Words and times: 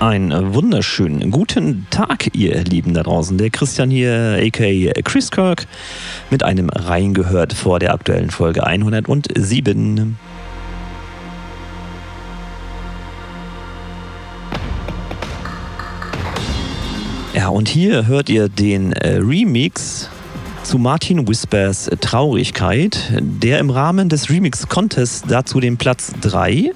Einen 0.00 0.54
wunderschönen 0.54 1.32
guten 1.32 1.88
Tag, 1.90 2.32
ihr 2.32 2.62
Lieben 2.62 2.94
da 2.94 3.02
draußen. 3.02 3.36
Der 3.36 3.50
Christian 3.50 3.90
hier, 3.90 4.40
aka 4.40 4.92
Chris 5.02 5.32
Kirk, 5.32 5.66
mit 6.30 6.44
einem 6.44 6.70
Reingehört 6.70 7.52
vor 7.52 7.80
der 7.80 7.94
aktuellen 7.94 8.30
Folge 8.30 8.64
107. 8.64 10.16
Ja, 17.34 17.48
und 17.48 17.68
hier 17.68 18.06
hört 18.06 18.28
ihr 18.28 18.48
den 18.48 18.92
äh, 18.92 19.16
Remix 19.16 20.10
zu 20.62 20.78
Martin 20.78 21.26
Whispers 21.26 21.90
Traurigkeit, 22.00 23.12
der 23.20 23.58
im 23.58 23.70
Rahmen 23.70 24.08
des 24.08 24.30
Remix 24.30 24.68
Contests 24.68 25.24
dazu 25.26 25.58
den 25.58 25.76
Platz 25.76 26.12
3 26.20 26.70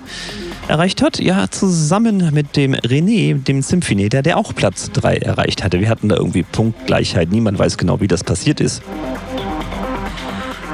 erreicht 0.69 1.03
hat. 1.03 1.19
Ja, 1.19 1.51
zusammen 1.51 2.31
mit 2.33 2.57
dem 2.57 2.75
René, 2.75 3.43
dem 3.43 3.63
Symphonator, 3.63 4.23
der 4.23 4.37
auch 4.37 4.55
Platz 4.55 4.91
3 4.93 5.17
erreicht 5.17 5.65
hatte. 5.65 5.81
Wir 5.81 5.89
hatten 5.89 6.09
da 6.09 6.17
irgendwie 6.17 6.43
Punktgleichheit. 6.43 7.31
Niemand 7.31 7.59
weiß 7.59 7.79
genau, 7.79 8.01
wie 8.01 8.09
das 8.09 8.25
passiert 8.25 8.61
ist. 8.61 8.83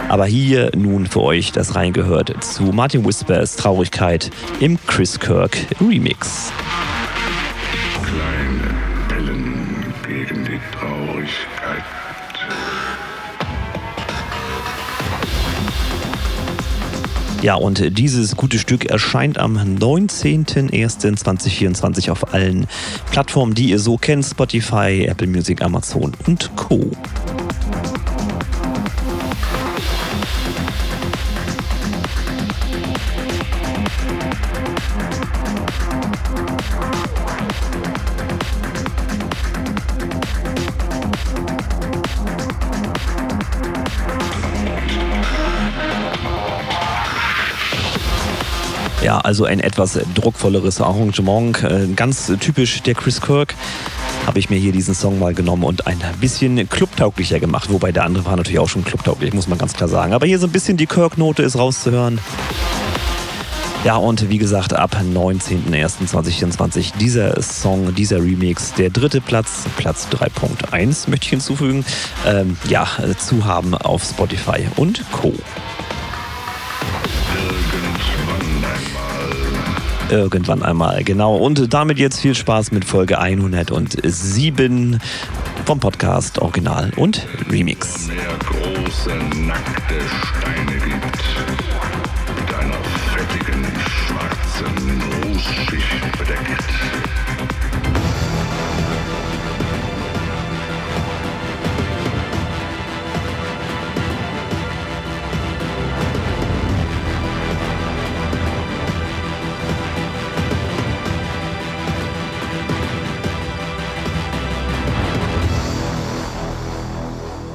Aber 0.08 0.24
hier 0.24 0.70
nun 0.74 1.06
für 1.06 1.20
euch 1.20 1.52
das 1.52 1.74
reingehört 1.74 2.42
zu 2.42 2.64
Martin 2.64 3.04
Whispers 3.04 3.56
Traurigkeit 3.56 4.30
im 4.58 4.78
Chris 4.86 5.20
Kirk 5.20 5.56
Remix. 5.80 6.50
Ja, 17.40 17.54
und 17.54 17.96
dieses 17.96 18.34
gute 18.34 18.58
Stück 18.58 18.86
erscheint 18.86 19.38
am 19.38 19.56
19.01.2024 19.56 22.10
auf 22.10 22.34
allen 22.34 22.66
Plattformen, 23.12 23.54
die 23.54 23.70
ihr 23.70 23.78
so 23.78 23.96
kennt: 23.96 24.24
Spotify, 24.24 25.06
Apple 25.08 25.28
Music, 25.28 25.62
Amazon 25.62 26.16
und 26.26 26.50
Co. 26.56 26.90
also 49.28 49.44
ein 49.44 49.60
etwas 49.60 49.98
druckvolleres 50.14 50.80
Arrangement. 50.80 51.62
Äh, 51.62 51.88
ganz 51.94 52.32
typisch 52.40 52.82
der 52.82 52.94
Chris 52.94 53.20
Kirk 53.20 53.54
habe 54.26 54.38
ich 54.38 54.48
mir 54.48 54.56
hier 54.56 54.72
diesen 54.72 54.94
Song 54.94 55.18
mal 55.18 55.34
genommen 55.34 55.64
und 55.64 55.86
ein 55.86 55.98
bisschen 56.18 56.66
clubtauglicher 56.66 57.38
gemacht. 57.38 57.70
Wobei 57.70 57.92
der 57.92 58.04
andere 58.04 58.24
war 58.24 58.36
natürlich 58.36 58.58
auch 58.58 58.70
schon 58.70 58.84
clubtauglich, 58.84 59.34
muss 59.34 59.46
man 59.46 59.58
ganz 59.58 59.74
klar 59.74 59.90
sagen. 59.90 60.14
Aber 60.14 60.24
hier 60.24 60.38
so 60.38 60.46
ein 60.46 60.50
bisschen 60.50 60.78
die 60.78 60.86
Kirk-Note 60.86 61.42
ist 61.42 61.58
rauszuhören. 61.58 62.20
Ja, 63.84 63.96
und 63.96 64.30
wie 64.30 64.38
gesagt, 64.38 64.72
ab 64.72 64.96
19.01.2024 64.96 66.96
dieser 66.98 67.42
Song, 67.42 67.94
dieser 67.94 68.22
Remix, 68.22 68.72
der 68.72 68.88
dritte 68.88 69.20
Platz, 69.20 69.64
Platz 69.76 70.08
3.1 70.10 71.10
möchte 71.10 71.26
ich 71.26 71.30
hinzufügen, 71.30 71.84
ähm, 72.26 72.56
ja, 72.66 72.88
zu 73.18 73.44
haben 73.44 73.74
auf 73.74 74.04
Spotify 74.04 74.66
und 74.76 75.04
Co. 75.12 75.34
Irgendwann 80.10 80.62
einmal, 80.62 81.04
genau. 81.04 81.36
Und 81.36 81.74
damit 81.74 81.98
jetzt 81.98 82.20
viel 82.20 82.34
Spaß 82.34 82.72
mit 82.72 82.84
Folge 82.84 83.18
107 83.18 84.98
vom 85.66 85.80
Podcast 85.80 86.38
Original 86.38 86.92
und 86.96 87.26
Remix. 87.50 88.06
Mehr 88.06 88.16
große, 88.38 89.10
nackte 89.46 89.94
Steine 90.24 90.57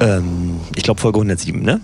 Ähm, 0.04 0.60
ich 0.76 0.82
glaube 0.82 1.00
Folge 1.00 1.18
107, 1.18 1.62
ne? 1.62 1.80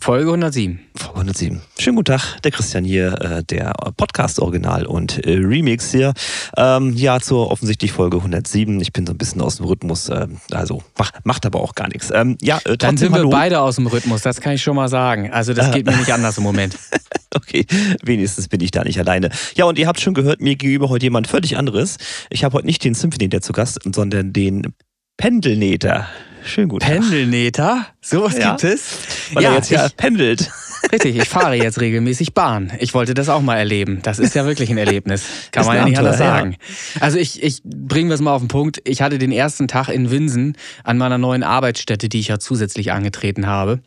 Folge 0.00 0.30
107. 0.30 0.80
Folge 0.96 1.14
107. 1.14 1.60
Schönen 1.78 1.94
guten 1.94 2.06
Tag, 2.06 2.40
der 2.42 2.50
Christian 2.50 2.84
hier, 2.84 3.20
äh, 3.20 3.44
der 3.44 3.72
Podcast-Original 3.96 4.84
und 4.84 5.24
äh, 5.24 5.34
Remix 5.34 5.92
hier. 5.92 6.12
Ähm, 6.56 6.92
ja, 6.96 7.20
zur 7.20 7.52
offensichtlich 7.52 7.92
Folge 7.92 8.16
107. 8.16 8.80
Ich 8.80 8.92
bin 8.92 9.06
so 9.06 9.12
ein 9.12 9.18
bisschen 9.18 9.40
aus 9.42 9.58
dem 9.58 9.66
Rhythmus, 9.66 10.08
äh, 10.08 10.26
also 10.50 10.82
mach, 10.98 11.12
macht 11.22 11.46
aber 11.46 11.60
auch 11.60 11.76
gar 11.76 11.86
nichts. 11.86 12.10
Ähm, 12.12 12.36
ja, 12.42 12.58
Dann 12.78 12.96
sind 12.96 13.12
hallo. 13.12 13.28
wir 13.28 13.36
beide 13.36 13.60
aus 13.60 13.76
dem 13.76 13.86
Rhythmus, 13.86 14.22
das 14.22 14.40
kann 14.40 14.54
ich 14.54 14.62
schon 14.62 14.74
mal 14.74 14.88
sagen. 14.88 15.30
Also 15.30 15.54
das 15.54 15.70
geht 15.70 15.86
mir 15.86 15.96
nicht 15.96 16.12
anders 16.12 16.36
im 16.36 16.44
Moment. 16.44 16.76
Okay, 17.32 17.64
wenigstens 18.02 18.48
bin 18.48 18.60
ich 18.60 18.72
da 18.72 18.82
nicht 18.82 18.98
alleine. 18.98 19.30
Ja, 19.54 19.64
und 19.66 19.78
ihr 19.78 19.86
habt 19.86 20.00
schon 20.00 20.14
gehört, 20.14 20.40
mir 20.40 20.56
gegenüber 20.56 20.88
heute 20.88 21.06
jemand 21.06 21.28
völlig 21.28 21.56
anderes. 21.56 21.96
Ich 22.28 22.42
habe 22.42 22.54
heute 22.54 22.66
nicht 22.66 22.82
den 22.82 22.94
Symphonator 22.94 23.40
zu 23.40 23.52
Gast, 23.52 23.78
sondern 23.94 24.32
den 24.32 24.74
Pendelnäter. 25.16 26.08
Schön 26.44 26.68
gut. 26.68 26.82
Pendelneter, 26.82 27.86
sowas 28.00 28.36
Ja. 28.36 28.50
gibt 28.50 28.64
es. 28.64 28.98
Weil 29.32 29.44
er 29.44 29.54
jetzt 29.54 29.70
ja 29.70 29.88
pendelt. 29.96 30.50
Richtig, 30.92 31.16
ich 31.16 31.28
fahre 31.28 31.54
jetzt 31.56 31.80
regelmäßig 31.80 32.34
Bahn. 32.34 32.72
Ich 32.78 32.94
wollte 32.94 33.14
das 33.14 33.28
auch 33.28 33.42
mal 33.42 33.56
erleben. 33.56 34.00
Das 34.02 34.18
ist 34.18 34.34
ja 34.34 34.44
wirklich 34.44 34.70
ein 34.70 34.78
Erlebnis. 34.78 35.24
Kann 35.52 35.66
man 35.66 35.76
ja 35.76 35.84
nicht 35.84 35.98
anders 35.98 36.18
sagen. 36.18 36.56
Also 37.00 37.18
ich, 37.18 37.42
ich 37.42 37.62
bringen 37.64 38.08
wir 38.08 38.14
es 38.14 38.20
mal 38.20 38.34
auf 38.34 38.42
den 38.42 38.48
Punkt. 38.48 38.80
Ich 38.84 39.02
hatte 39.02 39.18
den 39.18 39.32
ersten 39.32 39.68
Tag 39.68 39.88
in 39.88 40.10
Winsen 40.10 40.56
an 40.84 40.98
meiner 40.98 41.18
neuen 41.18 41.42
Arbeitsstätte, 41.42 42.08
die 42.08 42.20
ich 42.20 42.28
ja 42.28 42.38
zusätzlich 42.38 42.92
angetreten 42.92 43.46
habe. 43.46 43.80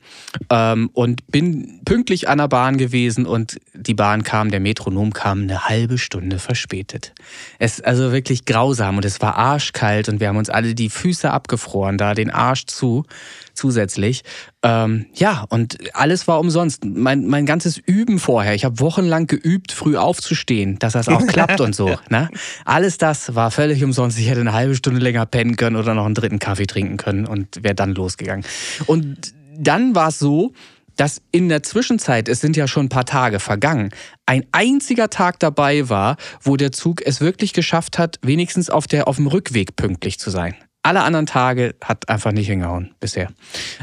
Ähm, 0.50 0.90
und 0.94 1.28
bin 1.28 1.82
pünktlich 1.86 2.30
an 2.30 2.38
der 2.38 2.48
Bahn 2.48 2.78
gewesen 2.78 3.26
und 3.26 3.60
die 3.74 3.94
Bahn 3.94 4.24
kam, 4.24 4.52
der 4.52 4.60
Metronom 4.60 5.14
kam 5.14 5.44
eine 5.44 5.68
halbe 5.68 5.98
Stunde 5.98 6.40
verspätet. 6.40 7.14
Es 7.60 7.76
ist 7.76 7.86
also 7.86 8.12
wirklich 8.12 8.46
grausam 8.46 8.98
und 8.98 9.06
es 9.06 9.22
war 9.22 9.36
arschkalt 9.36 10.10
und 10.10 10.20
wir 10.20 10.28
haben 10.28 10.38
uns 10.38 10.50
alle 10.50 10.76
die 10.76 10.90
Füße 10.90 11.30
abgefroren, 11.30 11.98
da 11.98 12.14
den 12.14 12.30
Arsch 12.30 12.66
zu, 12.66 13.06
zusätzlich. 13.54 14.24
Ähm, 14.62 15.08
ja, 15.14 15.46
und 15.50 15.78
alles 15.94 16.28
war 16.28 16.40
umsonst. 16.40 16.86
Mein, 16.86 17.28
mein 17.28 17.46
ganzes 17.46 17.78
Üben 17.78 18.20
vorher, 18.20 18.56
ich 18.56 18.66
habe 18.66 18.80
wochenlang 18.80 19.28
geübt, 19.28 19.72
früh 19.72 19.98
aufzustehen, 19.98 20.80
dass 20.80 20.94
das 20.94 21.08
auch 21.08 21.26
klappt 21.28 21.62
und 21.62 21.76
so. 21.76 21.84
Ne? 22.10 22.30
Alles 22.66 22.98
das 22.98 23.34
war 23.34 23.50
völlig 23.50 23.84
umsonst. 23.84 24.20
Ich 24.20 24.30
hätte 24.30 24.42
eine 24.42 24.54
halbe 24.54 24.76
Stunde 24.76 25.00
länger 25.00 25.26
pennen 25.26 25.56
können 25.56 25.76
oder 25.76 25.94
noch 25.94 26.06
einen 26.06 26.14
dritten 26.14 26.38
Kaffee 26.38 26.68
trinken 26.68 26.98
können 26.98 27.26
und 27.26 27.64
wäre 27.64 27.74
dann 27.74 27.96
losgegangen. 27.96 28.46
Und 28.86 29.34
dann 29.58 29.96
war 29.96 30.10
es 30.10 30.20
so, 30.20 30.52
dass 30.96 31.22
in 31.32 31.50
der 31.50 31.64
Zwischenzeit, 31.64 32.28
es 32.30 32.42
sind 32.42 32.56
ja 32.56 32.68
schon 32.68 32.86
ein 32.86 32.90
paar 32.90 33.06
Tage 33.06 33.40
vergangen, 33.40 33.90
ein 34.26 34.46
einziger 34.52 35.10
Tag 35.10 35.40
dabei 35.40 35.90
war, 35.90 36.18
wo 36.42 36.58
der 36.58 36.72
Zug 36.72 37.02
es 37.06 37.22
wirklich 37.22 37.54
geschafft 37.54 37.98
hat, 37.98 38.20
wenigstens 38.22 38.70
auf, 38.70 38.88
der, 38.88 39.08
auf 39.08 39.18
dem 39.18 39.28
Rückweg 39.28 39.76
pünktlich 39.76 40.20
zu 40.20 40.30
sein. 40.30 40.56
Alle 40.84 41.02
anderen 41.04 41.26
Tage 41.26 41.76
hat 41.82 42.10
einfach 42.10 42.34
nicht 42.34 42.48
hingehauen 42.48 42.94
bisher. 43.00 43.30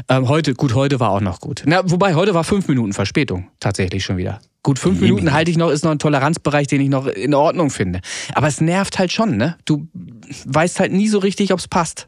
Ähm, 0.07 0.29
heute, 0.29 0.53
gut, 0.53 0.75
heute 0.75 0.99
war 0.99 1.09
auch 1.09 1.19
noch 1.19 1.39
gut. 1.39 1.63
Na, 1.65 1.81
wobei, 1.83 2.13
heute 2.13 2.35
war 2.35 2.43
fünf 2.43 2.67
Minuten 2.67 2.93
Verspätung 2.93 3.49
tatsächlich 3.59 4.03
schon 4.05 4.17
wieder. 4.17 4.39
Gut, 4.61 4.77
fünf 4.77 4.97
Jemini. 4.97 5.13
Minuten 5.13 5.33
halte 5.33 5.49
ich 5.49 5.57
noch, 5.57 5.71
ist 5.71 5.83
noch 5.83 5.89
ein 5.89 5.97
Toleranzbereich, 5.97 6.67
den 6.67 6.79
ich 6.79 6.89
noch 6.89 7.07
in 7.07 7.33
Ordnung 7.33 7.71
finde. 7.71 8.01
Aber 8.35 8.47
es 8.47 8.61
nervt 8.61 8.99
halt 8.99 9.11
schon, 9.11 9.35
ne? 9.35 9.57
Du 9.65 9.87
weißt 10.45 10.79
halt 10.79 10.91
nie 10.91 11.07
so 11.07 11.17
richtig, 11.17 11.51
ob 11.51 11.59
es 11.59 11.67
passt. 11.67 12.07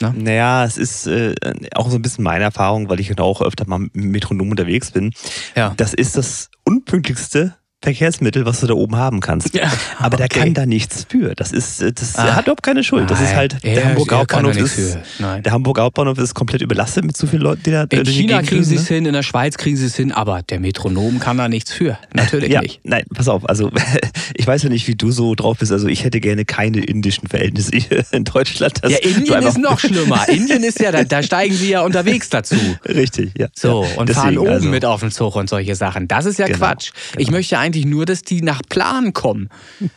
Naja, 0.00 0.64
es 0.64 0.76
ist 0.76 1.06
äh, 1.06 1.34
auch 1.74 1.90
so 1.90 1.96
ein 1.96 2.02
bisschen 2.02 2.24
meine 2.24 2.44
Erfahrung, 2.44 2.88
weil 2.88 2.98
ich 3.00 3.08
ja 3.08 3.18
auch 3.18 3.42
öfter 3.42 3.68
mal 3.68 3.78
mit 3.78 3.94
Metronom 3.94 4.50
unterwegs 4.50 4.90
bin. 4.90 5.12
Ja. 5.54 5.74
Das 5.76 5.94
ist 5.94 6.16
das 6.16 6.50
unpünktlichste 6.64 7.56
Verkehrsmittel, 7.80 8.44
was 8.44 8.58
du 8.60 8.66
da 8.66 8.74
oben 8.74 8.96
haben 8.96 9.20
kannst. 9.20 9.54
Ja, 9.54 9.70
Aber 10.00 10.16
der 10.16 10.26
okay. 10.26 10.40
kann 10.40 10.54
da 10.54 10.66
nichts 10.66 11.06
für. 11.08 11.34
Das 11.36 11.52
ist, 11.52 11.80
äh, 11.80 11.92
das 11.92 12.16
Ah. 12.16 12.34
hat 12.34 12.44
überhaupt 12.46 12.64
keine 12.64 12.82
Schuld. 12.82 13.08
Das 13.08 13.20
ist 13.20 13.28
Nein, 13.28 13.36
halt, 13.36 13.62
der 13.62 13.74
er- 13.76 13.84
Hamburger 13.90 14.12
er 14.16 14.18
Hauptbahnhof 14.18 14.56
ist, 14.56 14.72
für. 14.74 15.02
Nein. 15.20 15.42
der 15.44 15.52
Hamburger 15.52 15.82
Hauptbahnhof 15.84 16.18
ist 16.18 16.34
komplett 16.34 16.60
überlastet 16.60 17.04
mit 17.04 17.16
zu 17.16 17.28
vielen 17.28 17.42
Leuten, 17.42 17.62
die 17.64 17.70
da 17.70 17.82
In 17.82 17.88
durch 18.02 18.08
China 18.16 18.42
kriegen 18.42 18.64
sie 18.64 18.74
es 18.74 18.88
hin, 18.88 19.06
in 19.06 19.12
der 19.12 19.22
Schweiz 19.22 19.56
kriegen 19.56 19.76
sie 19.76 19.86
es 19.86 19.94
hin, 19.94 20.10
aber 20.10 20.42
der 20.42 20.58
Metronom 20.58 21.20
kann 21.20 21.38
da 21.38 21.48
nichts 21.48 21.72
für. 21.72 21.96
Natürlich 22.12 22.50
Ja, 22.50 22.62
nicht. 22.62 22.80
nein, 22.82 23.04
pass 23.14 23.28
auf. 23.28 23.48
Also 23.48 23.70
ich 24.34 24.44
weiß 24.44 24.64
ja 24.64 24.70
nicht, 24.70 24.88
wie 24.88 24.96
du 24.96 25.12
so 25.12 25.36
drauf 25.36 25.58
bist. 25.58 25.70
Also 25.70 25.86
ich 25.86 26.02
hätte 26.02 26.18
gerne 26.18 26.44
keine 26.44 26.80
indischen 26.84 27.28
Verhältnisse 27.28 27.76
hier 27.76 28.04
in 28.10 28.24
Deutschland. 28.24 28.80
Ja, 28.88 28.98
Indien 28.98 29.40
ist 29.44 29.56
noch 29.56 29.78
schlimmer. 29.78 30.28
Indien 30.28 30.64
ist 30.64 30.80
ja, 30.80 30.90
da, 30.90 31.04
da 31.04 31.22
steigen 31.22 31.54
sie 31.54 31.70
ja 31.70 31.82
unterwegs 31.82 32.28
dazu. 32.28 32.56
Richtig, 32.84 33.30
ja. 33.38 33.46
So, 33.54 33.86
und 33.96 34.08
Deswegen, 34.08 34.14
fahren 34.24 34.38
oben 34.38 34.48
also, 34.50 34.68
mit 34.68 34.84
auf 34.84 35.00
den 35.00 35.12
Zug 35.12 35.36
und 35.36 35.48
solche 35.48 35.76
Sachen. 35.76 36.08
Das 36.08 36.26
ist 36.26 36.40
ja 36.40 36.46
Genau, 36.46 36.58
Quatsch. 36.58 36.90
genau. 37.12 37.22
Ich 37.22 37.30
möchte 37.30 37.56
eigentlich 37.58 37.67
nur, 37.74 38.06
dass 38.06 38.22
die 38.22 38.42
nach 38.42 38.62
Plan 38.68 39.12
kommen. 39.12 39.48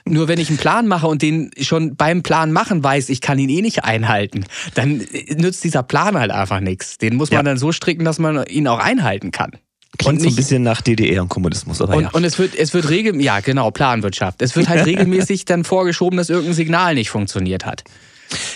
nur 0.06 0.28
wenn 0.28 0.40
ich 0.40 0.50
einen 0.50 0.58
Plan 0.58 0.88
mache 0.88 1.08
und 1.08 1.22
den 1.22 1.52
schon 1.60 1.96
beim 1.96 2.24
Plan 2.24 2.52
machen 2.52 2.84
weiß, 2.84 3.10
ich 3.10 3.22
kann 3.22 3.40
ihn 3.40 3.50
eh 3.50 3.62
nicht 3.62 3.84
einhalten, 3.84 4.46
dann 4.74 5.06
nützt 5.36 5.64
dieser 5.64 5.84
Plan 5.84 6.18
halt 6.18 6.32
einfach 6.32 6.60
nichts. 6.60 6.98
Den 6.98 7.16
muss 7.16 7.32
man 7.32 7.40
ja. 7.40 7.44
dann 7.44 7.58
so 7.58 7.72
stricken, 7.72 8.06
dass 8.06 8.20
man 8.20 8.46
ihn 8.46 8.68
auch 8.68 8.80
einhalten 8.80 9.32
kann. 9.32 9.52
Klingt 9.98 10.20
und 10.20 10.24
so 10.24 10.30
ein 10.30 10.36
bisschen 10.36 10.64
nach 10.64 10.82
DDR 10.82 11.22
und 11.22 11.30
Kommunismus, 11.30 11.82
aber 11.82 11.96
und, 11.96 12.04
ja. 12.04 12.10
Und 12.12 12.24
es 12.24 12.40
wird, 12.40 12.56
es 12.56 12.74
wird 12.74 12.90
regel, 12.90 13.22
ja 13.22 13.42
genau, 13.42 13.72
Planwirtschaft. 13.72 14.42
Es 14.42 14.56
wird 14.56 14.70
halt 14.70 14.86
regelmäßig 14.88 15.46
dann 15.46 15.64
vorgeschoben, 15.64 16.18
dass 16.18 16.30
irgendein 16.30 16.54
Signal 16.54 16.96
nicht 16.96 17.10
funktioniert 17.10 17.66
hat. 17.66 17.84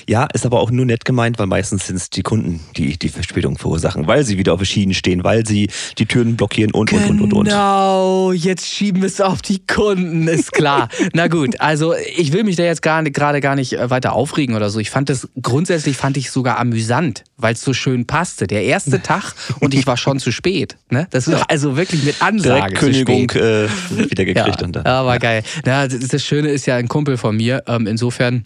Ja, 0.08 0.28
ist 0.34 0.46
aber 0.46 0.60
auch 0.60 0.72
nur 0.72 0.86
nett 0.86 1.06
gemeint, 1.06 1.40
weil 1.40 1.48
meistens 1.48 1.88
sind 1.88 1.96
es 1.96 2.10
die 2.10 2.22
Kunden, 2.22 2.60
die 2.76 2.98
die 2.98 3.10
Verspätung 3.10 3.58
verursachen, 3.58 4.08
weil 4.08 4.24
sie 4.24 4.38
wieder 4.38 4.54
auf 4.54 4.60
den 4.60 4.66
Schienen 4.66 4.94
stehen, 4.94 5.24
weil 5.24 5.46
sie 5.46 5.70
die 5.98 6.06
Türen 6.06 6.36
blockieren 6.36 6.72
und, 6.72 6.90
genau, 6.90 7.08
und, 7.10 7.22
und, 7.22 7.34
und. 7.34 7.46
Genau, 7.46 8.32
jetzt 8.32 8.68
schieben 8.68 9.02
wir 9.02 9.08
es 9.08 9.22
auf 9.22 9.42
die 9.42 9.66
Kunden, 9.66 10.28
ist 10.28 10.52
klar. 10.52 10.90
Na 11.14 11.28
gut, 11.28 11.60
also 11.60 11.94
ich 12.16 12.34
will 12.34 12.44
mich 12.44 12.56
da 12.56 12.64
jetzt 12.64 12.82
gerade 12.82 13.12
gar 13.12 13.56
nicht 13.56 13.74
äh, 13.74 13.90
weiter 13.90 14.14
aufregen 14.14 14.56
oder 14.56 14.70
so. 14.70 14.80
Ich 14.80 14.90
fand 14.90 15.10
das, 15.10 15.28
grundsätzlich 15.42 15.98
fand 15.98 16.18
ich 16.18 16.32
sogar 16.32 16.60
amüsant, 16.60 17.24
weil 17.38 17.54
es 17.54 17.62
so 17.62 17.74
schön 17.74 18.06
passte. 18.06 18.48
Der 18.48 18.64
erste 18.64 19.02
Tag 19.02 19.34
und 19.60 19.74
ich 19.74 19.88
war 19.88 19.98
schon 19.98 20.20
zu 20.20 20.32
spät. 20.32 20.78
Ne? 20.90 21.08
Das 21.12 21.28
ist 21.28 21.50
also 21.50 21.78
wirklich 21.78 22.04
mit 22.04 22.22
Ansage 22.22 22.56
Direkt 22.56 22.78
Kündigung 22.78 23.30
äh, 23.32 23.68
wieder 23.90 24.26
gekriegt. 24.26 24.62
Ja, 24.62 24.66
und 24.66 24.76
dann, 24.76 24.86
ja, 24.86 25.06
war 25.06 25.20
geil. 25.20 25.44
Na, 25.66 25.88
das 25.88 26.24
Schöne 26.24 26.50
ist 26.50 26.66
ja 26.66 26.76
ein 26.76 26.88
Kumpel 26.88 27.18
von 27.18 27.36
mir, 27.36 27.64
ähm, 27.68 27.88
insofern 27.88 28.46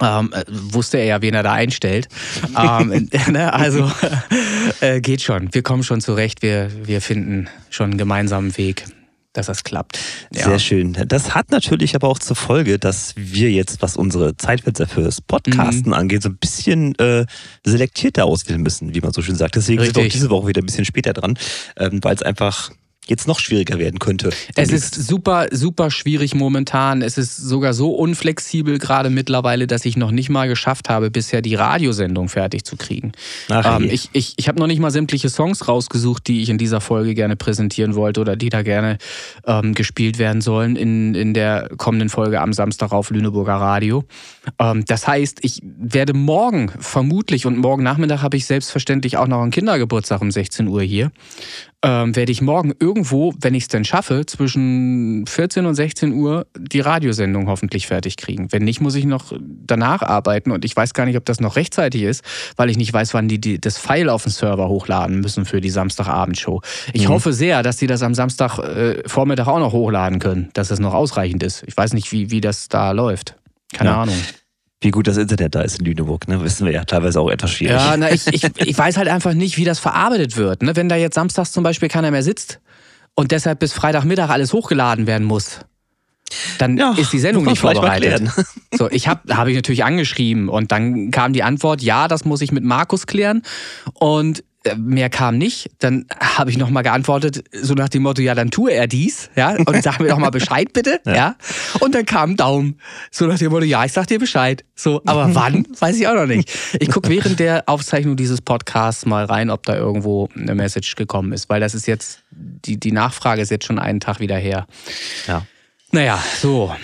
ähm, 0.00 0.32
äh, 0.32 0.44
wusste 0.48 0.98
er 0.98 1.04
ja, 1.04 1.22
wen 1.22 1.34
er 1.34 1.42
da 1.42 1.52
einstellt. 1.52 2.08
ähm, 2.58 3.08
ne, 3.30 3.52
also 3.52 3.90
äh, 4.80 5.00
geht 5.00 5.22
schon. 5.22 5.52
Wir 5.52 5.62
kommen 5.62 5.82
schon 5.82 6.00
zurecht. 6.00 6.42
Wir, 6.42 6.70
wir 6.84 7.00
finden 7.00 7.48
schon 7.70 7.90
einen 7.90 7.98
gemeinsamen 7.98 8.56
Weg, 8.56 8.84
dass 9.32 9.46
das 9.46 9.64
klappt. 9.64 9.98
Ja. 10.32 10.44
Sehr 10.44 10.58
schön. 10.58 10.96
Das 11.06 11.34
hat 11.34 11.50
natürlich 11.50 11.94
aber 11.94 12.08
auch 12.08 12.18
zur 12.18 12.36
Folge, 12.36 12.78
dass 12.78 13.14
wir 13.16 13.50
jetzt, 13.50 13.82
was 13.82 13.96
unsere 13.96 14.36
Zeitfenster 14.36 14.86
fürs 14.86 15.20
Podcasten 15.20 15.88
mhm. 15.88 15.94
angeht, 15.94 16.22
so 16.22 16.28
ein 16.28 16.36
bisschen 16.36 16.94
äh, 16.98 17.26
selektierter 17.64 18.24
auswählen 18.24 18.62
müssen, 18.62 18.94
wie 18.94 19.00
man 19.00 19.12
so 19.12 19.22
schön 19.22 19.36
sagt. 19.36 19.56
Deswegen 19.56 19.80
Richtig. 19.80 19.94
sind 19.94 20.02
wir 20.02 20.08
auch 20.08 20.12
diese 20.12 20.30
Woche 20.30 20.48
wieder 20.48 20.62
ein 20.62 20.66
bisschen 20.66 20.84
später 20.84 21.12
dran, 21.12 21.38
ähm, 21.76 22.00
weil 22.02 22.14
es 22.14 22.22
einfach 22.22 22.70
jetzt 23.06 23.28
noch 23.28 23.38
schwieriger 23.38 23.78
werden 23.78 23.98
könnte. 23.98 24.30
Es 24.54 24.70
ist 24.70 24.94
super, 24.94 25.48
super 25.50 25.90
schwierig 25.90 26.34
momentan. 26.34 27.02
Es 27.02 27.18
ist 27.18 27.36
sogar 27.36 27.74
so 27.74 27.90
unflexibel 27.90 28.78
gerade 28.78 29.10
mittlerweile, 29.10 29.66
dass 29.66 29.84
ich 29.84 29.96
noch 29.96 30.10
nicht 30.10 30.30
mal 30.30 30.48
geschafft 30.48 30.88
habe, 30.88 31.10
bisher 31.10 31.42
die 31.42 31.54
Radiosendung 31.54 32.28
fertig 32.28 32.64
zu 32.64 32.76
kriegen. 32.76 33.12
Ach, 33.50 33.80
ähm, 33.80 33.88
ich 33.90 34.08
ich, 34.12 34.34
ich 34.36 34.48
habe 34.48 34.58
noch 34.58 34.66
nicht 34.66 34.80
mal 34.80 34.90
sämtliche 34.90 35.28
Songs 35.28 35.68
rausgesucht, 35.68 36.26
die 36.26 36.42
ich 36.42 36.48
in 36.48 36.58
dieser 36.58 36.80
Folge 36.80 37.14
gerne 37.14 37.36
präsentieren 37.36 37.94
wollte 37.94 38.20
oder 38.20 38.36
die 38.36 38.48
da 38.48 38.62
gerne 38.62 38.98
ähm, 39.46 39.74
gespielt 39.74 40.18
werden 40.18 40.40
sollen 40.40 40.76
in, 40.76 41.14
in 41.14 41.34
der 41.34 41.68
kommenden 41.76 42.08
Folge 42.08 42.40
am 42.40 42.52
Samstag 42.52 42.92
auf 42.92 43.10
Lüneburger 43.10 43.54
Radio. 43.54 44.04
Ähm, 44.58 44.84
das 44.86 45.06
heißt, 45.06 45.40
ich 45.42 45.60
werde 45.62 46.14
morgen 46.14 46.70
vermutlich 46.78 47.44
und 47.44 47.58
morgen 47.58 47.82
Nachmittag 47.82 48.22
habe 48.22 48.36
ich 48.36 48.46
selbstverständlich 48.46 49.18
auch 49.18 49.26
noch 49.26 49.42
einen 49.42 49.50
Kindergeburtstag 49.50 50.22
um 50.22 50.30
16 50.30 50.68
Uhr 50.68 50.82
hier 50.82 51.10
ähm, 51.84 52.16
werde 52.16 52.32
ich 52.32 52.40
morgen 52.40 52.72
irgendwo, 52.80 53.34
wenn 53.40 53.54
ich 53.54 53.64
es 53.64 53.68
denn 53.68 53.84
schaffe, 53.84 54.24
zwischen 54.26 55.26
14 55.26 55.66
und 55.66 55.74
16 55.74 56.12
Uhr 56.14 56.46
die 56.56 56.80
Radiosendung 56.80 57.46
hoffentlich 57.48 57.86
fertig 57.86 58.16
kriegen. 58.16 58.50
Wenn 58.50 58.64
nicht, 58.64 58.80
muss 58.80 58.94
ich 58.94 59.04
noch 59.04 59.32
danach 59.38 60.02
arbeiten 60.02 60.50
und 60.50 60.64
ich 60.64 60.74
weiß 60.74 60.94
gar 60.94 61.04
nicht, 61.04 61.16
ob 61.16 61.24
das 61.26 61.40
noch 61.40 61.56
rechtzeitig 61.56 62.02
ist, 62.02 62.24
weil 62.56 62.70
ich 62.70 62.78
nicht 62.78 62.92
weiß, 62.92 63.12
wann 63.12 63.28
die, 63.28 63.40
die 63.40 63.60
das 63.60 63.76
File 63.76 64.08
auf 64.08 64.22
den 64.22 64.32
Server 64.32 64.68
hochladen 64.68 65.20
müssen 65.20 65.44
für 65.44 65.60
die 65.60 65.70
Samstagabendshow. 65.70 66.62
Ich 66.94 67.08
mhm. 67.08 67.12
hoffe 67.12 67.32
sehr, 67.32 67.62
dass 67.62 67.76
die 67.76 67.86
das 67.86 68.02
am 68.02 68.14
Samstagvormittag 68.14 69.46
äh, 69.46 69.50
auch 69.50 69.58
noch 69.58 69.72
hochladen 69.72 70.20
können, 70.20 70.48
dass 70.54 70.70
es 70.70 70.78
noch 70.78 70.94
ausreichend 70.94 71.42
ist. 71.42 71.64
Ich 71.66 71.76
weiß 71.76 71.92
nicht, 71.92 72.10
wie, 72.12 72.30
wie 72.30 72.40
das 72.40 72.68
da 72.68 72.92
läuft. 72.92 73.36
Keine 73.72 73.90
ja. 73.90 74.02
Ahnung 74.02 74.16
wie 74.84 74.90
gut 74.90 75.06
das 75.06 75.16
Internet 75.16 75.54
da 75.54 75.62
ist 75.62 75.80
in 75.80 75.86
Lüneburg, 75.86 76.28
ne? 76.28 76.42
wissen 76.42 76.66
wir 76.66 76.72
ja 76.72 76.84
teilweise 76.84 77.20
auch 77.20 77.30
etwas 77.30 77.50
schwierig. 77.50 77.76
Ja, 77.76 77.96
na, 77.96 78.12
ich, 78.12 78.26
ich, 78.32 78.44
ich 78.56 78.78
weiß 78.78 78.96
halt 78.96 79.08
einfach 79.08 79.34
nicht, 79.34 79.56
wie 79.56 79.64
das 79.64 79.78
verarbeitet 79.78 80.36
wird. 80.36 80.62
Ne? 80.62 80.76
Wenn 80.76 80.88
da 80.88 80.96
jetzt 80.96 81.14
samstags 81.14 81.52
zum 81.52 81.64
Beispiel 81.64 81.88
keiner 81.88 82.10
mehr 82.10 82.22
sitzt 82.22 82.60
und 83.14 83.32
deshalb 83.32 83.58
bis 83.58 83.72
Freitagmittag 83.72 84.28
alles 84.28 84.52
hochgeladen 84.52 85.06
werden 85.06 85.26
muss, 85.26 85.60
dann 86.58 86.76
ja, 86.76 86.92
ist 86.96 87.12
die 87.12 87.18
Sendung 87.18 87.44
nicht 87.44 87.60
vorbereitet. 87.60 88.30
So, 88.76 88.90
ich 88.90 89.06
habe 89.06 89.36
habe 89.36 89.50
ich 89.50 89.56
natürlich 89.56 89.84
angeschrieben 89.84 90.48
und 90.48 90.72
dann 90.72 91.12
kam 91.12 91.32
die 91.32 91.44
Antwort, 91.44 91.80
ja, 91.80 92.08
das 92.08 92.24
muss 92.24 92.40
ich 92.40 92.50
mit 92.50 92.64
Markus 92.64 93.06
klären 93.06 93.42
und 93.92 94.42
mehr 94.76 95.10
kam 95.10 95.38
nicht. 95.38 95.70
Dann 95.78 96.06
habe 96.20 96.50
ich 96.50 96.56
nochmal 96.56 96.82
geantwortet, 96.82 97.44
so 97.52 97.74
nach 97.74 97.88
dem 97.88 98.02
Motto, 98.02 98.22
ja, 98.22 98.34
dann 98.34 98.50
tue 98.50 98.72
er 98.72 98.86
dies, 98.86 99.30
ja, 99.36 99.50
und 99.50 99.82
sag 99.82 100.00
mir 100.00 100.08
doch 100.08 100.18
mal 100.18 100.30
Bescheid 100.30 100.72
bitte, 100.72 101.00
ja. 101.06 101.14
ja. 101.14 101.36
Und 101.80 101.94
dann 101.94 102.06
kam 102.06 102.30
ein 102.30 102.36
Daumen, 102.36 102.78
so 103.10 103.26
nach 103.26 103.38
dem 103.38 103.50
Motto, 103.50 103.64
ja, 103.64 103.84
ich 103.84 103.92
sag 103.92 104.06
dir 104.06 104.18
Bescheid. 104.18 104.64
So, 104.74 105.02
aber 105.06 105.34
wann, 105.34 105.66
weiß 105.78 105.96
ich 105.96 106.08
auch 106.08 106.14
noch 106.14 106.26
nicht. 106.26 106.50
Ich 106.80 106.90
gucke 106.90 107.08
während 107.08 107.40
der 107.40 107.64
Aufzeichnung 107.66 108.16
dieses 108.16 108.40
Podcasts 108.40 109.06
mal 109.06 109.24
rein, 109.24 109.50
ob 109.50 109.64
da 109.64 109.76
irgendwo 109.76 110.28
eine 110.36 110.54
Message 110.54 110.96
gekommen 110.96 111.32
ist, 111.32 111.48
weil 111.48 111.60
das 111.60 111.74
ist 111.74 111.86
jetzt, 111.86 112.22
die, 112.30 112.78
die 112.78 112.92
Nachfrage 112.92 113.42
ist 113.42 113.50
jetzt 113.50 113.66
schon 113.66 113.78
einen 113.78 114.00
Tag 114.00 114.20
wieder 114.20 114.36
her. 114.36 114.66
Ja. 115.26 115.46
Naja, 115.92 116.18
so. 116.40 116.74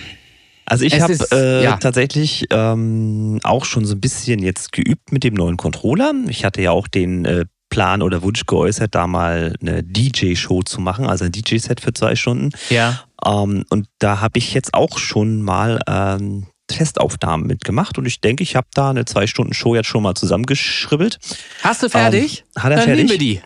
Also 0.70 0.84
ich 0.84 1.00
habe 1.00 1.16
äh, 1.32 1.64
ja. 1.64 1.78
tatsächlich 1.78 2.46
ähm, 2.50 3.40
auch 3.42 3.64
schon 3.64 3.84
so 3.84 3.96
ein 3.96 4.00
bisschen 4.00 4.40
jetzt 4.40 4.70
geübt 4.70 5.10
mit 5.10 5.24
dem 5.24 5.34
neuen 5.34 5.56
Controller. 5.56 6.12
Ich 6.28 6.44
hatte 6.44 6.62
ja 6.62 6.70
auch 6.70 6.86
den 6.86 7.24
äh, 7.24 7.44
Plan 7.70 8.02
oder 8.02 8.22
Wunsch 8.22 8.44
geäußert, 8.46 8.94
da 8.94 9.06
mal 9.06 9.54
eine 9.60 9.82
DJ-Show 9.82 10.62
zu 10.62 10.80
machen, 10.80 11.06
also 11.06 11.24
ein 11.24 11.32
DJ-Set 11.32 11.80
für 11.80 11.94
zwei 11.94 12.16
Stunden. 12.16 12.50
Ja. 12.68 13.00
Ähm, 13.24 13.64
und 13.70 13.86
da 13.98 14.20
habe 14.20 14.38
ich 14.38 14.52
jetzt 14.52 14.74
auch 14.74 14.98
schon 14.98 15.42
mal 15.42 15.80
ähm, 15.86 16.46
Testaufnahmen 16.66 17.46
mitgemacht 17.46 17.98
und 17.98 18.06
ich 18.06 18.20
denke, 18.20 18.42
ich 18.42 18.56
habe 18.56 18.66
da 18.74 18.90
eine 18.90 19.04
zwei 19.04 19.26
Stunden 19.26 19.54
Show 19.54 19.74
jetzt 19.74 19.86
schon 19.86 20.02
mal 20.02 20.14
zusammengeschribbelt. 20.14 21.18
Hast 21.62 21.82
du 21.82 21.88
fertig? 21.88 22.44
Ähm, 22.56 22.62
hat 22.62 22.70
er 22.72 22.76
Dann 22.76 22.84
fertig? 22.86 22.96
nehmen 22.96 23.10
wir 23.10 23.18
die. 23.18 23.40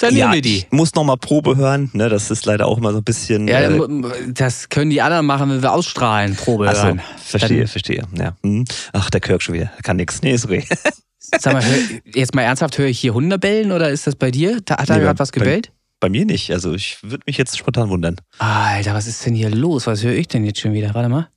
Dann 0.00 0.16
ja, 0.16 0.26
nehmen 0.26 0.34
wir 0.36 0.42
die. 0.42 0.58
Ich 0.58 0.72
muss 0.72 0.94
noch 0.94 1.04
mal 1.04 1.16
Probe 1.16 1.56
hören, 1.56 1.90
ne? 1.92 2.08
Das 2.08 2.30
ist 2.30 2.46
leider 2.46 2.66
auch 2.66 2.78
immer 2.78 2.92
so 2.92 2.98
ein 2.98 3.04
bisschen. 3.04 3.46
Ja, 3.46 3.60
äh, 3.60 3.80
das 4.28 4.70
können 4.70 4.90
die 4.90 5.02
anderen 5.02 5.26
machen, 5.26 5.50
wenn 5.50 5.62
wir 5.62 5.72
ausstrahlen, 5.72 6.36
Probe 6.36 6.68
Ach 6.70 6.74
so, 6.74 6.84
hören. 6.84 7.02
Verstehe, 7.22 7.58
Dann, 7.58 7.68
verstehe. 7.68 8.02
Ja. 8.16 8.36
Hm. 8.42 8.64
Ach, 8.92 9.10
der 9.10 9.20
Kirk 9.20 9.42
schon 9.42 9.56
wieder. 9.56 9.70
Kann 9.82 9.96
nix. 9.98 10.22
Nee, 10.22 10.32
ist 10.32 10.46
okay. 10.46 10.64
Sag 11.20 11.52
mal, 11.52 11.64
hör, 11.64 12.00
jetzt 12.14 12.34
mal 12.34 12.42
ernsthaft, 12.42 12.78
höre 12.78 12.86
ich 12.86 12.98
hier 12.98 13.12
Hunde 13.14 13.38
bellen 13.38 13.72
oder 13.72 13.90
ist 13.90 14.06
das 14.06 14.16
bei 14.16 14.30
dir? 14.30 14.60
Da, 14.64 14.78
hat 14.78 14.88
da 14.88 14.96
nee, 14.96 15.02
gerade 15.02 15.18
was 15.18 15.32
gebellt? 15.32 15.70
Bei, 16.00 16.08
bei, 16.08 16.10
mir 16.10 16.24
nicht. 16.24 16.50
Also 16.50 16.72
ich 16.74 16.98
würde 17.02 17.24
mich 17.26 17.36
jetzt 17.36 17.58
spontan 17.58 17.90
wundern. 17.90 18.16
Alter, 18.38 18.94
was 18.94 19.06
ist 19.06 19.24
denn 19.26 19.34
hier 19.34 19.50
los? 19.50 19.86
Was 19.86 20.02
höre 20.02 20.14
ich 20.14 20.28
denn 20.28 20.44
jetzt 20.44 20.60
schon 20.60 20.72
wieder? 20.72 20.94
Warte 20.94 21.10
mal. 21.10 21.28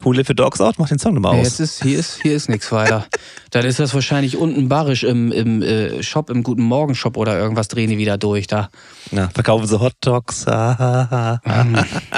Who 0.00 0.12
Live 0.12 0.26
for 0.26 0.34
Dogs 0.34 0.60
Out? 0.60 0.78
Mach 0.78 0.88
den 0.88 0.98
Song 0.98 1.14
nochmal 1.14 1.40
aus. 1.40 1.44
Jetzt 1.44 1.60
ist, 1.60 1.82
hier 1.82 1.98
ist, 1.98 2.20
hier 2.20 2.34
ist 2.34 2.48
nichts 2.48 2.70
weiter. 2.72 3.06
Dann 3.50 3.64
ist 3.64 3.78
das 3.78 3.94
wahrscheinlich 3.94 4.36
unten 4.36 4.68
barisch 4.68 5.04
im, 5.04 5.32
im 5.32 5.62
äh, 5.62 6.02
Shop, 6.02 6.28
im 6.28 6.42
Guten 6.42 6.62
Morgen 6.62 6.94
Shop 6.94 7.16
oder 7.16 7.38
irgendwas 7.38 7.68
drehen 7.68 7.88
die 7.88 7.96
wieder 7.96 8.18
durch 8.18 8.46
da. 8.46 8.68
Na, 9.12 9.30
verkaufen 9.30 9.66
sie 9.66 9.80
Hot 9.80 9.94
Dogs. 10.00 10.44
hm, 10.46 10.52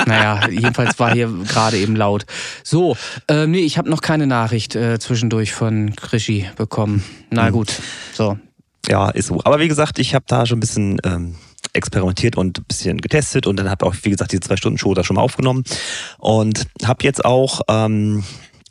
naja, 0.07 0.49
jedenfalls 0.49 0.99
war 0.99 1.13
hier 1.13 1.29
gerade 1.47 1.77
eben 1.79 1.95
laut. 1.95 2.27
So, 2.65 2.97
äh, 3.29 3.47
nee, 3.47 3.61
ich 3.61 3.79
habe 3.79 3.89
noch 3.89 4.01
keine 4.01 4.27
Nachricht 4.27 4.75
äh, 4.75 4.99
zwischendurch 4.99 5.53
von 5.53 5.95
Krischi 5.95 6.49
bekommen. 6.57 7.05
Na 7.31 7.47
hm. 7.47 7.53
gut, 7.53 7.73
so. 8.15 8.37
Ja, 8.89 9.11
ist 9.11 9.27
so. 9.27 9.41
Aber 9.45 9.61
wie 9.61 9.69
gesagt, 9.69 9.99
ich 9.99 10.15
habe 10.15 10.25
da 10.29 10.47
schon 10.47 10.59
ein 10.59 10.61
bisschen 10.61 11.01
ähm, 11.05 11.35
experimentiert 11.77 12.37
und 12.37 12.59
ein 12.59 12.65
bisschen 12.65 13.01
getestet 13.01 13.47
und 13.47 13.57
dann 13.57 13.71
habe 13.71 13.87
auch, 13.87 13.95
wie 14.03 14.11
gesagt, 14.11 14.33
die 14.33 14.41
zwei 14.41 14.57
Stunden 14.57 14.79
Show 14.79 14.95
da 14.95 15.05
schon 15.05 15.17
mal 15.17 15.23
aufgenommen. 15.23 15.65
Und 16.19 16.67
habe 16.85 17.05
jetzt 17.05 17.25
auch 17.25 17.61
ähm, 17.69 18.25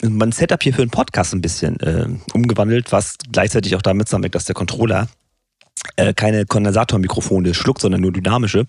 mein 0.04 0.32
Setup 0.32 0.62
hier 0.62 0.74
für 0.74 0.86
den 0.86 0.92
Podcast 0.92 1.34
ein 1.34 1.42
bisschen 1.42 1.80
äh, 1.80 2.08
umgewandelt, 2.34 2.92
was 2.92 3.18
gleichzeitig 3.32 3.76
auch 3.76 3.82
damit 3.82 4.08
zusammenhängt, 4.08 4.36
dass 4.36 4.46
der 4.46 4.56
Controller 4.56 5.08
äh, 5.96 6.14
keine 6.14 6.46
Kondensatormikrofone 6.46 7.54
schluckt, 7.54 7.82
sondern 7.82 8.02
nur 8.02 8.12
dynamische. 8.12 8.66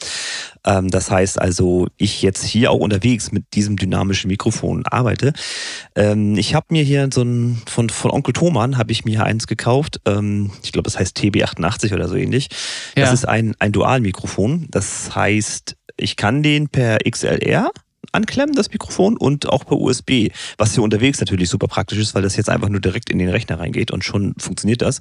Ähm, 0.64 0.90
das 0.90 1.10
heißt 1.10 1.40
also, 1.40 1.88
ich 1.96 2.22
jetzt 2.22 2.44
hier 2.44 2.70
auch 2.70 2.80
unterwegs 2.80 3.32
mit 3.32 3.54
diesem 3.54 3.76
dynamischen 3.76 4.28
Mikrofon 4.28 4.84
arbeite. 4.86 5.32
Ähm, 5.94 6.36
ich 6.36 6.54
habe 6.54 6.66
mir 6.70 6.82
hier 6.82 7.08
so 7.12 7.22
ein, 7.22 7.62
von, 7.66 7.88
von 7.88 8.10
Onkel 8.10 8.32
Thoman 8.32 8.78
habe 8.78 8.92
ich 8.92 9.04
mir 9.04 9.24
eins 9.24 9.46
gekauft. 9.46 10.00
Ähm, 10.06 10.50
ich 10.62 10.72
glaube, 10.72 10.88
es 10.88 10.98
heißt 10.98 11.16
TB88 11.16 11.94
oder 11.94 12.08
so 12.08 12.16
ähnlich. 12.16 12.48
Ja. 12.96 13.04
Das 13.04 13.12
ist 13.12 13.26
ein, 13.26 13.54
ein 13.58 13.72
Dualmikrofon. 13.72 14.66
Das 14.70 15.14
heißt, 15.14 15.76
ich 15.96 16.16
kann 16.16 16.42
den 16.42 16.68
per 16.68 16.98
XLR 17.08 17.70
anklemmen, 18.16 18.54
das 18.54 18.70
Mikrofon, 18.70 19.16
und 19.16 19.48
auch 19.48 19.64
per 19.64 19.78
USB, 19.78 20.30
was 20.58 20.74
hier 20.74 20.82
unterwegs 20.82 21.20
natürlich 21.20 21.48
super 21.48 21.68
praktisch 21.68 21.98
ist, 21.98 22.14
weil 22.14 22.22
das 22.22 22.36
jetzt 22.36 22.50
einfach 22.50 22.68
nur 22.68 22.80
direkt 22.80 23.10
in 23.10 23.18
den 23.18 23.28
Rechner 23.28 23.60
reingeht 23.60 23.90
und 23.90 24.04
schon 24.04 24.34
funktioniert 24.38 24.82
das. 24.82 25.00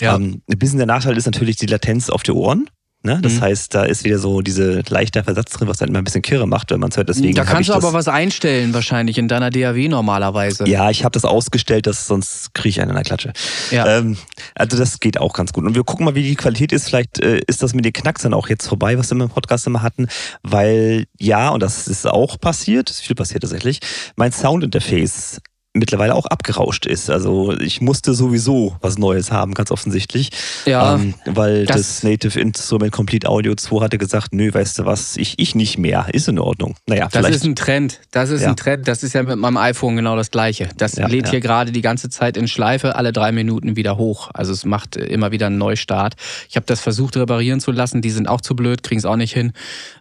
Ja. 0.00 0.16
Ähm, 0.16 0.42
ein 0.50 0.58
bisschen 0.58 0.78
der 0.78 0.86
Nachteil 0.86 1.16
ist 1.16 1.26
natürlich 1.26 1.56
die 1.56 1.66
Latenz 1.66 2.10
auf 2.10 2.22
die 2.22 2.32
Ohren. 2.32 2.68
Ne? 3.06 3.20
Das 3.22 3.34
mhm. 3.34 3.40
heißt, 3.42 3.74
da 3.74 3.84
ist 3.84 4.04
wieder 4.04 4.18
so 4.18 4.42
diese 4.42 4.82
leichter 4.88 5.24
Versatz 5.24 5.52
drin, 5.52 5.68
was 5.68 5.78
dann 5.78 5.88
immer 5.88 5.98
ein 5.98 6.04
bisschen 6.04 6.22
kirre 6.22 6.46
macht, 6.46 6.72
wenn 6.72 6.80
man 6.80 6.90
es 6.90 6.96
hört. 6.96 7.08
Deswegen 7.08 7.34
da 7.34 7.44
kannst 7.44 7.68
du 7.70 7.74
aber 7.74 7.92
was 7.92 8.08
einstellen 8.08 8.74
wahrscheinlich 8.74 9.16
in 9.16 9.28
deiner 9.28 9.50
DAW 9.50 9.88
normalerweise. 9.88 10.68
Ja, 10.68 10.90
ich 10.90 11.04
habe 11.04 11.12
das 11.12 11.24
ausgestellt, 11.24 11.86
das, 11.86 12.06
sonst 12.06 12.52
kriege 12.52 12.70
ich 12.70 12.80
einen 12.80 12.90
in 12.90 12.96
der 12.96 13.04
Klatsche. 13.04 13.32
Ja. 13.70 13.98
Ähm, 13.98 14.16
also 14.56 14.76
das 14.76 15.00
geht 15.00 15.18
auch 15.18 15.32
ganz 15.32 15.52
gut. 15.52 15.64
Und 15.64 15.76
wir 15.76 15.84
gucken 15.84 16.04
mal, 16.04 16.16
wie 16.16 16.24
die 16.24 16.34
Qualität 16.34 16.72
ist. 16.72 16.88
Vielleicht 16.88 17.20
äh, 17.20 17.40
ist 17.46 17.62
das 17.62 17.72
mit 17.72 17.84
den 17.84 17.92
Knacks 17.92 18.22
dann 18.22 18.34
auch 18.34 18.48
jetzt 18.48 18.66
vorbei, 18.66 18.98
was 18.98 19.10
wir 19.10 19.20
im 19.20 19.28
Podcast 19.28 19.66
immer 19.68 19.82
hatten. 19.82 20.08
Weil 20.42 21.06
ja, 21.18 21.50
und 21.50 21.62
das 21.62 21.86
ist 21.86 22.06
auch 22.06 22.40
passiert, 22.40 22.90
ist 22.90 23.00
viel 23.00 23.14
passiert 23.14 23.42
tatsächlich, 23.42 23.78
mein 24.16 24.32
Soundinterface 24.32 25.40
mittlerweile 25.76 26.14
auch 26.14 26.26
abgerauscht 26.26 26.86
ist. 26.86 27.10
Also 27.10 27.52
ich 27.58 27.80
musste 27.80 28.14
sowieso 28.14 28.76
was 28.80 28.98
Neues 28.98 29.30
haben, 29.30 29.54
ganz 29.54 29.70
offensichtlich. 29.70 30.30
Ja. 30.64 30.94
Ähm, 30.94 31.14
weil 31.26 31.66
das, 31.66 31.76
das, 31.76 32.02
Native 32.02 32.40
Instrument 32.40 32.92
Complete 32.92 33.28
Audio 33.28 33.54
2 33.54 33.80
hatte 33.82 33.98
gesagt, 33.98 34.34
nö, 34.34 34.52
weißt 34.52 34.78
du 34.78 34.84
was, 34.84 35.16
ich, 35.16 35.34
ich 35.38 35.54
nicht 35.54 35.78
mehr. 35.78 36.06
Ist 36.12 36.28
in 36.28 36.38
Ordnung. 36.38 36.76
Naja, 36.86 37.08
das 37.10 37.28
ist 37.28 37.44
ein 37.44 37.56
Trend. 37.56 38.00
Das 38.10 38.30
ist 38.30 38.42
ja. 38.42 38.48
ein 38.48 38.56
Trend. 38.56 38.88
Das 38.88 39.02
ist 39.02 39.12
ja 39.12 39.22
mit 39.22 39.36
meinem 39.36 39.56
iPhone 39.56 39.96
genau 39.96 40.16
das 40.16 40.30
gleiche. 40.30 40.68
Das 40.76 40.96
ja, 40.96 41.06
lädt 41.06 41.26
ja. 41.26 41.32
hier 41.32 41.40
gerade 41.40 41.72
die 41.72 41.82
ganze 41.82 42.08
Zeit 42.08 42.36
in 42.36 42.48
Schleife, 42.48 42.96
alle 42.96 43.12
drei 43.12 43.32
Minuten 43.32 43.76
wieder 43.76 43.96
hoch. 43.96 44.30
Also 44.34 44.52
es 44.52 44.64
macht 44.64 44.96
immer 44.96 45.32
wieder 45.32 45.46
einen 45.46 45.58
Neustart. 45.58 46.14
Ich 46.48 46.56
habe 46.56 46.66
das 46.66 46.80
versucht 46.80 47.16
reparieren 47.16 47.60
zu 47.60 47.72
lassen. 47.72 48.02
Die 48.02 48.10
sind 48.10 48.28
auch 48.28 48.40
zu 48.40 48.56
blöd, 48.56 48.82
kriegen 48.82 48.98
es 48.98 49.04
auch 49.04 49.16
nicht 49.16 49.32
hin. 49.32 49.52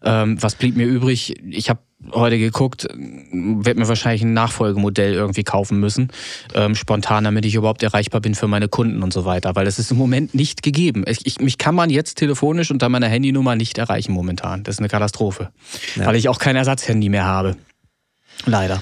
Ähm, 0.04 0.42
was 0.42 0.56
blieb 0.56 0.76
mir 0.76 0.86
übrig? 0.86 1.36
Ich 1.50 1.70
habe 1.70 1.80
heute 2.12 2.38
geguckt, 2.38 2.88
werde 2.92 3.80
mir 3.80 3.88
wahrscheinlich 3.88 4.24
ein 4.24 4.34
Nachfolgemodell 4.34 5.14
irgendwie 5.14 5.44
kaufen 5.44 5.80
müssen, 5.80 6.10
ähm, 6.54 6.76
spontan, 6.76 7.24
damit 7.24 7.46
ich 7.46 7.56
überhaupt 7.56 7.84
erreichbar 7.84 8.22
bin 8.22 8.36
für 8.36 8.48
meine 8.48 8.68
Kunden 8.68 9.04
und 9.04 9.14
so 9.14 9.26
weiter, 9.26 9.56
weil 9.56 9.66
das 9.66 9.80
ist 9.80 9.92
im 9.92 9.98
Moment 9.98 10.34
nicht 10.34 10.64
gegeben. 10.64 11.04
Ich, 11.08 11.26
ich, 11.26 11.40
mich 11.40 11.58
kann 11.58 11.76
man 11.76 11.90
jetzt 11.90 12.16
telefonisch 12.16 12.72
unter 12.72 12.90
meiner 12.90 13.08
Handynummer 13.08 13.56
nicht 13.56 13.78
erreichen 13.78 14.14
momentan. 14.14 14.64
Das 14.64 14.76
ist 14.76 14.80
eine 14.80 14.90
Katastrophe, 14.90 15.50
ja. 15.96 16.06
weil 16.06 16.16
ich 16.16 16.30
auch 16.30 16.40
kein 16.40 16.56
Ersatzhandy 16.56 17.10
mehr 17.10 17.26
habe. 17.26 17.56
Leider. 18.46 18.82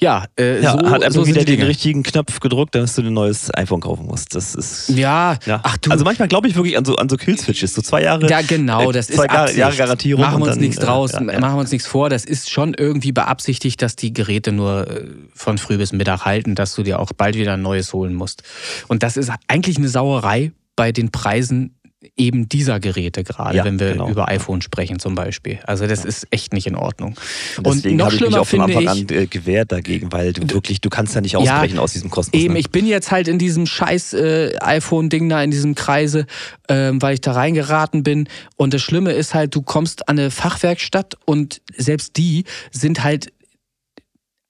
Ja, 0.00 0.24
äh, 0.38 0.62
ja, 0.62 0.72
so, 0.72 0.90
hat 0.90 1.02
einfach 1.02 1.20
so 1.20 1.26
wieder 1.26 1.44
den 1.44 1.60
richtigen 1.60 2.02
Knopf 2.02 2.40
gedrückt, 2.40 2.74
dass 2.74 2.94
du 2.94 3.02
ein 3.02 3.12
neues 3.12 3.54
iPhone 3.54 3.80
kaufen 3.80 4.06
musst. 4.06 4.34
Das 4.34 4.54
ist. 4.54 4.88
Ja, 4.88 5.36
ja. 5.44 5.60
Ach, 5.62 5.76
du. 5.76 5.90
Also 5.90 6.04
manchmal 6.04 6.26
glaube 6.26 6.48
ich 6.48 6.56
wirklich 6.56 6.78
an 6.78 6.86
so, 6.86 6.96
an 6.96 7.10
so 7.10 7.18
Killswitches. 7.18 7.74
So 7.74 7.82
zwei 7.82 8.02
Jahre. 8.02 8.26
Ja, 8.30 8.40
genau, 8.40 8.92
das 8.92 9.10
äh, 9.10 9.14
zwei 9.14 9.26
ist 9.26 9.32
Jahre, 9.32 9.52
Jahre 9.52 9.76
Garantierung. 9.76 10.22
Machen 10.22 10.40
wir 10.40 10.46
uns 10.46 10.54
dann, 10.54 10.60
nichts 10.60 10.78
draus, 10.78 11.12
äh, 11.12 11.16
ja, 11.16 11.38
machen 11.38 11.56
wir 11.56 11.60
uns 11.60 11.70
nichts 11.70 11.86
vor. 11.86 12.08
Das 12.08 12.24
ist 12.24 12.50
schon 12.50 12.72
irgendwie 12.72 13.12
beabsichtigt, 13.12 13.82
dass 13.82 13.94
die 13.94 14.14
Geräte 14.14 14.52
nur 14.52 14.88
äh, 14.88 15.04
von 15.34 15.58
früh 15.58 15.76
bis 15.76 15.92
Mittag 15.92 16.24
halten, 16.24 16.54
dass 16.54 16.74
du 16.74 16.82
dir 16.82 16.98
auch 16.98 17.12
bald 17.14 17.36
wieder 17.36 17.54
ein 17.54 17.62
neues 17.62 17.92
holen 17.92 18.14
musst. 18.14 18.42
Und 18.88 19.02
das 19.02 19.18
ist 19.18 19.30
eigentlich 19.48 19.76
eine 19.76 19.88
Sauerei 19.88 20.52
bei 20.76 20.92
den 20.92 21.10
Preisen 21.10 21.74
eben 22.16 22.48
dieser 22.48 22.80
Geräte 22.80 23.24
gerade, 23.24 23.58
ja, 23.58 23.64
wenn 23.64 23.78
wir 23.78 23.92
genau. 23.92 24.08
über 24.08 24.28
iPhone 24.28 24.62
sprechen 24.62 24.98
zum 24.98 25.14
Beispiel. 25.14 25.58
Also 25.64 25.86
das 25.86 26.02
ja. 26.02 26.08
ist 26.08 26.26
echt 26.30 26.54
nicht 26.54 26.66
in 26.66 26.74
Ordnung. 26.74 27.14
Und 27.58 27.66
Deswegen 27.66 27.96
noch 27.96 28.10
schlimmer 28.10 28.26
ich 28.26 28.30
mich 28.30 28.38
auch 28.38 28.46
von 28.46 28.60
Anfang 28.62 28.88
an 28.88 29.06
äh, 29.10 29.26
gewehrt 29.26 29.70
dagegen, 29.72 30.10
weil 30.10 30.32
du 30.32 30.48
wirklich, 30.54 30.80
du 30.80 30.88
kannst 30.88 31.14
ja 31.14 31.20
nicht 31.20 31.36
ausbrechen 31.36 31.76
ja, 31.76 31.82
aus 31.82 31.92
diesem 31.92 32.08
Kosmos. 32.08 32.32
Eben, 32.32 32.54
ne? 32.54 32.60
ich 32.60 32.70
bin 32.70 32.86
jetzt 32.86 33.10
halt 33.10 33.28
in 33.28 33.38
diesem 33.38 33.66
scheiß 33.66 34.14
äh, 34.14 34.56
iPhone-Ding 34.60 35.28
da, 35.28 35.42
in 35.42 35.50
diesem 35.50 35.74
Kreise, 35.74 36.26
ähm, 36.68 37.02
weil 37.02 37.14
ich 37.14 37.20
da 37.20 37.32
reingeraten 37.32 38.02
bin. 38.02 38.28
Und 38.56 38.72
das 38.72 38.80
Schlimme 38.80 39.12
ist 39.12 39.34
halt, 39.34 39.54
du 39.54 39.60
kommst 39.60 40.08
an 40.08 40.18
eine 40.18 40.30
Fachwerkstatt 40.30 41.16
und 41.26 41.60
selbst 41.76 42.16
die 42.16 42.44
sind 42.70 43.04
halt 43.04 43.30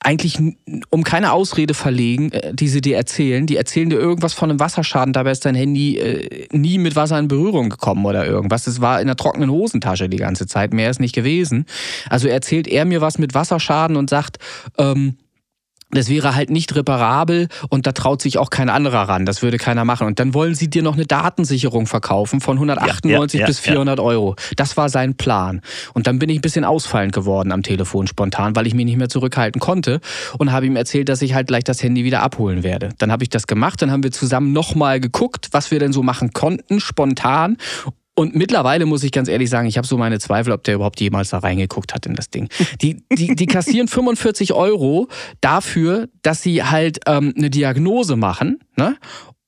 eigentlich 0.03 0.39
um 0.89 1.05
keine 1.05 1.33
Ausrede 1.33 1.75
verlegen, 1.75 2.33
äh, 2.33 2.55
die 2.55 2.69
sie 2.69 2.81
dir 2.81 2.97
erzählen. 2.97 3.47
Die 3.47 3.57
erzählen 3.57 3.91
dir 3.91 3.99
irgendwas 3.99 4.33
von 4.33 4.51
einem 4.51 4.61
Wasserschaden, 4.61 5.13
dabei 5.13 5.31
ist 5.31 5.45
dein 5.45 5.55
Handy 5.55 5.99
äh, 5.99 6.49
nie 6.53 6.79
mit 6.79 6.97
Wasser 6.97 7.19
in 7.19 7.29
Berührung 7.29 7.69
gekommen 7.69 8.05
oder 8.07 8.27
irgendwas. 8.27 8.67
Es 8.67 8.81
war 8.81 9.01
in 9.01 9.07
der 9.07 9.17
trockenen 9.17 9.51
Hosentasche 9.51 10.09
die 10.09 10.17
ganze 10.17 10.47
Zeit, 10.47 10.73
mehr 10.73 10.91
ist 10.91 11.01
nicht 11.01 11.15
gewesen. 11.15 11.67
Also 12.09 12.29
erzählt 12.29 12.67
er 12.67 12.85
mir 12.87 13.01
was 13.01 13.19
mit 13.19 13.35
Wasserschaden 13.35 13.97
und 13.97 14.09
sagt, 14.09 14.39
ähm, 14.79 15.17
das 15.91 16.09
wäre 16.09 16.35
halt 16.35 16.51
nicht 16.51 16.75
reparabel 16.75 17.49
und 17.69 17.87
da 17.87 17.93
traut 17.93 18.23
sich 18.23 18.39
auch 18.39 18.51
kein 18.51 18.69
anderer 18.69 19.09
ran. 19.09 19.27
Das 19.27 19.43
würde 19.43 19.59
keiner 19.59 19.85
machen. 19.85 20.07
Und 20.07 20.19
dann 20.19 20.35
wollen 20.35 20.55
sie 20.55 20.69
dir 20.69 20.83
noch 20.83 20.95
eine 20.95 21.07
Datensicherung 21.07 21.87
verkaufen 21.87 22.41
von 22.41 22.57
198 22.57 23.41
ja, 23.41 23.45
ja, 23.45 23.47
bis 23.47 23.59
400 23.59 23.99
ja. 23.99 24.05
Euro. 24.05 24.37
Das 24.57 24.77
war 24.77 24.89
sein 24.89 25.15
Plan. 25.15 25.61
Und 25.95 26.07
dann 26.07 26.19
bin 26.19 26.29
ich 26.29 26.39
ein 26.39 26.43
bisschen 26.43 26.65
ausfallend 26.65 27.13
geworden 27.13 27.53
am 27.53 27.63
Telefon 27.63 28.07
spontan, 28.07 28.55
weil 28.57 28.67
ich 28.67 28.75
mich 28.75 28.85
nicht 28.85 28.99
mehr 28.99 29.09
zurückhalten 29.09 29.61
konnte 29.61 30.01
und 30.39 30.53
habe 30.53 30.67
ihm 30.67 30.77
erzählt, 30.77 31.09
dass 31.09 31.23
ich 31.23 31.35
halt 31.35 31.49
gleich 31.49 31.65
das 31.65 31.83
Handy 31.83 32.05
wieder 32.05 32.23
abholen 32.23 32.63
werde. 32.63 32.91
Dann 32.99 33.11
habe 33.11 33.25
ich 33.25 33.31
das 33.31 33.47
gemacht, 33.47 33.83
dann 33.83 33.91
haben 33.91 34.03
wir 34.03 34.13
zusammen 34.13 34.53
nochmal 34.53 35.01
geguckt, 35.01 35.49
was 35.53 35.71
wir 35.71 35.79
denn 35.79 35.93
so 35.93 36.03
machen 36.03 36.33
konnten, 36.33 36.81
spontan. 36.81 37.57
Und 38.21 38.37
mittlerweile 38.37 38.85
muss 38.85 39.03
ich 39.03 39.13
ganz 39.13 39.31
ehrlich 39.31 39.49
sagen, 39.49 39.67
ich 39.67 39.79
habe 39.79 39.87
so 39.87 39.97
meine 39.97 40.19
Zweifel, 40.19 40.53
ob 40.53 40.63
der 40.65 40.75
überhaupt 40.75 41.01
jemals 41.01 41.31
da 41.31 41.39
reingeguckt 41.39 41.95
hat 41.95 42.05
in 42.05 42.13
das 42.13 42.29
Ding. 42.29 42.51
Die, 42.83 43.03
die, 43.11 43.35
die 43.35 43.47
kassieren 43.47 43.89
45 43.89 44.53
Euro 44.53 45.09
dafür, 45.41 46.11
dass 46.21 46.43
sie 46.43 46.63
halt 46.63 47.01
ähm, 47.07 47.33
eine 47.35 47.49
Diagnose 47.49 48.17
machen. 48.17 48.59
Ne? 48.77 48.99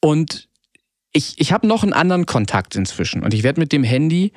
Und 0.01 0.49
ich, 1.13 1.35
ich 1.37 1.53
habe 1.53 1.67
noch 1.67 1.83
einen 1.83 1.93
anderen 1.93 2.25
Kontakt 2.25 2.75
inzwischen. 2.75 3.23
Und 3.23 3.35
ich 3.35 3.43
werde 3.43 3.61
mit 3.61 3.73
dem 3.73 3.85
Handy, 3.85 4.33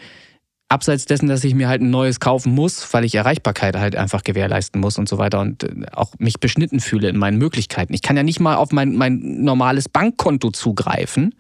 abseits 0.68 1.06
dessen, 1.06 1.30
dass 1.30 1.44
ich 1.46 1.54
mir 1.54 1.70
halt 1.70 1.82
ein 1.82 1.90
neues 1.90 2.20
kaufen 2.20 2.54
muss, 2.54 2.94
weil 2.94 3.06
ich 3.06 3.16
Erreichbarkeit 3.16 3.78
halt 3.78 3.96
einfach 3.96 4.24
gewährleisten 4.24 4.82
muss 4.82 4.98
und 4.98 5.08
so 5.08 5.18
weiter 5.18 5.40
und 5.40 5.64
äh, 5.64 5.86
auch 5.94 6.12
mich 6.18 6.42
beschnitten 6.42 6.82
fühle 6.82 7.08
in 7.08 7.18
meinen 7.18 7.38
Möglichkeiten. 7.38 7.94
Ich 7.94 8.02
kann 8.02 8.18
ja 8.18 8.24
nicht 8.24 8.42
mal 8.42 8.56
auf 8.56 8.74
mein, 8.74 8.96
mein 8.96 9.44
normales 9.44 9.88
Bankkonto 9.88 10.52
zugreifen 10.52 11.36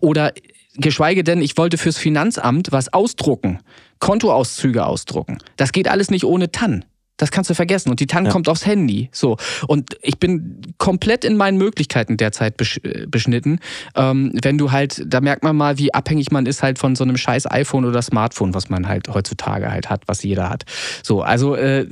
oder 0.00 0.32
Geschweige 0.76 1.22
denn, 1.22 1.40
ich 1.40 1.56
wollte 1.56 1.78
fürs 1.78 1.98
Finanzamt 1.98 2.72
was 2.72 2.92
ausdrucken, 2.92 3.60
Kontoauszüge 4.00 4.84
ausdrucken. 4.84 5.38
Das 5.56 5.72
geht 5.72 5.88
alles 5.88 6.10
nicht 6.10 6.24
ohne 6.24 6.50
TAN. 6.50 6.84
Das 7.16 7.30
kannst 7.30 7.48
du 7.48 7.54
vergessen. 7.54 7.90
Und 7.90 8.00
die 8.00 8.06
TAN 8.06 8.24
ja. 8.24 8.32
kommt 8.32 8.48
aufs 8.48 8.66
Handy. 8.66 9.08
So. 9.12 9.36
Und 9.68 9.96
ich 10.02 10.18
bin 10.18 10.60
komplett 10.78 11.24
in 11.24 11.36
meinen 11.36 11.58
Möglichkeiten 11.58 12.16
derzeit 12.16 12.60
äh, 12.82 13.06
beschnitten. 13.06 13.60
Ähm, 13.94 14.32
wenn 14.42 14.58
du 14.58 14.72
halt, 14.72 15.02
da 15.06 15.20
merkt 15.20 15.44
man 15.44 15.54
mal, 15.54 15.78
wie 15.78 15.94
abhängig 15.94 16.32
man 16.32 16.46
ist 16.46 16.62
halt 16.62 16.78
von 16.78 16.96
so 16.96 17.04
einem 17.04 17.16
scheiß 17.16 17.48
iPhone 17.50 17.84
oder 17.84 18.02
Smartphone, 18.02 18.52
was 18.52 18.68
man 18.68 18.88
halt 18.88 19.08
heutzutage 19.08 19.70
halt 19.70 19.90
hat, 19.90 20.02
was 20.06 20.24
jeder 20.24 20.50
hat. 20.50 20.64
So, 21.04 21.22
also 21.22 21.54
äh, 21.54 21.86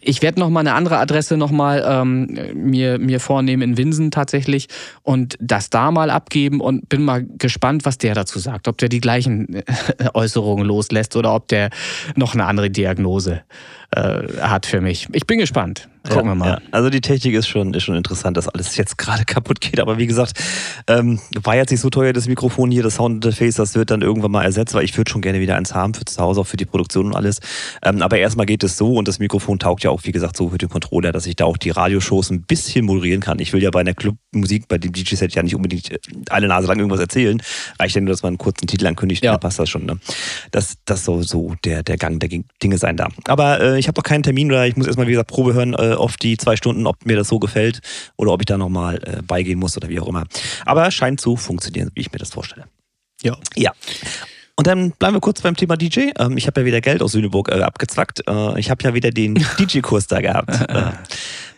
ich 0.00 0.22
werde 0.22 0.40
noch 0.40 0.50
mal 0.50 0.60
eine 0.60 0.74
andere 0.74 0.98
Adresse 0.98 1.36
noch 1.36 1.50
mal 1.50 1.84
ähm, 1.86 2.38
mir, 2.54 2.98
mir 2.98 3.20
vornehmen 3.20 3.62
in 3.62 3.76
Winsen 3.76 4.10
tatsächlich 4.10 4.68
und 5.02 5.36
das 5.40 5.70
da 5.70 5.90
mal 5.90 6.10
abgeben 6.10 6.60
und 6.60 6.88
bin 6.88 7.02
mal 7.02 7.24
gespannt, 7.38 7.84
was 7.84 7.98
der 7.98 8.14
dazu 8.14 8.38
sagt. 8.38 8.68
Ob 8.68 8.78
der 8.78 8.88
die 8.88 9.00
gleichen 9.00 9.54
äh, 9.54 9.62
Äußerungen 10.14 10.66
loslässt 10.66 11.16
oder 11.16 11.34
ob 11.34 11.48
der 11.48 11.70
noch 12.16 12.34
eine 12.34 12.44
andere 12.44 12.70
Diagnose 12.70 13.42
äh, 13.92 14.40
hat 14.40 14.66
für 14.66 14.80
mich. 14.80 15.08
Ich 15.12 15.26
bin 15.26 15.38
gespannt. 15.38 15.88
Gucken 16.04 16.24
ja, 16.24 16.30
wir 16.30 16.34
mal. 16.34 16.48
Ja. 16.48 16.58
Also 16.72 16.90
die 16.90 17.00
Technik 17.00 17.34
ist 17.34 17.46
schon, 17.46 17.72
ist 17.74 17.84
schon 17.84 17.94
interessant, 17.94 18.36
dass 18.36 18.48
alles 18.48 18.76
jetzt 18.76 18.98
gerade 18.98 19.24
kaputt 19.26 19.60
geht. 19.60 19.78
Aber 19.78 19.98
wie 19.98 20.08
gesagt, 20.08 20.32
ähm, 20.88 21.20
war 21.40 21.54
jetzt 21.54 21.70
nicht 21.70 21.80
so 21.80 21.90
teuer, 21.90 22.12
das 22.12 22.26
Mikrofon 22.26 22.72
hier, 22.72 22.82
das 22.82 22.96
Soundinterface, 22.96 23.54
das 23.54 23.76
wird 23.76 23.90
dann 23.92 24.02
irgendwann 24.02 24.32
mal 24.32 24.42
ersetzt, 24.42 24.74
weil 24.74 24.84
ich 24.84 24.96
würde 24.96 25.10
schon 25.10 25.22
gerne 25.22 25.38
wieder 25.38 25.56
eins 25.56 25.74
haben 25.74 25.94
für 25.94 26.04
zu 26.04 26.20
Hause, 26.20 26.40
auch 26.40 26.46
für 26.46 26.56
die 26.56 26.64
Produktion 26.64 27.06
und 27.06 27.14
alles. 27.14 27.38
Ähm, 27.84 28.02
aber 28.02 28.18
erstmal 28.18 28.46
geht 28.46 28.64
es 28.64 28.76
so 28.76 28.94
und 28.94 29.06
das 29.06 29.20
Mikrofon 29.20 29.60
taugt 29.60 29.84
ja 29.84 29.90
auch, 29.90 30.02
wie 30.02 30.10
gesagt, 30.10 30.36
so 30.36 30.48
für 30.50 30.58
den 30.58 30.68
Controller, 30.68 31.12
dass 31.12 31.26
ich 31.26 31.36
da 31.36 31.44
auch 31.44 31.56
die 31.56 31.70
Radioshows 31.70 32.30
ein 32.30 32.42
bisschen 32.42 32.84
moderieren 32.84 33.20
kann. 33.20 33.38
Ich 33.38 33.52
will 33.52 33.62
ja 33.62 33.70
bei 33.70 33.80
einer 33.80 33.94
Clubmusik, 33.94 34.66
bei 34.66 34.78
dem 34.78 34.92
DJ-Set 34.92 35.34
ja 35.34 35.42
nicht 35.44 35.54
unbedingt 35.54 35.88
eine 36.30 36.48
Nase 36.48 36.66
lang 36.66 36.78
irgendwas 36.78 37.00
erzählen. 37.00 37.40
Reicht 37.78 37.94
ja 37.94 38.00
nur, 38.00 38.10
dass 38.10 38.24
man 38.24 38.30
einen 38.30 38.38
kurzen 38.38 38.66
Titel 38.66 38.88
ankündigt, 38.88 39.24
ja. 39.24 39.32
dann 39.32 39.40
passt 39.40 39.60
das 39.60 39.70
schon. 39.70 39.86
Ne? 39.86 39.98
Das, 40.50 40.74
das 40.84 41.04
soll 41.04 41.22
so 41.22 41.54
der, 41.64 41.84
der 41.84 41.96
Gang 41.96 42.18
der 42.18 42.28
Dinge 42.60 42.78
sein 42.78 42.96
da. 42.96 43.06
Aber 43.26 43.60
äh, 43.60 43.78
ich 43.82 43.88
habe 43.88 43.98
noch 43.98 44.04
keinen 44.04 44.22
Termin 44.22 44.50
oder 44.50 44.64
ich 44.64 44.76
muss 44.76 44.86
erstmal, 44.86 45.08
wie 45.08 45.10
gesagt, 45.10 45.28
Probe 45.28 45.54
hören 45.54 45.74
äh, 45.74 45.94
auf 45.94 46.16
die 46.16 46.36
zwei 46.36 46.54
Stunden, 46.54 46.86
ob 46.86 47.04
mir 47.04 47.16
das 47.16 47.26
so 47.26 47.40
gefällt 47.40 47.80
oder 48.16 48.32
ob 48.32 48.40
ich 48.40 48.46
da 48.46 48.56
nochmal 48.56 49.00
äh, 49.04 49.22
beigehen 49.22 49.58
muss 49.58 49.76
oder 49.76 49.88
wie 49.88 49.98
auch 49.98 50.06
immer. 50.06 50.24
Aber 50.64 50.88
scheint 50.92 51.20
zu 51.20 51.36
funktionieren, 51.36 51.90
wie 51.94 52.02
ich 52.02 52.12
mir 52.12 52.18
das 52.18 52.30
vorstelle. 52.30 52.66
Ja. 53.22 53.36
Ja. 53.56 53.72
Und 54.54 54.68
dann 54.68 54.92
bleiben 54.92 55.16
wir 55.16 55.20
kurz 55.20 55.40
beim 55.40 55.56
Thema 55.56 55.76
DJ. 55.76 56.10
Ähm, 56.16 56.36
ich 56.36 56.46
habe 56.46 56.60
ja 56.60 56.66
wieder 56.66 56.80
Geld 56.80 57.02
aus 57.02 57.14
Lüneburg 57.14 57.50
äh, 57.50 57.62
abgezwackt. 57.62 58.22
Äh, 58.28 58.60
ich 58.60 58.70
habe 58.70 58.84
ja 58.84 58.94
wieder 58.94 59.10
den 59.10 59.34
DJ-Kurs 59.58 60.06
da 60.06 60.20
gehabt. 60.20 60.50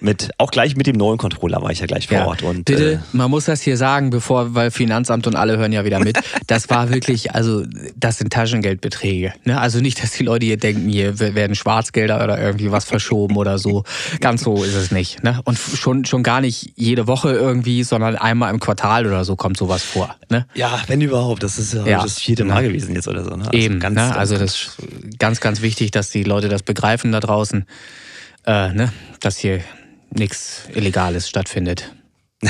Mit, 0.00 0.30
auch 0.38 0.50
gleich 0.50 0.76
mit 0.76 0.86
dem 0.86 0.96
neuen 0.96 1.18
Controller 1.18 1.62
war 1.62 1.70
ich 1.70 1.80
ja 1.80 1.86
gleich 1.86 2.08
vor 2.08 2.18
ja, 2.18 2.26
Ort. 2.26 2.42
Und, 2.42 2.64
bitte, 2.64 2.92
äh, 2.94 2.98
man 3.12 3.30
muss 3.30 3.46
das 3.46 3.62
hier 3.62 3.76
sagen, 3.76 4.10
bevor, 4.10 4.54
weil 4.54 4.70
Finanzamt 4.70 5.26
und 5.26 5.36
alle 5.36 5.56
hören 5.56 5.72
ja 5.72 5.84
wieder 5.84 6.00
mit. 6.00 6.18
Das 6.46 6.68
war 6.68 6.90
wirklich, 6.90 7.34
also 7.34 7.64
das 7.96 8.18
sind 8.18 8.32
Taschengeldbeträge. 8.32 9.32
Ne? 9.44 9.58
Also 9.58 9.80
nicht, 9.80 10.02
dass 10.02 10.10
die 10.12 10.24
Leute 10.24 10.44
hier 10.44 10.58
denken, 10.58 10.88
hier 10.88 11.18
werden 11.18 11.56
Schwarzgelder 11.56 12.22
oder 12.22 12.38
irgendwie 12.38 12.70
was 12.70 12.84
verschoben 12.84 13.36
oder 13.36 13.58
so. 13.58 13.84
Ganz 14.20 14.42
so 14.42 14.62
ist 14.62 14.74
es 14.74 14.90
nicht. 14.90 15.22
Ne? 15.22 15.40
Und 15.44 15.58
schon, 15.58 16.04
schon 16.04 16.22
gar 16.22 16.40
nicht 16.40 16.72
jede 16.76 17.06
Woche 17.06 17.32
irgendwie, 17.32 17.82
sondern 17.82 18.16
einmal 18.16 18.52
im 18.52 18.60
Quartal 18.60 19.06
oder 19.06 19.24
so 19.24 19.36
kommt 19.36 19.56
sowas 19.56 19.82
vor. 19.82 20.16
Ne? 20.28 20.46
Ja, 20.54 20.82
wenn 20.86 21.00
überhaupt. 21.00 21.42
Das 21.42 21.58
ist 21.58 21.72
ja, 21.72 22.02
das 22.02 22.18
vierte 22.20 22.44
Mal 22.44 22.62
gewesen 22.62 22.94
jetzt 22.94 23.08
oder 23.08 23.24
so. 23.24 23.30
Ne? 23.30 23.46
Also 23.46 23.52
Eben, 23.52 23.80
ganz, 23.80 23.96
ne? 23.96 24.14
also 24.14 24.36
das 24.36 24.54
ist 24.54 24.76
ganz, 25.18 25.40
ganz 25.40 25.62
wichtig, 25.62 25.90
dass 25.92 26.10
die 26.10 26.24
Leute 26.24 26.48
das 26.48 26.62
begreifen 26.62 27.10
da 27.12 27.20
draußen. 27.20 27.64
Äh, 28.46 28.72
ne? 28.74 28.92
dass 29.24 29.38
hier 29.38 29.60
nichts 30.18 30.62
Illegales 30.74 31.28
stattfindet. 31.28 31.92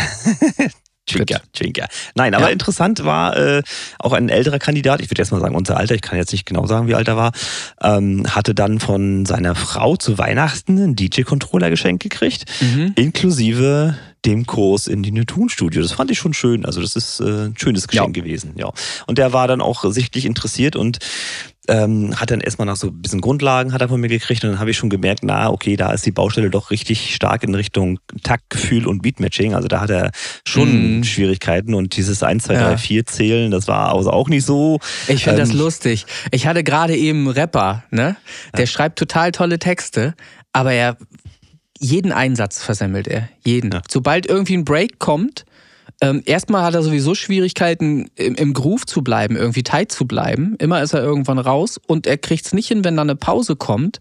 Chinker, 1.06 1.42
Chinker. 1.54 1.86
Nein, 2.14 2.34
aber 2.34 2.46
Ja. 2.46 2.50
interessant 2.52 3.04
war 3.04 3.36
äh, 3.36 3.62
auch 3.98 4.14
ein 4.14 4.30
älterer 4.30 4.58
Kandidat, 4.58 5.02
ich 5.02 5.10
würde 5.10 5.20
erst 5.20 5.32
mal 5.32 5.40
sagen 5.40 5.54
unser 5.54 5.76
Alter, 5.76 5.94
ich 5.94 6.00
kann 6.00 6.16
jetzt 6.18 6.32
nicht 6.32 6.46
genau 6.46 6.66
sagen, 6.66 6.88
wie 6.88 6.94
alt 6.94 7.08
er 7.08 7.16
war, 7.18 7.32
ähm, 7.82 8.24
hatte 8.34 8.54
dann 8.54 8.80
von 8.80 9.26
seiner 9.26 9.54
Frau 9.54 9.96
zu 9.96 10.16
Weihnachten 10.16 10.78
einen 10.78 10.96
DJ-Controller 10.96 11.68
geschenkt 11.68 12.02
gekriegt, 12.02 12.44
Mhm. 12.62 12.92
inklusive 12.96 13.98
dem 14.24 14.46
Kurs 14.46 14.86
in 14.86 15.02
die 15.02 15.12
Neptun-Studio. 15.12 15.82
Das 15.82 15.92
fand 15.92 16.10
ich 16.10 16.18
schon 16.18 16.32
schön. 16.32 16.64
Also 16.64 16.80
das 16.80 16.96
ist 16.96 17.20
äh, 17.20 17.48
ein 17.48 17.54
schönes 17.58 17.86
Geschenk 17.86 18.16
Ja. 18.16 18.22
gewesen. 18.22 18.54
Ja. 18.56 18.72
Und 19.06 19.18
der 19.18 19.34
war 19.34 19.46
dann 19.46 19.60
auch 19.60 19.84
sichtlich 19.92 20.24
interessiert 20.24 20.74
und 20.74 20.96
ähm, 21.68 22.14
hat 22.20 22.30
dann 22.30 22.40
erstmal 22.40 22.66
nach 22.66 22.76
so 22.76 22.88
ein 22.88 23.00
bisschen 23.00 23.20
Grundlagen 23.20 23.72
hat 23.72 23.80
er 23.80 23.88
von 23.88 24.00
mir 24.00 24.08
gekriegt 24.08 24.44
und 24.44 24.50
dann 24.50 24.58
habe 24.60 24.70
ich 24.70 24.76
schon 24.76 24.90
gemerkt, 24.90 25.20
na 25.22 25.48
okay, 25.50 25.76
da 25.76 25.92
ist 25.92 26.04
die 26.04 26.10
Baustelle 26.10 26.50
doch 26.50 26.70
richtig 26.70 27.14
stark 27.14 27.42
in 27.42 27.54
Richtung 27.54 27.98
Taktgefühl 28.22 28.86
und 28.86 29.02
Beatmatching. 29.02 29.54
Also 29.54 29.68
da 29.68 29.80
hat 29.80 29.90
er 29.90 30.10
schon 30.46 30.98
Mhm. 30.98 31.04
Schwierigkeiten 31.04 31.74
und 31.74 31.96
dieses 31.96 32.22
1, 32.22 32.44
2, 32.44 32.54
Ja. 32.54 32.68
3, 32.70 32.76
4 32.78 33.06
zählen, 33.06 33.50
das 33.50 33.66
war 33.68 33.94
also 33.94 34.10
auch 34.10 34.28
nicht 34.28 34.44
so. 34.44 34.78
Ich 35.08 35.24
finde 35.24 35.40
das 35.40 35.50
Ähm, 35.50 35.58
lustig. 35.58 36.04
Ich 36.32 36.46
hatte 36.46 36.62
gerade 36.64 36.94
eben 36.96 37.20
einen 37.20 37.28
Rapper, 37.28 37.84
ne? 37.90 38.16
Der 38.56 38.66
schreibt 38.66 38.98
total 38.98 39.32
tolle 39.32 39.58
Texte, 39.58 40.14
aber 40.52 40.72
er 40.72 40.96
jeden 41.80 42.12
Einsatz 42.12 42.62
versemmelt 42.62 43.08
er. 43.08 43.28
Jeden. 43.44 43.70
Ja. 43.72 43.82
Sobald 43.90 44.26
irgendwie 44.26 44.54
ein 44.56 44.64
Break 44.64 44.98
kommt, 44.98 45.44
ähm, 46.00 46.22
erstmal 46.26 46.62
hat 46.62 46.74
er 46.74 46.82
sowieso 46.82 47.14
Schwierigkeiten, 47.14 48.10
im, 48.16 48.34
im 48.34 48.52
Groove 48.52 48.86
zu 48.86 49.02
bleiben, 49.02 49.36
irgendwie 49.36 49.62
tight 49.62 49.92
zu 49.92 50.06
bleiben. 50.06 50.56
Immer 50.58 50.82
ist 50.82 50.92
er 50.92 51.02
irgendwann 51.02 51.38
raus 51.38 51.80
und 51.86 52.06
er 52.06 52.18
kriegt 52.18 52.46
es 52.46 52.52
nicht 52.52 52.68
hin, 52.68 52.84
wenn 52.84 52.96
da 52.96 53.02
eine 53.02 53.16
Pause 53.16 53.56
kommt, 53.56 54.00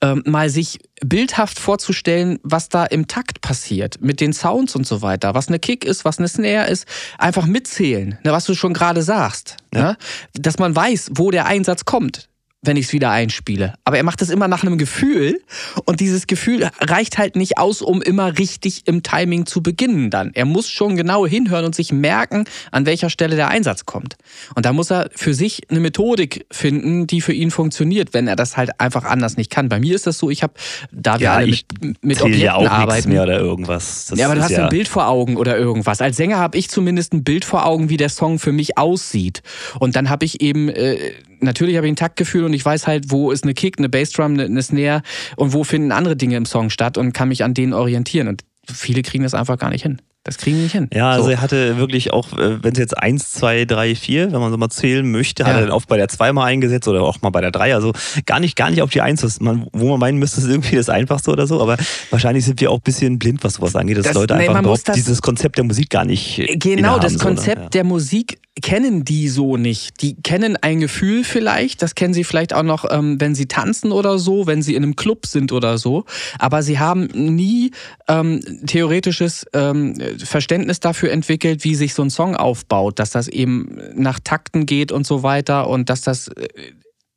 ähm, 0.00 0.22
mal 0.26 0.50
sich 0.50 0.78
bildhaft 1.04 1.58
vorzustellen, 1.58 2.38
was 2.42 2.68
da 2.68 2.84
im 2.86 3.06
Takt 3.06 3.40
passiert, 3.40 4.00
mit 4.00 4.20
den 4.20 4.32
Sounds 4.32 4.74
und 4.74 4.86
so 4.86 5.02
weiter, 5.02 5.34
was 5.34 5.48
eine 5.48 5.58
Kick 5.58 5.84
ist, 5.84 6.04
was 6.04 6.18
eine 6.18 6.28
Snare 6.28 6.68
ist, 6.68 6.86
einfach 7.18 7.46
mitzählen, 7.46 8.18
ne, 8.24 8.32
was 8.32 8.44
du 8.44 8.54
schon 8.54 8.72
gerade 8.72 9.02
sagst, 9.02 9.56
ne? 9.72 9.96
dass 10.32 10.58
man 10.58 10.74
weiß, 10.74 11.10
wo 11.14 11.30
der 11.30 11.46
Einsatz 11.46 11.84
kommt 11.84 12.28
wenn 12.66 12.76
ich 12.76 12.86
es 12.86 12.92
wieder 12.92 13.10
einspiele. 13.10 13.74
Aber 13.84 13.96
er 13.96 14.02
macht 14.02 14.20
das 14.20 14.30
immer 14.30 14.48
nach 14.48 14.62
einem 14.62 14.78
Gefühl 14.78 15.40
und 15.84 16.00
dieses 16.00 16.26
Gefühl 16.26 16.68
reicht 16.80 17.18
halt 17.18 17.36
nicht 17.36 17.58
aus, 17.58 17.82
um 17.82 18.02
immer 18.02 18.38
richtig 18.38 18.82
im 18.86 19.02
Timing 19.02 19.46
zu 19.46 19.62
beginnen 19.62 20.10
dann. 20.10 20.30
Er 20.34 20.44
muss 20.44 20.68
schon 20.68 20.96
genau 20.96 21.26
hinhören 21.26 21.64
und 21.64 21.74
sich 21.74 21.92
merken, 21.92 22.44
an 22.72 22.86
welcher 22.86 23.10
Stelle 23.10 23.36
der 23.36 23.48
Einsatz 23.48 23.86
kommt. 23.86 24.16
Und 24.54 24.66
da 24.66 24.72
muss 24.72 24.90
er 24.90 25.10
für 25.14 25.34
sich 25.34 25.62
eine 25.70 25.80
Methodik 25.80 26.46
finden, 26.50 27.06
die 27.06 27.20
für 27.20 27.32
ihn 27.32 27.50
funktioniert, 27.50 28.14
wenn 28.14 28.28
er 28.28 28.36
das 28.36 28.56
halt 28.56 28.80
einfach 28.80 29.04
anders 29.04 29.36
nicht 29.36 29.50
kann. 29.50 29.68
Bei 29.68 29.80
mir 29.80 29.94
ist 29.94 30.06
das 30.06 30.18
so, 30.18 30.30
ich 30.30 30.42
habe, 30.42 30.54
da 30.92 31.18
wir 31.18 31.24
Ja, 31.26 31.34
alle 31.34 31.46
ich 31.48 31.66
mit, 31.80 32.04
mit 32.04 32.18
zähle 32.18 32.36
ja 32.36 32.54
Objekten 32.56 32.68
auch 32.68 32.78
arbeiten. 32.78 33.08
mehr 33.10 33.22
oder 33.22 33.38
irgendwas. 33.38 34.06
Das 34.06 34.18
Ja, 34.18 34.26
aber 34.26 34.34
du 34.36 34.42
hast 34.42 34.50
ja, 34.50 34.64
ein 34.64 34.68
Bild 34.68 34.88
vor 34.88 35.08
Augen 35.08 35.36
oder 35.36 35.56
irgendwas. 35.56 36.00
Als 36.00 36.16
Sänger 36.16 36.38
habe 36.38 36.58
ich 36.58 36.68
zumindest 36.70 37.12
ein 37.12 37.24
Bild 37.24 37.44
vor 37.44 37.66
Augen, 37.66 37.88
wie 37.88 37.96
der 37.96 38.08
Song 38.08 38.38
für 38.38 38.52
mich 38.52 38.78
aussieht. 38.78 39.42
Und 39.78 39.96
dann 39.96 40.08
habe 40.10 40.24
ich 40.24 40.40
eben, 40.40 40.68
äh, 40.68 40.96
natürlich 41.40 41.76
habe 41.76 41.86
ich 41.86 41.92
ein 41.92 41.96
Taktgefühl 41.96 42.44
und 42.44 42.52
ich 42.52 42.64
weiß 42.64 42.86
halt, 42.86 43.10
wo 43.10 43.30
ist 43.30 43.44
eine 43.44 43.54
Kick, 43.54 43.78
eine 43.78 43.88
Bassdrum, 43.88 44.34
eine, 44.34 44.44
eine 44.44 44.62
Snare 44.62 45.02
und 45.36 45.52
wo 45.52 45.64
finden 45.64 45.92
andere 45.92 46.16
Dinge 46.16 46.36
im 46.36 46.46
Song 46.46 46.70
statt 46.70 46.98
und 46.98 47.12
kann 47.12 47.28
mich 47.28 47.44
an 47.44 47.54
denen 47.54 47.72
orientieren. 47.72 48.28
Und 48.28 48.44
viele 48.70 49.02
kriegen 49.02 49.24
das 49.24 49.34
einfach 49.34 49.58
gar 49.58 49.70
nicht 49.70 49.82
hin. 49.82 50.00
Das 50.26 50.38
kriegen 50.38 50.56
die 50.56 50.62
nicht 50.64 50.72
hin. 50.72 50.90
Ja, 50.92 51.10
also 51.10 51.26
so. 51.26 51.30
er 51.30 51.40
hatte 51.40 51.76
wirklich 51.78 52.12
auch, 52.12 52.32
äh, 52.36 52.60
wenn 52.62 52.72
es 52.72 52.78
jetzt 52.80 52.98
1, 52.98 53.30
2, 53.30 53.64
3, 53.64 53.94
4, 53.94 54.32
wenn 54.32 54.40
man 54.40 54.50
so 54.50 54.56
mal 54.58 54.68
zählen 54.70 55.08
möchte, 55.08 55.44
hat 55.44 55.52
Ja. 55.52 55.58
er 55.58 55.62
dann 55.66 55.70
oft 55.70 55.88
bei 55.88 55.96
der 55.96 56.08
2 56.08 56.32
mal 56.32 56.44
eingesetzt 56.46 56.88
oder 56.88 57.02
auch 57.02 57.22
mal 57.22 57.30
bei 57.30 57.40
der 57.40 57.52
3. 57.52 57.74
Also 57.76 57.92
gar 58.26 58.40
nicht, 58.40 58.56
gar 58.56 58.70
nicht 58.70 58.82
auf 58.82 58.90
die 58.90 59.00
1, 59.02 59.22
was 59.22 59.38
man, 59.38 59.68
wo 59.72 59.88
man 59.90 60.00
meinen 60.00 60.18
müsste, 60.18 60.40
ist 60.40 60.48
irgendwie 60.48 60.74
das 60.74 60.88
Einfachste 60.88 61.30
oder 61.30 61.46
so. 61.46 61.60
Aber 61.60 61.76
wahrscheinlich 62.10 62.44
sind 62.44 62.60
wir 62.60 62.72
auch 62.72 62.78
ein 62.78 62.82
bisschen 62.82 63.20
blind, 63.20 63.44
was 63.44 63.54
sowas 63.54 63.76
angeht, 63.76 63.98
dass 63.98 64.06
Das- 64.06 64.14
Leute 64.14 64.34
nee, 64.34 64.48
einfach 64.48 64.62
überhaupt 64.62 64.94
dieses 64.96 65.22
Konzept 65.22 65.58
der 65.58 65.64
Musik 65.64 65.90
gar 65.90 66.04
nicht. 66.04 66.40
äh, 66.40 66.56
Genau, 66.56 66.98
das 66.98 67.12
so, 67.12 67.18
ne? 67.18 67.24
Konzept 67.24 67.74
der 67.74 67.84
Musik 67.84 68.38
kennen 68.62 69.04
die 69.04 69.28
so 69.28 69.58
nicht. 69.58 70.00
Die 70.00 70.14
kennen 70.22 70.56
ein 70.62 70.80
Gefühl 70.80 71.24
vielleicht, 71.24 71.82
das 71.82 71.94
kennen 71.94 72.14
sie 72.14 72.24
vielleicht 72.24 72.54
auch 72.54 72.62
noch, 72.62 72.86
ähm, 72.90 73.20
wenn 73.20 73.34
sie 73.34 73.46
tanzen 73.46 73.92
oder 73.92 74.18
so, 74.18 74.46
wenn 74.46 74.62
sie 74.62 74.74
in 74.74 74.82
einem 74.82 74.96
Club 74.96 75.26
sind 75.26 75.52
oder 75.52 75.76
so. 75.76 76.06
Aber 76.38 76.62
sie 76.62 76.78
haben 76.78 77.04
nie 77.12 77.72
ähm, 78.08 78.40
theoretisches 78.66 79.44
ähm, 79.52 79.94
Verständnis 80.24 80.80
dafür 80.80 81.10
entwickelt, 81.12 81.64
wie 81.64 81.74
sich 81.74 81.94
so 81.94 82.02
ein 82.02 82.10
Song 82.10 82.36
aufbaut, 82.36 82.98
dass 82.98 83.10
das 83.10 83.28
eben 83.28 83.78
nach 83.94 84.18
Takten 84.20 84.66
geht 84.66 84.92
und 84.92 85.06
so 85.06 85.22
weiter 85.22 85.68
und 85.68 85.90
dass 85.90 86.00
das 86.02 86.28
äh, 86.28 86.48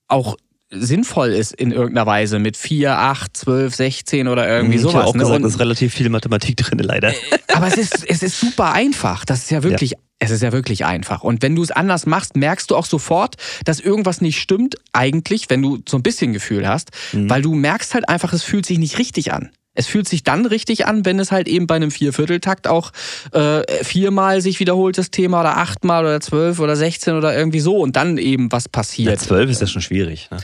auch 0.07 0.37
sinnvoll 0.71 1.29
ist 1.29 1.53
in 1.53 1.71
irgendeiner 1.71 2.05
Weise 2.05 2.37
mit 2.37 2.55
4, 2.55 2.95
8, 2.95 3.35
12, 3.35 3.73
16 3.75 4.27
oder 4.27 4.47
irgendwie 4.47 4.75
ich 4.75 4.81
sowas. 4.81 4.95
habe 4.95 5.05
auch 5.05 5.13
ne? 5.15 5.23
gesagt, 5.23 5.43
es 5.43 5.53
ist 5.55 5.59
relativ 5.59 5.93
viel 5.95 6.09
Mathematik 6.09 6.57
drin, 6.57 6.77
leider. 6.79 7.11
aber 7.53 7.67
es 7.67 7.77
ist, 7.77 8.07
es 8.07 8.21
ist 8.21 8.39
super 8.39 8.71
einfach. 8.73 9.25
Das 9.25 9.39
ist 9.39 9.49
ja 9.49 9.63
wirklich, 9.63 9.93
es 10.19 10.29
ist 10.29 10.43
ja 10.43 10.51
wirklich 10.51 10.85
einfach. 10.85 11.23
Und 11.23 11.41
wenn 11.41 11.55
du 11.55 11.63
es 11.63 11.71
anders 11.71 12.05
machst, 12.05 12.35
merkst 12.35 12.69
du 12.69 12.75
auch 12.75 12.85
sofort, 12.85 13.35
dass 13.65 13.79
irgendwas 13.79 14.21
nicht 14.21 14.39
stimmt, 14.39 14.75
eigentlich, 14.93 15.49
wenn 15.49 15.63
du 15.63 15.79
so 15.89 15.97
ein 15.97 16.03
bisschen 16.03 16.33
Gefühl 16.33 16.67
hast, 16.67 16.91
Mhm. 17.13 17.29
weil 17.31 17.41
du 17.41 17.55
merkst 17.55 17.95
halt 17.95 18.07
einfach, 18.07 18.31
es 18.33 18.43
fühlt 18.43 18.67
sich 18.67 18.77
nicht 18.77 18.99
richtig 18.99 19.33
an. 19.33 19.49
Es 19.79 19.87
fühlt 19.87 20.09
sich 20.09 20.23
dann 20.23 20.45
richtig 20.45 20.85
an, 20.87 21.05
wenn 21.05 21.19
es 21.19 21.31
halt 21.31 21.47
eben 21.47 21.65
bei 21.67 21.75
einem 21.75 21.89
Viervierteltakt 21.89 22.67
auch 22.67 22.91
äh, 23.31 23.61
viermal 23.81 24.41
sich 24.41 24.59
wiederholt, 24.59 24.97
das 24.97 25.09
Thema, 25.09 25.39
oder 25.39 25.55
achtmal 25.57 26.03
oder 26.03 26.19
zwölf 26.19 26.59
oder 26.59 26.75
sechzehn 26.75 27.15
oder 27.15 27.33
irgendwie 27.35 27.61
so 27.61 27.77
und 27.77 27.95
dann 27.95 28.17
eben 28.17 28.51
was 28.51 28.65
Ja, 28.65 28.69
passiert. 28.73 29.21
12 29.21 29.49
ist 29.51 29.61
ja 29.61 29.67
schon 29.67 29.81
schwierig. 29.81 30.27
Ne? 30.31 30.37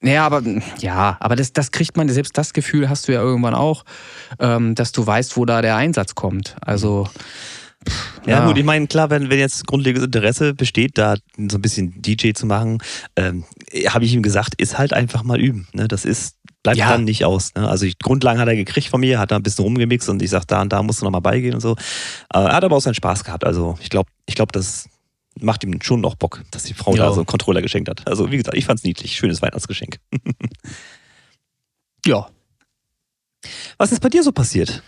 Naja, 0.00 0.26
aber 0.26 0.42
ja, 0.80 1.16
aber 1.18 1.34
das, 1.34 1.54
das 1.54 1.70
kriegt 1.70 1.96
man, 1.96 2.10
selbst 2.10 2.36
das 2.36 2.52
Gefühl 2.52 2.90
hast 2.90 3.08
du 3.08 3.12
ja 3.12 3.22
irgendwann 3.22 3.54
auch, 3.54 3.84
ähm, 4.38 4.74
dass 4.74 4.92
du 4.92 5.06
weißt, 5.06 5.38
wo 5.38 5.46
da 5.46 5.62
der 5.62 5.76
Einsatz 5.76 6.14
kommt. 6.14 6.54
Also. 6.60 7.08
Ja, 8.26 8.38
Ja. 8.40 8.46
gut, 8.46 8.56
ich 8.56 8.64
meine, 8.64 8.86
klar, 8.86 9.10
wenn, 9.10 9.28
wenn 9.30 9.38
jetzt 9.38 9.66
grundlegendes 9.66 10.06
Interesse 10.06 10.54
besteht, 10.54 10.96
da 10.98 11.16
so 11.36 11.58
ein 11.58 11.62
bisschen 11.62 12.00
DJ 12.00 12.32
zu 12.32 12.46
machen, 12.46 12.78
ähm, 13.16 13.44
habe 13.88 14.04
ich 14.04 14.14
ihm 14.14 14.22
gesagt, 14.22 14.54
ist 14.56 14.78
halt 14.78 14.92
einfach 14.92 15.22
mal 15.22 15.40
üben. 15.40 15.68
Ne? 15.74 15.86
Das 15.88 16.04
ist, 16.06 16.36
bleibt 16.64 16.78
Ja. 16.78 16.88
dann 16.90 17.04
nicht 17.04 17.24
aus. 17.24 17.54
Ne? 17.54 17.68
Also 17.68 17.86
die 17.86 17.94
Grundlagen 18.02 18.40
hat 18.40 18.48
er 18.48 18.56
gekriegt 18.56 18.88
von 18.88 18.98
mir, 19.00 19.20
hat 19.20 19.30
da 19.30 19.36
ein 19.36 19.42
bisschen 19.44 19.62
rumgemixt 19.64 20.08
und 20.08 20.20
ich 20.20 20.30
sag, 20.30 20.44
da 20.48 20.60
und 20.62 20.72
da 20.72 20.82
musst 20.82 21.00
du 21.00 21.04
nochmal 21.04 21.20
beigehen 21.20 21.54
und 21.54 21.60
so. 21.60 21.74
Äh, 22.32 22.38
er 22.40 22.52
hat 22.56 22.64
aber 22.64 22.74
auch 22.74 22.80
seinen 22.80 22.94
Spaß 22.94 23.22
gehabt. 23.22 23.44
Also 23.44 23.78
ich 23.80 23.90
glaube, 23.90 24.10
ich 24.26 24.34
glaube, 24.34 24.50
das 24.50 24.88
macht 25.40 25.62
ihm 25.64 25.80
schon 25.82 26.00
noch 26.00 26.14
Bock, 26.16 26.42
dass 26.50 26.64
die 26.64 26.74
Frau 26.74 26.92
Ja. 26.96 27.04
da 27.04 27.12
so 27.12 27.20
einen 27.20 27.26
Controller 27.26 27.60
geschenkt 27.62 27.88
hat. 27.88 28.06
Also 28.08 28.30
wie 28.32 28.36
gesagt, 28.38 28.56
ich 28.56 28.64
fand's 28.64 28.82
niedlich. 28.82 29.14
Schönes 29.16 29.40
Weihnachtsgeschenk. 29.42 29.98
Ja. 32.06 32.26
Was 33.78 33.92
ist 33.92 34.00
bei 34.00 34.08
dir 34.10 34.22
so 34.22 34.32
passiert? 34.32 34.82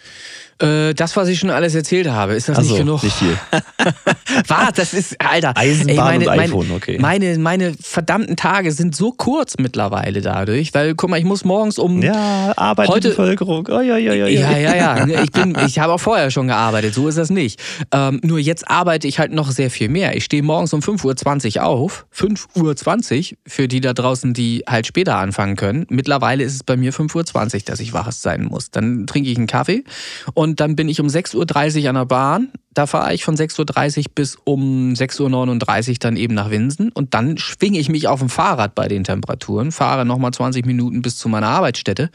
Äh, 0.59 0.95
das, 0.95 1.17
was 1.17 1.29
ich 1.29 1.39
schon 1.39 1.51
alles 1.51 1.75
erzählt 1.75 2.09
habe, 2.09 2.35
ist 2.35 2.49
das 2.49 2.59
Also, 2.59 2.71
nicht 2.71 2.79
genug? 2.81 3.03
nicht 3.03 3.17
viel. 3.17 3.37
Was? 4.49 4.73
Das 4.75 4.95
ist, 4.95 5.17
Alter. 5.21 5.57
Eisenbahn 5.57 5.89
ey, 5.89 5.97
meine, 5.97 6.19
und 6.19 6.25
meine- 6.37 6.43
iPhone, 6.43 6.71
okay. 6.73 6.99
Meine, 7.01 7.39
meine 7.39 7.75
verdammten 7.81 8.37
Tage 8.37 8.73
sind 8.73 8.97
so 8.97 9.13
kurz 9.13 9.55
mittlerweile 9.59 10.21
dadurch, 10.23 10.73
weil, 10.75 10.95
guck 10.95 11.11
mal, 11.11 11.19
ich 11.19 11.25
muss 11.25 11.45
morgens 11.45 11.79
um. 11.79 12.03
Ja, 12.03 12.53
Arbeit 12.57 12.89
Heute- 12.89 13.11
Bevölkerung. 13.11 13.69
Oh, 13.71 13.81
ja, 13.81 13.97
ja, 13.99 14.15
ja, 14.15 14.27
Ja, 14.27 14.57
ja, 14.57 14.75
ja. 15.07 15.23
Ich, 15.23 15.31
bin, 15.33 15.57
ich 15.67 15.79
habe 15.79 15.93
auch 15.93 16.01
vorher 16.01 16.31
schon 16.31 16.47
gearbeitet, 16.49 16.95
so 16.95 17.09
ist 17.09 17.19
das 17.19 17.31
nicht. 17.31 17.61
Ähm, 17.93 18.21
nur 18.23 18.39
jetzt 18.39 18.69
arbeite 18.71 19.07
ich 19.09 19.19
halt 19.19 19.33
noch 19.33 19.51
sehr 19.51 19.71
viel 19.71 19.89
mehr. 19.89 20.17
Ich 20.17 20.25
stehe 20.25 20.43
morgens 20.43 20.73
um 20.73 20.81
5.20 20.81 21.57
Uhr 21.59 21.65
auf. 21.65 22.07
5.20 22.17 23.33
Uhr 23.33 23.39
für 23.47 23.69
die 23.69 23.81
da 23.81 23.93
draußen, 23.93 24.33
die 24.35 24.63
halt 24.67 24.87
später 24.87 25.17
anfangen 25.17 25.57
können. 25.57 25.87
Mittlerweile 25.91 26.45
ist 26.45 26.55
es 26.55 26.63
bei 26.65 26.77
mir 26.77 26.93
5.20 26.93 27.55
Uhr, 27.55 27.61
dass 27.67 27.81
ich 27.81 27.93
wach 27.93 28.11
sein 28.13 28.45
muss. 28.45 28.71
Dann 28.71 29.07
trinke 29.07 29.29
ich 29.31 29.37
einen 29.37 29.47
Kaffee 29.47 29.85
und 30.35 30.46
dann 30.55 30.77
bin 30.77 30.89
ich 30.89 31.01
um 31.01 31.09
6.30 31.09 31.83
Uhr 31.83 31.89
an 31.89 31.95
der 31.97 32.05
Bahn. 32.05 32.53
Da 32.73 32.87
fahre 32.87 33.13
ich 33.13 33.25
von 33.25 33.37
6.30 33.37 33.99
Uhr 33.99 34.05
bis 34.15 34.37
um 34.45 34.93
6.39 34.93 35.91
Uhr 35.91 35.97
dann 35.99 36.17
eben 36.17 36.35
nach 36.35 36.51
Winsen. 36.51 36.93
Und 36.93 37.15
dann 37.15 37.39
schwinge 37.39 37.79
ich 37.79 37.89
mich 37.89 38.07
auf 38.07 38.21
dem 38.21 38.29
Fahrrad 38.29 38.75
bei 38.75 38.87
den 38.87 39.03
Temperaturen, 39.03 39.73
fahre 39.73 40.05
nochmal 40.05 40.33
20 40.33 40.65
Minuten 40.67 41.03
bis 41.03 41.19
zu 41.19 41.29
meiner 41.29 41.49
Arbeitsstätte 41.49 42.11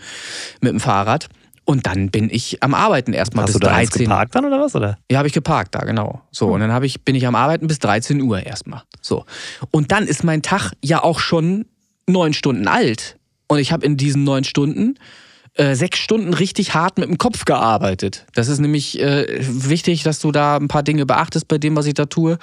mit 0.62 0.72
dem 0.72 0.80
Fahrrad. 0.80 1.28
Und 1.66 1.88
dann 1.88 2.10
bin 2.10 2.30
ich 2.32 2.64
am 2.64 2.74
Arbeiten 2.74 3.14
erstmal 3.14 3.44
Hast 3.44 3.54
bis 3.54 3.60
du 3.60 3.66
da 3.66 3.74
eins 3.74 3.90
13 3.92 4.06
geparkt 4.06 4.36
dann 4.36 4.46
oder 4.46 4.60
was? 4.60 4.76
Oder? 4.76 4.98
ja, 5.10 5.20
habe 5.20 5.28
ich 5.28 5.34
geparkt 5.34 5.76
da, 5.76 5.80
genau. 5.80 6.22
So, 6.32 6.48
und 6.48 6.60
dann 6.60 6.84
ich, 6.84 7.04
bin 7.04 7.16
ich 7.16 7.28
am 7.28 7.36
Arbeiten 7.36 7.68
bis 7.68 7.80
13 7.80 8.22
Uhr 8.22 8.46
erstmal. 8.46 8.84
So. 9.02 9.26
Und 9.70 9.92
dann 9.92 10.08
ist 10.08 10.24
mein 10.24 10.42
Tag 10.42 10.72
ja 10.84 11.04
auch 11.04 11.20
schon 11.20 11.66
neun 12.08 12.34
Stunden 12.34 12.68
alt. 12.68 13.18
Und 13.48 13.60
ich 13.60 13.72
habe 13.72 13.86
in 13.86 13.98
diesen 13.98 14.24
neun 14.24 14.44
Stunden 14.44 14.96
äh, 15.56 15.76
sechs 15.76 16.00
Stunden 16.00 16.34
richtig 16.34 16.74
hart 16.74 16.98
mit 16.98 17.10
dem 17.10 17.18
Kopf 17.18 17.44
gearbeitet. 17.44 18.26
Das 18.34 18.48
ist 18.48 18.60
nämlich 18.60 19.00
äh, 19.00 19.26
wichtig, 19.42 20.04
dass 20.04 20.20
du 20.20 20.32
da 20.32 20.56
ein 20.56 20.70
paar 20.70 20.82
Dinge 20.82 21.06
beachtest 21.06 21.50
bei 21.50 21.58
dem, 21.58 21.76
was 21.76 21.86
ich 21.88 21.94
da 21.94 22.06
tue. 22.06 22.38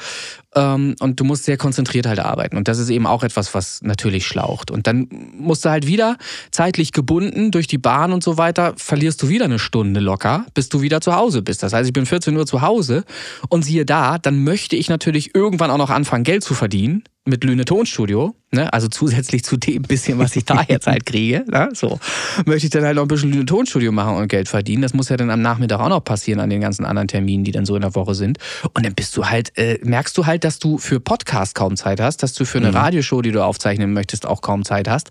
Ähm, 0.55 0.95
und 1.01 1.19
du 1.19 1.25
musst 1.25 1.45
sehr 1.45 1.57
konzentriert 1.57 2.07
halt 2.07 2.19
arbeiten. 2.19 2.59
Und 2.59 2.69
das 2.69 2.79
ist 2.79 2.91
eben 2.91 3.07
auch 3.07 3.23
etwas, 3.23 3.55
was 3.55 3.81
natürlich 3.83 4.27
schlaucht. 4.27 4.71
Und 4.71 4.87
dann 4.87 5.09
musst 5.33 5.65
du 5.65 5.71
halt 5.71 5.87
wieder 5.87 6.19
zeitlich 6.51 6.93
gebunden 6.93 7.51
durch 7.51 7.67
die 7.67 7.79
Bahn 7.79 8.13
und 8.13 8.23
so 8.23 8.37
weiter, 8.37 8.75
verlierst 8.77 9.23
du 9.23 9.31
wieder 9.31 9.47
eine 9.47 9.59
Stunde 9.59 10.01
locker, 10.01 10.45
bis 10.53 10.69
du 10.69 10.83
wieder 10.83 11.01
zu 11.01 11.15
Hause 11.15 11.41
bist. 11.41 11.63
Das 11.63 11.73
heißt, 11.73 11.87
ich 11.87 11.95
bin 11.95 12.05
14 12.05 12.37
Uhr 12.37 12.45
zu 12.45 12.61
Hause 12.61 13.05
und 13.49 13.63
siehe 13.63 13.87
da, 13.87 14.19
dann 14.19 14.45
möchte 14.45 14.77
ich 14.77 14.91
natürlich 14.91 15.35
irgendwann 15.35 15.71
auch 15.71 15.79
noch 15.79 15.91
anfangen, 15.91 16.25
Geld 16.25 16.45
zu 16.45 16.53
verdienen 16.53 17.05
mit 17.29 17.45
Lüne 17.45 17.65
Tonstudio, 17.65 18.35
ne? 18.51 18.73
also 18.73 18.89
zusätzlich 18.89 19.45
zu 19.45 19.57
dem 19.57 19.83
bisschen, 19.83 20.19
was 20.19 20.35
ich 20.37 20.45
da 20.45 20.63
jetzt 20.69 20.87
halt 20.87 21.07
kriege, 21.07 21.45
ne? 21.49 21.69
so, 21.75 22.01
möchte 22.47 22.67
ich 22.67 22.71
dann 22.71 22.85
halt 22.85 22.97
noch 22.97 23.03
ein 23.03 23.09
bisschen 23.09 23.31
Lüne 23.31 23.47
Tonstudio 23.47 23.93
machen 23.93 24.17
und 24.17 24.29
Geld 24.29 24.49
verdienen. 24.49 24.83
Das 24.83 24.95
muss 24.95 25.09
ja 25.09 25.17
dann 25.17 25.31
am 25.31 25.43
Nachmittag 25.43 25.81
auch 25.81 25.89
noch 25.89 26.03
passieren 26.03 26.41
an 26.41 26.51
den 26.51 26.61
ganzen 26.61 26.85
anderen 26.85 27.09
Terminen, 27.09 27.45
die 27.45 27.53
dann 27.53 27.67
so 27.67 27.77
in 27.77 27.83
der 27.83 27.95
Woche 27.95 28.15
sind. 28.15 28.39
Und 28.75 28.85
dann 28.85 28.95
bist 28.95 29.17
du 29.17 29.27
halt, 29.27 29.57
äh, 29.57 29.79
merkst 29.83 30.17
du 30.17 30.27
halt, 30.27 30.45
dass 30.45 30.59
du 30.59 30.79
für 30.79 31.01
Podcast 31.01 31.55
kaum 31.55 31.77
Zeit 31.77 32.01
hast, 32.01 32.23
dass 32.23 32.33
du 32.33 32.45
für 32.45 32.59
eine 32.59 32.69
mhm. 32.69 32.77
Radioshow, 32.77 33.23
die 33.23 33.33
du 33.33 33.45
aufzeichnen 33.45 33.93
möchtest, 33.93 34.27
auch 34.27 34.41
kaum 34.41 34.65
Zeit 34.65 34.89
hast. 34.89 35.11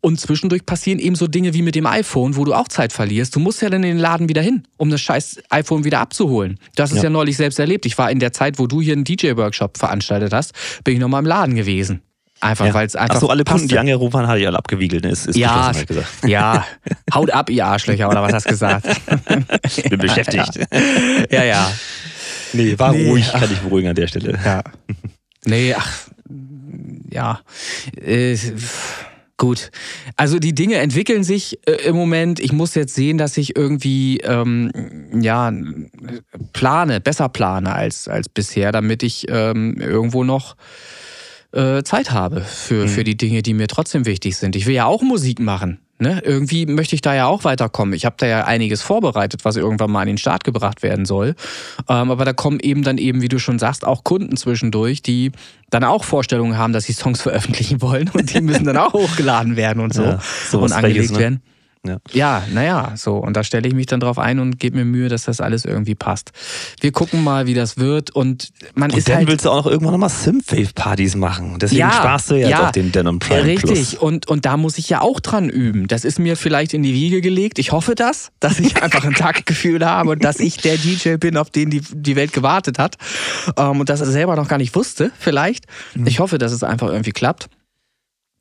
Und 0.00 0.20
zwischendurch 0.20 0.64
passieren 0.64 0.98
eben 0.98 1.16
so 1.16 1.26
Dinge 1.26 1.54
wie 1.54 1.62
mit 1.62 1.74
dem 1.74 1.86
iPhone, 1.86 2.36
wo 2.36 2.44
du 2.44 2.54
auch 2.54 2.68
Zeit 2.68 2.92
verlierst. 2.92 3.34
Du 3.34 3.40
musst 3.40 3.62
ja 3.62 3.70
dann 3.70 3.82
in 3.82 3.96
den 3.96 3.98
Laden 3.98 4.28
wieder 4.28 4.42
hin, 4.42 4.62
um 4.76 4.90
das 4.90 5.00
scheiß 5.00 5.42
iPhone 5.50 5.84
wieder 5.84 6.00
abzuholen. 6.00 6.58
Hast 6.78 6.92
es 6.92 6.98
ja. 6.98 7.04
ja 7.04 7.10
neulich 7.10 7.36
selbst 7.36 7.58
erlebt. 7.58 7.86
Ich 7.86 7.98
war 7.98 8.10
in 8.10 8.20
der 8.20 8.32
Zeit, 8.32 8.58
wo 8.58 8.66
du 8.66 8.80
hier 8.80 8.92
einen 8.92 9.04
DJ-Workshop 9.04 9.78
veranstaltet 9.78 10.32
hast, 10.32 10.52
bin 10.84 10.94
ich 10.94 11.00
nochmal 11.00 11.22
im 11.22 11.26
Laden 11.26 11.55
gewesen. 11.56 12.02
Einfach, 12.40 12.66
ja. 12.66 12.74
weil 12.74 12.86
es 12.86 12.94
einfach. 12.94 13.16
Achso, 13.16 13.28
alle 13.28 13.44
passte. 13.44 13.60
Kunden, 13.60 13.68
die 13.68 13.78
angerufen 13.78 14.12
waren, 14.14 14.28
hatte 14.28 14.40
ich 14.40 14.46
alle 14.46 14.58
abgewiegelt. 14.58 15.04
Ne? 15.04 15.10
Ist, 15.10 15.26
ist 15.26 15.36
ja, 15.36 15.72
gesagt. 15.72 16.06
ja, 16.26 16.66
haut 17.14 17.30
ab, 17.30 17.48
ihr 17.48 17.64
Arschlöcher, 17.64 18.08
oder 18.10 18.22
was 18.22 18.34
hast 18.34 18.46
du 18.46 18.50
gesagt? 18.50 18.86
ich 19.64 19.84
bin 19.84 19.98
beschäftigt. 19.98 20.60
Ja, 21.30 21.44
ja. 21.44 21.72
Nee, 22.52 22.78
war 22.78 22.92
nee, 22.92 23.08
ruhig, 23.08 23.26
ach, 23.32 23.40
kann 23.40 23.50
ich 23.50 23.58
beruhigen 23.58 23.88
an 23.88 23.94
der 23.94 24.06
Stelle. 24.06 24.38
Ja. 24.44 24.62
Nee, 25.44 25.74
ach, 25.74 25.90
ja. 27.10 27.40
Äh, 27.96 28.36
Gut. 29.38 29.70
Also 30.16 30.38
die 30.38 30.54
Dinge 30.54 30.76
entwickeln 30.76 31.22
sich 31.22 31.58
äh, 31.66 31.88
im 31.88 31.96
Moment. 31.96 32.40
Ich 32.40 32.52
muss 32.52 32.74
jetzt 32.74 32.94
sehen, 32.94 33.18
dass 33.18 33.36
ich 33.36 33.54
irgendwie 33.54 34.18
ähm, 34.18 34.70
ja 35.20 35.52
plane, 36.54 37.00
besser 37.02 37.28
plane 37.28 37.74
als, 37.74 38.08
als 38.08 38.30
bisher, 38.30 38.72
damit 38.72 39.02
ich 39.02 39.26
ähm, 39.28 39.76
irgendwo 39.78 40.24
noch 40.24 40.56
äh, 41.56 41.82
Zeit 41.82 42.10
habe 42.10 42.42
für, 42.42 42.84
mhm. 42.84 42.88
für 42.88 43.04
die 43.04 43.16
Dinge, 43.16 43.42
die 43.42 43.54
mir 43.54 43.66
trotzdem 43.66 44.06
wichtig 44.06 44.36
sind. 44.36 44.56
Ich 44.56 44.66
will 44.66 44.74
ja 44.74 44.86
auch 44.86 45.02
Musik 45.02 45.40
machen. 45.40 45.78
Ne? 45.98 46.20
Irgendwie 46.22 46.66
möchte 46.66 46.94
ich 46.94 47.00
da 47.00 47.14
ja 47.14 47.26
auch 47.26 47.44
weiterkommen. 47.44 47.94
Ich 47.94 48.04
habe 48.04 48.16
da 48.18 48.26
ja 48.26 48.44
einiges 48.44 48.82
vorbereitet, 48.82 49.46
was 49.46 49.56
irgendwann 49.56 49.90
mal 49.90 50.02
an 50.02 50.08
den 50.08 50.18
Start 50.18 50.44
gebracht 50.44 50.82
werden 50.82 51.06
soll. 51.06 51.34
Ähm, 51.88 52.10
aber 52.10 52.26
da 52.26 52.34
kommen 52.34 52.60
eben 52.60 52.82
dann 52.82 52.98
eben, 52.98 53.22
wie 53.22 53.28
du 53.28 53.38
schon 53.38 53.58
sagst, 53.58 53.86
auch 53.86 54.04
Kunden 54.04 54.36
zwischendurch, 54.36 55.00
die 55.00 55.32
dann 55.70 55.84
auch 55.84 56.04
Vorstellungen 56.04 56.58
haben, 56.58 56.74
dass 56.74 56.84
sie 56.84 56.92
Songs 56.92 57.22
veröffentlichen 57.22 57.80
wollen 57.80 58.10
und 58.12 58.34
die 58.34 58.42
müssen 58.42 58.64
dann 58.64 58.76
auch 58.76 58.92
hochgeladen 58.92 59.56
werden 59.56 59.82
und 59.82 59.94
so 59.94 60.02
ja, 60.02 60.20
und 60.52 60.72
angelegt 60.72 61.12
ne? 61.12 61.18
werden. 61.18 61.42
Ja, 61.86 61.98
ja 62.12 62.42
naja, 62.52 62.92
so. 62.96 63.16
Und 63.16 63.36
da 63.36 63.44
stelle 63.44 63.68
ich 63.68 63.74
mich 63.74 63.86
dann 63.86 64.00
drauf 64.00 64.18
ein 64.18 64.38
und 64.38 64.58
gebe 64.58 64.76
mir 64.76 64.84
Mühe, 64.84 65.08
dass 65.08 65.24
das 65.24 65.40
alles 65.40 65.64
irgendwie 65.64 65.94
passt. 65.94 66.32
Wir 66.80 66.92
gucken 66.92 67.24
mal, 67.24 67.46
wie 67.46 67.54
das 67.54 67.76
wird. 67.76 68.10
Und 68.10 68.50
man 68.74 68.90
und 68.90 68.98
ist 68.98 69.08
dann 69.08 69.16
halt. 69.16 69.28
willst 69.28 69.44
du 69.44 69.50
auch 69.50 69.64
noch 69.64 69.70
irgendwann 69.70 69.92
nochmal 69.92 70.10
Synthwave-Partys 70.10 71.16
machen. 71.16 71.58
Deswegen 71.58 71.80
ja, 71.80 71.92
sparst 71.92 72.30
du 72.30 72.34
ja, 72.34 72.48
ja 72.48 72.66
auf 72.66 72.72
dem 72.72 72.92
Denim 72.92 73.18
Prime 73.18 73.44
Richtig. 73.44 73.70
Plus. 73.70 73.94
Und, 73.94 74.28
und 74.28 74.44
da 74.44 74.56
muss 74.56 74.78
ich 74.78 74.88
ja 74.88 75.00
auch 75.00 75.20
dran 75.20 75.48
üben. 75.48 75.88
Das 75.88 76.04
ist 76.04 76.18
mir 76.18 76.36
vielleicht 76.36 76.74
in 76.74 76.82
die 76.82 76.94
Wiege 76.94 77.20
gelegt. 77.20 77.58
Ich 77.58 77.72
hoffe 77.72 77.94
das, 77.94 78.30
dass 78.40 78.58
ich 78.60 78.82
einfach 78.82 79.04
ein 79.04 79.14
Taktgefühl 79.14 79.84
habe 79.84 80.10
und 80.10 80.24
dass 80.24 80.40
ich 80.40 80.56
der 80.58 80.76
DJ 80.76 81.16
bin, 81.16 81.36
auf 81.36 81.50
den 81.50 81.70
die, 81.70 81.80
die 81.80 82.16
Welt 82.16 82.32
gewartet 82.32 82.78
hat. 82.78 82.96
Ähm, 83.56 83.80
und 83.80 83.88
dass 83.88 84.00
er 84.00 84.06
selber 84.06 84.36
noch 84.36 84.48
gar 84.48 84.58
nicht 84.58 84.74
wusste, 84.74 85.12
vielleicht. 85.18 85.66
Mhm. 85.94 86.06
Ich 86.06 86.20
hoffe, 86.20 86.38
dass 86.38 86.52
es 86.52 86.62
einfach 86.62 86.88
irgendwie 86.88 87.12
klappt. 87.12 87.48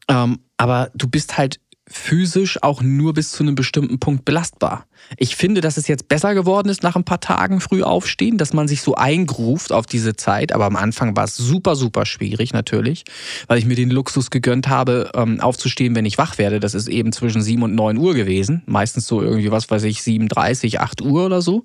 Ähm, 0.08 0.40
aber 0.58 0.90
du 0.94 1.08
bist 1.08 1.38
halt 1.38 1.60
physisch 1.88 2.64
auch 2.64 2.82
nur 2.82 3.14
bis 3.14 3.32
zu 3.32 3.44
einem 3.44 3.56
bestimmten 3.56 4.00
Punkt 4.00 4.26
belastbar. 4.26 4.88
Ich 5.18 5.36
finde, 5.36 5.62
dass 5.62 5.78
es 5.78 5.88
jetzt 5.88 6.08
besser 6.08 6.34
geworden 6.34 6.68
ist 6.70 6.82
nach 6.82 6.96
ein 6.96 7.04
paar 7.04 7.20
Tagen 7.20 7.62
früh 7.62 7.84
aufstehen, 7.84 8.40
dass 8.40 8.54
man 8.54 8.68
sich 8.68 8.82
so 8.82 8.96
eingruft 8.96 9.72
auf 9.72 9.86
diese 9.86 10.16
Zeit. 10.16 10.52
Aber 10.52 10.66
am 10.66 10.76
Anfang 10.76 11.16
war 11.16 11.26
es 11.26 11.38
super, 11.38 11.76
super 11.76 12.08
schwierig 12.08 12.54
natürlich, 12.54 13.04
weil 13.48 13.60
ich 13.60 13.66
mir 13.66 13.76
den 13.76 13.92
Luxus 13.92 14.32
gegönnt 14.32 14.68
habe, 14.68 15.12
ähm, 15.14 15.40
aufzustehen, 15.40 15.96
wenn 15.96 16.06
ich 16.06 16.18
wach 16.18 16.40
werde. 16.40 16.60
Das 16.60 16.74
ist 16.74 16.88
eben 16.88 17.12
zwischen 17.12 17.44
7 17.44 17.62
und 17.62 17.76
9 17.76 17.98
Uhr 17.98 18.16
gewesen. 18.16 18.64
Meistens 18.66 19.06
so 19.06 19.22
irgendwie, 19.22 19.52
was 19.52 19.70
weiß 19.70 19.84
ich, 19.84 20.00
7.30, 20.00 20.80
8 20.80 21.02
Uhr 21.04 21.28
oder 21.28 21.44
so. 21.44 21.62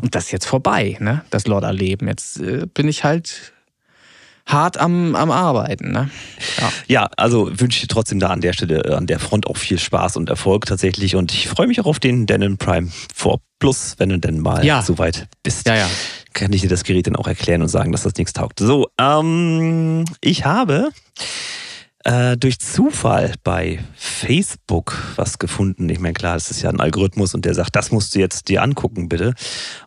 Und 0.00 0.14
das 0.14 0.26
ist 0.26 0.30
jetzt 0.30 0.46
vorbei, 0.46 0.96
ne? 1.00 1.24
das 1.30 1.48
Lodderleben. 1.48 2.06
Jetzt 2.06 2.40
äh, 2.40 2.66
bin 2.72 2.86
ich 2.86 3.02
halt 3.02 3.53
hart 4.46 4.78
am, 4.78 5.14
am 5.14 5.30
Arbeiten. 5.30 5.92
Ne? 5.92 6.10
Ja. 6.60 6.72
ja, 6.86 7.10
also 7.16 7.48
wünsche 7.48 7.76
ich 7.76 7.80
dir 7.82 7.88
trotzdem 7.88 8.20
da 8.20 8.28
an 8.28 8.40
der 8.40 8.52
Stelle, 8.52 8.84
äh, 8.84 8.94
an 8.94 9.06
der 9.06 9.18
Front 9.18 9.46
auch 9.46 9.56
viel 9.56 9.78
Spaß 9.78 10.16
und 10.16 10.28
Erfolg 10.28 10.66
tatsächlich. 10.66 11.16
Und 11.16 11.32
ich 11.32 11.48
freue 11.48 11.66
mich 11.66 11.80
auch 11.80 11.86
auf 11.86 11.98
den 11.98 12.26
Denon 12.26 12.56
Prime 12.56 12.90
4 13.14 13.36
Plus, 13.58 13.94
wenn 13.96 14.10
du 14.10 14.18
denn 14.18 14.40
mal 14.40 14.64
ja. 14.64 14.82
so 14.82 14.98
weit 14.98 15.26
bist. 15.42 15.66
Ja, 15.66 15.76
ja. 15.76 15.88
Kann 16.34 16.52
ich 16.52 16.60
dir 16.60 16.68
das 16.68 16.84
Gerät 16.84 17.06
dann 17.06 17.16
auch 17.16 17.26
erklären 17.26 17.62
und 17.62 17.68
sagen, 17.68 17.92
dass 17.92 18.02
das 18.02 18.14
nichts 18.16 18.34
taugt. 18.34 18.58
So, 18.60 18.88
ähm, 18.98 20.04
ich 20.20 20.44
habe 20.44 20.90
äh, 22.04 22.36
durch 22.36 22.58
Zufall 22.58 23.32
bei 23.42 23.78
Facebook 23.94 24.98
was 25.16 25.38
gefunden. 25.38 25.88
Ich 25.88 25.98
meine, 25.98 26.12
klar, 26.12 26.34
das 26.34 26.50
ist 26.50 26.60
ja 26.60 26.68
ein 26.68 26.80
Algorithmus 26.80 27.34
und 27.34 27.46
der 27.46 27.54
sagt, 27.54 27.74
das 27.74 27.90
musst 27.90 28.14
du 28.14 28.18
jetzt 28.18 28.48
dir 28.48 28.62
angucken, 28.62 29.08
bitte. 29.08 29.32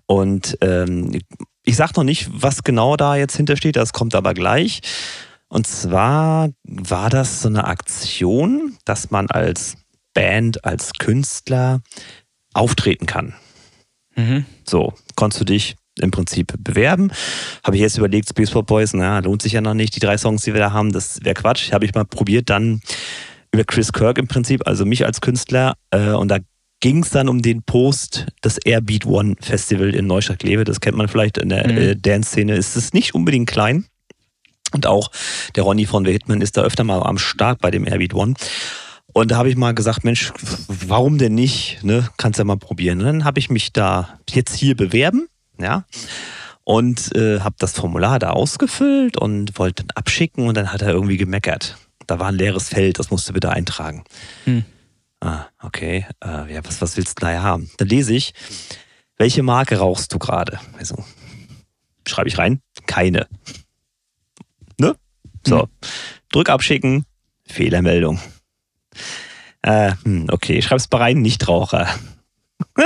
Und 0.07 0.57
ähm, 0.61 1.19
ich 1.67 1.75
sage 1.75 1.93
noch 1.97 2.05
nicht, 2.05 2.29
was 2.31 2.63
genau 2.63 2.95
da 2.95 3.17
jetzt 3.17 3.35
hintersteht, 3.35 3.75
das 3.75 3.91
kommt 3.91 4.15
aber 4.15 4.33
gleich. 4.33 4.79
Und 5.49 5.67
zwar 5.67 6.49
war 6.63 7.09
das 7.09 7.41
so 7.41 7.49
eine 7.49 7.65
Aktion, 7.65 8.77
dass 8.85 9.11
man 9.11 9.29
als 9.29 9.75
Band, 10.13 10.63
als 10.63 10.93
Künstler 10.93 11.81
auftreten 12.53 13.05
kann. 13.05 13.33
Mhm. 14.15 14.45
So, 14.65 14.93
konntest 15.15 15.41
du 15.41 15.45
dich 15.45 15.75
im 15.99 16.11
Prinzip 16.11 16.53
bewerben. 16.57 17.11
Habe 17.65 17.75
ich 17.75 17.81
jetzt 17.81 17.97
überlegt, 17.97 18.29
Space 18.29 18.51
Pop 18.51 18.67
Boys, 18.67 18.93
na, 18.93 19.19
lohnt 19.19 19.41
sich 19.41 19.51
ja 19.51 19.61
noch 19.61 19.73
nicht, 19.73 19.93
die 19.95 19.99
drei 19.99 20.17
Songs, 20.17 20.43
die 20.43 20.53
wir 20.53 20.61
da 20.61 20.71
haben, 20.71 20.93
das 20.93 21.19
wäre 21.23 21.35
Quatsch. 21.35 21.73
Habe 21.73 21.83
ich 21.83 21.93
mal 21.93 22.05
probiert, 22.05 22.49
dann 22.49 22.81
über 23.51 23.65
Chris 23.65 23.91
Kirk 23.91 24.19
im 24.19 24.27
Prinzip, 24.27 24.65
also 24.65 24.85
mich 24.85 25.05
als 25.05 25.19
Künstler. 25.19 25.75
Äh, 25.91 26.11
und 26.11 26.29
da 26.29 26.37
ging 26.79 27.03
es 27.03 27.09
dann 27.09 27.29
um 27.29 27.41
den 27.41 27.63
Post 27.63 28.27
des 28.43 28.57
Airbeat 28.57 29.05
One 29.05 29.35
Festival 29.39 29.93
in 29.95 30.07
Neustadt-Kleve. 30.07 30.63
Das 30.63 30.79
kennt 30.79 30.97
man 30.97 31.07
vielleicht 31.07 31.37
in 31.37 31.49
der 31.49 31.67
mhm. 31.67 31.77
äh, 31.77 31.95
Dance-Szene. 31.95 32.55
Ist 32.55 32.75
es 32.75 32.93
nicht 32.93 33.15
unbedingt 33.15 33.49
klein. 33.49 33.85
Und 34.73 34.85
auch 34.85 35.11
der 35.55 35.63
Ronny 35.63 35.85
von 35.85 36.05
The 36.05 36.11
Hitman 36.11 36.41
ist 36.41 36.57
da 36.57 36.61
öfter 36.61 36.83
mal 36.83 37.01
am 37.01 37.17
Start 37.17 37.61
bei 37.61 37.71
dem 37.71 37.87
Airbeat 37.87 38.13
One. 38.13 38.33
Und 39.13 39.31
da 39.31 39.37
habe 39.37 39.49
ich 39.49 39.55
mal 39.55 39.73
gesagt, 39.73 40.03
Mensch, 40.03 40.31
warum 40.67 41.17
denn 41.17 41.33
nicht? 41.33 41.79
Ne? 41.83 42.07
Kannst 42.17 42.37
ja 42.37 42.45
mal 42.45 42.57
probieren. 42.57 42.99
Und 42.99 43.05
dann 43.05 43.23
habe 43.23 43.39
ich 43.39 43.49
mich 43.49 43.73
da 43.73 44.19
jetzt 44.29 44.55
hier 44.55 44.75
bewerben, 44.75 45.27
ja, 45.59 45.85
und 46.63 47.15
äh, 47.15 47.39
habe 47.39 47.55
das 47.59 47.71
Formular 47.71 48.19
da 48.19 48.31
ausgefüllt 48.31 49.17
und 49.17 49.57
wollte 49.57 49.83
dann 49.83 49.95
abschicken 49.95 50.47
und 50.47 50.57
dann 50.57 50.73
hat 50.73 50.81
er 50.81 50.89
irgendwie 50.89 51.17
gemeckert. 51.17 51.77
Da 52.07 52.19
war 52.19 52.27
ein 52.27 52.35
leeres 52.35 52.69
Feld, 52.69 52.99
das 52.99 53.09
musste 53.09 53.33
bitte 53.33 53.49
eintragen. 53.51 54.03
Hm. 54.43 54.65
Ah, 55.19 55.47
okay. 55.61 56.05
Äh, 56.23 56.53
ja, 56.53 56.63
was, 56.63 56.81
was 56.81 56.97
willst 56.97 57.19
du 57.19 57.25
da 57.25 57.41
haben? 57.41 57.69
Dann 57.77 57.87
lese 57.87 58.13
ich, 58.13 58.33
welche 59.17 59.43
Marke 59.43 59.77
rauchst 59.77 60.13
du 60.13 60.19
gerade? 60.19 60.59
Also, 60.77 61.03
schreibe 62.07 62.29
ich 62.29 62.37
rein, 62.37 62.61
keine. 62.85 63.27
Ne? 64.79 64.95
So, 65.45 65.63
hm. 65.63 65.69
drück 66.29 66.49
abschicken, 66.49 67.05
Fehlermeldung. 67.45 68.19
Äh, 69.63 69.93
hm, 70.03 70.27
okay, 70.31 70.61
schreib's 70.61 70.89
mal 70.91 70.99
rein, 70.99 71.21
Nichtraucher. 71.21 71.87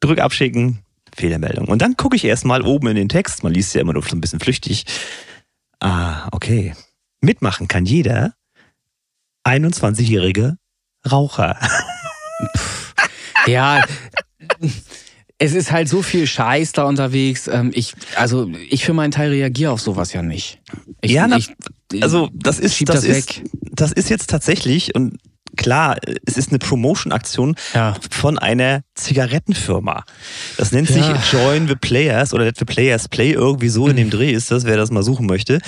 drück 0.00 0.20
abschicken, 0.20 0.84
Fehlermeldung. 1.14 1.66
Und 1.66 1.82
dann 1.82 1.96
gucke 1.96 2.16
ich 2.16 2.24
erstmal 2.24 2.62
oben 2.62 2.88
in 2.88 2.96
den 2.96 3.08
Text, 3.08 3.42
man 3.42 3.52
liest 3.52 3.74
ja 3.74 3.80
immer 3.80 3.92
nur 3.92 4.02
so 4.02 4.14
ein 4.14 4.20
bisschen 4.20 4.40
flüchtig. 4.40 4.84
Ah, 5.80 6.28
okay. 6.32 6.74
Mitmachen 7.20 7.66
kann 7.66 7.84
jeder 7.84 8.34
21-Jährige 9.44 10.56
Raucher. 11.10 11.58
ja, 13.46 13.82
es 15.38 15.54
ist 15.54 15.70
halt 15.70 15.88
so 15.88 16.02
viel 16.02 16.26
Scheiß 16.26 16.72
da 16.72 16.84
unterwegs. 16.84 17.48
Ähm, 17.48 17.70
ich, 17.74 17.94
also 18.16 18.50
ich 18.68 18.84
für 18.84 18.92
meinen 18.92 19.12
Teil 19.12 19.30
reagiere 19.30 19.70
auf 19.70 19.80
sowas 19.80 20.12
ja 20.12 20.22
nicht. 20.22 20.60
Ich, 21.00 21.12
ja, 21.12 21.28
na, 21.28 21.38
ich, 21.38 21.54
also 22.02 22.28
das 22.32 22.58
ist, 22.58 22.80
das, 22.88 23.02
das 23.02 23.04
ist, 23.04 23.42
das 23.72 23.92
ist 23.92 24.10
jetzt 24.10 24.28
tatsächlich 24.28 24.94
und 24.94 25.18
klar, 25.58 25.96
es 26.24 26.38
ist 26.38 26.48
eine 26.48 26.58
Promotion-Aktion 26.58 27.56
ja. 27.74 27.94
von 28.10 28.38
einer 28.38 28.82
Zigarettenfirma. 28.94 30.04
Das 30.56 30.72
nennt 30.72 30.88
sich 30.88 31.06
ja. 31.06 31.22
Join 31.30 31.68
the 31.68 31.74
Players 31.74 32.32
oder 32.32 32.44
Let 32.44 32.56
the 32.56 32.64
Players 32.64 33.08
Play. 33.08 33.32
Irgendwie 33.32 33.68
so 33.68 33.88
in 33.88 33.96
dem 33.96 34.06
mhm. 34.06 34.12
Dreh 34.12 34.32
ist 34.32 34.50
das, 34.50 34.64
wer 34.64 34.76
das 34.76 34.90
mal 34.90 35.02
suchen 35.02 35.26
möchte. 35.26 35.60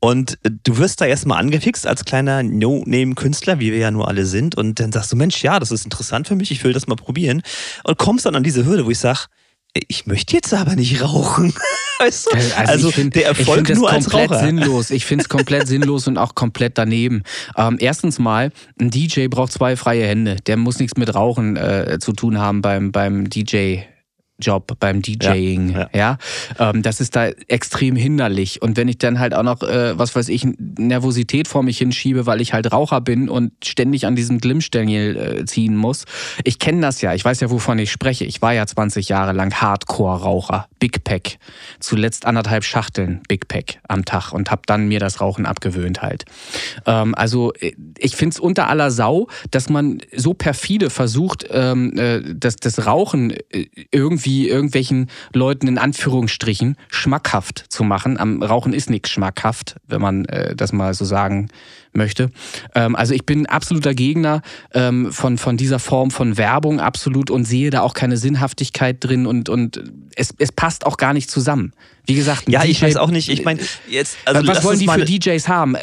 Und 0.00 0.38
äh, 0.42 0.50
du 0.62 0.76
wirst 0.78 1.00
da 1.00 1.06
erstmal 1.06 1.38
angefixt 1.38 1.86
als 1.86 2.04
kleiner 2.04 2.42
No-Name-Künstler, 2.42 3.60
wie 3.60 3.72
wir 3.72 3.78
ja 3.78 3.90
nur 3.90 4.08
alle 4.08 4.26
sind. 4.26 4.56
Und 4.56 4.80
dann 4.80 4.92
sagst 4.92 5.12
du, 5.12 5.16
Mensch, 5.16 5.42
ja, 5.42 5.58
das 5.58 5.70
ist 5.70 5.84
interessant 5.84 6.28
für 6.28 6.36
mich, 6.36 6.50
ich 6.50 6.62
will 6.64 6.72
das 6.72 6.86
mal 6.86 6.96
probieren. 6.96 7.42
Und 7.84 7.96
kommst 7.96 8.26
dann 8.26 8.36
an 8.36 8.42
diese 8.42 8.66
Hürde, 8.66 8.84
wo 8.84 8.90
ich 8.90 8.98
sage, 8.98 9.20
ich 9.88 10.06
möchte 10.06 10.34
jetzt 10.34 10.52
aber 10.52 10.74
nicht 10.74 11.02
rauchen. 11.02 11.54
Weißt 11.98 12.26
du? 12.26 12.36
Also, 12.36 12.54
also 12.56 12.90
find, 12.90 13.14
der 13.16 13.26
Erfolg 13.26 13.68
nur 13.74 13.90
als 13.90 14.12
Raucher. 14.12 14.40
sinnlos. 14.40 14.90
Ich 14.90 15.04
finde 15.04 15.22
es 15.22 15.28
komplett 15.28 15.66
sinnlos 15.68 16.06
und 16.06 16.16
auch 16.16 16.34
komplett 16.34 16.78
daneben. 16.78 17.22
Ähm, 17.56 17.76
erstens 17.80 18.18
mal, 18.18 18.52
ein 18.80 18.90
DJ 18.90 19.26
braucht 19.26 19.52
zwei 19.52 19.76
freie 19.76 20.06
Hände. 20.06 20.36
Der 20.46 20.56
muss 20.56 20.78
nichts 20.78 20.96
mit 20.96 21.14
Rauchen 21.14 21.56
äh, 21.56 21.98
zu 22.00 22.12
tun 22.12 22.38
haben 22.38 22.62
beim, 22.62 22.92
beim 22.92 23.28
DJ 23.28 23.78
Job 24.40 24.76
beim 24.78 25.02
DJing, 25.02 25.70
ja, 25.70 25.90
ja. 25.92 26.18
ja? 26.58 26.70
Ähm, 26.70 26.82
das 26.82 27.00
ist 27.00 27.16
da 27.16 27.26
extrem 27.48 27.96
hinderlich. 27.96 28.62
Und 28.62 28.76
wenn 28.76 28.86
ich 28.86 28.98
dann 28.98 29.18
halt 29.18 29.34
auch 29.34 29.42
noch, 29.42 29.62
äh, 29.62 29.98
was 29.98 30.14
weiß 30.14 30.28
ich, 30.28 30.46
Nervosität 30.58 31.48
vor 31.48 31.62
mich 31.62 31.78
hinschiebe, 31.78 32.26
weil 32.26 32.40
ich 32.40 32.52
halt 32.52 32.72
Raucher 32.72 33.00
bin 33.00 33.28
und 33.28 33.52
ständig 33.64 34.06
an 34.06 34.14
diesem 34.14 34.38
Glimmstängel 34.38 35.16
äh, 35.16 35.44
ziehen 35.44 35.76
muss. 35.76 36.04
Ich 36.44 36.58
kenne 36.60 36.80
das 36.80 37.00
ja, 37.00 37.14
ich 37.14 37.24
weiß 37.24 37.40
ja, 37.40 37.50
wovon 37.50 37.78
ich 37.78 37.90
spreche. 37.90 38.24
Ich 38.24 38.40
war 38.40 38.54
ja 38.54 38.64
20 38.64 39.08
Jahre 39.08 39.32
lang 39.32 39.52
Hardcore-Raucher, 39.54 40.68
Big 40.78 41.02
Pack. 41.02 41.38
Zuletzt 41.80 42.24
anderthalb 42.24 42.62
Schachteln 42.62 43.22
Big 43.28 43.48
Pack 43.48 43.80
am 43.88 44.04
Tag 44.04 44.32
und 44.32 44.52
habe 44.52 44.62
dann 44.66 44.86
mir 44.86 45.00
das 45.00 45.20
Rauchen 45.20 45.46
abgewöhnt 45.46 46.00
halt. 46.02 46.24
Ähm, 46.86 47.14
also 47.16 47.52
äh, 47.54 47.72
ich 47.98 48.14
finde 48.14 48.34
es 48.34 48.40
unter 48.40 48.68
aller 48.68 48.92
Sau, 48.92 49.26
dass 49.50 49.68
man 49.68 49.98
so 50.14 50.32
perfide 50.32 50.90
versucht, 50.90 51.44
ähm, 51.50 51.98
äh, 51.98 52.22
das, 52.34 52.56
das 52.56 52.86
Rauchen 52.86 53.32
äh, 53.50 53.66
irgendwie 53.90 54.27
irgendwie 54.28 54.48
irgendwelchen 54.48 55.08
Leuten 55.32 55.68
in 55.68 55.78
Anführungsstrichen 55.78 56.76
schmackhaft 56.88 57.64
zu 57.68 57.84
machen. 57.84 58.18
Am 58.18 58.42
Rauchen 58.42 58.72
ist 58.72 58.90
nichts 58.90 59.10
schmackhaft, 59.10 59.76
wenn 59.86 60.00
man 60.00 60.24
äh, 60.26 60.54
das 60.54 60.72
mal 60.72 60.92
so 60.94 61.04
sagen 61.04 61.48
möchte. 61.92 62.30
Ähm, 62.74 62.94
also 62.94 63.14
ich 63.14 63.24
bin 63.24 63.46
absoluter 63.46 63.94
Gegner 63.94 64.42
ähm, 64.74 65.12
von, 65.12 65.38
von 65.38 65.56
dieser 65.56 65.78
Form 65.78 66.10
von 66.10 66.36
Werbung, 66.36 66.80
absolut, 66.80 67.30
und 67.30 67.44
sehe 67.44 67.70
da 67.70 67.80
auch 67.80 67.94
keine 67.94 68.16
Sinnhaftigkeit 68.16 68.96
drin 69.00 69.26
und, 69.26 69.48
und 69.48 69.82
es, 70.14 70.34
es 70.38 70.52
passt 70.52 70.84
auch 70.84 70.96
gar 70.96 71.12
nicht 71.14 71.30
zusammen. 71.30 71.72
Wie 72.06 72.14
gesagt, 72.14 72.48
ja, 72.48 72.62
DJ, 72.62 72.70
ich 72.70 72.82
weiß 72.82 72.96
auch 72.96 73.10
nicht. 73.10 73.28
Ich 73.28 73.44
meine, 73.44 73.60
jetzt. 73.88 74.16
Also 74.24 74.46
was 74.46 74.64
wollen 74.64 74.78
die 74.78 74.88
für 74.88 75.04
DJs 75.04 75.46
haben? 75.48 75.76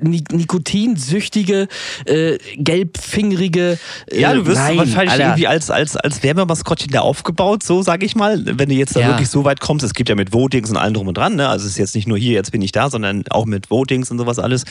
Nikotinsüchtige, 0.00 1.68
äh, 2.04 2.38
gelbfingerige. 2.56 3.78
Äh, 4.10 4.20
ja, 4.20 4.34
du 4.34 4.46
wirst 4.46 4.58
nein, 4.58 4.78
wahrscheinlich 4.78 5.12
Alter. 5.12 5.24
irgendwie 5.24 5.46
als, 5.46 5.70
als, 5.70 5.96
als 5.96 6.22
Werbemaskottchen 6.22 6.90
da 6.92 7.00
aufgebaut, 7.00 7.62
so 7.62 7.82
sage 7.82 8.06
ich 8.06 8.16
mal. 8.16 8.42
Wenn 8.44 8.68
du 8.68 8.74
jetzt 8.74 8.96
da 8.96 9.00
ja. 9.00 9.08
wirklich 9.08 9.28
so 9.28 9.44
weit 9.44 9.60
kommst, 9.60 9.84
es 9.84 9.94
gibt 9.94 10.08
ja 10.08 10.14
mit 10.14 10.32
Votings 10.32 10.70
und 10.70 10.76
allem 10.76 10.94
drum 10.94 11.08
und 11.08 11.16
dran, 11.16 11.36
ne? 11.36 11.48
Also 11.48 11.66
es 11.66 11.72
ist 11.72 11.78
jetzt 11.78 11.94
nicht 11.94 12.08
nur 12.08 12.18
hier, 12.18 12.32
jetzt 12.32 12.52
bin 12.52 12.62
ich 12.62 12.72
da, 12.72 12.90
sondern 12.90 13.24
auch 13.30 13.46
mit 13.46 13.70
Votings 13.70 14.10
und 14.10 14.18
sowas 14.18 14.38
alles. 14.38 14.64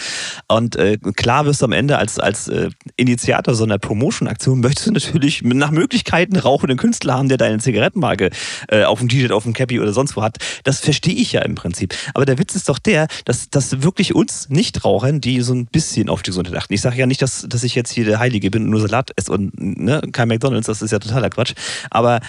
Und 0.48 0.76
äh, 0.76 0.98
klar 0.98 1.46
wirst 1.46 1.62
du 1.62 1.66
am 1.66 1.72
Ende 1.72 1.98
als, 1.98 2.20
als 2.20 2.48
äh, 2.48 2.70
Initiator 2.96 3.56
so 3.56 3.64
einer 3.64 3.78
Promotion-Aktion, 3.78 4.60
möchtest 4.60 4.88
du 4.88 4.92
natürlich 4.92 5.42
nach 5.44 5.72
Möglichkeiten 5.72 6.36
rauchenden 6.38 6.78
Künstler 6.78 7.16
haben, 7.16 7.30
der 7.30 7.38
deine 7.38 7.60
Zigarettenmarke 7.60 8.30
äh, 8.70 8.84
auf 8.84 9.00
dem 9.00 9.10
T-Shirt, 9.10 9.32
auf 9.32 9.44
dem 9.44 9.54
Cappy 9.54 9.80
oder 9.80 9.94
sonst 9.94 10.16
wo 10.16 10.24
hat. 10.24 10.38
Das 10.64 10.80
verstehe 10.80 11.16
ich 11.16 11.32
ja 11.32 11.42
im 11.42 11.56
Prinzip. 11.56 11.96
Aber 12.14 12.26
der 12.26 12.38
Witz 12.38 12.56
ist 12.56 12.70
doch 12.70 12.80
der, 12.80 13.08
dass, 13.26 13.50
dass 13.50 13.82
wirklich 13.82 14.16
uns 14.16 14.50
Nichtrauchern, 14.50 15.14
die 15.21 15.41
so 15.41 15.54
ein 15.54 15.65
bisschen 15.65 16.10
auf 16.10 16.23
die 16.23 16.32
Gesundheit 16.32 16.56
achten. 16.56 16.73
Ich 16.73 16.82
sage 16.82 16.97
ja 16.97 17.06
nicht, 17.06 17.21
dass, 17.21 17.45
dass 17.47 17.63
ich 17.63 17.75
jetzt 17.75 17.91
hier 17.91 18.06
der 18.06 18.19
Heilige 18.19 18.51
bin 18.51 18.63
und 18.63 18.69
nur 18.69 18.82
Salat 18.82 19.12
esse 19.15 19.32
und 19.32 19.51
ne, 19.60 20.01
kein 20.12 20.28
McDonalds, 20.28 20.67
das 20.67 20.82
ist 20.82 20.91
ja 20.91 20.99
totaler 20.99 21.30
Quatsch. 21.30 21.54
Aber 21.89 22.19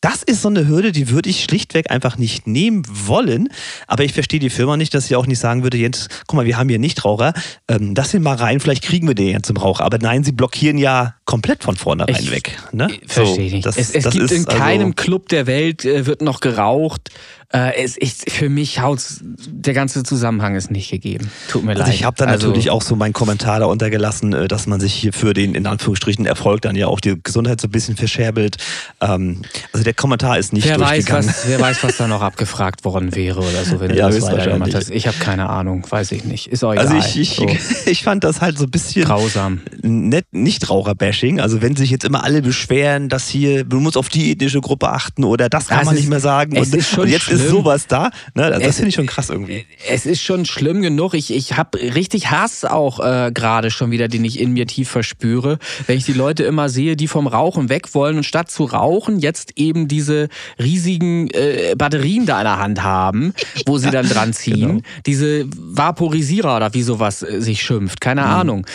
das 0.00 0.22
ist 0.22 0.40
so 0.40 0.48
eine 0.48 0.66
Hürde, 0.66 0.92
die 0.92 1.10
würde 1.10 1.28
ich 1.28 1.44
schlichtweg 1.44 1.90
einfach 1.90 2.16
nicht 2.16 2.46
nehmen 2.46 2.84
wollen. 2.88 3.48
Aber 3.86 4.02
ich 4.02 4.14
verstehe 4.14 4.40
die 4.40 4.48
Firma 4.48 4.78
nicht, 4.78 4.94
dass 4.94 5.08
sie 5.08 5.16
auch 5.16 5.26
nicht 5.26 5.38
sagen 5.38 5.62
würde, 5.62 5.76
Jens, 5.76 6.08
guck 6.26 6.36
mal, 6.36 6.46
wir 6.46 6.56
haben 6.56 6.70
hier 6.70 6.78
Nichtraucher, 6.78 7.34
ähm, 7.68 7.92
lass 7.94 8.14
ihn 8.14 8.22
mal 8.22 8.36
rein, 8.36 8.60
vielleicht 8.60 8.82
kriegen 8.82 9.06
wir 9.06 9.14
den 9.14 9.28
ja 9.28 9.42
zum 9.42 9.58
Raucher. 9.58 9.84
Aber 9.84 9.98
nein, 9.98 10.24
sie 10.24 10.32
blockieren 10.32 10.78
ja 10.78 11.16
komplett 11.26 11.64
von 11.64 11.76
vornherein 11.76 12.16
ich, 12.18 12.30
weg. 12.30 12.58
Ne? 12.72 12.88
Verstehe 13.06 13.50
so, 13.50 13.56
nicht. 13.56 13.66
Das, 13.66 13.76
es, 13.76 13.90
es 13.90 14.08
gibt 14.08 14.30
in 14.30 14.46
keinem 14.46 14.92
also, 14.92 14.94
Club 14.94 15.28
der 15.28 15.46
Welt 15.46 15.84
äh, 15.84 16.06
wird 16.06 16.22
noch 16.22 16.40
geraucht. 16.40 17.10
Äh, 17.52 17.82
es, 17.82 17.96
ich, 17.98 18.14
für 18.28 18.48
mich 18.48 18.80
haut's, 18.80 19.18
der 19.22 19.74
ganze 19.74 20.04
Zusammenhang 20.04 20.54
ist 20.54 20.70
nicht 20.70 20.88
gegeben. 20.88 21.32
Tut 21.48 21.64
mir 21.64 21.72
also 21.72 21.82
leid. 21.82 21.94
Ich 21.94 22.04
habe 22.04 22.16
da 22.16 22.26
also, 22.26 22.46
natürlich 22.46 22.70
auch 22.70 22.82
so 22.82 22.94
meinen 22.94 23.12
Kommentar 23.12 23.58
da 23.58 23.66
untergelassen, 23.66 24.32
äh, 24.32 24.46
dass 24.46 24.68
man 24.68 24.78
sich 24.78 24.94
hier 24.94 25.12
für 25.12 25.34
den 25.34 25.56
in 25.56 25.66
Anführungsstrichen 25.66 26.26
Erfolg 26.26 26.62
dann 26.62 26.76
ja 26.76 26.86
auch 26.86 27.00
die 27.00 27.20
Gesundheit 27.20 27.60
so 27.60 27.66
ein 27.66 27.72
bisschen 27.72 27.96
verscherbelt. 27.96 28.58
Ähm, 29.00 29.42
also 29.72 29.82
der 29.82 29.94
Kommentar 29.94 30.38
ist 30.38 30.52
nicht 30.52 30.68
wer 30.68 30.78
durchgegangen. 30.78 31.26
Weiß, 31.26 31.38
was, 31.38 31.48
wer 31.48 31.60
weiß, 31.60 31.82
was 31.82 31.96
da 31.96 32.06
noch 32.06 32.22
abgefragt 32.22 32.84
worden 32.84 33.16
wäre 33.16 33.40
oder 33.40 33.64
so, 33.64 33.80
wenn 33.80 33.88
du 33.88 33.96
ja, 33.96 34.08
das 34.08 34.22
weitergemacht 34.22 34.72
hast. 34.72 34.90
Ich 34.90 35.08
habe 35.08 35.16
keine 35.18 35.48
Ahnung, 35.48 35.84
weiß 35.88 36.12
ich 36.12 36.24
nicht. 36.24 36.46
Ist 36.46 36.62
auch 36.62 36.70
also 36.70 36.82
egal. 36.82 37.02
Also 37.02 37.18
ich, 37.18 37.32
ich, 37.32 37.34
so. 37.34 37.48
ich 37.90 38.04
fand 38.04 38.22
das 38.22 38.40
halt 38.40 38.58
so 38.58 38.64
ein 38.66 38.70
bisschen 38.70 39.06
grausam. 39.06 39.60
Net, 39.82 40.26
nicht 40.30 40.70
Raucherbashing. 40.70 41.40
Also 41.40 41.62
wenn 41.62 41.74
sich 41.74 41.90
jetzt 41.90 42.04
immer 42.04 42.22
alle 42.22 42.42
beschweren, 42.42 43.08
dass 43.08 43.28
hier, 43.28 43.64
du 43.64 43.80
musst 43.80 43.96
auf 43.96 44.08
die 44.08 44.30
ethnische 44.30 44.60
Gruppe 44.60 44.90
achten 44.90 45.24
oder 45.24 45.48
das 45.48 45.66
kann 45.66 45.78
das 45.78 45.86
man 45.86 45.94
ist, 45.96 46.02
nicht 46.02 46.10
mehr 46.10 46.20
sagen. 46.20 46.56
Und, 46.56 46.72
und, 46.72 47.08
jetzt 47.08 47.24
schlimm. 47.24 47.38
ist 47.38 47.39
sowas 47.48 47.86
da. 47.86 48.10
Ne? 48.34 48.44
Also 48.44 48.60
das 48.60 48.76
finde 48.76 48.88
ich 48.90 48.94
schon 48.94 49.06
krass 49.06 49.30
irgendwie. 49.30 49.64
Es 49.88 50.06
ist 50.06 50.22
schon 50.22 50.44
schlimm 50.44 50.82
genug. 50.82 51.14
Ich, 51.14 51.32
ich 51.32 51.56
habe 51.56 51.78
richtig 51.78 52.30
Hass 52.30 52.64
auch 52.64 53.00
äh, 53.00 53.30
gerade 53.32 53.70
schon 53.70 53.90
wieder, 53.90 54.08
den 54.08 54.24
ich 54.24 54.40
in 54.40 54.52
mir 54.52 54.66
tief 54.66 54.88
verspüre, 54.88 55.58
wenn 55.86 55.96
ich 55.96 56.04
die 56.04 56.12
Leute 56.12 56.44
immer 56.44 56.68
sehe, 56.68 56.96
die 56.96 57.08
vom 57.08 57.26
Rauchen 57.26 57.68
weg 57.68 57.94
wollen 57.94 58.16
und 58.16 58.24
statt 58.24 58.50
zu 58.50 58.64
rauchen 58.64 59.18
jetzt 59.18 59.52
eben 59.56 59.88
diese 59.88 60.28
riesigen 60.58 61.28
äh, 61.30 61.74
Batterien 61.76 62.26
da 62.26 62.38
in 62.38 62.44
der 62.44 62.58
Hand 62.58 62.82
haben, 62.82 63.34
wo 63.66 63.78
sie 63.78 63.90
dann 63.90 64.08
dran 64.08 64.32
ziehen. 64.32 64.68
Genau. 64.68 64.80
Diese 65.06 65.46
Vaporisierer 65.56 66.56
oder 66.56 66.74
wie 66.74 66.82
sowas 66.82 67.22
äh, 67.22 67.40
sich 67.40 67.62
schimpft. 67.62 68.00
Keine 68.00 68.22
mhm. 68.22 68.28
Ahnung 68.28 68.66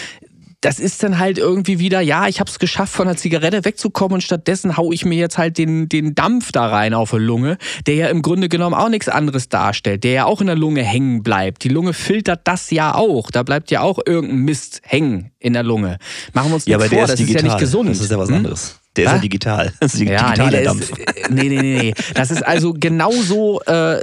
das 0.62 0.80
ist 0.80 1.04
dann 1.04 1.20
halt 1.20 1.38
irgendwie 1.38 1.80
wieder, 1.80 2.02
ja, 2.02 2.28
ich 2.28 2.40
habe 2.40 2.50
es 2.50 2.60
geschafft, 2.60 2.94
von 2.94 3.08
der 3.08 3.18
Zigarette 3.18 3.66
wegzukommen 3.66 4.16
und 4.16 4.22
stattdessen 4.22 4.78
haue 4.78 4.94
ich 4.94 5.06
mir 5.06 5.18
jetzt 5.18 5.38
halt 5.38 5.58
den, 5.58 5.90
den 5.90 6.16
Dampf 6.16 6.52
da 6.52 6.68
rein 6.68 6.94
auf 6.94 7.12
die 7.12 7.18
Lunge, 7.18 7.58
der 7.86 7.96
ja 7.96 8.08
im 8.08 8.22
Grunde 8.22 8.50
genommen 8.50 8.76
auch 8.76 8.90
nichts 8.90 9.10
anderes 9.10 9.50
darstellt, 9.50 10.04
der 10.04 10.12
ja 10.12 10.26
auch 10.26 10.42
in 10.42 10.48
der 10.48 10.56
Lunge 10.56 10.84
hängen 10.84 11.24
bleibt. 11.24 11.64
Die 11.64 11.70
Lunge 11.70 11.94
filtert 11.94 12.42
das 12.46 12.72
ja 12.72 12.96
auch. 12.96 13.32
Da 13.32 13.44
bleibt 13.44 13.72
ja 13.72 13.82
auch 13.82 14.00
irgendein 14.06 14.40
Mist 14.40 14.82
hängen 14.84 15.32
in 15.40 15.54
der 15.54 15.64
Lunge. 15.64 15.98
Machen 16.34 16.50
wir 16.50 16.56
uns 16.56 16.66
ja, 16.66 16.78
nicht 16.78 16.90
vor, 16.90 17.08
das 17.08 17.16
digital. 17.16 17.36
ist 17.36 17.44
ja 17.44 17.50
nicht 17.50 17.60
gesund. 17.60 17.90
Das 17.90 18.00
ist 18.00 18.12
ja 18.12 18.18
was 18.18 18.30
hm? 18.30 18.36
anderes. 18.36 18.80
Der 18.96 19.06
ist 19.06 19.12
ja 19.12 19.18
digital. 19.18 19.74
Das 19.80 19.94
ist 19.94 20.02
ja, 20.02 20.32
digitaler 20.32 20.58
nee, 20.58 20.64
Dampf. 20.64 20.90
Ist, 20.92 21.30
nee, 21.30 21.50
nee, 21.50 21.62
nee, 21.62 21.78
nee. 21.80 21.94
Das 22.14 22.32
ist 22.32 22.46
also 22.46 22.74
genauso 22.74 23.62
äh, 23.64 24.00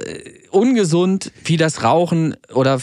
ungesund 0.51 1.33
wie 1.45 1.57
das 1.57 1.83
Rauchen 1.83 2.37
oder 2.53 2.79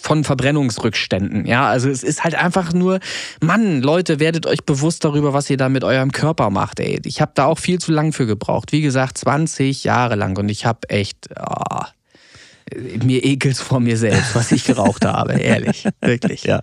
von 0.00 0.24
Verbrennungsrückständen. 0.24 1.46
Ja, 1.46 1.68
also 1.68 1.88
es 1.88 2.02
ist 2.02 2.24
halt 2.24 2.34
einfach 2.34 2.72
nur, 2.72 3.00
Mann, 3.40 3.82
Leute, 3.82 4.20
werdet 4.20 4.46
euch 4.46 4.64
bewusst 4.64 5.04
darüber, 5.04 5.32
was 5.32 5.50
ihr 5.50 5.56
da 5.56 5.68
mit 5.68 5.84
eurem 5.84 6.12
Körper 6.12 6.50
macht. 6.50 6.80
Ey, 6.80 7.00
ich 7.04 7.20
habe 7.20 7.32
da 7.34 7.46
auch 7.46 7.58
viel 7.58 7.78
zu 7.78 7.92
lang 7.92 8.12
für 8.12 8.26
gebraucht. 8.26 8.72
Wie 8.72 8.80
gesagt, 8.80 9.18
20 9.18 9.84
Jahre 9.84 10.16
lang 10.16 10.36
und 10.38 10.48
ich 10.48 10.66
habe 10.66 10.88
echt, 10.88 11.28
oh, 11.38 11.84
mir 13.04 13.24
ekelt's 13.24 13.60
vor 13.60 13.80
mir 13.80 13.96
selbst, 13.96 14.34
was 14.34 14.52
ich 14.52 14.64
geraucht 14.64 15.04
habe, 15.04 15.34
ehrlich, 15.34 15.84
wirklich. 16.00 16.44
Ja, 16.44 16.60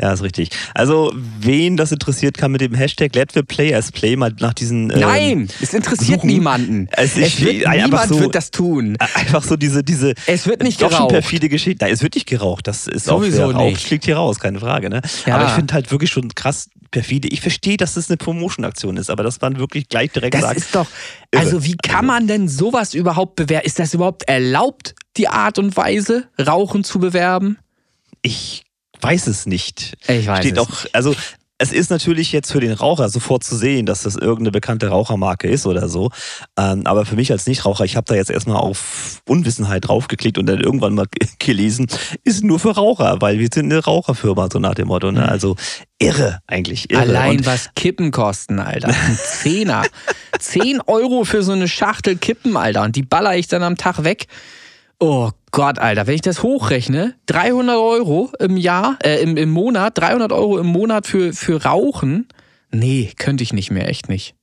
ja, 0.00 0.12
ist 0.12 0.22
richtig. 0.22 0.50
Also, 0.74 1.12
wen 1.40 1.76
das 1.76 1.92
interessiert, 1.92 2.36
kann 2.36 2.52
mit 2.52 2.60
dem 2.60 2.74
Hashtag 2.74 3.14
Let 3.14 3.32
the 3.32 3.42
Players 3.42 3.92
Play 3.92 4.16
mal 4.16 4.32
nach 4.40 4.54
diesen. 4.54 4.90
Ähm, 4.90 5.00
Nein, 5.00 5.48
es 5.60 5.74
interessiert 5.74 6.20
suchen. 6.20 6.30
niemanden. 6.30 6.88
Es, 6.92 7.16
es 7.16 7.40
wird, 7.40 7.66
niemand 7.68 8.08
so, 8.08 8.20
wird 8.20 8.34
das 8.34 8.50
tun. 8.50 8.96
Einfach 9.14 9.42
so 9.42 9.56
diese, 9.56 9.82
diese. 9.82 10.14
Es 10.26 10.46
wird 10.46 10.62
nicht 10.62 10.80
doch 10.80 10.88
geraucht. 10.90 11.10
Schon 11.10 11.20
perfide 11.20 11.48
Geschichte. 11.48 11.84
Nein, 11.84 11.94
es 11.94 12.02
wird 12.02 12.14
nicht 12.14 12.26
geraucht. 12.26 12.66
Das 12.66 12.86
ist 12.86 13.06
Sowieso 13.06 13.44
auch 13.44 13.52
nicht. 13.52 13.82
fliegt 13.82 14.04
hier 14.04 14.16
raus, 14.16 14.38
keine 14.38 14.60
Frage. 14.60 14.90
Ne? 14.90 15.02
Ja. 15.26 15.36
Aber 15.36 15.46
ich 15.46 15.52
finde 15.52 15.74
halt 15.74 15.90
wirklich 15.90 16.10
schon 16.10 16.28
krass 16.34 16.68
perfide. 16.90 17.28
Ich 17.28 17.40
verstehe, 17.40 17.76
dass 17.76 17.94
das 17.94 18.08
eine 18.08 18.18
Promotion-Aktion 18.18 18.96
ist, 18.96 19.10
aber 19.10 19.24
das 19.24 19.40
waren 19.42 19.58
wirklich 19.58 19.88
gleich 19.88 20.12
direkt 20.12 20.34
Das 20.34 20.42
sagt, 20.42 20.56
ist 20.56 20.74
doch. 20.74 20.86
Also, 21.34 21.64
wie 21.64 21.76
kann 21.76 22.06
man 22.06 22.26
denn 22.28 22.48
sowas 22.48 22.94
überhaupt 22.94 23.36
bewerten? 23.36 23.66
Ist 23.66 23.78
das 23.78 23.94
überhaupt 23.94 24.28
erlaubt, 24.28 24.94
die 25.16 25.28
Art 25.28 25.58
und 25.58 25.76
Weise, 25.76 26.28
Rauchen 26.40 26.84
zu 26.84 26.98
bewerben? 26.98 27.58
Ich 28.22 28.64
weiß 29.00 29.26
es 29.26 29.46
nicht. 29.46 29.94
Ich 30.08 30.26
weiß 30.26 30.38
Steht 30.38 30.56
es. 30.56 30.58
Auch, 30.58 30.86
also 30.92 31.14
es 31.62 31.72
ist 31.72 31.90
natürlich 31.90 32.32
jetzt 32.32 32.50
für 32.50 32.58
den 32.58 32.72
Raucher 32.72 33.08
sofort 33.08 33.44
zu 33.44 33.56
sehen, 33.56 33.86
dass 33.86 34.02
das 34.02 34.16
irgendeine 34.16 34.50
bekannte 34.50 34.88
Rauchermarke 34.88 35.48
ist 35.48 35.64
oder 35.64 35.88
so. 35.88 36.10
Ähm, 36.58 36.86
aber 36.86 37.06
für 37.06 37.14
mich 37.14 37.30
als 37.30 37.46
Nichtraucher, 37.46 37.84
ich 37.84 37.94
habe 37.94 38.04
da 38.08 38.16
jetzt 38.16 38.30
erstmal 38.30 38.56
auf 38.56 39.22
Unwissenheit 39.28 39.86
draufgeklickt 39.86 40.38
und 40.38 40.46
dann 40.46 40.58
irgendwann 40.58 40.94
mal 40.94 41.06
gelesen, 41.38 41.86
ist 42.24 42.42
nur 42.42 42.58
für 42.58 42.72
Raucher, 42.72 43.20
weil 43.20 43.38
wir 43.38 43.48
sind 43.52 43.70
eine 43.70 43.84
Raucherfirma, 43.84 44.48
so 44.52 44.58
nach 44.58 44.74
dem 44.74 44.88
Motto. 44.88 45.12
Ne? 45.12 45.20
Mhm. 45.20 45.28
Also 45.28 45.56
irre 46.00 46.40
eigentlich. 46.48 46.90
Irre. 46.90 47.02
Allein 47.02 47.38
und 47.38 47.46
was 47.46 47.70
Kippen 47.76 48.10
kosten, 48.10 48.58
Alter. 48.58 48.88
Ein 48.88 49.16
Zehner. 49.24 49.84
Zehn 50.40 50.80
Euro 50.80 51.22
für 51.22 51.44
so 51.44 51.52
eine 51.52 51.68
Schachtel 51.68 52.16
Kippen, 52.16 52.56
Alter. 52.56 52.82
Und 52.82 52.96
die 52.96 53.02
baller 53.02 53.36
ich 53.36 53.46
dann 53.46 53.62
am 53.62 53.76
Tag 53.76 54.02
weg. 54.02 54.26
Oh 55.04 55.32
Gott, 55.50 55.80
Alter, 55.80 56.06
wenn 56.06 56.14
ich 56.14 56.20
das 56.20 56.44
hochrechne, 56.44 57.16
300 57.26 57.76
Euro 57.76 58.30
im 58.38 58.56
Jahr, 58.56 59.00
äh, 59.02 59.20
im, 59.20 59.36
im 59.36 59.50
Monat, 59.50 59.98
300 59.98 60.30
Euro 60.30 60.60
im 60.60 60.68
Monat 60.68 61.08
für, 61.08 61.32
für 61.32 61.64
Rauchen, 61.64 62.28
nee, 62.70 63.10
könnte 63.16 63.42
ich 63.42 63.52
nicht 63.52 63.72
mehr, 63.72 63.88
echt 63.88 64.08
nicht. 64.08 64.36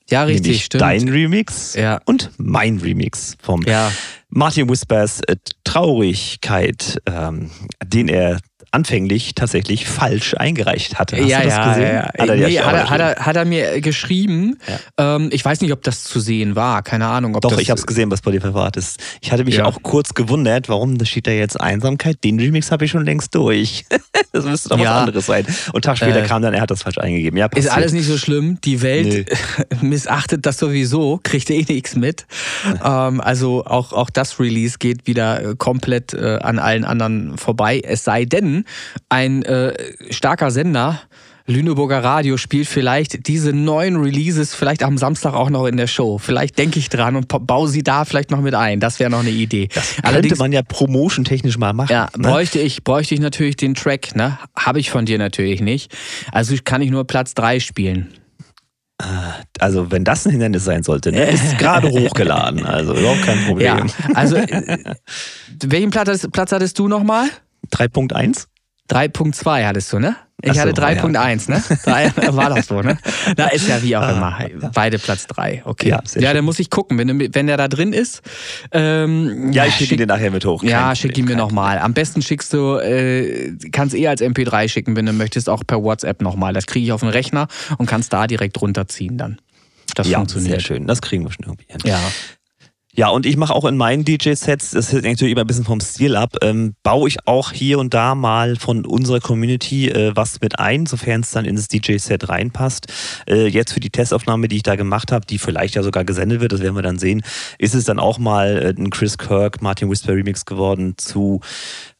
Ja, 0.09 0.23
richtig, 0.23 0.43
Nämlich 0.43 0.65
stimmt. 0.65 0.81
Dein 0.81 1.07
Remix 1.07 1.75
ja. 1.75 2.01
und 2.05 2.31
mein 2.37 2.79
Remix 2.79 3.37
vom 3.41 3.61
ja. 3.63 3.89
Martin 4.29 4.69
Whispers 4.69 5.21
äh, 5.21 5.37
Traurigkeit, 5.63 6.99
ähm, 7.05 7.51
den 7.85 8.09
er 8.09 8.39
anfänglich 8.73 9.35
tatsächlich 9.35 9.87
falsch 9.87 10.33
eingereicht 10.35 10.97
hatte. 10.99 11.17
Hast 11.17 11.27
ja, 11.27 11.39
du 11.39 11.45
das 11.45 11.57
ja, 11.57 11.69
gesehen? 11.69 11.95
Ja. 11.95 12.03
Hat, 12.03 12.29
er, 12.29 12.35
nee, 12.35 12.59
hat, 12.59 12.73
er, 12.73 12.89
hat, 12.89 12.99
er, 12.99 13.25
hat 13.25 13.35
er 13.35 13.45
mir 13.45 13.81
geschrieben. 13.81 14.57
Ja. 14.97 15.15
Ähm, 15.15 15.29
ich 15.31 15.45
weiß 15.45 15.61
nicht, 15.61 15.71
ob 15.71 15.83
das 15.83 16.03
zu 16.03 16.19
sehen 16.19 16.55
war. 16.55 16.81
Keine 16.81 17.07
Ahnung. 17.07 17.35
Ob 17.35 17.41
Doch, 17.41 17.57
ich 17.59 17.69
habe 17.69 17.79
es 17.79 17.85
gesehen, 17.85 18.09
was 18.09 18.21
bei 18.21 18.31
dir 18.31 18.41
verwahrt 18.41 18.75
ist. 18.77 18.99
Ich 19.21 19.31
hatte 19.31 19.43
mich 19.43 19.61
auch 19.61 19.83
kurz 19.83 20.13
gewundert, 20.13 20.69
warum 20.69 20.97
da 20.97 21.05
steht 21.05 21.27
da 21.27 21.31
jetzt 21.31 21.59
Einsamkeit. 21.59 22.23
Den 22.23 22.39
Remix 22.39 22.71
habe 22.71 22.85
ich 22.85 22.91
schon 22.91 23.05
längst 23.05 23.35
durch. 23.35 23.85
das 24.31 24.45
müsste 24.45 24.69
doch 24.69 24.79
was 24.79 24.87
anderes 24.87 25.25
sein. 25.27 25.45
Und 25.71 25.85
Tag 25.85 25.97
später 25.97 26.23
äh, 26.23 26.27
kam 26.27 26.41
dann, 26.41 26.53
er 26.53 26.61
hat 26.61 26.71
das 26.71 26.81
falsch 26.81 26.97
eingegeben. 26.97 27.37
Ja, 27.37 27.47
ist 27.53 27.69
alles 27.69 27.93
nicht 27.93 28.07
so 28.07 28.17
schlimm. 28.17 28.59
Die 28.63 28.81
Welt 28.81 29.29
nee. 29.29 29.77
missachtet 29.81 30.45
das 30.45 30.57
sowieso, 30.57 31.19
kriegt 31.21 31.49
eh 31.51 31.63
nichts 31.67 31.95
mit. 31.95 32.25
ähm, 32.83 33.21
also 33.21 33.65
auch, 33.65 33.93
auch 33.93 34.09
das 34.09 34.39
Release 34.39 34.77
geht 34.79 35.05
wieder 35.05 35.43
äh, 35.43 35.55
komplett 35.55 36.13
äh, 36.13 36.39
an 36.41 36.57
allen 36.57 36.85
anderen 36.85 37.37
vorbei. 37.37 37.81
Es 37.83 38.03
sei 38.03 38.25
denn, 38.25 38.62
ein 39.09 39.43
äh, 39.43 39.73
starker 40.11 40.51
Sender, 40.51 41.01
Lüneburger 41.45 42.01
Radio, 42.01 42.37
spielt 42.37 42.67
vielleicht 42.67 43.27
diese 43.27 43.51
neuen 43.51 43.97
Releases 43.97 44.55
vielleicht 44.55 44.81
am 44.81 44.97
Samstag 44.97 45.33
auch 45.33 45.49
noch 45.49 45.65
in 45.65 45.75
der 45.75 45.87
Show. 45.87 46.17
Vielleicht 46.17 46.57
denke 46.57 46.79
ich 46.79 46.87
dran 46.87 47.17
und 47.17 47.27
baue 47.27 47.67
sie 47.67 47.83
da 47.83 48.05
vielleicht 48.05 48.31
noch 48.31 48.39
mit 48.39 48.55
ein. 48.55 48.79
Das 48.79 48.99
wäre 48.99 49.09
noch 49.09 49.19
eine 49.19 49.29
Idee. 49.29 49.67
Das 49.73 49.97
könnte 50.01 50.37
man 50.37 50.53
ja 50.53 50.61
promotion-technisch 50.61 51.57
mal 51.57 51.73
machen. 51.73 51.91
Ja, 51.91 52.07
ne? 52.15 52.29
bräuchte, 52.29 52.59
ich, 52.59 52.83
bräuchte 52.85 53.13
ich 53.13 53.19
natürlich 53.19 53.57
den 53.57 53.73
Track. 53.73 54.15
Ne? 54.15 54.39
Habe 54.57 54.79
ich 54.79 54.89
von 54.89 55.05
dir 55.05 55.17
natürlich 55.17 55.61
nicht. 55.61 55.93
Also 56.31 56.55
kann 56.63 56.81
ich 56.81 56.91
nur 56.91 57.05
Platz 57.05 57.33
3 57.33 57.59
spielen. 57.59 58.13
Äh, 59.01 59.05
also, 59.59 59.91
wenn 59.91 60.03
das 60.03 60.25
ein 60.25 60.31
Hindernis 60.31 60.63
sein 60.63 60.83
sollte, 60.83 61.11
ne? 61.11 61.29
ist 61.29 61.57
gerade 61.57 61.89
hochgeladen. 61.89 62.65
Also, 62.65 62.95
überhaupt 62.95 63.23
kein 63.23 63.43
Problem. 63.45 63.65
Ja, 63.65 63.85
also, 64.13 64.35
welchen 65.65 65.89
Platz, 65.89 66.27
Platz 66.31 66.51
hattest 66.51 66.79
du 66.79 66.87
nochmal? 66.87 67.27
3.1? 67.71 68.45
3.2 68.93 69.65
hattest 69.65 69.91
du, 69.93 69.99
ne? 69.99 70.15
Ich 70.41 70.53
so, 70.53 70.59
hatte 70.59 70.73
3.1, 70.73 71.49
ja. 71.49 71.57
ne? 71.57 72.11
3, 72.15 72.35
war 72.35 72.49
das 72.49 72.67
so, 72.67 72.81
ne? 72.81 72.97
Na, 73.37 73.47
ist 73.47 73.67
ja 73.67 73.81
wie 73.81 73.95
auch 73.95 74.01
ah, 74.01 74.11
immer. 74.11 74.71
Beide 74.73 74.99
Platz 74.99 75.25
3. 75.27 75.63
Okay. 75.65 75.89
Ja, 75.89 76.01
ja 76.15 76.33
dann 76.33 76.43
muss 76.43 76.59
ich 76.59 76.69
gucken, 76.69 76.97
wenn, 76.97 77.33
wenn 77.33 77.47
der 77.47 77.55
da 77.55 77.69
drin 77.69 77.93
ist. 77.93 78.21
Ähm, 78.71 79.53
ja, 79.53 79.65
ich 79.65 79.73
schicke 79.75 79.89
schick, 79.89 79.97
den 79.99 80.09
nachher 80.09 80.31
mit 80.31 80.45
hoch. 80.45 80.61
Ja, 80.63 80.95
schick 80.95 81.17
ihn 81.17 81.25
mir 81.25 81.37
nochmal. 81.37 81.79
Am 81.79 81.93
besten 81.93 82.21
schickst 82.21 82.51
du, 82.53 82.75
äh, 82.75 83.55
kannst 83.71 83.95
eh 83.95 84.07
als 84.07 84.21
MP3 84.21 84.67
schicken, 84.67 84.97
wenn 84.97 85.05
du 85.05 85.13
möchtest, 85.13 85.49
auch 85.49 85.63
per 85.65 85.81
WhatsApp 85.81 86.21
nochmal. 86.21 86.53
Das 86.53 86.65
kriege 86.65 86.85
ich 86.85 86.91
auf 86.91 86.99
den 86.99 87.09
Rechner 87.09 87.47
und 87.77 87.85
kannst 87.85 88.11
da 88.11 88.27
direkt 88.27 88.61
runterziehen 88.61 89.17
dann. 89.17 89.39
Das 89.95 90.09
ja, 90.09 90.17
funktioniert. 90.17 90.59
Sehr 90.59 90.59
schön, 90.59 90.87
das 90.87 91.01
kriegen 91.01 91.23
wir 91.23 91.31
schon 91.31 91.45
irgendwie 91.45 91.65
hin. 91.69 91.79
Ja. 91.85 91.99
Ja, 92.95 93.07
und 93.07 93.25
ich 93.25 93.37
mache 93.37 93.55
auch 93.55 93.65
in 93.65 93.75
meinen 93.75 94.05
DJ-Sets, 94.05 94.69
das 94.69 94.91
hängt 94.91 95.03
natürlich 95.03 95.31
immer 95.31 95.41
ein 95.41 95.47
bisschen 95.47 95.63
vom 95.63 95.79
Stil 95.79 96.15
ab, 96.15 96.35
ähm, 96.43 96.75
baue 96.83 97.07
ich 97.07 97.27
auch 97.27 97.51
hier 97.51 97.79
und 97.79 97.95
da 97.95 98.13
mal 98.13 98.55
von 98.55 98.85
unserer 98.85 99.19
Community 99.19 99.89
äh, 99.89 100.11
was 100.15 100.41
mit 100.41 100.59
ein, 100.59 100.85
sofern 100.85 101.21
es 101.21 101.31
dann 101.31 101.43
ins 101.45 101.67
DJ-Set 101.67 102.29
reinpasst. 102.29 102.93
Äh, 103.27 103.47
jetzt 103.47 103.73
für 103.73 103.79
die 103.79 103.89
Testaufnahme, 103.89 104.47
die 104.47 104.57
ich 104.57 104.63
da 104.63 104.75
gemacht 104.75 105.11
habe, 105.11 105.25
die 105.25 105.39
vielleicht 105.39 105.73
ja 105.73 105.81
sogar 105.81 106.05
gesendet 106.05 106.39
wird, 106.39 106.51
das 106.51 106.61
werden 106.61 106.75
wir 106.75 106.83
dann 106.83 106.99
sehen, 106.99 107.23
ist 107.57 107.73
es 107.73 107.85
dann 107.85 107.97
auch 107.97 108.19
mal 108.19 108.61
äh, 108.61 108.79
ein 108.79 108.91
Chris 108.91 109.17
Kirk, 109.17 109.63
Martin 109.63 109.89
Whisper 109.89 110.13
Remix 110.13 110.45
geworden 110.45 110.93
zu 110.95 111.41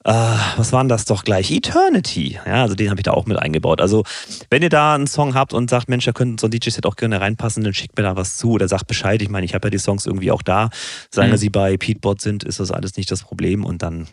äh, 0.06 0.12
was 0.58 0.74
waren 0.74 0.90
das 0.90 1.06
doch 1.06 1.24
gleich? 1.24 1.50
Eternity. 1.52 2.40
Ja, 2.46 2.64
also 2.64 2.76
den 2.76 2.90
habe 2.90 3.00
ich 3.00 3.04
da 3.04 3.12
auch 3.12 3.26
mit 3.26 3.38
eingebaut. 3.38 3.80
Also, 3.80 4.04
wenn 4.50 4.62
ihr 4.62 4.70
da 4.70 4.96
einen 4.96 5.08
Song 5.08 5.34
habt 5.34 5.54
und 5.54 5.70
sagt, 5.70 5.88
Mensch, 5.88 6.06
da 6.06 6.12
könnte 6.12 6.42
so 6.42 6.48
ein 6.48 6.52
DJ-Set 6.52 6.86
auch 6.86 6.96
gerne 6.96 7.22
reinpassen, 7.22 7.64
dann 7.64 7.74
schickt 7.74 7.98
mir 7.98 8.04
da 8.04 8.16
was 8.18 8.36
zu 8.38 8.52
oder 8.52 8.68
sagt 8.68 8.88
Bescheid. 8.88 9.22
Ich 9.22 9.30
meine, 9.30 9.46
ich 9.46 9.54
habe 9.54 9.68
ja 9.68 9.70
die 9.70 9.78
Songs 9.78 10.06
irgendwie 10.06 10.32
auch 10.32 10.42
da. 10.42 10.70
Solange 11.10 11.34
mhm. 11.34 11.38
sie 11.38 11.50
bei 11.50 11.78
Peatbot 11.78 12.22
sind, 12.22 12.44
ist 12.44 12.60
das 12.60 12.72
alles 12.72 12.98
nicht 12.98 13.10
das 13.12 13.24
Problem 13.24 13.64
und 13.64 13.82
dann 13.82 14.08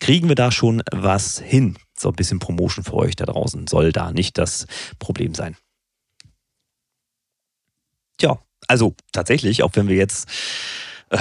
kriegen 0.00 0.28
wir 0.28 0.36
da 0.36 0.50
schon 0.50 0.82
was 0.90 1.38
hin. 1.38 1.76
So 1.98 2.08
ein 2.08 2.14
bisschen 2.14 2.38
Promotion 2.38 2.84
für 2.84 2.94
euch 2.94 3.16
da 3.16 3.26
draußen 3.26 3.66
soll 3.66 3.92
da 3.92 4.12
nicht 4.12 4.38
das 4.38 4.66
Problem 4.98 5.34
sein. 5.34 5.56
Tja, 8.18 8.38
also 8.68 8.94
tatsächlich, 9.12 9.62
auch 9.62 9.70
wenn 9.74 9.88
wir 9.88 9.96
jetzt 9.96 10.28
äh, 11.10 11.18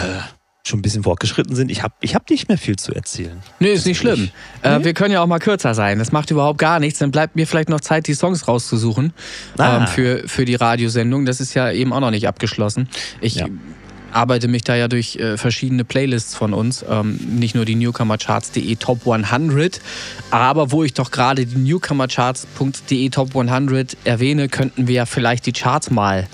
schon 0.68 0.80
ein 0.80 0.82
bisschen 0.82 1.04
fortgeschritten 1.04 1.56
sind. 1.56 1.70
Ich 1.70 1.84
habe 1.84 1.94
ich 2.02 2.16
hab 2.16 2.30
nicht 2.30 2.48
mehr 2.48 2.58
viel 2.58 2.76
zu 2.76 2.94
erzählen. 2.94 3.42
Nee, 3.60 3.74
ist 3.74 3.86
nicht 3.86 4.00
schlimm. 4.00 4.30
Äh, 4.62 4.84
wir 4.84 4.94
können 4.94 5.14
ja 5.14 5.22
auch 5.22 5.28
mal 5.28 5.40
kürzer 5.40 5.76
sein. 5.76 6.00
Das 6.00 6.12
macht 6.12 6.32
überhaupt 6.32 6.58
gar 6.58 6.80
nichts. 6.80 7.00
Dann 7.00 7.12
bleibt 7.12 7.36
mir 7.36 7.46
vielleicht 7.46 7.70
noch 7.70 7.82
Zeit, 7.82 8.08
die 8.08 8.16
Songs 8.16 8.48
rauszusuchen 8.48 9.14
ah. 9.58 9.78
ähm, 9.78 9.88
für, 9.88 10.28
für 10.28 10.46
die 10.46 10.56
Radiosendung. 10.56 11.26
Das 11.26 11.40
ist 11.40 11.54
ja 11.54 11.72
eben 11.72 11.94
auch 11.94 12.00
noch 12.00 12.12
nicht 12.12 12.28
abgeschlossen. 12.28 12.90
Ich 13.22 13.36
ja. 13.36 13.48
arbeite 14.12 14.48
mich 14.48 14.64
da 14.64 14.76
ja 14.76 14.88
durch 14.88 15.18
äh, 15.18 15.38
verschiedene 15.38 15.86
Playlists 15.86 16.36
von 16.36 16.54
uns. 16.54 16.84
Ähm, 16.90 17.20
nicht 17.30 17.54
nur 17.54 17.66
die 17.66 17.76
Newcomercharts.de 17.76 18.76
Top 18.78 19.08
100, 19.08 19.82
aber 20.32 20.72
wo 20.72 20.84
ich 20.84 20.94
doch 20.94 21.12
gerade 21.12 21.46
die 21.46 21.58
Newcomercharts.de 21.58 23.10
Top 23.10 23.36
100 23.36 23.98
erwähne, 24.04 24.50
könnten 24.50 24.88
wir 24.88 24.96
ja 24.96 25.06
vielleicht 25.06 25.46
die 25.46 25.54
Charts 25.54 25.92
mal 25.92 26.28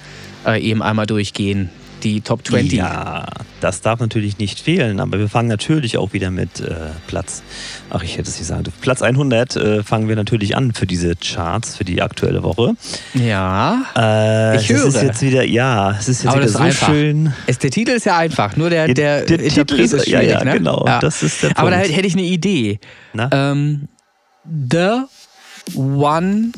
äh, 0.46 0.62
eben 0.62 0.82
einmal 0.82 1.06
durchgehen 1.06 1.70
die 2.04 2.22
Top 2.22 2.46
20. 2.46 2.74
Ja, 2.74 3.26
das 3.60 3.82
darf 3.82 4.00
natürlich 4.00 4.38
nicht 4.38 4.60
fehlen, 4.60 5.00
aber 5.00 5.20
wir 5.20 5.30
fangen 5.30 5.48
natürlich 5.48 5.98
auch 5.98 6.14
wieder 6.14 6.32
mit 6.32 6.60
äh, 6.60 6.76
Platz, 7.08 7.44
ach 7.90 8.04
ich 8.04 8.18
hätte 8.18 8.30
es 8.30 8.38
gesagt, 8.38 8.70
Platz 8.82 9.02
100 9.02 9.56
äh, 9.56 9.84
fangen 9.84 10.08
wir 10.08 10.16
natürlich 10.16 10.56
an 10.56 10.74
für 10.74 10.88
diese 10.88 11.16
Charts, 11.16 11.78
für 11.78 11.86
die 11.86 12.02
aktuelle 12.02 12.44
Woche. 12.44 12.76
Ja, 13.14 13.84
äh, 13.96 14.58
ich 14.58 14.70
höre. 14.70 14.88
Es 14.88 14.96
ist 14.96 15.02
jetzt 15.04 15.22
wieder, 15.22 15.44
ja, 15.44 15.92
es 15.92 16.10
ist 16.10 16.24
jetzt 16.24 16.32
aber 16.32 16.42
wieder 16.42 16.52
so 16.52 16.60
einfach. 16.60 16.88
schön. 16.88 17.34
Es, 17.48 17.60
der 17.60 17.72
Titel 17.72 17.92
ist 17.92 18.06
ja 18.06 18.18
einfach, 18.18 18.56
nur 18.56 18.70
der, 18.70 18.94
der, 18.94 19.26
der 19.26 19.40
Interpret 19.40 19.80
ist, 19.80 19.94
ist 19.94 20.06
schwierig. 20.06 20.30
Ja, 20.30 20.40
ja, 20.40 20.44
ne? 20.44 20.54
genau, 20.54 20.84
ja. 20.86 21.00
das 21.00 21.24
ist 21.24 21.44
der 21.44 21.50
Punkt. 21.50 21.60
Aber 21.60 21.72
da 21.72 21.78
hätte 21.78 22.08
ich 22.08 22.14
eine 22.14 22.24
Idee. 22.24 22.80
Ähm, 23.32 23.88
The 24.46 25.04
One 25.76 26.52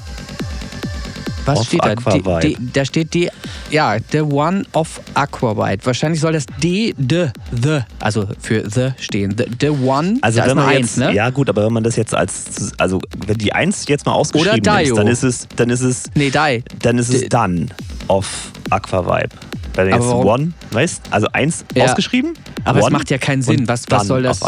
was 1.46 1.60
of 1.60 1.66
steht 1.68 1.82
da? 1.86 2.40
D, 2.40 2.58
da 2.74 2.86
steht 2.86 3.14
D, 3.14 3.30
ja, 3.70 3.98
The 4.12 4.22
One 4.22 4.66
of 4.74 5.02
Aquavite. 5.14 5.86
Wahrscheinlich 5.86 6.22
soll 6.22 6.34
das 6.34 6.46
D, 6.62 6.94
D, 6.98 7.30
The, 7.52 7.80
also 8.00 8.28
für 8.40 8.70
The 8.70 8.92
stehen. 9.00 9.36
The, 9.38 9.46
the 9.60 9.70
One, 9.70 10.18
also 10.22 10.42
wenn 10.42 10.56
man 10.56 10.78
jetzt, 10.78 10.98
ne? 10.98 11.14
Ja 11.14 11.30
gut, 11.30 11.50
aber 11.50 11.66
wenn 11.66 11.74
man 11.74 11.84
das 11.84 11.96
jetzt 11.96 12.14
als, 12.14 12.72
also 12.78 13.00
wenn 13.26 13.38
die 13.38 13.54
Eins 13.54 13.86
jetzt 13.88 14.06
mal 14.06 14.14
ausgeschrieben 14.14 14.80
ist, 14.80 14.98
dann 14.98 15.08
ist 15.08 15.24
es, 15.24 15.48
dann 15.56 15.70
ist 15.70 15.82
es, 15.82 16.04
nee, 16.16 16.30
Die. 16.30 16.64
Dann 16.82 16.98
ist 16.98 17.14
es 17.14 17.28
Done 17.30 17.68
of 18.08 18.52
Aquavibe. 18.70 19.30
Du 19.76 19.82
jetzt 19.82 20.02
One, 20.02 20.54
weißt 20.72 21.02
also 21.10 21.28
eins 21.34 21.66
ja. 21.74 21.86
ausgeschrieben. 21.86 22.34
Aber 22.64 22.80
One 22.80 22.88
es 22.88 22.92
macht 22.92 23.10
ja 23.10 23.18
keinen 23.18 23.42
Sinn. 23.42 23.68
Was, 23.68 23.86
was 23.90 24.08
soll 24.08 24.22
das? 24.22 24.40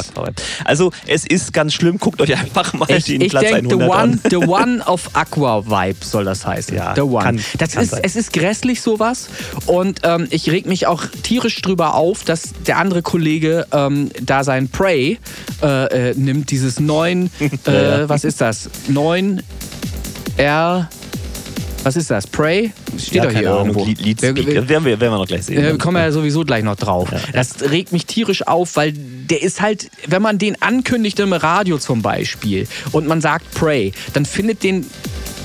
Also, 0.64 0.92
es 1.08 1.26
ist 1.26 1.52
ganz 1.52 1.74
schlimm. 1.74 1.98
Guckt 1.98 2.22
euch 2.22 2.38
einfach 2.38 2.74
mal 2.74 2.90
ich, 2.90 3.06
den 3.06 3.22
ich 3.22 3.32
Platz 3.32 3.44
denk, 3.44 3.72
100 3.72 3.80
the 3.80 3.86
one, 3.86 3.94
an. 3.96 4.22
The 4.30 4.36
One 4.38 4.86
of 4.86 5.10
Aqua 5.14 5.66
Vibe 5.66 6.06
soll 6.06 6.26
das 6.26 6.46
heißen. 6.46 6.76
Ja, 6.76 6.94
the 6.96 7.02
One. 7.02 7.24
Kann, 7.24 7.42
das 7.58 7.72
kann 7.72 7.84
ist, 7.84 7.94
es 7.94 8.16
ist 8.16 8.34
grässlich 8.34 8.82
sowas. 8.82 9.30
Und 9.66 10.02
ähm, 10.04 10.28
ich 10.30 10.50
reg 10.50 10.68
mich 10.68 10.86
auch 10.88 11.04
tierisch 11.24 11.62
drüber 11.62 11.96
auf, 11.96 12.24
dass 12.24 12.54
der 12.68 12.78
andere 12.78 13.02
Kollege 13.02 13.66
ähm, 13.72 14.12
da 14.22 14.44
sein 14.44 14.70
Prey 14.70 15.18
äh, 15.64 16.12
äh, 16.12 16.14
nimmt, 16.16 16.52
dieses 16.52 16.80
neun, 16.80 17.32
äh, 17.66 18.08
was 18.08 18.24
ist 18.24 18.42
das? 18.42 18.70
Neun 18.88 19.42
R. 20.38 20.88
Was 21.86 21.96
ist 21.96 22.10
das? 22.10 22.26
Pray? 22.26 22.72
Steht 22.98 23.24
doch 23.24 23.30
hier 23.30 23.34
keine 23.44 23.52
Ahnung, 23.52 23.68
irgendwo. 23.78 23.86
Lied, 23.86 24.20
Wir- 24.22 24.36
wir- 24.36 24.68
werden, 24.68 24.86
wir, 24.86 25.00
werden 25.00 25.14
wir 25.14 25.18
noch 25.20 25.28
gleich 25.28 25.44
sehen. 25.46 25.64
äh, 25.64 25.78
kommen 25.78 25.98
wir 25.98 26.02
ja 26.04 26.12
sowieso 26.12 26.42
gleich 26.44 26.64
noch 26.64 26.76
drauf. 26.78 27.10
Das 27.32 27.62
regt 27.70 27.92
mich 27.92 28.08
tierisch 28.08 28.48
auf, 28.48 28.76
weil 28.76 28.92
der 28.94 29.44
ist 29.44 29.62
halt, 29.62 29.92
wenn 30.08 30.24
man 30.24 30.40
den 30.40 30.60
ankündigt 30.64 31.20
im 31.20 31.32
Radio 31.32 31.78
zum 31.78 32.02
Beispiel 32.02 32.68
und 32.92 33.06
man 33.08 33.22
sagt 33.22 33.52
Pray, 33.54 33.94
dann 34.14 34.26
findet 34.26 34.64
den 34.64 34.84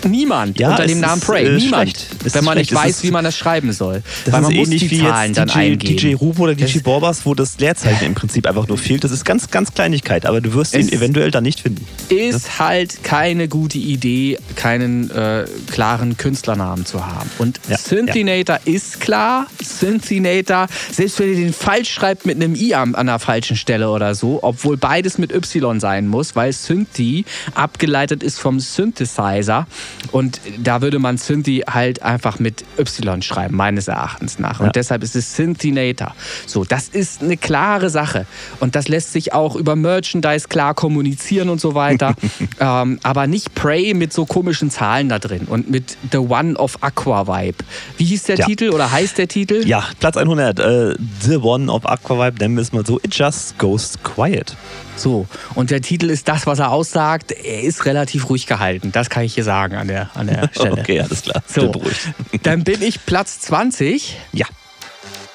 niemand 0.05 0.59
Ja, 0.59 0.71
unter 0.71 0.87
dem 0.87 1.01
Namen 1.01 1.21
Pray. 1.21 1.47
äh, 1.47 1.57
niemand. 1.57 2.07
wenn 2.25 2.45
man 2.45 2.59
nicht 2.59 2.75
weiß, 2.75 3.03
wie 3.03 3.11
man 3.11 3.25
das 3.25 3.37
schreiben 3.37 3.73
soll. 3.73 4.03
Das 4.25 4.33
weil 4.33 4.41
man 4.43 4.51
ist 4.53 4.57
muss 4.59 4.67
ähnlich 4.69 4.83
die 4.89 4.91
wie 4.93 5.01
Zahlen 5.01 5.33
dann 5.35 5.49
DJ, 5.49 5.59
eingeben. 5.59 5.97
DJ 5.97 6.15
Rubo 6.15 6.43
oder 6.45 6.55
DJ 6.55 6.79
Borbas, 6.81 7.25
wo 7.27 7.35
das 7.35 7.59
Leerzeichen 7.59 8.07
im 8.07 8.15
Prinzip 8.15 8.47
einfach 8.47 8.67
nur 8.69 8.79
fehlt. 8.79 9.05
Das 9.05 9.11
ist 9.13 9.25
ganz, 9.25 9.51
ganz 9.51 9.73
Kleinigkeit, 9.75 10.27
aber 10.27 10.41
du 10.41 10.55
wirst 10.55 10.75
ihn 10.75 10.89
eventuell 10.89 11.31
dann 11.31 11.45
nicht 11.45 11.61
finden. 11.61 11.87
ist 12.09 12.59
halt 12.59 13.03
keine 13.05 13.49
gute 13.49 13.79
Idee, 13.79 14.39
keinen 14.57 15.11
äh, 15.11 15.45
klaren 15.71 16.17
Künstlernamen 16.17 16.87
zu 16.87 17.07
haben. 17.07 17.31
Und 17.39 17.61
Ja, 17.69 17.79
Synthinator 17.79 18.59
ist 18.65 19.01
klar. 19.01 19.47
Synthinator, 19.63 20.67
selbst 20.93 21.19
wenn 21.19 21.31
ihr 21.31 21.37
den 21.37 21.53
falsch 21.53 21.91
schreibt 21.93 22.27
mit 22.27 22.37
einem 22.37 22.55
I 22.55 22.75
an, 22.75 22.95
an 22.95 23.07
der 23.07 23.19
falschen 23.19 23.57
Stelle 23.57 23.91
oder 23.91 24.15
so, 24.15 24.39
obwohl 24.43 24.77
beides 24.77 25.19
mit 25.19 25.33
Y 25.33 25.81
sein 25.81 26.07
muss, 26.07 26.37
weil 26.37 26.53
Synthi 26.53 27.25
abgeleitet 27.55 28.23
ist 28.23 28.39
vom 28.39 28.61
Synthesizer. 28.61 29.67
Und 30.13 30.41
da 30.59 30.81
würde 30.83 30.99
man 30.99 31.19
Synthi 31.19 31.63
halt 31.69 32.03
einfach 32.03 32.39
mit 32.39 32.65
Y 32.79 33.23
schreiben, 33.23 33.57
meines 33.57 33.89
Erachtens 33.89 34.39
nach. 34.39 34.61
Und 34.61 34.67
Ja. 34.67 34.73
deshalb 34.73 35.03
ist 35.03 35.15
es 35.17 35.35
Synthinator. 35.37 36.15
So, 36.47 36.65
das 36.65 36.89
ist 36.89 37.23
eine 37.23 37.37
klare 37.37 37.91
Sache. 37.91 38.27
Und 38.61 38.75
das 38.77 38.89
lässt 38.89 39.13
sich 39.13 39.33
auch 39.33 39.57
über 39.57 39.77
Merchandise 39.77 40.49
klar 40.49 40.75
kommunizieren 40.75 41.49
und 41.49 41.61
so 41.61 41.75
weiter. 41.75 42.15
ähm, 42.61 42.99
aber 43.03 43.27
nicht 43.27 43.55
Prey 43.55 43.95
mit 43.95 44.13
so 44.13 44.25
komischen 44.27 44.71
Zahlen 44.71 45.09
da 45.09 45.19
drin 45.19 45.43
und 45.49 45.71
mit 45.71 45.97
The 46.13 46.19
One 46.19 46.57
of 46.57 46.79
Aqua 46.83 47.27
Vibe. 47.27 47.59
Wie 47.99 48.05
hieß 48.05 48.25
der 48.25 48.37
Ja. 48.39 48.47
Titel 48.47 48.71
oder 48.71 48.91
heißt 48.91 49.19
der 49.19 49.29
Titel? 49.29 49.67
Ja, 49.67 49.85
Platz 50.01 50.17
100, 50.17 50.59
äh, 50.59 50.95
The 51.23 51.37
One 51.37 51.71
of 51.71 51.85
Aquavibe, 51.87 52.39
nennen 52.39 52.57
wir 52.57 52.63
es 52.63 52.73
mal 52.73 52.85
so, 52.87 52.99
It 53.03 53.15
Just 53.15 53.59
Goes 53.59 53.99
Quiet. 54.03 54.57
So. 55.01 55.27
Und 55.55 55.71
der 55.71 55.81
Titel 55.81 56.11
ist 56.11 56.29
das, 56.29 56.47
was 56.47 56.59
er 56.59 56.71
aussagt. 56.71 57.33
Er 57.33 57.63
ist 57.63 57.87
relativ 57.87 58.29
ruhig 58.29 58.47
gehalten. 58.47 58.93
Das 58.93 59.09
kann 59.09 59.23
ich 59.25 59.35
hier 59.35 59.45
sagen 59.45 59.75
an 59.77 59.89
der, 59.89 60.11
an 60.15 60.27
der 60.27 60.49
Stelle. 60.53 60.73
Okay, 60.73 61.01
alles 61.01 61.23
klar. 61.23 61.43
So, 61.47 61.69
Bin 61.71 61.83
dann 62.43 62.65
bin 62.65 62.83
ich 62.83 63.07
Platz 63.07 63.41
20. 63.41 64.17
Ja, 64.33 64.45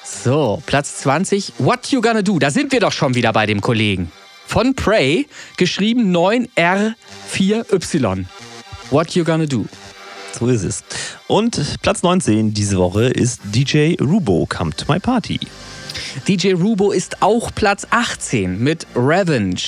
So, 0.04 0.62
Platz 0.66 0.98
20. 0.98 1.54
What 1.58 1.88
You 1.88 2.00
Gonna 2.00 2.22
Do? 2.22 2.38
Da 2.38 2.50
sind 2.50 2.70
wir 2.72 2.78
doch 2.80 2.92
schon 2.92 3.14
wieder 3.16 3.32
bei 3.32 3.46
dem 3.46 3.60
Kollegen. 3.60 4.12
Von 4.46 4.76
Prey, 4.76 5.26
geschrieben 5.56 6.14
9R4Y. 6.16 8.24
What 8.90 9.10
You 9.16 9.24
Gonna 9.24 9.46
Do? 9.46 9.66
So 10.38 10.48
ist 10.48 10.62
es. 10.64 10.84
Und 11.26 11.80
Platz 11.82 12.02
19 12.02 12.52
diese 12.54 12.78
Woche 12.78 13.04
ist 13.06 13.40
DJ 13.44 13.94
Rubo, 14.00 14.46
Come 14.48 14.70
to 14.76 14.90
My 14.90 14.98
Party. 14.98 15.40
DJ 16.28 16.52
Rubo 16.52 16.92
ist 16.92 17.22
auch 17.22 17.50
Platz 17.54 17.86
18 17.90 18.62
mit 18.62 18.86
Revenge. 18.94 19.60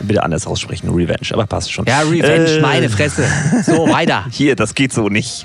Bitte 0.00 0.22
anders 0.22 0.46
aussprechen, 0.46 0.90
Revenge, 0.90 1.28
aber 1.32 1.46
passt 1.46 1.72
schon. 1.72 1.86
Ja, 1.86 2.00
Revenge, 2.00 2.58
Äh, 2.58 2.60
meine 2.60 2.90
Fresse. 2.90 3.26
So, 3.64 3.88
weiter. 3.92 4.26
Hier, 4.30 4.54
das 4.54 4.74
geht 4.74 4.92
so 4.92 5.08
nicht. 5.08 5.44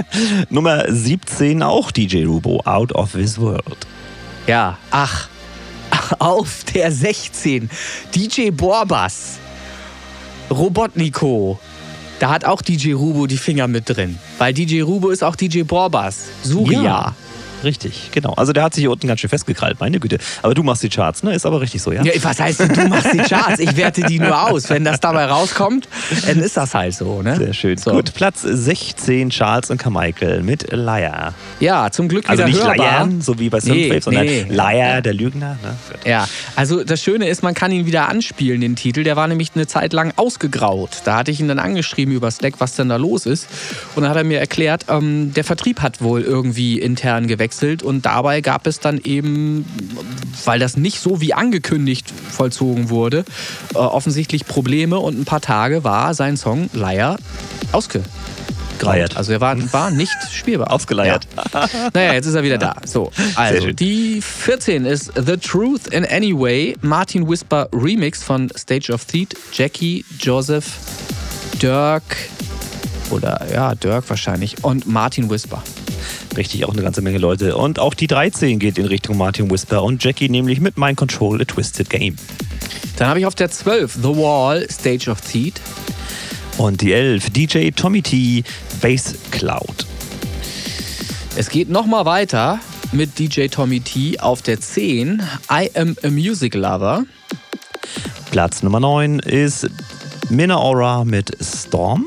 Nummer 0.50 0.84
17 0.88 1.62
auch 1.62 1.90
DJ 1.92 2.24
Rubo, 2.24 2.60
Out 2.64 2.92
of 2.94 3.12
This 3.12 3.38
World. 3.38 3.86
Ja, 4.46 4.76
ach. 4.90 5.28
Auf 6.18 6.64
der 6.74 6.90
16. 6.90 7.70
DJ 8.14 8.50
Borbas. 8.50 9.38
Robotnico. 10.50 11.60
Da 12.22 12.30
hat 12.30 12.44
auch 12.44 12.62
DJ 12.62 12.92
Rubo 12.92 13.26
die 13.26 13.36
Finger 13.36 13.66
mit 13.66 13.88
drin. 13.88 14.16
Weil 14.38 14.54
DJ 14.54 14.82
Rubo 14.82 15.10
ist 15.10 15.24
auch 15.24 15.34
DJ 15.34 15.62
Borbas. 15.62 16.26
Surya. 16.44 16.80
Ja. 16.80 17.16
Richtig, 17.64 18.10
genau. 18.12 18.34
Also 18.34 18.52
der 18.52 18.64
hat 18.64 18.74
sich 18.74 18.82
hier 18.82 18.90
unten 18.90 19.06
ganz 19.06 19.20
schön 19.20 19.30
festgekrallt, 19.30 19.78
meine 19.80 20.00
Güte. 20.00 20.18
Aber 20.42 20.54
du 20.54 20.62
machst 20.62 20.82
die 20.82 20.88
Charts, 20.88 21.22
ne? 21.22 21.34
Ist 21.34 21.46
aber 21.46 21.60
richtig 21.60 21.82
so, 21.82 21.92
ja? 21.92 22.02
Ja, 22.02 22.12
was 22.22 22.40
heißt, 22.40 22.60
du 22.60 22.88
machst 22.88 23.12
die 23.12 23.18
Charts? 23.18 23.60
Ich 23.60 23.76
werte 23.76 24.02
die 24.02 24.18
nur 24.18 24.50
aus. 24.50 24.68
Wenn 24.70 24.84
das 24.84 25.00
dabei 25.00 25.26
rauskommt, 25.26 25.88
dann 26.26 26.38
ist 26.40 26.56
das 26.56 26.74
halt 26.74 26.94
so. 26.94 27.22
Ne? 27.22 27.36
Sehr 27.36 27.52
schön. 27.54 27.78
So. 27.78 27.92
Gut, 27.92 28.12
Platz 28.14 28.42
16 28.42 29.30
Charles 29.30 29.70
und 29.70 29.78
Carmichael 29.78 30.42
mit 30.42 30.72
Liar. 30.72 31.34
Ja, 31.60 31.90
zum 31.90 32.08
Glück 32.08 32.28
Also 32.28 32.46
wieder 32.46 32.48
nicht 32.48 32.66
hörbar. 32.66 33.06
Liar, 33.06 33.08
so 33.20 33.38
wie 33.38 33.48
bei 33.48 33.60
Synthwave, 33.60 33.94
Nee, 33.94 34.00
sondern 34.00 34.26
nee. 34.26 34.46
Liar, 34.48 35.02
der 35.02 35.14
Lügner. 35.14 35.56
Ne? 35.62 35.76
Ja, 36.04 36.26
also 36.56 36.82
das 36.82 37.00
Schöne 37.02 37.28
ist, 37.28 37.42
man 37.42 37.54
kann 37.54 37.70
ihn 37.70 37.86
wieder 37.86 38.08
anspielen, 38.08 38.60
den 38.60 38.76
Titel. 38.76 39.04
Der 39.04 39.16
war 39.16 39.28
nämlich 39.28 39.50
eine 39.54 39.66
Zeit 39.66 39.92
lang 39.92 40.12
ausgegraut. 40.16 40.90
Da 41.04 41.16
hatte 41.16 41.30
ich 41.30 41.40
ihn 41.40 41.48
dann 41.48 41.58
angeschrieben 41.58 42.12
über 42.12 42.30
Slack, 42.30 42.54
was 42.58 42.74
denn 42.74 42.88
da 42.88 42.96
los 42.96 43.26
ist. 43.26 43.46
Und 43.94 44.02
dann 44.02 44.10
hat 44.10 44.16
er 44.16 44.24
mir 44.24 44.40
erklärt, 44.40 44.86
ähm, 44.88 45.32
der 45.34 45.44
Vertrieb 45.44 45.80
hat 45.80 46.00
wohl 46.02 46.22
irgendwie 46.22 46.80
intern 46.80 47.26
gewechselt 47.28 47.51
und 47.82 48.06
dabei 48.06 48.40
gab 48.40 48.66
es 48.66 48.80
dann 48.80 48.98
eben, 48.98 49.64
weil 50.44 50.58
das 50.58 50.76
nicht 50.76 51.00
so 51.00 51.20
wie 51.20 51.34
angekündigt 51.34 52.12
vollzogen 52.30 52.90
wurde, 52.90 53.24
äh, 53.74 53.78
offensichtlich 53.78 54.46
Probleme 54.46 54.98
und 54.98 55.18
ein 55.18 55.24
paar 55.24 55.40
Tage 55.40 55.84
war 55.84 56.14
sein 56.14 56.36
Song 56.36 56.70
Liar 56.72 57.18
ausgegraut. 57.72 58.10
Geleiert. 58.78 59.16
Also 59.16 59.32
er 59.32 59.40
war, 59.40 59.56
war 59.72 59.90
nicht 59.92 60.16
spielbar. 60.32 60.72
Ausgeleiert. 60.72 61.28
Ja. 61.36 61.68
Naja, 61.94 62.14
jetzt 62.14 62.26
ist 62.26 62.34
er 62.34 62.42
wieder 62.42 62.58
da. 62.58 62.74
So, 62.84 63.12
also 63.36 63.70
die 63.70 64.20
14 64.20 64.84
ist 64.84 65.12
The 65.14 65.36
Truth 65.36 65.86
in 65.88 66.04
Any 66.04 66.36
Way, 66.36 66.76
Martin 66.80 67.28
Whisper 67.28 67.68
Remix 67.72 68.22
von 68.22 68.50
Stage 68.56 68.92
of 68.92 69.04
Theat, 69.04 69.36
Jackie, 69.52 70.04
Joseph, 70.18 70.66
Dirk 71.60 72.02
oder 73.10 73.46
ja, 73.52 73.74
Dirk 73.74 74.08
wahrscheinlich 74.08 74.64
und 74.64 74.86
Martin 74.86 75.30
Whisper. 75.30 75.62
Richtig, 76.36 76.64
auch 76.64 76.72
eine 76.72 76.82
ganze 76.82 77.02
Menge 77.02 77.18
Leute. 77.18 77.56
Und 77.56 77.78
auch 77.78 77.92
die 77.94 78.06
13 78.06 78.58
geht 78.58 78.78
in 78.78 78.86
Richtung 78.86 79.18
Martin 79.18 79.50
Whisper 79.50 79.82
und 79.82 80.02
Jackie, 80.02 80.30
nämlich 80.30 80.60
mit 80.60 80.78
Mind 80.78 80.96
Control, 80.96 81.40
A 81.42 81.44
Twisted 81.44 81.90
Game. 81.90 82.16
Dann 82.96 83.08
habe 83.08 83.20
ich 83.20 83.26
auf 83.26 83.34
der 83.34 83.50
12 83.50 83.94
The 83.94 84.16
Wall, 84.16 84.66
Stage 84.70 85.10
of 85.10 85.20
Theat. 85.20 85.60
Und 86.56 86.80
die 86.80 86.92
11, 86.92 87.30
DJ 87.30 87.70
Tommy 87.70 88.02
T, 88.02 88.44
Bass 88.80 89.14
Cloud. 89.30 89.86
Es 91.36 91.50
geht 91.50 91.68
nochmal 91.68 92.04
weiter 92.04 92.60
mit 92.92 93.18
DJ 93.18 93.46
Tommy 93.48 93.80
T 93.80 94.18
auf 94.20 94.42
der 94.42 94.60
10, 94.60 95.22
I 95.50 95.70
Am 95.74 95.96
a 96.02 96.08
Music 96.08 96.54
Lover. 96.54 97.04
Platz 98.30 98.62
Nummer 98.62 98.80
9 98.80 99.18
ist 99.20 99.68
Minna 100.30 100.56
Aura 100.56 101.04
mit 101.04 101.36
Storm. 101.42 102.06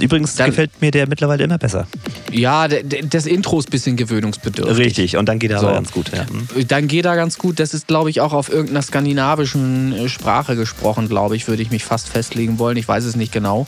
Übrigens 0.00 0.34
Dann- 0.36 0.50
gefällt 0.50 0.80
mir 0.80 0.90
der 0.90 1.08
mittlerweile 1.08 1.44
immer 1.44 1.58
besser. 1.58 1.86
Ja, 2.32 2.68
das 2.68 3.26
Intro 3.26 3.58
ist 3.58 3.68
ein 3.68 3.70
bisschen 3.70 3.96
gewöhnungsbedürftig. 3.96 4.76
Richtig, 4.78 5.16
und 5.16 5.26
dann 5.28 5.38
geht 5.38 5.50
er 5.50 5.60
So. 5.60 5.66
aber 5.66 5.76
ganz 5.76 5.90
gut. 5.92 6.10
Ja. 6.14 6.26
Hm. 6.28 6.66
Dann 6.68 6.88
geht 6.88 7.04
er 7.04 7.16
ganz 7.16 7.38
gut. 7.38 7.58
Das 7.60 7.74
ist, 7.74 7.86
glaube 7.86 8.10
ich, 8.10 8.20
auch 8.20 8.32
auf 8.32 8.48
irgendeiner 8.50 8.82
skandinavischen 8.82 9.92
äh, 9.92 10.08
Sprache 10.08 10.56
gesprochen, 10.56 11.08
glaube 11.08 11.36
ich, 11.36 11.48
würde 11.48 11.62
ich 11.62 11.70
mich 11.70 11.84
fast 11.84 12.08
festlegen 12.08 12.58
wollen. 12.58 12.76
Ich 12.76 12.86
weiß 12.86 13.04
es 13.04 13.16
nicht 13.16 13.32
genau. 13.32 13.66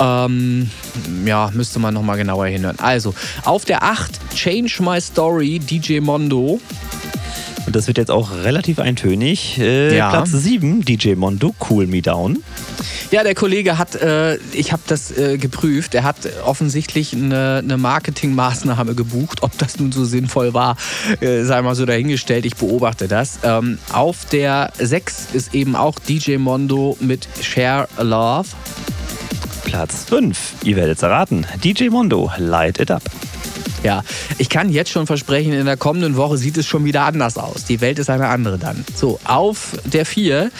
Ähm, 0.00 0.70
ja, 1.26 1.50
müsste 1.52 1.78
man 1.78 1.94
nochmal 1.94 2.16
genauer 2.16 2.46
hinhören. 2.46 2.78
Also, 2.78 3.14
auf 3.44 3.64
der 3.64 3.82
8 3.82 4.10
Change 4.34 4.76
My 4.80 5.00
Story, 5.00 5.58
DJ 5.58 6.00
Mondo. 6.00 6.60
Und 7.66 7.76
das 7.76 7.86
wird 7.86 7.96
jetzt 7.98 8.10
auch 8.10 8.30
relativ 8.44 8.78
eintönig. 8.78 9.58
Äh, 9.58 9.96
Ja. 9.96 10.10
Platz 10.10 10.30
7, 10.32 10.84
DJ 10.84 11.14
Mondo, 11.14 11.54
Cool 11.70 11.86
Me 11.86 12.02
Down. 12.02 12.42
Ja, 13.10 13.22
der 13.22 13.34
Kollege 13.34 13.78
hat, 13.78 13.94
äh, 13.94 14.36
ich 14.52 14.72
habe 14.72 14.82
das 14.86 15.16
äh, 15.16 15.36
geprüft, 15.38 15.94
er 15.94 16.02
hat 16.02 16.16
offensichtlich 16.44 17.12
eine, 17.12 17.60
eine 17.62 17.76
Marketingmaßnahme 17.76 18.94
gebucht. 18.94 19.42
Ob 19.42 19.56
das 19.58 19.78
nun 19.78 19.92
so 19.92 20.04
sinnvoll 20.04 20.54
war, 20.54 20.76
äh, 21.20 21.42
sei 21.44 21.60
mal 21.62 21.74
so 21.74 21.84
dahingestellt, 21.86 22.46
ich 22.46 22.56
beobachte 22.56 23.08
das. 23.08 23.38
Ähm, 23.44 23.78
auf 23.92 24.24
der 24.32 24.72
6 24.78 25.28
ist 25.34 25.54
eben 25.54 25.76
auch 25.76 25.98
DJ 25.98 26.38
Mondo 26.38 26.96
mit 27.00 27.28
Share 27.40 27.86
Love. 28.00 28.48
Platz 29.64 30.04
5, 30.08 30.54
ihr 30.64 30.76
werdet 30.76 30.96
es 30.96 31.02
erraten, 31.02 31.46
DJ 31.62 31.88
Mondo, 31.90 32.30
Light 32.38 32.78
It 32.80 32.90
Up. 32.90 33.02
Ja, 33.82 34.02
ich 34.38 34.48
kann 34.48 34.70
jetzt 34.70 34.90
schon 34.90 35.06
versprechen, 35.06 35.52
in 35.52 35.66
der 35.66 35.76
kommenden 35.76 36.16
Woche 36.16 36.36
sieht 36.38 36.56
es 36.56 36.66
schon 36.66 36.84
wieder 36.84 37.02
anders 37.02 37.36
aus. 37.36 37.64
Die 37.64 37.80
Welt 37.80 37.98
ist 37.98 38.10
eine 38.10 38.28
andere 38.28 38.58
dann. 38.58 38.84
So, 38.94 39.18
auf 39.24 39.76
der 39.84 40.06
4, 40.06 40.50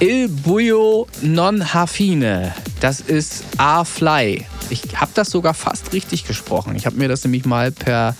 Il 0.00 0.28
Buio 0.28 1.06
Non 1.22 1.72
Hafine. 1.74 2.52
Das 2.80 3.00
ist 3.00 3.44
A-Fly. 3.58 4.44
Ich 4.70 4.82
habe 4.96 5.10
das 5.14 5.30
sogar 5.30 5.54
fast 5.54 5.92
richtig 5.92 6.24
gesprochen. 6.26 6.74
Ich 6.76 6.86
habe 6.86 6.96
mir 6.96 7.06
das 7.08 7.22
nämlich 7.24 7.44
mal 7.44 7.70
per 7.70 8.16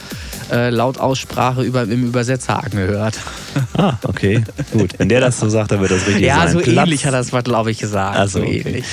äh, 0.52 0.68
Lautaussprache 0.70 1.62
über, 1.62 1.82
im 1.82 2.04
Übersetzer 2.06 2.62
angehört. 2.62 3.18
Ah, 3.74 3.94
okay, 4.04 4.42
gut. 4.72 4.90
Wenn 4.98 5.08
der 5.08 5.20
das 5.20 5.40
so 5.40 5.48
sagt, 5.48 5.72
dann 5.72 5.80
wird 5.80 5.90
das 5.90 6.06
richtig 6.06 6.22
Ja, 6.24 6.42
sein. 6.46 6.52
so 6.52 6.58
Platz, 6.60 6.86
ähnlich 6.86 7.06
hat 7.06 7.14
er 7.14 7.20
es, 7.20 7.30
glaube 7.30 7.70
ich, 7.70 7.78
gesagt. 7.78 8.16
Also, 8.16 8.38
so 8.40 8.44
okay. 8.44 8.62
ähnlich. 8.66 8.84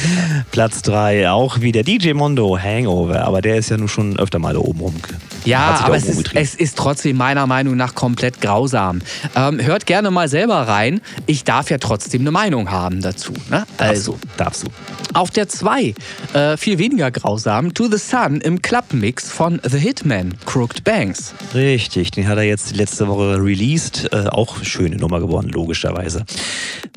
Platz 0.52 0.82
3, 0.84 1.30
auch 1.32 1.60
wieder 1.60 1.84
DJ 1.84 2.14
Mondo, 2.14 2.58
Hangover. 2.58 3.26
Aber 3.26 3.42
der 3.42 3.58
ist 3.58 3.70
ja 3.70 3.78
nun 3.78 3.90
schon 3.90 4.18
öfter 4.18 4.40
mal 4.40 4.54
da 4.54 4.60
oben 4.60 4.80
rum. 4.80 4.96
Ja, 5.44 5.59
aber 5.60 5.96
es 5.96 6.06
ist, 6.06 6.36
es 6.36 6.56
ist, 6.56 6.78
trotzdem 6.78 7.18
meiner 7.18 7.48
Meinung 7.48 7.76
nach 7.76 7.96
komplett 7.96 8.42
grausam. 8.42 9.02
Ähm, 9.36 9.64
hört 9.64 9.86
gerne 9.86 10.12
mal 10.12 10.28
selber 10.28 10.68
rein. 10.68 11.02
Ich 11.26 11.44
darf 11.44 11.70
ja 11.70 11.78
trotzdem 11.78 12.22
eine 12.22 12.32
Meinung 12.32 12.72
haben 12.72 13.02
dazu. 13.02 13.34
Ne? 13.50 13.66
Also, 13.78 14.18
darfst 14.38 14.64
du. 14.64 14.68
Auf 15.14 15.32
der 15.32 15.50
2, 15.50 15.94
äh, 16.34 16.58
viel 16.58 16.78
weniger 16.78 17.12
grausam, 17.12 17.74
To 17.74 17.88
the 17.90 17.98
Sun 17.98 18.42
im 18.42 18.62
Clubmix 18.62 19.30
von 19.32 19.60
The 19.64 19.78
Hitman, 19.78 20.36
Crooked 20.46 20.84
Banks. 20.84 21.34
Richtig, 21.54 22.12
den 22.12 22.28
hat 22.28 22.38
er 22.38 22.44
jetzt 22.44 22.76
letzte 22.76 23.08
Woche 23.08 23.42
released. 23.44 24.10
Äh, 24.12 24.28
auch 24.28 24.64
schöne 24.64 24.98
Nummer 24.98 25.20
geworden, 25.20 25.50
logischerweise. 25.50 26.26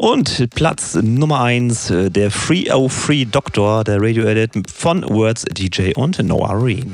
Und 0.00 0.48
Platz 0.54 0.94
Nummer 0.94 1.42
1, 1.42 1.90
äh, 1.90 2.10
der 2.10 2.30
Free 2.30 2.70
O 2.70 2.88
Free 2.88 3.24
Doctor, 3.24 3.84
der 3.84 4.00
Radio 4.00 4.24
Edit 4.24 4.70
von 4.70 5.02
Words 5.08 5.44
DJ 5.52 5.92
und 5.94 6.22
Noah 6.22 6.62
Reen. 6.62 6.92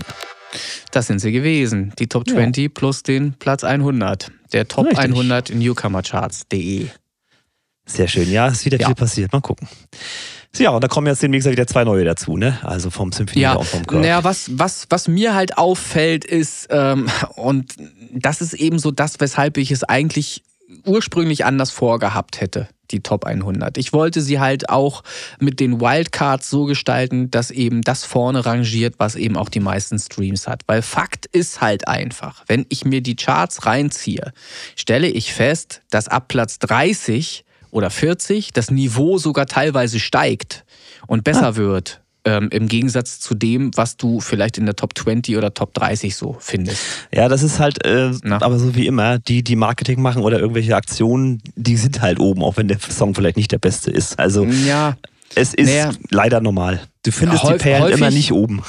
Das 0.90 1.06
sind 1.06 1.18
sie 1.18 1.32
gewesen. 1.32 1.92
Die 1.98 2.06
Top 2.06 2.28
20 2.28 2.62
ja. 2.62 2.70
plus 2.72 3.02
den 3.02 3.34
Platz 3.34 3.64
100. 3.64 4.30
Der 4.52 4.66
Top 4.66 4.86
Richtig. 4.86 5.00
100 5.00 5.54
Newcomercharts.de. 5.54 6.88
Sehr 7.86 8.08
schön. 8.08 8.30
Ja, 8.30 8.48
ist 8.48 8.64
wieder 8.64 8.78
ja. 8.78 8.86
viel 8.86 8.94
passiert. 8.94 9.32
Mal 9.32 9.40
gucken. 9.40 9.68
Ja, 10.56 10.70
und 10.70 10.82
da 10.82 10.88
kommen 10.88 11.06
jetzt 11.06 11.22
demnächst 11.22 11.48
wieder 11.48 11.66
zwei 11.66 11.84
neue 11.84 12.04
dazu, 12.04 12.36
ne? 12.36 12.58
Also 12.62 12.90
vom 12.90 13.12
Symphony 13.12 13.42
ja, 13.42 13.54
und 13.54 13.66
vom 13.66 13.86
Kirk. 13.86 14.02
Naja, 14.02 14.24
was, 14.24 14.50
was, 14.58 14.86
was 14.90 15.06
mir 15.06 15.34
halt 15.34 15.58
auffällt, 15.58 16.24
ist, 16.24 16.68
ähm, 16.70 17.08
und 17.36 17.74
das 18.12 18.40
ist 18.40 18.54
eben 18.54 18.78
so 18.78 18.90
das, 18.90 19.20
weshalb 19.20 19.58
ich 19.58 19.70
es 19.70 19.84
eigentlich 19.84 20.42
ursprünglich 20.84 21.44
anders 21.44 21.70
vorgehabt 21.70 22.40
hätte, 22.40 22.68
die 22.90 23.00
Top 23.00 23.24
100. 23.24 23.78
Ich 23.78 23.92
wollte 23.92 24.20
sie 24.20 24.40
halt 24.40 24.68
auch 24.68 25.02
mit 25.38 25.60
den 25.60 25.80
Wildcards 25.80 26.50
so 26.50 26.64
gestalten, 26.64 27.30
dass 27.30 27.50
eben 27.50 27.82
das 27.82 28.04
vorne 28.04 28.44
rangiert, 28.44 28.94
was 28.98 29.14
eben 29.14 29.36
auch 29.36 29.48
die 29.48 29.60
meisten 29.60 29.98
Streams 29.98 30.48
hat. 30.48 30.62
Weil 30.66 30.82
Fakt 30.82 31.26
ist 31.26 31.60
halt 31.60 31.88
einfach, 31.88 32.44
wenn 32.46 32.66
ich 32.68 32.84
mir 32.84 33.00
die 33.00 33.16
Charts 33.16 33.66
reinziehe, 33.66 34.32
stelle 34.76 35.08
ich 35.08 35.32
fest, 35.32 35.82
dass 35.90 36.08
ab 36.08 36.28
Platz 36.28 36.58
30 36.58 37.44
oder 37.70 37.90
40 37.90 38.52
das 38.52 38.70
Niveau 38.70 39.18
sogar 39.18 39.46
teilweise 39.46 40.00
steigt 40.00 40.64
und 41.06 41.24
besser 41.24 41.48
ah. 41.48 41.56
wird 41.56 42.00
ähm, 42.24 42.48
im 42.50 42.68
Gegensatz 42.68 43.20
zu 43.20 43.34
dem, 43.34 43.70
was 43.76 43.96
du 43.96 44.20
vielleicht 44.20 44.58
in 44.58 44.66
der 44.66 44.76
Top 44.76 44.96
20 44.96 45.36
oder 45.36 45.54
Top 45.54 45.74
30 45.74 46.14
so 46.14 46.36
findest. 46.40 46.82
Ja, 47.12 47.28
das 47.28 47.42
ist 47.42 47.58
halt, 47.58 47.84
äh, 47.84 48.10
aber 48.28 48.58
so 48.58 48.74
wie 48.74 48.86
immer, 48.86 49.18
die, 49.18 49.42
die 49.42 49.56
Marketing 49.56 50.02
machen 50.02 50.22
oder 50.22 50.38
irgendwelche 50.38 50.76
Aktionen, 50.76 51.42
die 51.54 51.76
sind 51.76 52.00
halt 52.00 52.20
oben, 52.20 52.42
auch 52.42 52.56
wenn 52.56 52.68
der 52.68 52.78
Song 52.80 53.14
vielleicht 53.14 53.36
nicht 53.36 53.52
der 53.52 53.58
beste 53.58 53.90
ist. 53.90 54.18
Also 54.18 54.44
ja, 54.44 54.96
es 55.34 55.54
ist 55.54 55.68
naja, 55.68 55.92
leider 56.10 56.40
normal. 56.40 56.80
Du 57.04 57.12
findest 57.12 57.44
häufig, 57.44 57.58
die 57.58 57.62
Perlen 57.62 57.92
immer 57.92 58.10
nicht 58.10 58.32
oben 58.32 58.62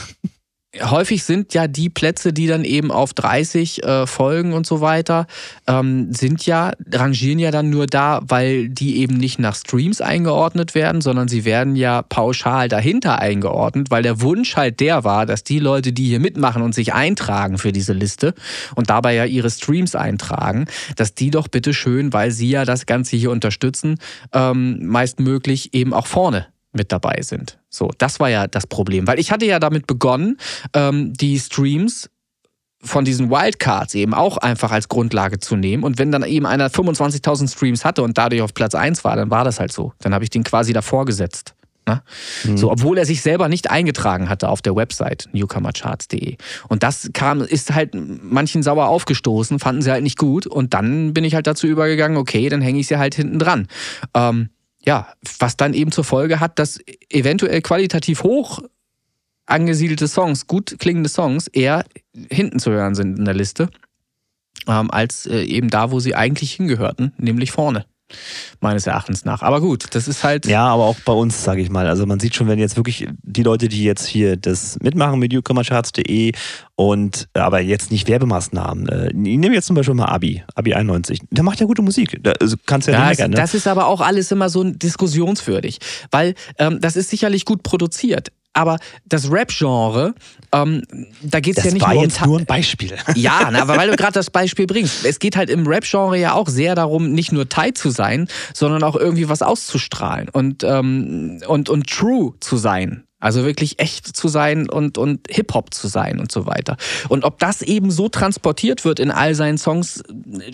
häufig 0.80 1.24
sind 1.24 1.54
ja 1.56 1.68
die 1.68 1.90
Plätze, 1.90 2.32
die 2.32 2.46
dann 2.46 2.64
eben 2.64 2.92
auf 2.92 3.14
30 3.14 3.84
äh, 3.84 4.08
Folgen 4.08 4.54
und 4.54 4.68
so 4.68 4.82
weiter, 4.82 5.26
ähm, 5.68 6.14
sind 6.14 6.46
ja, 6.46 6.74
rangieren 6.94 7.40
ja 7.40 7.50
dann 7.50 7.72
nur 7.72 7.88
da, 7.88 8.22
weil 8.28 8.70
die 8.70 8.98
eben 8.98 9.18
nicht 9.18 9.40
nach 9.40 9.56
Streams 9.56 10.00
eingeordnet 10.00 10.76
werden, 10.76 11.02
sondern 11.02 11.28
sie 11.28 11.44
werden 11.44 11.76
ja 11.76 12.04
pauschal 12.04 12.68
dahinter 12.68 13.20
eingeordnet, 13.20 13.90
weil 13.90 14.04
der 14.04 14.22
Wunsch 14.22 14.56
halt 14.56 14.80
der 14.80 15.04
war, 15.04 15.26
dass 15.26 15.44
die 15.44 15.60
Leute, 15.60 15.92
die 15.92 16.06
hier 16.06 16.20
mitmachen 16.20 16.62
und 16.62 16.76
sich 16.76 16.94
eintragen 16.94 17.58
für 17.58 17.72
diese 17.72 17.94
Liste 17.94 18.36
und 18.76 18.92
dabei 18.92 19.16
ja 19.16 19.26
ihre 19.26 19.50
Streams 19.50 19.96
eintragen, 19.96 20.66
dass 20.96 21.16
die 21.16 21.32
doch 21.32 21.48
bitte 21.48 21.74
schön, 21.74 22.14
weil 22.14 22.30
sie 22.30 22.50
ja 22.50 22.66
das 22.66 22.86
Ganze 22.86 23.18
hier 23.18 23.32
unterstützen, 23.32 23.98
ähm, 24.34 24.86
meistmöglich 24.86 25.74
eben 25.74 25.94
auch 25.94 26.06
vorne 26.06 26.48
mit 26.74 26.92
dabei 26.92 27.22
sind. 27.22 27.59
So, 27.70 27.92
das 27.98 28.20
war 28.20 28.30
ja 28.30 28.48
das 28.48 28.68
Problem, 28.68 29.08
weil 29.08 29.20
ich 29.20 29.32
hatte 29.32 29.46
ja 29.46 29.60
damit 29.60 29.88
begonnen, 29.88 30.38
ähm, 30.74 31.14
die 31.14 31.40
Streams 31.40 32.10
von 32.82 33.04
diesen 33.04 33.30
Wildcards 33.30 33.94
eben 33.96 34.14
auch 34.14 34.38
einfach 34.38 34.72
als 34.72 34.88
Grundlage 34.88 35.40
zu 35.40 35.56
nehmen. 35.56 35.84
Und 35.84 36.00
wenn 36.00 36.12
dann 36.12 36.24
eben 36.24 36.46
einer 36.46 36.70
25.000 36.70 37.52
Streams 37.52 37.84
hatte 37.84 38.04
und 38.04 38.18
dadurch 38.18 38.42
auf 38.42 38.54
Platz 38.54 38.74
1 38.74 39.04
war, 39.04 39.16
dann 39.16 39.30
war 39.30 39.44
das 39.44 39.60
halt 39.60 39.74
so. 39.74 39.94
Dann 40.00 40.14
habe 40.14 40.24
ich 40.24 40.30
den 40.30 40.44
quasi 40.44 40.72
davor 40.72 41.06
gesetzt. 41.06 41.56
Ne? 41.90 42.02
Mhm. 42.46 42.58
So, 42.58 42.72
obwohl 42.72 42.98
er 42.98 43.06
sich 43.06 43.22
selber 43.22 43.50
nicht 43.50 43.70
eingetragen 43.70 44.30
hatte 44.30 44.48
auf 44.48 44.62
der 44.62 44.76
Website 44.76 45.28
newcomercharts.de. 45.34 46.38
Und 46.70 46.84
das 46.84 47.10
kam, 47.14 47.42
ist 47.42 47.74
halt 47.74 47.96
manchen 47.96 48.64
sauer 48.64 48.88
aufgestoßen, 48.88 49.60
fanden 49.60 49.82
sie 49.82 49.92
halt 49.92 50.04
nicht 50.04 50.18
gut. 50.18 50.48
Und 50.48 50.74
dann 50.74 51.14
bin 51.14 51.24
ich 51.24 51.36
halt 51.36 51.48
dazu 51.48 51.68
übergegangen, 51.68 52.18
okay, 52.18 52.48
dann 52.48 52.62
hänge 52.62 52.80
ich 52.80 52.88
sie 52.88 52.98
halt 52.98 53.16
hinten 53.16 53.40
dran. 53.40 53.68
Ähm, 54.14 54.50
ja, 54.86 55.08
was 55.40 55.58
dann 55.58 55.74
eben 55.74 55.92
zur 55.92 56.04
Folge 56.04 56.40
hat, 56.40 56.60
dass 56.60 56.80
eventuell 57.10 57.62
qualitativ 57.62 58.24
hoch 58.24 58.60
angesiedelte 59.46 60.08
Songs, 60.08 60.48
gut 60.48 60.78
klingende 60.80 61.10
Songs, 61.10 61.48
eher 61.48 61.84
hinten 62.32 62.60
zu 62.60 62.72
hören 62.72 62.96
sind 62.96 63.18
in 63.18 63.26
der 63.26 63.34
Liste, 63.34 63.70
ähm, 64.68 64.92
als 64.92 65.26
äh, 65.26 65.42
eben 65.42 65.70
da, 65.70 65.92
wo 65.92 66.00
sie 66.00 66.16
eigentlich 66.16 66.54
hingehörten, 66.54 67.14
nämlich 67.18 67.52
vorne 67.52 67.86
meines 68.60 68.88
Erachtens 68.88 69.26
nach. 69.26 69.42
Aber 69.42 69.62
gut, 69.62 69.88
das 69.92 70.08
ist 70.08 70.24
halt. 70.24 70.46
Ja, 70.46 70.68
aber 70.68 70.86
auch 70.86 70.98
bei 71.06 71.14
uns, 71.14 71.44
sage 71.44 71.62
ich 71.62 71.70
mal. 71.70 71.88
Also 71.88 72.06
man 72.06 72.20
sieht 72.20 72.36
schon, 72.36 72.48
wenn 72.48 72.60
jetzt 72.60 72.76
wirklich 72.78 73.08
die 73.22 73.44
Leute, 73.44 73.68
die 73.68 73.84
jetzt 73.84 74.06
hier 74.06 74.38
das 74.38 74.78
mitmachen 74.82 75.20
mit 75.20 75.32
newcomercharts.de 75.32 76.34
und 76.76 77.28
äh, 77.34 77.40
aber 77.40 77.60
jetzt 77.60 77.92
nicht 77.92 78.08
Werbemaßnahmen. 78.08 78.88
Äh, 78.88 79.08
ich 79.10 79.38
nehme 79.38 79.54
jetzt 79.54 79.68
zum 79.68 79.76
Beispiel 79.76 79.96
mal 79.96 80.06
Abi, 80.06 80.44
Abi 80.56 80.74
91. 80.74 81.22
Der 81.30 81.44
macht 81.44 81.60
ja 81.60 81.66
gute 81.66 81.82
Musik. 81.82 82.20
Da 82.22 82.32
also 82.34 82.56
kannst 82.66 82.88
ja, 82.88 82.94
ja 82.94 83.00
nicht 83.00 83.18
meckern. 83.18 83.32
Ne? 83.32 83.38
Das 83.38 83.54
ist 83.54 83.68
aber 83.68 83.88
auch 83.88 84.02
alles 84.02 84.32
immer 84.32 84.50
so 84.50 84.64
diskussionswürdig, 84.64 85.80
weil 86.12 86.36
ähm, 86.58 86.80
das 86.82 86.96
ist 86.96 87.10
sicherlich 87.10 87.46
gut 87.46 87.64
produziert 87.64 88.32
aber 88.54 88.78
das 89.06 89.32
Rap-Genre, 89.32 90.16
ähm, 90.54 90.84
da 91.22 91.40
geht 91.40 91.58
es 91.58 91.64
ja 91.64 91.72
nicht 91.72 91.86
war 91.86 91.94
nur 91.94 92.04
jetzt 92.04 92.26
nur 92.26 92.40
ein 92.40 92.46
Beispiel. 92.46 92.98
Ja, 93.16 93.50
na, 93.52 93.62
aber 93.62 93.78
weil 93.78 93.90
du 93.90 93.96
gerade 93.96 94.14
das 94.14 94.30
Beispiel 94.30 94.66
bringst. 94.66 95.06
Es 95.06 95.20
geht 95.20 95.36
halt 95.36 95.50
im 95.50 95.68
Rap-Genre 95.68 96.18
ja 96.18 96.34
auch 96.34 96.48
sehr 96.48 96.76
darum, 96.76 97.12
nicht 97.12 97.32
nur 97.32 97.50
tight 97.50 97.78
zu 97.78 97.90
sein, 97.90 98.28
sondern 98.54 98.84
auch 98.84 98.96
irgendwie 98.96 99.30
was 99.30 99.42
auszustrahlen 99.42 100.30
und, 100.30 100.64
ähm, 100.64 101.42
und, 101.48 101.70
und 101.70 101.88
true 101.88 102.34
zu 102.40 102.58
sein. 102.58 103.04
Also 103.20 103.44
wirklich 103.44 103.80
echt 103.80 104.16
zu 104.16 104.30
sein 104.30 104.70
und, 104.70 104.98
und 104.98 105.28
Hip-Hop 105.30 105.74
zu 105.74 105.88
sein 105.88 106.20
und 106.20 106.32
so 106.32 106.46
weiter. 106.46 106.78
Und 107.10 107.26
ob 107.26 107.40
das 107.40 107.62
eben 107.62 107.92
so 107.92 108.08
transportiert 108.08 108.86
wird 108.86 109.00
in 109.00 109.12
all 109.12 109.36
seinen 109.36 109.58
Songs, 109.58 110.02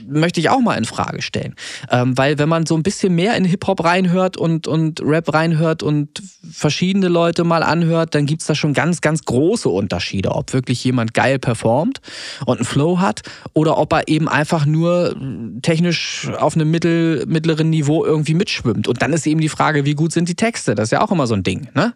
möchte 0.07 0.39
ich 0.39 0.49
auch 0.49 0.59
mal 0.59 0.75
in 0.75 0.85
Frage 0.85 1.21
stellen. 1.21 1.55
Ähm, 1.91 2.17
weil 2.17 2.39
wenn 2.39 2.49
man 2.49 2.65
so 2.65 2.75
ein 2.75 2.81
bisschen 2.81 3.13
mehr 3.13 3.35
in 3.35 3.45
Hip-Hop 3.45 3.83
reinhört 3.83 4.37
und, 4.37 4.67
und 4.67 5.01
Rap 5.01 5.31
reinhört 5.31 5.83
und 5.83 6.23
verschiedene 6.51 7.07
Leute 7.07 7.43
mal 7.43 7.61
anhört, 7.61 8.15
dann 8.15 8.25
gibt's 8.25 8.47
da 8.47 8.55
schon 8.55 8.73
ganz, 8.73 9.01
ganz 9.01 9.23
große 9.25 9.69
Unterschiede. 9.69 10.31
Ob 10.31 10.53
wirklich 10.53 10.83
jemand 10.83 11.13
geil 11.13 11.37
performt 11.37 12.01
und 12.45 12.57
einen 12.57 12.65
Flow 12.65 12.99
hat 12.99 13.21
oder 13.53 13.77
ob 13.77 13.93
er 13.93 14.07
eben 14.07 14.27
einfach 14.27 14.65
nur 14.65 15.15
technisch 15.61 16.29
auf 16.39 16.55
einem 16.55 16.71
mittel, 16.71 17.25
mittleren 17.27 17.69
Niveau 17.69 18.03
irgendwie 18.03 18.33
mitschwimmt. 18.33 18.87
Und 18.87 19.03
dann 19.03 19.13
ist 19.13 19.27
eben 19.27 19.39
die 19.39 19.49
Frage, 19.49 19.85
wie 19.85 19.93
gut 19.93 20.11
sind 20.11 20.29
die 20.29 20.35
Texte? 20.35 20.73
Das 20.73 20.85
ist 20.85 20.91
ja 20.91 21.01
auch 21.01 21.11
immer 21.11 21.27
so 21.27 21.35
ein 21.35 21.43
Ding. 21.43 21.67
Ne? 21.75 21.93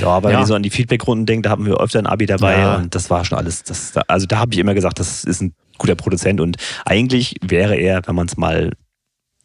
Ja, 0.00 0.06
aber 0.06 0.30
ja. 0.30 0.36
wenn 0.36 0.42
ich 0.42 0.48
so 0.48 0.54
an 0.54 0.62
die 0.62 0.70
Feedback-Runden 0.70 1.26
denke, 1.26 1.42
da 1.42 1.50
hatten 1.50 1.66
wir 1.66 1.80
öfter 1.80 1.98
ein 1.98 2.06
Abi 2.06 2.26
dabei 2.26 2.58
ja. 2.58 2.76
und 2.76 2.94
das 2.94 3.10
war 3.10 3.24
schon 3.24 3.38
alles. 3.38 3.62
Das, 3.62 3.92
also 4.08 4.26
da 4.26 4.38
habe 4.38 4.52
ich 4.52 4.58
immer 4.58 4.74
gesagt, 4.74 4.98
das 4.98 5.24
ist 5.24 5.40
ein 5.40 5.54
guter 5.78 5.94
Produzent 5.94 6.40
und 6.40 6.56
eigentlich 6.84 7.36
wäre 7.42 7.76
er, 7.76 8.02
wenn 8.06 8.14
man 8.14 8.26
es 8.26 8.36
mal 8.36 8.72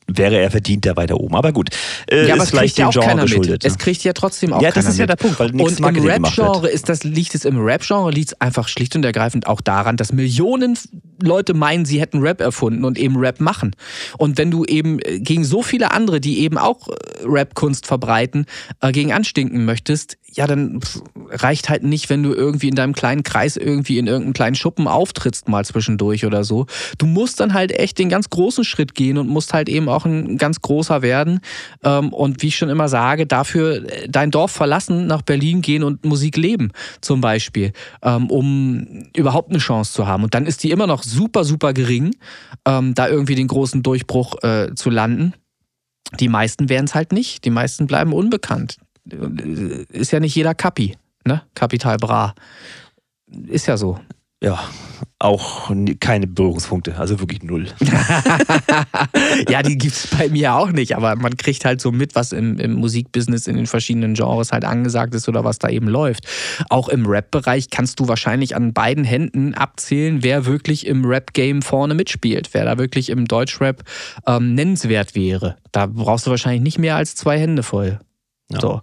wäre 0.08 0.38
er 0.38 0.52
verdient 0.52 0.86
der 0.86 0.96
weiter 0.96 1.20
oben. 1.20 1.36
Aber 1.36 1.52
gut, 1.52 1.70
äh, 2.10 2.28
ja, 2.28 2.34
aber 2.36 2.44
ist 2.44 2.50
vielleicht 2.50 2.78
dem 2.78 2.86
ja 2.86 2.90
Genre 2.92 3.22
geschuldet. 3.22 3.64
Mit. 3.64 3.66
Es 3.66 3.78
kriegt 3.78 4.04
ja 4.04 4.14
trotzdem 4.14 4.54
auch 4.54 4.62
Ja, 4.62 4.72
das 4.72 4.86
ist 4.86 5.00
ja 5.00 5.08
der 5.08 5.16
Punkt, 5.16 5.40
weil 5.40 5.52
nichts 5.52 5.80
Und 5.80 5.98
im 5.98 6.06
Rap-Genre 6.06 6.70
ist 6.70 6.90
das, 6.90 7.04
liegt 7.04 7.36
es 7.36 7.46
im 7.46 7.60
Rap-Genre 7.60 8.12
liegt 8.12 8.30
es 8.30 8.42
einfach 8.42 8.68
schlicht 8.68 8.96
und 8.96 9.04
ergreifend 9.04 9.48
auch 9.48 9.62
daran, 9.62 9.98
dass 9.98 10.14
Millionen 10.14 10.78
Leute 11.22 11.54
meinen, 11.54 11.86
sie 11.86 12.00
hätten 12.00 12.20
Rap 12.20 12.42
erfunden 12.42 12.86
und 12.86 12.98
eben 12.98 13.18
Rap 13.18 13.40
machen. 13.40 13.76
Und 14.18 14.38
wenn 14.38 14.52
du 14.52 14.66
eben 14.66 15.00
äh, 15.00 15.20
gegen 15.20 15.44
so 15.44 15.62
viele 15.62 15.92
andere, 15.92 16.20
die 16.20 16.40
eben 16.40 16.58
auch 16.58 16.88
äh, 16.90 16.94
Rap-Kunst 17.24 17.88
verbreiten, 17.88 18.46
äh, 18.82 18.92
gegen 18.92 19.14
anstinken 19.14 19.66
möchtest, 19.66 20.18
ja, 20.36 20.48
dann 20.48 20.82
reicht 21.30 21.70
halt 21.70 21.84
nicht, 21.84 22.10
wenn 22.10 22.22
du 22.22 22.34
irgendwie 22.34 22.68
in 22.68 22.76
deinem 22.76 22.94
kleinen 22.94 23.24
Kreis 23.24 23.56
irgendwie 23.56 23.98
in 23.98 24.08
irgendeinem 24.08 24.34
kleinen 24.34 24.56
Schuppen 24.56 24.88
auftrittst 24.88 25.48
mal 25.48 25.64
zwischendurch 25.64 26.26
oder 26.26 26.44
so. 26.44 26.66
Du 26.98 27.06
musst 27.06 27.40
dann 27.40 27.54
halt 27.54 27.72
echt 27.72 27.98
den 28.00 28.10
ganz 28.10 28.30
großen 28.30 28.66
Schritt 28.66 28.96
gehen 28.96 29.18
und 29.18 29.30
musst 29.30 29.54
halt 29.54 29.70
eben 29.70 29.88
auch 29.88 30.06
ein 30.06 30.38
ganz 30.38 30.62
großer 30.62 31.02
werden. 31.02 31.40
Ähm, 31.84 32.12
und 32.14 32.42
wie 32.42 32.48
ich 32.48 32.58
schon 32.58 32.70
immer 32.70 32.90
sage, 32.90 33.26
dafür 33.26 33.86
dein 34.10 34.30
Dorf 34.30 34.52
verlassen, 34.52 35.08
nach 35.08 35.22
Berlin 35.22 35.62
gehen 35.62 35.84
und 35.84 36.04
Musik 36.04 36.36
leben 36.36 36.72
zum 37.00 37.22
Beispiel, 37.22 37.72
ähm, 38.02 38.30
um 38.30 39.06
überhaupt 39.16 39.52
eine 39.52 39.60
Chance 39.60 39.94
zu 39.94 40.06
haben. 40.06 40.24
Und 40.24 40.34
dann 40.34 40.46
ist 40.46 40.64
die 40.64 40.72
immer 40.72 40.88
noch 40.88 41.04
super, 41.04 41.46
super 41.46 41.74
gering, 41.74 42.14
ähm, 42.66 42.94
da 42.94 43.08
irgendwie 43.08 43.36
den 43.36 43.48
großen 43.48 43.84
Durchbruch 43.84 44.44
äh, 44.44 44.76
zu 44.76 44.90
landen. 44.90 45.34
Die 46.20 46.28
meisten 46.28 46.70
werden 46.70 46.86
es 46.86 46.96
halt 46.96 47.14
nicht. 47.14 47.46
Die 47.46 47.50
meisten 47.50 47.88
bleiben 47.88 48.14
unbekannt. 48.14 48.78
Ist 49.06 50.12
ja 50.12 50.20
nicht 50.20 50.36
jeder 50.36 50.56
Kapi, 50.56 50.98
ne? 51.26 51.44
Kapital 51.54 51.98
Bra. 51.98 52.34
Ist 53.48 53.68
ja 53.68 53.78
so. 53.78 54.00
Ja, 54.44 54.60
auch 55.18 55.72
keine 56.02 56.28
Berührungspunkte, 56.28 56.98
also 56.98 57.20
wirklich 57.20 57.42
null. 57.42 57.68
ja, 59.50 59.64
die 59.64 59.78
gibt 59.78 59.94
es 59.94 60.08
bei 60.08 60.30
mir 60.30 60.54
auch 60.54 60.72
nicht, 60.72 60.96
aber 60.96 61.16
man 61.16 61.38
kriegt 61.38 61.64
halt 61.64 61.80
so 61.80 61.92
mit, 61.92 62.16
was 62.16 62.34
im, 62.34 62.60
im, 62.60 62.74
Musikbusiness 62.74 63.48
in 63.48 63.56
den 63.56 63.66
verschiedenen 63.66 64.14
Genres 64.14 64.52
halt 64.52 64.66
angesagt 64.66 65.16
ist 65.16 65.30
oder 65.30 65.46
was 65.46 65.58
da 65.58 65.70
eben 65.70 65.88
läuft. 65.88 66.28
Auch 66.70 66.90
im 66.90 67.06
Rap-Bereich 67.06 67.70
kannst 67.70 68.00
du 68.00 68.08
wahrscheinlich 68.10 68.56
an 68.56 68.74
beiden 68.74 69.06
Händen 69.06 69.54
abzählen, 69.54 70.22
wer 70.22 70.46
wirklich 70.46 70.86
im 70.86 71.06
Rap-Game 71.06 71.62
vorne 71.62 71.96
mitspielt, 71.96 72.50
wer 72.54 72.66
da 72.66 72.78
wirklich 72.78 73.10
im 73.10 73.26
Deutschrap 73.26 73.84
ähm, 74.28 74.54
nennenswert 74.54 75.16
wäre. 75.16 75.56
Da 75.72 75.88
brauchst 75.88 76.28
du 76.28 76.32
wahrscheinlich 76.32 76.62
nicht 76.62 76.78
mehr 76.78 76.98
als 76.98 77.16
zwei 77.16 77.40
Hände 77.40 77.64
voll. 77.64 78.00
Ja. 78.52 78.60
So. 78.62 78.82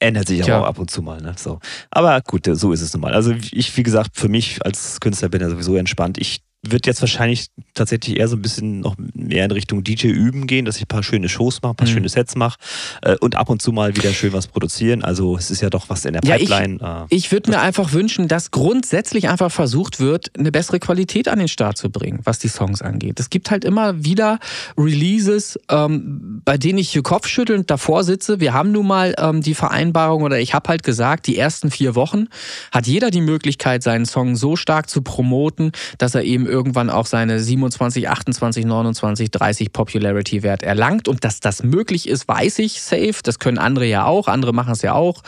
Ändert 0.00 0.28
sich 0.28 0.42
aber 0.44 0.62
auch 0.62 0.68
ab 0.68 0.78
und 0.78 0.90
zu 0.90 1.02
mal. 1.02 1.20
Ne? 1.20 1.34
So. 1.36 1.58
Aber 1.90 2.20
gut, 2.20 2.48
so 2.52 2.72
ist 2.72 2.82
es 2.82 2.92
nun 2.92 3.02
mal. 3.02 3.14
Also 3.14 3.32
ich, 3.32 3.76
wie 3.76 3.82
gesagt, 3.82 4.10
für 4.14 4.28
mich 4.28 4.64
als 4.64 5.00
Künstler 5.00 5.28
bin 5.28 5.40
ja 5.40 5.50
sowieso 5.50 5.76
entspannt. 5.76 6.18
Ich 6.18 6.42
wird 6.66 6.86
jetzt 6.86 7.00
wahrscheinlich 7.00 7.46
tatsächlich 7.74 8.18
eher 8.18 8.26
so 8.26 8.36
ein 8.36 8.42
bisschen 8.42 8.80
noch 8.80 8.96
mehr 9.14 9.44
in 9.44 9.52
Richtung 9.52 9.84
DJ 9.84 10.08
üben 10.08 10.46
gehen, 10.46 10.64
dass 10.64 10.76
ich 10.76 10.84
ein 10.84 10.88
paar 10.88 11.04
schöne 11.04 11.28
Shows 11.28 11.62
mache, 11.62 11.72
ein 11.72 11.76
paar 11.76 11.88
mhm. 11.88 11.92
schöne 11.92 12.08
Sets 12.08 12.34
mache 12.34 12.58
äh, 13.02 13.16
und 13.20 13.36
ab 13.36 13.48
und 13.48 13.62
zu 13.62 13.70
mal 13.70 13.96
wieder 13.96 14.12
schön 14.12 14.32
was 14.32 14.48
produzieren. 14.48 15.04
Also 15.04 15.36
es 15.36 15.50
ist 15.50 15.60
ja 15.60 15.70
doch 15.70 15.88
was 15.88 16.04
in 16.04 16.14
der 16.14 16.20
Pipeline. 16.20 16.78
Ja, 16.80 17.06
ich, 17.08 17.12
äh, 17.12 17.16
ich 17.16 17.32
würde 17.32 17.50
mir 17.52 17.60
einfach 17.60 17.92
wünschen, 17.92 18.26
dass 18.26 18.50
grundsätzlich 18.50 19.28
einfach 19.28 19.52
versucht 19.52 20.00
wird, 20.00 20.32
eine 20.36 20.50
bessere 20.50 20.80
Qualität 20.80 21.28
an 21.28 21.38
den 21.38 21.48
Start 21.48 21.78
zu 21.78 21.90
bringen, 21.90 22.20
was 22.24 22.40
die 22.40 22.48
Songs 22.48 22.82
angeht. 22.82 23.20
Es 23.20 23.30
gibt 23.30 23.52
halt 23.52 23.64
immer 23.64 24.04
wieder 24.04 24.40
Releases, 24.76 25.58
ähm, 25.70 26.42
bei 26.44 26.58
denen 26.58 26.78
ich 26.78 26.90
hier 26.90 27.02
kopfschüttelnd 27.02 27.70
davor 27.70 28.02
sitze. 28.02 28.40
Wir 28.40 28.52
haben 28.52 28.72
nun 28.72 28.86
mal 28.86 29.14
ähm, 29.18 29.42
die 29.42 29.54
Vereinbarung 29.54 30.22
oder 30.22 30.40
ich 30.40 30.54
habe 30.54 30.68
halt 30.68 30.82
gesagt, 30.82 31.28
die 31.28 31.38
ersten 31.38 31.70
vier 31.70 31.94
Wochen 31.94 32.26
hat 32.72 32.88
jeder 32.88 33.10
die 33.10 33.20
Möglichkeit, 33.20 33.84
seinen 33.84 34.06
Song 34.06 34.34
so 34.34 34.56
stark 34.56 34.90
zu 34.90 35.02
promoten, 35.02 35.70
dass 35.98 36.16
er 36.16 36.24
eben 36.24 36.47
irgendwann 36.48 36.90
auch 36.90 37.06
seine 37.06 37.40
27, 37.40 38.08
28, 38.08 38.64
29, 38.64 39.30
30 39.30 39.72
Popularity-Wert 39.72 40.62
erlangt. 40.62 41.08
Und 41.08 41.24
dass 41.24 41.40
das 41.40 41.62
möglich 41.62 42.08
ist, 42.08 42.26
weiß 42.28 42.58
ich 42.60 42.80
safe. 42.80 43.16
Das 43.22 43.38
können 43.38 43.58
andere 43.58 43.86
ja 43.86 44.04
auch. 44.04 44.28
Andere 44.28 44.52
machen 44.52 44.72
es 44.72 44.82
ja 44.82 44.94
auch 44.94 45.22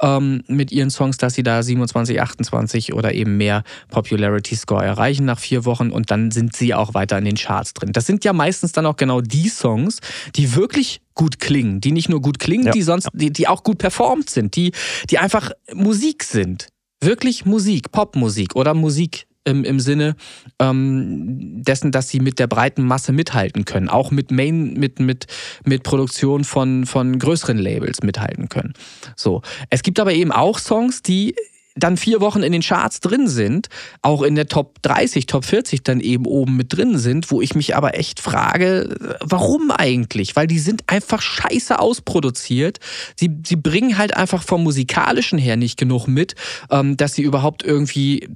ähm, 0.00 0.42
mit 0.46 0.72
ihren 0.72 0.90
Songs, 0.90 1.16
dass 1.16 1.34
sie 1.34 1.42
da 1.42 1.62
27, 1.62 2.20
28 2.20 2.94
oder 2.94 3.14
eben 3.14 3.36
mehr 3.36 3.62
Popularity-Score 3.88 4.84
erreichen 4.84 5.24
nach 5.24 5.38
vier 5.38 5.64
Wochen. 5.64 5.90
Und 5.90 6.10
dann 6.10 6.30
sind 6.30 6.54
sie 6.54 6.74
auch 6.74 6.94
weiter 6.94 7.18
in 7.18 7.24
den 7.24 7.36
Charts 7.36 7.74
drin. 7.74 7.92
Das 7.92 8.06
sind 8.06 8.24
ja 8.24 8.32
meistens 8.32 8.72
dann 8.72 8.86
auch 8.86 8.96
genau 8.96 9.20
die 9.20 9.48
Songs, 9.48 10.00
die 10.34 10.54
wirklich 10.54 11.00
gut 11.16 11.40
klingen, 11.40 11.80
die 11.80 11.90
nicht 11.90 12.08
nur 12.08 12.20
gut 12.20 12.38
klingen, 12.38 12.66
ja. 12.66 12.72
die 12.72 12.82
sonst, 12.82 13.08
die, 13.12 13.32
die 13.32 13.48
auch 13.48 13.64
gut 13.64 13.78
performt 13.78 14.30
sind, 14.30 14.54
die, 14.54 14.72
die 15.10 15.18
einfach 15.18 15.50
Musik 15.74 16.22
sind. 16.22 16.68
Wirklich 17.00 17.44
Musik, 17.44 17.90
Popmusik 17.90 18.54
oder 18.54 18.74
Musik 18.74 19.26
im, 19.46 19.64
im 19.64 19.80
Sinne 19.80 20.16
ähm, 20.58 21.62
dessen, 21.62 21.92
dass 21.92 22.08
sie 22.08 22.20
mit 22.20 22.38
der 22.38 22.48
breiten 22.48 22.82
Masse 22.82 23.12
mithalten 23.12 23.64
können, 23.64 23.88
auch 23.88 24.10
mit 24.10 24.30
Main, 24.30 24.74
mit, 24.74 25.00
mit, 25.00 25.26
mit 25.64 25.82
Produktion 25.82 26.44
von, 26.44 26.84
von 26.84 27.18
größeren 27.18 27.56
Labels 27.56 28.02
mithalten 28.02 28.48
können. 28.48 28.74
So. 29.14 29.42
Es 29.70 29.82
gibt 29.82 30.00
aber 30.00 30.12
eben 30.12 30.32
auch 30.32 30.58
Songs, 30.58 31.02
die 31.02 31.34
dann 31.76 31.96
vier 31.96 32.20
Wochen 32.20 32.42
in 32.42 32.52
den 32.52 32.62
Charts 32.62 33.00
drin 33.00 33.28
sind, 33.28 33.68
auch 34.02 34.22
in 34.22 34.34
der 34.34 34.46
Top 34.46 34.82
30, 34.82 35.26
Top 35.26 35.44
40 35.44 35.82
dann 35.82 36.00
eben 36.00 36.26
oben 36.26 36.56
mit 36.56 36.72
drin 36.72 36.98
sind, 36.98 37.30
wo 37.30 37.40
ich 37.40 37.54
mich 37.54 37.76
aber 37.76 37.98
echt 37.98 38.20
frage, 38.20 38.96
warum 39.20 39.70
eigentlich? 39.70 40.34
Weil 40.34 40.46
die 40.46 40.58
sind 40.58 40.84
einfach 40.86 41.22
scheiße 41.22 41.78
ausproduziert. 41.78 42.78
Sie, 43.16 43.30
sie 43.44 43.56
bringen 43.56 43.98
halt 43.98 44.16
einfach 44.16 44.42
vom 44.42 44.62
musikalischen 44.62 45.38
her 45.38 45.56
nicht 45.56 45.78
genug 45.78 46.08
mit, 46.08 46.34
ähm, 46.70 46.96
dass 46.96 47.14
sie 47.14 47.22
überhaupt 47.22 47.62
irgendwie 47.62 48.28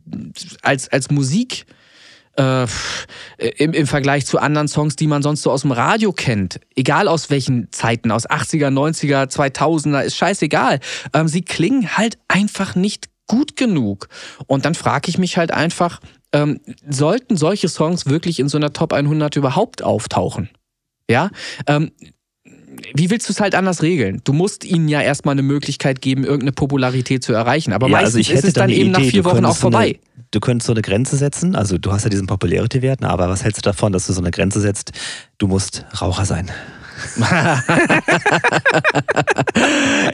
als, 0.63 0.89
als 0.89 1.11
Musik 1.11 1.67
äh, 2.37 2.67
im, 3.57 3.73
im 3.73 3.87
Vergleich 3.87 4.27
zu 4.27 4.39
anderen 4.39 4.69
Songs, 4.69 4.97
die 4.97 5.07
man 5.07 5.23
sonst 5.23 5.43
so 5.43 5.51
aus 5.51 5.63
dem 5.63 5.73
Radio 5.73 6.13
kennt, 6.13 6.61
egal 6.77 7.09
aus 7.09 7.31
welchen 7.31 7.71
Zeiten, 7.73 8.11
aus 8.11 8.29
80er, 8.29 8.69
90er, 8.69 9.31
2000er, 9.31 10.03
ist 10.03 10.17
scheißegal. 10.17 10.81
Ähm, 11.13 11.29
sie 11.29 11.43
klingen 11.43 11.97
halt 11.97 12.19
einfach 12.29 12.75
nicht 12.75 13.09
gut 13.31 13.55
genug? 13.57 14.09
Und 14.49 14.65
dann 14.65 14.75
frage 14.75 15.09
ich 15.09 15.17
mich 15.17 15.37
halt 15.37 15.53
einfach, 15.53 16.01
ähm, 16.33 16.61
sollten 16.89 17.37
solche 17.37 17.69
Songs 17.69 18.07
wirklich 18.07 18.41
in 18.41 18.49
so 18.49 18.59
einer 18.59 18.73
Top 18.73 18.93
100 18.93 19.37
überhaupt 19.37 19.85
auftauchen? 19.85 20.51
Ja, 21.09 21.31
ähm, 21.67 21.93
wie 22.95 23.11
willst 23.11 23.29
du 23.29 23.33
es 23.33 23.41
halt 23.41 23.55
anders 23.55 23.83
regeln? 23.83 24.21
Du 24.25 24.33
musst 24.33 24.65
ihnen 24.65 24.89
ja 24.89 25.01
erstmal 25.01 25.33
eine 25.33 25.43
Möglichkeit 25.43 26.01
geben, 26.01 26.25
irgendeine 26.25 26.53
Popularität 26.53 27.23
zu 27.23 27.33
erreichen. 27.33 27.73
Aber 27.73 27.89
ja, 27.89 27.99
also 27.99 28.19
meistens 28.19 28.31
also 28.31 28.39
ist 28.39 28.49
es 28.49 28.55
dann 28.55 28.71
eben 28.71 28.91
Idee. 28.91 28.91
nach 28.91 29.11
vier 29.11 29.25
Wochen 29.25 29.45
auch 29.45 29.57
vorbei. 29.57 29.85
Eine, 29.85 30.27
du 30.31 30.41
könntest 30.41 30.67
so 30.67 30.73
eine 30.73 30.83
Grenze 30.83 31.17
setzen. 31.17 31.55
Also 31.55 31.79
du 31.79 31.93
hast 31.93 32.05
ja 32.05 32.11
diesen 32.11 32.27
Popularity-Wert, 32.27 33.05
aber 33.05 33.29
was 33.29 33.45
hältst 33.45 33.59
du 33.59 33.63
davon, 33.63 33.93
dass 33.93 34.07
du 34.07 34.13
so 34.13 34.21
eine 34.21 34.31
Grenze 34.31 34.61
setzt? 34.61 34.93
Du 35.39 35.47
musst 35.47 35.85
Raucher 36.01 36.25
sein. 36.25 36.51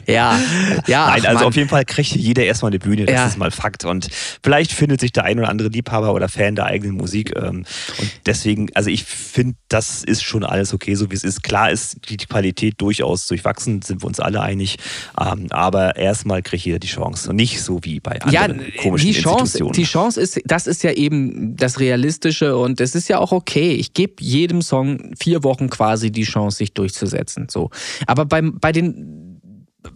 ja, 0.07 0.39
ja. 0.87 1.07
Nein, 1.07 1.25
also 1.25 1.39
Mann. 1.39 1.43
auf 1.43 1.55
jeden 1.55 1.69
Fall 1.69 1.85
kriegt 1.85 2.15
jeder 2.15 2.43
erstmal 2.43 2.71
eine 2.71 2.79
Bühne, 2.79 3.05
das 3.05 3.15
ja. 3.15 3.27
ist 3.27 3.37
mal 3.37 3.51
Fakt. 3.51 3.85
Und 3.85 4.09
vielleicht 4.43 4.71
findet 4.71 4.99
sich 5.01 5.11
der 5.11 5.25
ein 5.25 5.39
oder 5.39 5.49
andere 5.49 5.69
Liebhaber 5.69 6.13
oder 6.13 6.29
Fan 6.29 6.55
der 6.55 6.65
eigenen 6.65 6.95
Musik. 6.95 7.33
Ähm, 7.35 7.65
und 7.99 8.11
deswegen, 8.25 8.69
also 8.73 8.89
ich 8.89 9.03
finde, 9.03 9.55
das 9.67 10.03
ist 10.03 10.23
schon 10.23 10.43
alles 10.43 10.73
okay, 10.73 10.95
so 10.95 11.11
wie 11.11 11.15
es 11.15 11.23
ist. 11.23 11.43
Klar 11.43 11.71
ist 11.71 12.09
die 12.09 12.17
Qualität 12.17 12.75
durchaus 12.77 13.27
durchwachsen, 13.27 13.81
sind 13.81 14.01
wir 14.03 14.07
uns 14.07 14.19
alle 14.19 14.41
einig. 14.41 14.77
Ähm, 15.19 15.47
aber 15.49 15.95
erstmal 15.95 16.41
kriegt 16.41 16.65
jeder 16.65 16.79
die 16.79 16.87
Chance. 16.87 17.29
Und 17.29 17.35
nicht 17.37 17.61
so 17.61 17.79
wie 17.83 17.99
bei 17.99 18.21
anderen 18.21 18.61
ja, 18.61 18.81
komischen 18.81 19.11
die 19.11 19.19
Chance, 19.19 19.39
Institutionen. 19.41 19.73
Die 19.73 19.83
Chance 19.83 20.21
ist, 20.21 20.41
das 20.45 20.67
ist 20.67 20.83
ja 20.83 20.91
eben 20.91 21.55
das 21.55 21.79
Realistische 21.79 22.57
und 22.57 22.81
es 22.81 22.95
ist 22.95 23.07
ja 23.07 23.19
auch 23.19 23.31
okay. 23.31 23.71
Ich 23.71 23.93
gebe 23.93 24.15
jedem 24.19 24.61
Song 24.61 25.13
vier 25.19 25.43
Wochen 25.43 25.69
quasi 25.69 26.11
die 26.11 26.23
Chance, 26.23 26.57
sich 26.57 26.73
durchzusetzen. 26.77 27.47
So. 27.49 27.69
Aber 28.05 28.25
beim, 28.25 28.59
bei 28.59 28.71
den, 28.71 29.41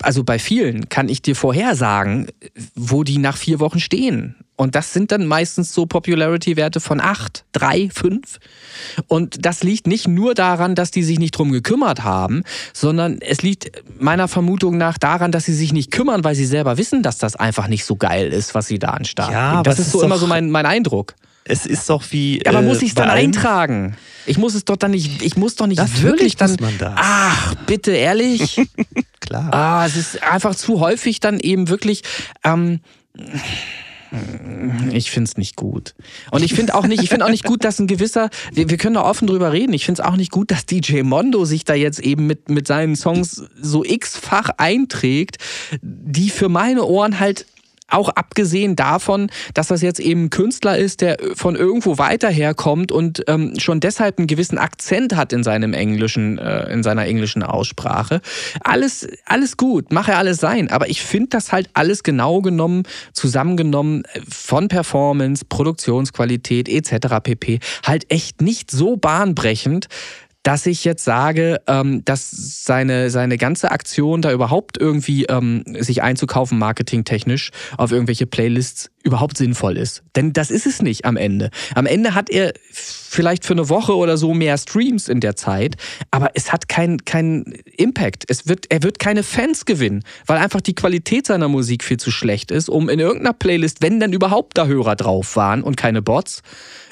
also 0.02 0.24
bei 0.24 0.40
vielen 0.40 0.90
kann 0.90 1.10
ich 1.10 1.22
dir 1.22 1.36
vorhersagen, 1.36 2.28
wo 2.76 3.04
die 3.04 3.18
nach 3.18 3.38
vier 3.38 3.60
Wochen 3.60 3.80
stehen. 3.80 4.36
Und 4.56 4.76
das 4.76 4.94
sind 4.94 5.12
dann 5.12 5.26
meistens 5.26 5.74
so 5.74 5.88
Popularity-Werte 5.88 6.80
von 6.80 7.02
acht, 7.02 7.46
drei, 7.52 7.90
fünf. 7.92 8.38
Und 9.08 9.44
das 9.44 9.64
liegt 9.64 9.88
nicht 9.88 10.08
nur 10.08 10.36
daran, 10.36 10.76
dass 10.76 10.92
die 10.92 11.02
sich 11.02 11.18
nicht 11.18 11.32
drum 11.32 11.52
gekümmert 11.52 12.04
haben, 12.04 12.44
sondern 12.72 13.20
es 13.22 13.42
liegt 13.42 13.72
meiner 14.00 14.28
Vermutung 14.28 14.78
nach 14.78 15.00
daran, 15.00 15.32
dass 15.32 15.46
sie 15.46 15.56
sich 15.56 15.74
nicht 15.74 15.90
kümmern, 15.90 16.24
weil 16.24 16.36
sie 16.36 16.46
selber 16.46 16.78
wissen, 16.78 17.02
dass 17.02 17.18
das 17.18 17.36
einfach 17.36 17.68
nicht 17.68 17.86
so 17.86 17.96
geil 17.96 18.32
ist, 18.32 18.54
was 18.54 18.68
sie 18.68 18.78
da 18.78 18.90
an 18.90 19.06
Start 19.06 19.32
ja, 19.32 19.64
Das 19.64 19.80
ist, 19.80 19.88
ist 19.88 19.94
so 19.94 20.04
immer 20.04 20.20
so 20.20 20.28
mein, 20.28 20.52
mein 20.52 20.68
Eindruck. 20.68 21.16
Es 21.44 21.66
ist 21.66 21.90
doch 21.90 22.04
wie. 22.12 22.46
Aber 22.46 22.60
äh, 22.60 22.62
muss 22.62 22.82
ich 22.82 22.90
es 22.90 22.96
dann 22.96 23.10
eintragen? 23.10 23.96
Ich 24.26 24.38
muss 24.38 24.54
es 24.54 24.66
doch 24.66 24.78
dann 24.78 24.92
nicht. 24.92 25.22
Ich 25.22 25.36
muss 25.36 25.56
doch 25.56 25.68
nicht 25.68 25.80
Natürlich 25.80 26.04
wirklich 26.04 26.36
dann. 26.36 26.52
Muss 26.52 26.60
man 26.60 26.78
das. 26.78 26.94
Ach, 26.96 27.56
bitte, 27.66 27.92
ehrlich? 27.92 28.62
Klar. 29.20 29.54
Ah, 29.54 29.86
es 29.86 29.96
ist 29.96 30.24
einfach 30.24 30.56
zu 30.56 30.80
häufig 30.80 31.20
dann 31.20 31.40
eben 31.40 31.70
wirklich. 31.70 32.04
Ähm, 32.44 32.82
ich 34.92 35.10
finde 35.10 35.30
es 35.30 35.38
nicht 35.38 35.56
gut. 35.56 35.96
Und 36.32 36.44
ich 36.44 36.54
finde 36.54 36.76
auch 36.76 36.86
nicht, 36.86 37.02
ich 37.02 37.10
finde 37.10 37.26
auch 37.26 37.30
nicht 37.30 37.46
gut, 37.46 37.64
dass 37.64 37.80
ein 37.80 37.88
gewisser, 37.88 38.30
wir, 38.52 38.70
wir 38.70 38.78
können 38.78 38.96
da 38.96 39.04
offen 39.04 39.26
drüber 39.26 39.54
reden, 39.54 39.72
ich 39.74 39.86
finde 39.86 40.02
es 40.02 40.08
auch 40.08 40.18
nicht 40.18 40.32
gut, 40.32 40.52
dass 40.52 40.66
DJ 40.66 41.04
Mondo 41.04 41.46
sich 41.46 41.64
da 41.64 41.76
jetzt 41.76 42.00
eben 42.00 42.28
mit, 42.28 42.50
mit 42.50 42.68
seinen 42.68 42.98
Songs 42.98 43.44
so 43.60 43.86
x-fach 43.86 44.50
einträgt, 44.58 45.38
die 45.82 46.30
für 46.30 46.50
meine 46.50 46.84
Ohren 46.84 47.22
halt 47.22 47.46
auch 47.92 48.10
abgesehen 48.10 48.76
davon, 48.76 49.30
dass 49.54 49.68
das 49.68 49.82
jetzt 49.82 50.00
eben 50.00 50.26
ein 50.26 50.30
Künstler 50.30 50.78
ist, 50.78 51.02
der 51.02 51.18
von 51.36 51.56
irgendwo 51.56 51.98
weiter 51.98 52.30
herkommt 52.30 52.92
und 52.92 53.24
ähm, 53.28 53.54
schon 53.60 53.80
deshalb 53.80 54.18
einen 54.18 54.28
gewissen 54.28 54.58
Akzent 54.58 55.16
hat 55.16 55.34
in 55.34 55.44
seinem 55.44 55.74
englischen, 55.74 56.38
äh, 56.38 56.72
in 56.72 56.84
seiner 56.84 57.06
englischen 57.06 57.44
Aussprache. 57.44 58.22
Alles, 58.64 59.08
alles 59.26 59.58
gut, 59.58 59.92
mache 59.92 60.16
alles 60.16 60.38
sein. 60.38 60.70
Aber 60.70 60.90
ich 60.90 61.02
finde 61.02 61.30
das 61.30 61.52
halt 61.52 61.70
alles 61.74 62.04
genau 62.04 62.42
genommen, 62.42 62.84
zusammengenommen 63.14 64.04
äh, 64.14 64.22
von 64.30 64.68
Performance, 64.68 65.46
Produktionsqualität 65.46 66.70
etc. 66.70 67.16
pp. 67.24 67.60
halt 67.86 68.12
echt 68.12 68.42
nicht 68.42 68.72
so 68.72 68.98
bahnbrechend, 68.98 69.88
dass 70.44 70.66
ich 70.66 70.84
jetzt 70.84 71.04
sage, 71.04 71.62
ähm, 71.68 72.04
dass 72.06 72.32
seine, 72.32 73.10
seine 73.10 73.38
ganze 73.38 73.72
Aktion 73.72 74.22
da 74.22 74.32
überhaupt 74.32 74.78
irgendwie 74.78 75.26
ähm, 75.26 75.64
sich 75.80 76.02
einzukaufen, 76.04 76.58
marketingtechnisch, 76.58 77.52
auf 77.78 77.92
irgendwelche 77.92 78.26
Playlists 78.26 78.91
überhaupt 79.04 79.38
sinnvoll 79.38 79.78
ist. 79.78 80.04
Denn 80.16 80.34
das 80.34 80.52
ist 80.52 80.66
es 80.66 80.82
nicht 80.82 81.06
am 81.06 81.18
Ende. 81.18 81.50
Am 81.76 81.86
Ende 81.86 82.14
hat 82.14 82.30
er 82.30 82.54
vielleicht 82.72 83.46
für 83.46 83.54
eine 83.54 83.70
Woche 83.70 83.96
oder 83.96 84.18
so 84.18 84.34
mehr 84.34 84.58
Streams 84.58 85.10
in 85.10 85.20
der 85.20 85.36
Zeit, 85.36 85.76
aber 86.12 86.32
es 86.34 86.54
hat 86.54 86.70
keinen 86.70 87.04
kein 87.04 87.44
Impact. 87.78 88.24
Es 88.28 88.48
wird, 88.48 88.68
er 88.70 88.84
wird 88.84 89.00
keine 89.00 89.24
Fans 89.24 89.66
gewinnen, 89.66 90.04
weil 90.26 90.38
einfach 90.38 90.62
die 90.62 90.76
Qualität 90.76 91.28
seiner 91.28 91.48
Musik 91.48 91.84
viel 91.84 91.98
zu 91.98 92.12
schlecht 92.12 92.52
ist, 92.52 92.70
um 92.70 92.90
in 92.90 93.00
irgendeiner 93.00 93.34
Playlist, 93.34 93.82
wenn 93.82 94.00
dann 94.00 94.14
überhaupt 94.14 94.58
da 94.58 94.66
Hörer 94.66 94.96
drauf 94.96 95.36
waren 95.36 95.62
und 95.64 95.76
keine 95.76 96.02
Bots, 96.02 96.42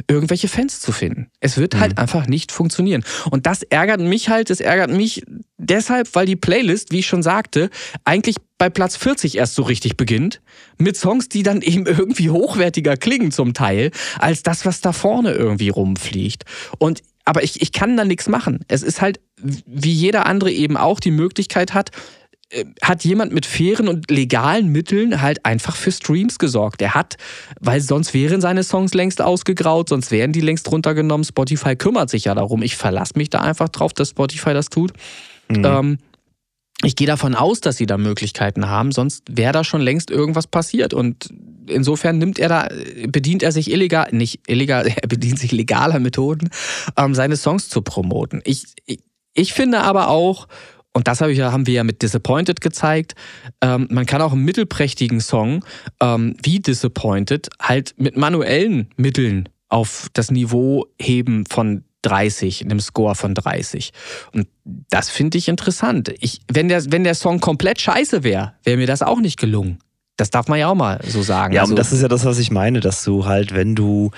irgendwelche 0.07 0.47
Fans 0.47 0.82
zu 0.82 0.91
finden. 0.91 1.28
Es 1.39 1.57
wird 1.57 1.76
halt 1.76 1.93
mhm. 1.93 1.97
halt 1.97 1.99
einfach 1.99 2.28
nicht 2.28 2.51
funktionieren. 2.51 3.03
Und 3.32 3.45
das 3.45 3.64
ärgert 3.64 4.01
mich 4.01 4.30
halt, 4.30 4.49
es 4.49 4.60
ärgert 4.60 4.91
mich 4.91 5.24
deshalb, 5.57 6.14
weil 6.16 6.26
die 6.26 6.36
Playlist, 6.36 6.91
wie 6.91 6.99
ich 6.99 7.07
schon 7.07 7.24
sagte, 7.24 7.70
eigentlich 8.03 8.36
bei 8.60 8.70
Platz 8.70 8.95
40 8.97 9.38
erst 9.38 9.55
so 9.55 9.64
richtig 9.64 9.97
beginnt, 9.97 10.41
mit 10.78 10.95
Songs, 10.95 11.30
die 11.30 11.41
dann 11.41 11.64
eben 11.64 11.88
irgendwie 11.88 12.30
hochwertiger 12.30 12.97
klingen 12.97 13.32
zum 13.32 13.55
Teil, 13.55 13.89
als 14.20 14.43
das, 14.43 14.66
was 14.66 14.82
da 14.82 14.93
vorne 14.93 15.32
irgendwie 15.32 15.70
rumfliegt. 15.70 16.43
Und 16.78 17.01
aber 17.26 17.43
ich, 17.43 17.62
ich 17.62 17.72
kann 17.72 17.95
da 17.95 18.05
nichts 18.05 18.28
machen. 18.28 18.66
Es 18.68 18.84
ist 18.84 19.01
halt, 19.01 19.20
wie 19.38 19.91
jeder 19.91 20.26
andere 20.26 20.51
eben 20.51 20.78
auch 20.78 20.99
die 20.99 21.12
Möglichkeit 21.12 21.76
hat, 21.76 21.91
äh, 22.49 22.66
hat 22.82 23.03
jemand 23.03 23.32
mit 23.32 23.45
fairen 23.45 23.88
und 23.88 24.10
legalen 24.10 24.70
Mitteln 24.70 25.22
halt 25.22 25.45
einfach 25.45 25.76
für 25.76 25.91
Streams 25.91 26.39
gesorgt. 26.39 26.82
Er 26.82 26.95
hat, 26.95 27.18
weil 27.60 27.82
sonst 27.82 28.16
wären 28.16 28.41
seine 28.41 28.64
Songs 28.64 28.95
längst 28.95 29.22
ausgegraut, 29.22 29.89
sonst 29.89 30.10
wären 30.10 30.32
die 30.34 30.41
längst 30.41 30.72
runtergenommen. 30.72 31.24
Spotify 31.24 31.76
kümmert 31.76 32.10
sich 32.10 32.26
ja 32.26 32.34
darum. 32.34 32.64
Ich 32.64 32.76
verlasse 32.76 33.14
mich 33.16 33.30
da 33.30 33.39
einfach 33.39 33.70
drauf, 33.70 33.93
dass 33.93 34.10
Spotify 34.10 34.53
das 34.53 34.70
tut. 34.70 34.91
Mhm. 35.49 35.66
Ähm, 35.66 35.97
ich 36.84 36.95
gehe 36.95 37.07
davon 37.07 37.36
aus, 37.36 37.59
dass 37.59 37.77
sie 37.77 37.86
da 37.86 37.97
Möglichkeiten 37.97 38.69
haben, 38.69 38.91
sonst 38.91 39.23
wäre 39.30 39.51
da 39.51 39.63
schon 39.63 39.82
längst 39.82 40.11
irgendwas 40.11 40.47
passiert. 40.47 40.93
Und 40.93 41.30
insofern 41.67 42.17
nimmt 42.17 42.39
er 42.39 42.49
da, 42.49 42.69
bedient 43.07 43.43
er 43.43 43.51
sich 43.51 43.71
illegal, 43.71 44.09
nicht 44.11 44.41
illegal, 44.47 44.88
er 44.95 45.07
bedient 45.07 45.39
sich 45.39 45.51
legaler 45.51 45.99
Methoden, 45.99 46.49
ähm, 46.97 47.13
seine 47.13 47.36
Songs 47.36 47.69
zu 47.69 47.82
promoten. 47.82 48.41
Ich, 48.45 48.65
ich, 48.86 48.99
ich 49.34 49.53
finde 49.53 49.82
aber 49.82 50.09
auch, 50.09 50.47
und 50.93 51.07
das 51.07 51.21
hab 51.21 51.30
ich, 51.30 51.39
haben 51.39 51.67
wir 51.67 51.73
ja 51.73 51.84
mit 51.84 52.01
Disappointed 52.01 52.61
gezeigt. 52.61 53.13
Ähm, 53.61 53.88
man 53.91 54.05
kann 54.05 54.21
auch 54.21 54.32
einen 54.32 54.43
mittelprächtigen 54.43 55.21
Song 55.21 55.63
ähm, 56.01 56.36
wie 56.41 56.59
Disappointed 56.59 57.49
halt 57.61 57.93
mit 57.97 58.17
manuellen 58.17 58.88
Mitteln 58.95 59.49
auf 59.67 60.07
das 60.13 60.32
Niveau 60.32 60.88
heben 60.99 61.45
von 61.45 61.84
30, 62.02 62.64
einem 62.64 62.80
Score 62.80 63.16
von 63.16 63.36
30. 63.36 63.91
Und 64.34 64.47
das 64.64 65.10
finde 65.10 65.38
ich 65.38 65.47
interessant. 65.47 66.14
Ich, 66.20 66.41
wenn, 66.52 66.70
der, 66.70 66.91
wenn 66.91 67.04
der 67.04 67.16
Song 67.16 67.39
komplett 67.39 67.82
scheiße 67.82 68.24
wäre, 68.24 68.54
wäre 68.64 68.78
mir 68.78 68.88
das 68.88 69.02
auch 69.02 69.20
nicht 69.20 69.39
gelungen. 69.39 69.80
Das 70.20 70.30
darf 70.30 70.47
man 70.49 70.59
ja 70.59 70.67
auch 70.67 70.76
mal 70.76 70.99
so 71.07 71.22
sagen. 71.22 71.53
Ja, 71.53 71.61
also, 71.61 71.72
und 71.72 71.80
das 71.80 71.93
ist 71.93 72.01
ja 72.01 72.09
das, 72.09 72.26
was 72.26 72.39
ich 72.39 72.51
meine, 72.51 72.82
dass 72.82 73.03
du 73.03 73.26
halt, 73.26 73.55
wenn 73.55 73.74
du 73.74 74.11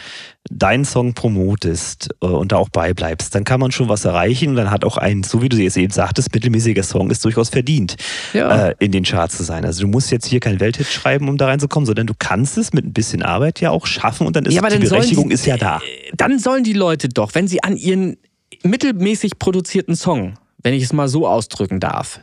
deinen 0.50 0.84
Song 0.84 1.14
promotest 1.14 2.10
äh, 2.22 2.26
und 2.26 2.52
da 2.52 2.58
auch 2.58 2.70
beibleibst, 2.70 3.36
dann 3.36 3.44
kann 3.44 3.60
man 3.60 3.72
schon 3.72 3.88
was 3.88 4.04
erreichen 4.06 4.50
und 4.50 4.56
dann 4.56 4.72
hat 4.72 4.84
auch 4.84 4.98
ein, 4.98 5.22
so 5.22 5.44
wie 5.44 5.50
du 5.50 5.58
jetzt 5.58 5.78
eben 5.78 5.92
sagtest, 5.92 6.34
mittelmäßiger 6.34 6.82
Song 6.82 7.12
ist 7.12 7.24
durchaus 7.24 7.50
verdient, 7.50 7.98
ja. 8.34 8.70
äh, 8.70 8.76
in 8.80 8.92
den 8.92 9.04
Charts 9.04 9.38
zu 9.38 9.44
sein. 9.44 9.64
Also 9.64 9.82
du 9.82 9.88
musst 9.88 10.12
jetzt 10.12 10.26
hier 10.26 10.40
kein 10.40 10.60
Welthit 10.60 10.88
schreiben, 10.88 11.30
um 11.30 11.38
da 11.38 11.46
reinzukommen, 11.46 11.86
sondern 11.86 12.08
du 12.08 12.14
kannst 12.18 12.58
es 12.58 12.74
mit 12.74 12.84
ein 12.84 12.94
bisschen 12.94 13.22
Arbeit 13.22 13.62
ja 13.62 13.70
auch 13.70 13.86
schaffen 13.86 14.26
und 14.26 14.36
dann 14.36 14.46
ist 14.46 14.56
ja, 14.56 14.68
die 14.68 14.80
Berechtigung 14.80 15.30
die, 15.30 15.36
ist 15.36 15.46
ja 15.46 15.58
da. 15.58 15.78
Äh, 15.78 16.12
dann 16.16 16.40
sollen 16.40 16.64
die 16.64 16.74
Leute 16.74 17.10
doch, 17.10 17.36
wenn 17.36 17.48
sie 17.48 17.62
an 17.64 17.78
ihren 17.78 18.18
mittelmäßig 18.64 19.38
produzierten 19.38 19.96
Song 19.96 20.34
wenn 20.64 20.74
ich 20.74 20.84
es 20.84 20.94
mal 20.94 21.08
so 21.08 21.28
ausdrücken 21.28 21.80
darf, 21.80 22.20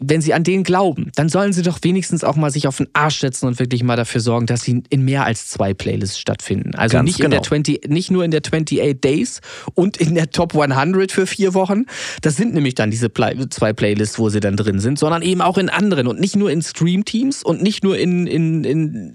wenn 0.00 0.20
sie 0.20 0.32
an 0.32 0.44
den 0.44 0.62
glauben, 0.62 1.10
dann 1.16 1.28
sollen 1.28 1.52
sie 1.52 1.62
doch 1.62 1.78
wenigstens 1.82 2.22
auch 2.22 2.36
mal 2.36 2.50
sich 2.50 2.68
auf 2.68 2.76
den 2.76 2.86
Arsch 2.92 3.18
setzen 3.18 3.46
und 3.46 3.58
wirklich 3.58 3.82
mal 3.82 3.96
dafür 3.96 4.20
sorgen, 4.20 4.46
dass 4.46 4.62
sie 4.62 4.84
in 4.90 5.04
mehr 5.04 5.24
als 5.24 5.48
zwei 5.48 5.74
Playlists 5.74 6.20
stattfinden. 6.20 6.76
Also 6.76 7.02
nicht, 7.02 7.16
genau. 7.16 7.26
in 7.26 7.30
der 7.32 7.42
20, 7.42 7.80
genau. 7.80 7.94
nicht 7.94 8.10
nur 8.12 8.24
in 8.24 8.30
der 8.30 8.40
28 8.40 9.00
Days 9.00 9.40
und 9.74 9.96
in 9.96 10.14
der 10.14 10.30
Top 10.30 10.54
100 10.54 11.10
für 11.10 11.26
vier 11.26 11.52
Wochen. 11.54 11.86
Das 12.22 12.36
sind 12.36 12.54
nämlich 12.54 12.76
dann 12.76 12.92
diese 12.92 13.08
Play 13.08 13.36
zwei 13.50 13.72
Playlists, 13.72 14.18
wo 14.20 14.28
sie 14.28 14.38
dann 14.38 14.56
drin 14.56 14.78
sind, 14.78 15.00
sondern 15.00 15.22
eben 15.22 15.40
auch 15.40 15.58
in 15.58 15.68
anderen 15.68 16.06
und 16.06 16.20
nicht 16.20 16.36
nur 16.36 16.50
in 16.50 16.62
Stream-Teams 16.62 17.42
und 17.42 17.62
nicht 17.62 17.82
nur 17.82 17.98
in, 17.98 18.28
in, 18.28 18.64
in, 18.64 19.12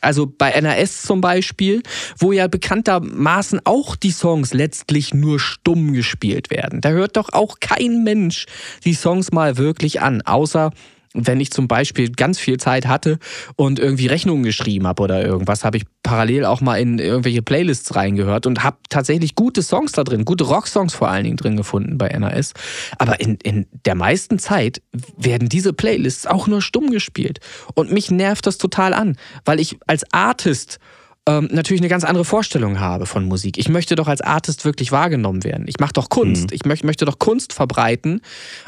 also 0.00 0.26
bei 0.26 0.50
NRS 0.50 1.02
zum 1.02 1.20
Beispiel, 1.20 1.82
wo 2.18 2.32
ja 2.32 2.48
bekanntermaßen 2.48 3.60
auch 3.64 3.94
die 3.94 4.10
Songs 4.10 4.54
letztlich 4.54 5.14
nur 5.14 5.38
stumm 5.38 5.92
gespielt 5.92 6.50
werden. 6.50 6.80
Da 6.80 6.90
hört 6.90 7.16
doch 7.16 7.32
auch 7.32 7.60
kein 7.60 8.02
Mensch 8.02 8.46
die 8.84 8.94
Songs 8.94 9.30
mal 9.30 9.56
wirklich 9.56 9.99
an, 10.00 10.22
außer 10.22 10.70
wenn 11.12 11.40
ich 11.40 11.50
zum 11.50 11.66
Beispiel 11.66 12.10
ganz 12.10 12.38
viel 12.38 12.58
Zeit 12.58 12.86
hatte 12.86 13.18
und 13.56 13.78
irgendwie 13.78 14.06
Rechnungen 14.06 14.44
geschrieben 14.44 14.86
habe 14.86 15.02
oder 15.02 15.24
irgendwas, 15.24 15.64
habe 15.64 15.76
ich 15.76 15.84
parallel 16.02 16.44
auch 16.44 16.60
mal 16.60 16.76
in 16.76 16.98
irgendwelche 16.98 17.42
Playlists 17.42 17.96
reingehört 17.96 18.46
und 18.46 18.62
habe 18.62 18.76
tatsächlich 18.88 19.34
gute 19.34 19.62
Songs 19.62 19.92
da 19.92 20.04
drin, 20.04 20.24
gute 20.24 20.44
Rocksongs 20.44 20.94
vor 20.94 21.08
allen 21.08 21.24
Dingen 21.24 21.36
drin 21.36 21.56
gefunden 21.56 21.98
bei 21.98 22.08
NAS. 22.16 22.52
Aber 22.98 23.20
in, 23.20 23.36
in 23.42 23.66
der 23.84 23.96
meisten 23.96 24.38
Zeit 24.38 24.82
werden 25.16 25.48
diese 25.48 25.72
Playlists 25.72 26.26
auch 26.26 26.46
nur 26.46 26.62
stumm 26.62 26.90
gespielt. 26.90 27.40
Und 27.74 27.92
mich 27.92 28.10
nervt 28.10 28.46
das 28.46 28.58
total 28.58 28.94
an, 28.94 29.16
weil 29.44 29.58
ich 29.58 29.78
als 29.86 30.04
Artist 30.12 30.78
ähm, 31.26 31.48
natürlich 31.52 31.80
eine 31.80 31.88
ganz 31.88 32.04
andere 32.04 32.24
Vorstellung 32.24 32.80
habe 32.80 33.06
von 33.06 33.24
Musik. 33.24 33.58
Ich 33.58 33.68
möchte 33.68 33.94
doch 33.94 34.08
als 34.08 34.20
Artist 34.20 34.64
wirklich 34.64 34.90
wahrgenommen 34.90 35.44
werden. 35.44 35.66
Ich 35.68 35.78
mache 35.78 35.92
doch 35.92 36.08
Kunst. 36.08 36.50
Mhm. 36.50 36.54
Ich 36.54 36.64
möcht, 36.64 36.84
möchte 36.84 37.04
doch 37.04 37.18
Kunst 37.18 37.52
verbreiten. 37.52 38.20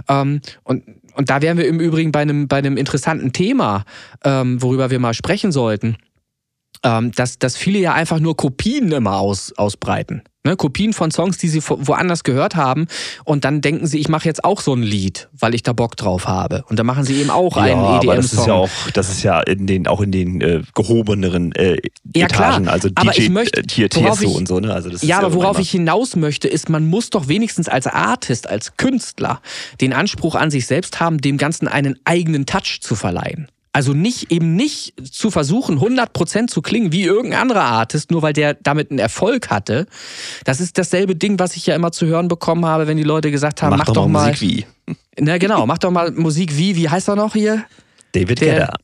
Ähm, 0.09 0.41
und, 0.63 0.85
und 1.15 1.31
da 1.31 1.43
wären 1.43 1.59
wir 1.59 1.67
im 1.67 1.81
Übrigen 1.81 2.13
bei 2.13 2.21
einem, 2.21 2.49
bei 2.49 2.59
einem 2.59 2.77
interessanten 2.77 3.33
Thema, 3.33 3.85
ähm, 4.25 4.61
worüber 4.63 4.91
wir 4.91 4.99
mal 4.99 5.15
sprechen 5.15 5.53
sollten. 5.53 5.97
Ähm, 6.85 7.13
dass, 7.13 7.39
dass 7.39 7.57
viele 7.57 7.79
ja 7.79 7.95
einfach 7.95 8.19
nur 8.19 8.37
Kopien 8.37 8.91
immer 8.91 9.19
aus, 9.19 9.53
ausbreiten. 9.57 10.23
Ne, 10.45 10.57
Kopien 10.57 10.93
von 10.93 11.13
Songs, 11.13 11.39
die 11.39 11.47
sie 11.47 11.63
woanders 11.63 12.25
gehört 12.25 12.57
haben. 12.57 12.89
Und 13.25 13.45
dann 13.45 13.61
denken 13.61 13.87
sie, 13.87 14.01
ich 14.01 14.09
mache 14.09 14.27
jetzt 14.27 14.45
auch 14.45 14.61
so 14.61 14.75
ein 14.75 14.83
Lied, 14.83 15.29
weil 15.39 15.55
ich 15.55 15.63
da 15.63 15.73
Bock 15.73 15.97
drauf 15.97 16.27
habe. 16.27 16.65
Und 16.69 16.81
dann 16.81 16.87
machen 16.87 17.05
sie 17.05 17.21
eben 17.21 17.31
auch 17.31 17.57
ja, 17.57 17.63
einen 17.63 18.01
EDM-Song. 18.01 18.17
Das 18.17 18.33
ist 18.33 18.47
ja 18.47 18.53
auch, 18.55 18.71
das 18.93 19.09
ist 19.11 19.23
ja 19.23 19.41
in 19.41 19.69
den, 19.69 19.87
auch 19.87 20.01
in 20.01 20.11
den 20.11 20.41
äh, 20.41 20.63
gehobeneren 20.75 21.53
äh, 21.53 21.77
ja, 22.15 22.27
Etagen, 22.27 22.65
klar. 22.65 22.75
also 22.75 22.89
aber 22.97 23.13
DJ, 23.13 23.29
möchte, 23.29 23.61
äh, 23.61 23.65
hier 23.71 23.89
TSO 23.89 24.31
und 24.31 24.49
so. 24.49 24.59
Ne? 24.59 24.75
Also 24.75 24.91
das 24.91 25.03
ja, 25.03 25.19
aber 25.19 25.33
worauf 25.33 25.61
ich 25.61 25.71
hinaus 25.71 26.17
möchte, 26.17 26.49
ist, 26.49 26.69
man 26.69 26.87
muss 26.87 27.11
doch 27.11 27.29
wenigstens 27.29 27.69
als 27.69 27.87
Artist, 27.87 28.49
als 28.49 28.77
Künstler 28.77 29.41
den 29.81 29.93
Anspruch 29.93 30.35
an 30.35 30.51
sich 30.51 30.67
selbst 30.67 30.99
haben, 30.99 31.21
dem 31.21 31.39
Ganzen 31.39 31.69
einen 31.69 32.01
eigenen 32.05 32.47
Touch 32.47 32.81
zu 32.81 32.97
verleihen. 32.97 33.47
Also 33.75 33.95
nicht 33.95 34.31
eben 34.31 34.55
nicht 34.55 34.95
zu 35.11 35.31
versuchen, 35.31 35.79
100% 35.79 36.49
zu 36.49 36.61
klingen 36.61 36.93
wie 36.93 37.05
irgendein 37.05 37.41
anderer 37.41 37.63
Artist, 37.63 38.11
nur 38.11 38.21
weil 38.21 38.35
der 38.35 38.53
damit 38.55 38.91
einen 38.91 38.99
Erfolg 38.99 39.49
hatte. 39.49 39.87
Das 40.45 40.61
ist 40.61 40.77
dasselbe 40.77 41.17
Ding, 41.17 41.39
was 41.39 41.57
ich 41.57 41.67
ja 41.67 41.75
immer 41.75 41.91
zu 41.91 42.05
hören 42.07 42.29
bekommen 42.29 42.67
habe, 42.67 42.87
wenn 42.87 42.99
die 42.99 43.03
Leute 43.03 43.31
gesagt 43.31 43.63
haben, 43.63 43.71
mach, 43.71 43.87
mach 43.87 43.95
doch, 43.95 44.09
mal 44.09 44.29
Musik 44.29 44.41
wie. 44.43 44.67
Na 45.19 45.39
genau, 45.39 45.67
mach 45.67 45.79
doch 45.79 45.91
mal 45.91 46.11
Musik 46.11 46.57
wie, 46.57 46.77
wie 46.77 46.89
heißt 46.89 47.09
er 47.09 47.17
noch 47.17 47.33
hier? 47.33 47.65
David 48.13 48.41
Gedder. 48.41 48.75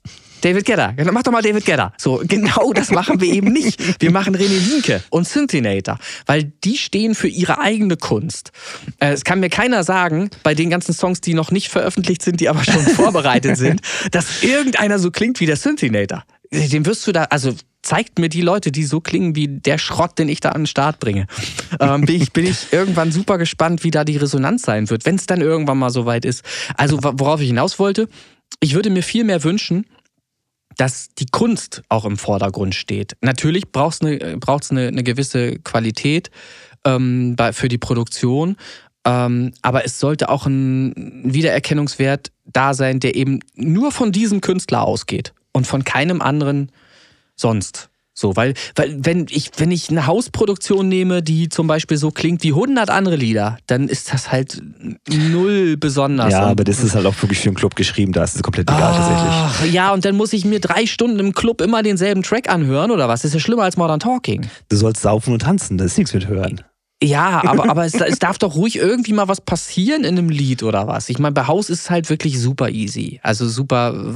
David 0.41 0.65
Gedder. 0.65 0.95
Mach 1.13 1.23
doch 1.23 1.33
mal 1.33 1.43
David 1.43 1.65
Gedder. 1.65 1.93
So, 1.97 2.23
genau 2.27 2.73
das 2.73 2.91
machen 2.91 3.21
wir 3.21 3.33
eben 3.33 3.53
nicht. 3.53 4.01
Wir 4.01 4.11
machen 4.11 4.37
René 4.37 4.71
Linke 4.71 5.03
und 5.11 5.27
Synthinator, 5.27 5.99
weil 6.27 6.53
die 6.65 6.77
stehen 6.77 7.15
für 7.15 7.29
ihre 7.29 7.61
eigene 7.61 7.97
Kunst. 7.97 8.53
Äh, 9.01 9.13
es 9.13 9.25
kann 9.25 9.41
mir 9.41 9.51
keiner 9.51 9.85
sagen, 9.85 10.31
bei 10.43 10.55
den 10.55 10.71
ganzen 10.71 10.95
Songs, 10.95 11.21
die 11.21 11.35
noch 11.35 11.51
nicht 11.51 11.69
veröffentlicht 11.69 12.23
sind, 12.23 12.41
die 12.41 12.49
aber 12.49 12.65
schon 12.65 12.81
vorbereitet 12.97 13.57
sind, 13.57 13.81
dass 14.13 14.43
irgendeiner 14.43 14.99
so 14.99 15.11
klingt 15.11 15.41
wie 15.41 15.47
der 15.47 15.57
Synthinator. 15.57 16.25
Den 16.51 16.87
wirst 16.87 17.07
du 17.07 17.13
da, 17.13 17.25
also 17.25 17.53
zeigt 17.83 18.19
mir 18.19 18.29
die 18.29 18.41
Leute, 18.41 18.73
die 18.73 18.85
so 18.85 19.01
klingen 19.01 19.37
wie 19.37 19.49
der 19.49 19.79
Schrott, 19.79 20.19
den 20.19 20.29
ich 20.29 20.41
da 20.41 20.51
an 20.51 20.63
den 20.63 20.67
Start 20.67 20.99
bringe. 20.99 21.27
Ähm, 21.81 22.03
bin, 22.03 22.21
ich, 22.21 22.33
bin 22.33 22.47
ich 22.47 22.73
irgendwann 22.73 23.13
super 23.13 23.39
gespannt, 23.39 23.85
wie 23.85 23.91
da 23.91 24.05
die 24.05 24.17
Resonanz 24.17 24.63
sein 24.63 24.91
wird, 24.91 25.07
wenn 25.07 25.17
es 25.17 25.27
dann 25.27 25.41
irgendwann 25.41 25.79
mal 25.79 25.91
so 25.91 26.07
weit 26.07 26.25
ist. 26.25 26.45
Also 26.77 26.99
worauf 27.03 27.41
ich 27.41 27.49
hinaus 27.49 27.79
wollte, 27.79 28.09
ich 28.61 28.75
würde 28.75 28.91
mir 28.91 29.03
viel 29.03 29.25
mehr 29.25 29.45
wünschen, 29.45 29.87
dass 30.79 31.09
die 31.19 31.27
Kunst 31.27 31.83
auch 31.91 32.07
im 32.07 32.17
Vordergrund 32.17 32.75
steht. 32.75 33.17
Natürlich 33.21 33.71
braucht 33.71 33.95
es 33.95 34.01
eine, 34.01 34.39
braucht's 34.39 34.71
eine, 34.71 34.89
eine 34.89 35.03
gewisse 35.03 35.59
Qualität 35.59 36.31
ähm, 36.85 37.37
bei, 37.37 37.53
für 37.53 37.69
die 37.69 37.79
Produktion, 37.79 38.57
ähm, 39.05 39.53
aber 39.61 39.85
es 39.85 39.99
sollte 40.01 40.29
auch 40.29 40.47
ein 40.47 41.23
Wiedererkennungswert 41.25 42.31
da 42.45 42.75
sein, 42.75 43.01
der 43.01 43.17
eben 43.17 43.41
nur 43.55 43.93
von 43.93 44.13
diesem 44.13 44.41
Künstler 44.41 44.83
ausgeht 44.83 45.35
und 45.53 45.67
von 45.67 45.85
keinem 45.85 46.23
anderen 46.23 46.71
sonst. 47.35 47.91
So, 48.19 48.35
weil, 48.35 48.55
weil 48.75 48.97
wenn 48.99 49.27
ich, 49.31 49.53
wenn 49.59 49.71
ich 49.71 49.91
eine 49.91 50.07
Hausproduktion 50.07 50.89
nehme, 50.89 51.23
die 51.23 51.49
zum 51.49 51.69
Beispiel 51.69 51.97
so 51.97 52.11
klingt 52.11 52.43
wie 52.43 52.49
100 52.49 52.91
andere 52.91 53.15
Lieder, 53.15 53.59
dann 53.67 53.89
ist 53.89 54.13
das 54.13 54.33
halt 54.33 54.61
null 55.09 55.77
besonders. 55.77 56.33
Ja, 56.33 56.47
aber 56.47 56.65
das 56.65 56.83
ist 56.83 56.97
halt 56.97 57.07
auch 57.07 57.15
wirklich 57.23 57.39
für 57.39 57.49
einen 57.49 57.57
Club 57.57 57.77
geschrieben, 57.77 58.13
da 58.13 58.25
ist 58.25 58.35
es 58.35 58.43
komplett 58.43 58.69
egal 58.69 58.93
Ach, 58.93 58.97
tatsächlich. 58.97 59.73
Ja, 59.73 59.93
und 59.93 60.05
dann 60.05 60.17
muss 60.17 60.33
ich 60.33 60.45
mir 60.45 60.59
drei 60.59 60.87
Stunden 60.87 61.21
im 61.21 61.33
Club 61.33 61.61
immer 61.61 61.85
denselben 61.85 62.25
Track 62.25 62.49
anhören 62.49 62.91
oder 62.91 63.09
was? 63.09 63.23
Das 63.23 63.31
ist 63.31 63.35
ja 63.35 63.41
schlimmer 63.41 63.63
als 63.63 63.77
Modern 63.77 64.01
Talking. 64.01 64.49
Du 64.69 64.77
sollst 64.77 65.03
saufen 65.03 65.33
und 65.33 65.43
tanzen, 65.43 65.79
das 65.79 65.93
ist 65.93 65.99
nichts 65.99 66.13
mit 66.13 66.27
hören. 66.27 66.63
Ja, 67.01 67.43
aber, 67.45 67.71
aber 67.71 67.85
es, 67.85 67.95
es, 68.01 68.19
darf 68.19 68.39
doch 68.39 68.57
ruhig 68.57 68.77
irgendwie 68.77 69.13
mal 69.13 69.29
was 69.29 69.41
passieren 69.41 70.03
in 70.03 70.19
einem 70.19 70.29
Lied 70.29 70.65
oder 70.65 70.89
was. 70.89 71.09
Ich 71.09 71.21
meine, 71.21 71.35
bei 71.35 71.47
Haus 71.47 71.71
ist 71.71 71.83
es 71.83 71.91
halt 71.91 72.11
wirklich 72.11 72.41
super 72.41 72.71
easy. 72.71 73.21
Also 73.23 73.49
super, 73.49 74.15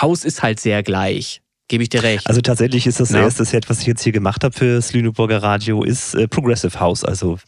Haus 0.00 0.24
ist 0.24 0.42
halt 0.42 0.60
sehr 0.60 0.82
gleich. 0.82 1.42
Gebe 1.72 1.84
ich 1.84 1.88
dir 1.88 2.02
recht. 2.02 2.26
Also 2.26 2.42
tatsächlich 2.42 2.86
ist 2.86 3.00
das 3.00 3.12
ja. 3.12 3.22
erste 3.22 3.46
Set, 3.46 3.70
was 3.70 3.80
ich 3.80 3.86
jetzt 3.86 4.02
hier 4.02 4.12
gemacht 4.12 4.44
habe 4.44 4.54
für 4.54 4.74
das 4.74 4.92
Lüneburger 4.92 5.42
Radio, 5.42 5.82
ist 5.82 6.14
äh, 6.14 6.28
Progressive 6.28 6.78
House. 6.78 7.02
Also 7.02 7.38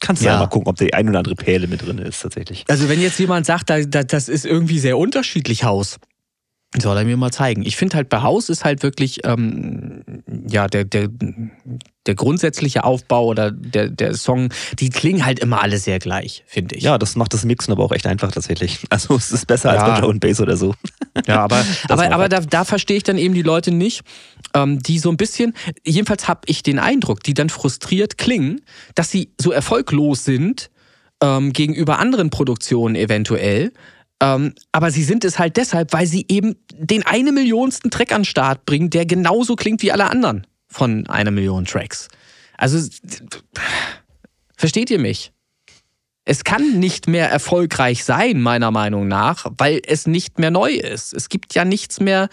kannst 0.00 0.22
du 0.22 0.26
ja. 0.26 0.36
mal 0.36 0.48
gucken, 0.48 0.66
ob 0.66 0.74
die 0.74 0.92
ein 0.94 1.08
oder 1.08 1.18
andere 1.18 1.36
Perle 1.36 1.68
mit 1.68 1.86
drin 1.86 1.98
ist 1.98 2.20
tatsächlich. 2.20 2.64
Also 2.66 2.88
wenn 2.88 3.00
jetzt 3.00 3.20
jemand 3.20 3.46
sagt, 3.46 3.70
da, 3.70 3.80
da, 3.84 4.02
das 4.02 4.28
ist 4.28 4.46
irgendwie 4.46 4.80
sehr 4.80 4.98
unterschiedlich 4.98 5.62
Haus, 5.62 5.98
soll 6.76 6.98
er 6.98 7.04
mir 7.04 7.16
mal 7.16 7.30
zeigen. 7.30 7.64
Ich 7.64 7.76
finde 7.76 7.96
halt 7.96 8.08
bei 8.10 8.20
Haus 8.20 8.50
ist 8.50 8.64
halt 8.64 8.82
wirklich 8.82 9.24
ähm, 9.24 10.02
ja 10.46 10.66
der, 10.66 10.84
der, 10.84 11.08
der 12.06 12.14
grundsätzliche 12.14 12.84
Aufbau 12.84 13.24
oder 13.24 13.50
der, 13.50 13.88
der 13.88 14.14
Song, 14.14 14.50
die 14.78 14.90
klingen 14.90 15.24
halt 15.24 15.38
immer 15.38 15.62
alle 15.62 15.78
sehr 15.78 15.98
gleich, 15.98 16.44
finde 16.46 16.76
ich. 16.76 16.82
Ja, 16.82 16.98
das 16.98 17.16
macht 17.16 17.32
das 17.32 17.46
Mixen 17.46 17.72
aber 17.72 17.84
auch 17.84 17.92
echt 17.92 18.06
einfach 18.06 18.30
tatsächlich. 18.32 18.80
Also 18.90 19.16
es 19.16 19.32
ist 19.32 19.46
besser 19.46 19.74
ja. 19.74 19.82
als 19.82 20.00
bei 20.00 20.06
Joe 20.06 20.14
Bass 20.18 20.40
oder 20.40 20.58
so. 20.58 20.74
Ja, 21.26 21.40
aber, 21.44 21.64
aber, 21.88 22.12
aber 22.12 22.28
da, 22.28 22.40
da 22.40 22.64
verstehe 22.64 22.98
ich 22.98 23.02
dann 23.02 23.16
eben 23.16 23.32
die 23.32 23.42
Leute 23.42 23.70
nicht, 23.70 24.02
ähm, 24.54 24.78
die 24.80 24.98
so 24.98 25.08
ein 25.08 25.16
bisschen, 25.16 25.54
jedenfalls 25.86 26.28
habe 26.28 26.40
ich 26.46 26.62
den 26.62 26.78
Eindruck, 26.78 27.22
die 27.22 27.32
dann 27.32 27.48
frustriert 27.48 28.18
klingen, 28.18 28.60
dass 28.94 29.10
sie 29.10 29.32
so 29.40 29.52
erfolglos 29.52 30.24
sind 30.24 30.70
ähm, 31.22 31.52
gegenüber 31.52 31.98
anderen 31.98 32.30
Produktionen 32.30 32.94
eventuell. 32.94 33.72
Ähm, 34.20 34.54
aber 34.72 34.90
sie 34.90 35.04
sind 35.04 35.24
es 35.24 35.38
halt 35.38 35.56
deshalb, 35.56 35.92
weil 35.92 36.06
sie 36.06 36.26
eben 36.28 36.56
den 36.72 37.06
eine 37.06 37.32
Millionsten 37.32 37.90
Track 37.90 38.12
an 38.12 38.22
den 38.22 38.24
Start 38.26 38.66
bringen, 38.66 38.90
der 38.90 39.06
genauso 39.06 39.54
klingt 39.54 39.82
wie 39.82 39.92
alle 39.92 40.10
anderen 40.10 40.46
von 40.66 41.06
einer 41.06 41.30
Million 41.30 41.64
Tracks. 41.64 42.08
Also, 42.56 42.88
versteht 44.56 44.90
ihr 44.90 44.98
mich? 44.98 45.32
Es 46.24 46.44
kann 46.44 46.78
nicht 46.78 47.08
mehr 47.08 47.30
erfolgreich 47.30 48.04
sein, 48.04 48.42
meiner 48.42 48.70
Meinung 48.70 49.08
nach, 49.08 49.46
weil 49.56 49.80
es 49.86 50.06
nicht 50.06 50.38
mehr 50.38 50.50
neu 50.50 50.72
ist. 50.72 51.14
Es 51.14 51.30
gibt 51.30 51.54
ja 51.54 51.64
nichts 51.64 52.00
mehr, 52.00 52.28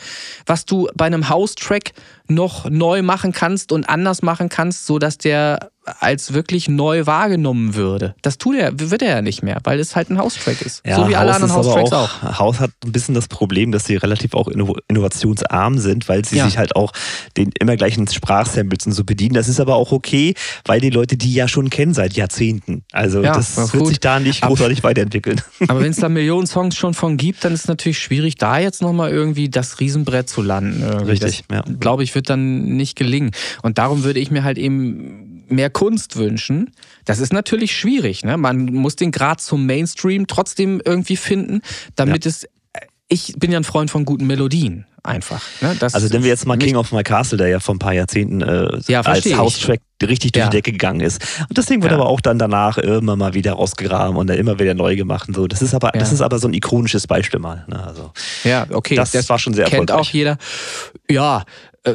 was 0.45 0.65
du 0.65 0.89
bei 0.95 1.05
einem 1.05 1.29
House-Track 1.29 1.93
noch 2.27 2.69
neu 2.69 3.01
machen 3.01 3.31
kannst 3.31 3.71
und 3.71 3.87
anders 3.89 4.21
machen 4.21 4.49
kannst, 4.49 4.85
sodass 4.85 5.17
der 5.17 5.71
als 5.99 6.33
wirklich 6.33 6.67
neu 6.67 7.05
wahrgenommen 7.05 7.75
würde. 7.75 8.15
Das 8.23 8.39
tut 8.39 8.55
er, 8.55 8.71
wird 8.79 9.03
er 9.03 9.09
ja 9.17 9.21
nicht 9.21 9.43
mehr, 9.43 9.59
weil 9.65 9.79
es 9.79 9.95
halt 9.95 10.09
ein 10.09 10.17
House-Track 10.17 10.63
ist. 10.63 10.81
Ja, 10.83 10.95
so 10.95 11.07
wie 11.07 11.15
alle 11.15 11.31
House 11.31 11.43
anderen 11.43 11.61
ist 11.61 11.67
aber 11.67 11.79
House-Tracks 11.81 11.93
auch. 12.23 12.39
House 12.39 12.59
hat 12.59 12.71
ein 12.83 12.91
bisschen 12.91 13.13
das 13.13 13.27
Problem, 13.27 13.71
dass 13.71 13.85
sie 13.85 13.95
relativ 13.95 14.33
auch 14.33 14.47
inno- 14.47 14.79
innovationsarm 14.87 15.77
sind, 15.77 16.09
weil 16.09 16.25
sie 16.25 16.37
Ja. 16.37 16.45
sich 16.45 16.57
halt 16.57 16.75
auch 16.75 16.91
den 17.37 17.51
immer 17.59 17.75
gleichen 17.75 18.07
Sprachsamples 18.07 18.87
und 18.87 18.93
so 18.93 19.03
bedienen. 19.03 19.35
Das 19.35 19.47
ist 19.47 19.59
aber 19.59 19.75
auch 19.75 19.91
okay, 19.91 20.33
weil 20.65 20.81
die 20.81 20.89
Leute 20.89 21.17
die 21.17 21.31
ja 21.35 21.47
schon 21.47 21.69
kennen 21.69 21.93
seit 21.93 22.13
Jahrzehnten. 22.13 22.83
Also 22.91 23.21
Ja, 23.21 23.33
das 23.35 23.55
wird 23.55 23.71
gut. 23.73 23.87
sich 23.89 23.99
da 23.99 24.19
nicht 24.19 24.41
großartig 24.41 24.83
weiterentwickeln. 24.83 25.39
Aber 25.67 25.81
wenn 25.81 25.91
es 25.91 25.97
da 25.97 26.09
Millionen 26.09 26.47
Songs 26.47 26.75
schon 26.75 26.95
von 26.95 27.15
gibt, 27.17 27.45
dann 27.45 27.53
ist 27.53 27.61
es 27.61 27.67
natürlich 27.67 27.99
schwierig, 27.99 28.35
da 28.37 28.57
jetzt 28.57 28.81
nochmal 28.81 29.11
irgendwie 29.11 29.49
das 29.49 29.79
Riesenbrett 29.79 30.29
zu 30.29 30.41
landen. 30.41 30.81
Irgendwie. 30.81 31.11
Richtig, 31.11 31.43
das, 31.47 31.57
ja. 31.67 31.73
Glaube 31.79 32.03
ich, 32.03 32.14
wird 32.15 32.29
dann 32.29 32.63
nicht 32.77 32.95
gelingen. 32.95 33.31
Und 33.61 33.77
darum 33.77 34.03
würde 34.03 34.19
ich 34.19 34.31
mir 34.31 34.43
halt 34.43 34.57
eben 34.57 35.43
mehr 35.47 35.69
Kunst 35.69 36.15
wünschen. 36.15 36.71
Das 37.05 37.19
ist 37.19 37.31
natürlich 37.33 37.75
schwierig. 37.77 38.23
Ne? 38.25 38.37
Man 38.37 38.65
muss 38.65 38.95
den 38.95 39.11
Grad 39.11 39.41
zum 39.41 39.65
Mainstream 39.65 40.25
trotzdem 40.27 40.81
irgendwie 40.83 41.17
finden, 41.17 41.61
damit 41.95 42.25
es. 42.25 42.47
Ich 43.07 43.35
bin 43.37 43.51
ja 43.51 43.59
ein 43.59 43.63
Freund 43.63 43.91
von 43.91 44.03
guten 44.03 44.25
Melodien, 44.25 44.87
einfach. 45.03 45.39
Ne? 45.61 45.75
Das 45.79 45.93
Also 45.93 46.11
wenn 46.11 46.23
wir 46.23 46.29
jetzt 46.29 46.47
mal 46.47 46.57
King 46.57 46.75
of 46.75 46.91
My 46.91 47.03
Castle, 47.03 47.37
der 47.37 47.49
ja 47.49 47.59
vor 47.59 47.75
ein 47.75 47.79
paar 47.79 47.93
Jahrzehnten 47.93 48.41
äh, 48.41 48.79
Ja, 48.87 49.01
als. 49.01 49.25
House-Track 49.31 49.79
richtig 50.01 50.31
durch 50.31 50.41
Ja. 50.43 50.49
die 50.49 50.57
Decke 50.57 50.71
gegangen 50.71 51.01
ist. 51.01 51.21
Und 51.47 51.55
das 51.55 51.67
Ding 51.67 51.83
wird 51.83 51.91
Ja. 51.91 51.99
aber 51.99 52.07
auch 52.09 52.19
dann 52.19 52.39
danach 52.39 52.79
immer 52.79 53.15
mal 53.15 53.35
wieder 53.35 53.53
rausgegraben 53.53 54.17
und 54.17 54.25
dann 54.25 54.39
immer 54.39 54.57
wieder 54.59 54.73
neu 54.73 54.95
gemacht. 54.95 55.27
Und 55.27 55.35
so. 55.35 55.45
Das 55.45 55.61
ist 55.61 55.75
aber, 55.75 55.91
das 55.91 56.09
Ja. 56.09 56.13
ist 56.15 56.21
aber 56.21 56.39
so 56.39 56.47
ein 56.47 56.55
ikonisches 56.55 57.05
Beispiel 57.05 57.39
mal. 57.39 57.63
Ne? 57.67 57.85
Also, 57.85 58.11
Ja, 58.43 58.65
okay. 58.71 58.95
Das 58.95 59.13
war 59.29 59.37
schon 59.37 59.53
sehr 59.53 59.65
Kennt 59.65 59.91
erfolgreich. 59.91 60.09
auch 60.09 60.11
jeder. 60.11 60.37
Ja, 61.07 61.41
äh, 61.41 61.43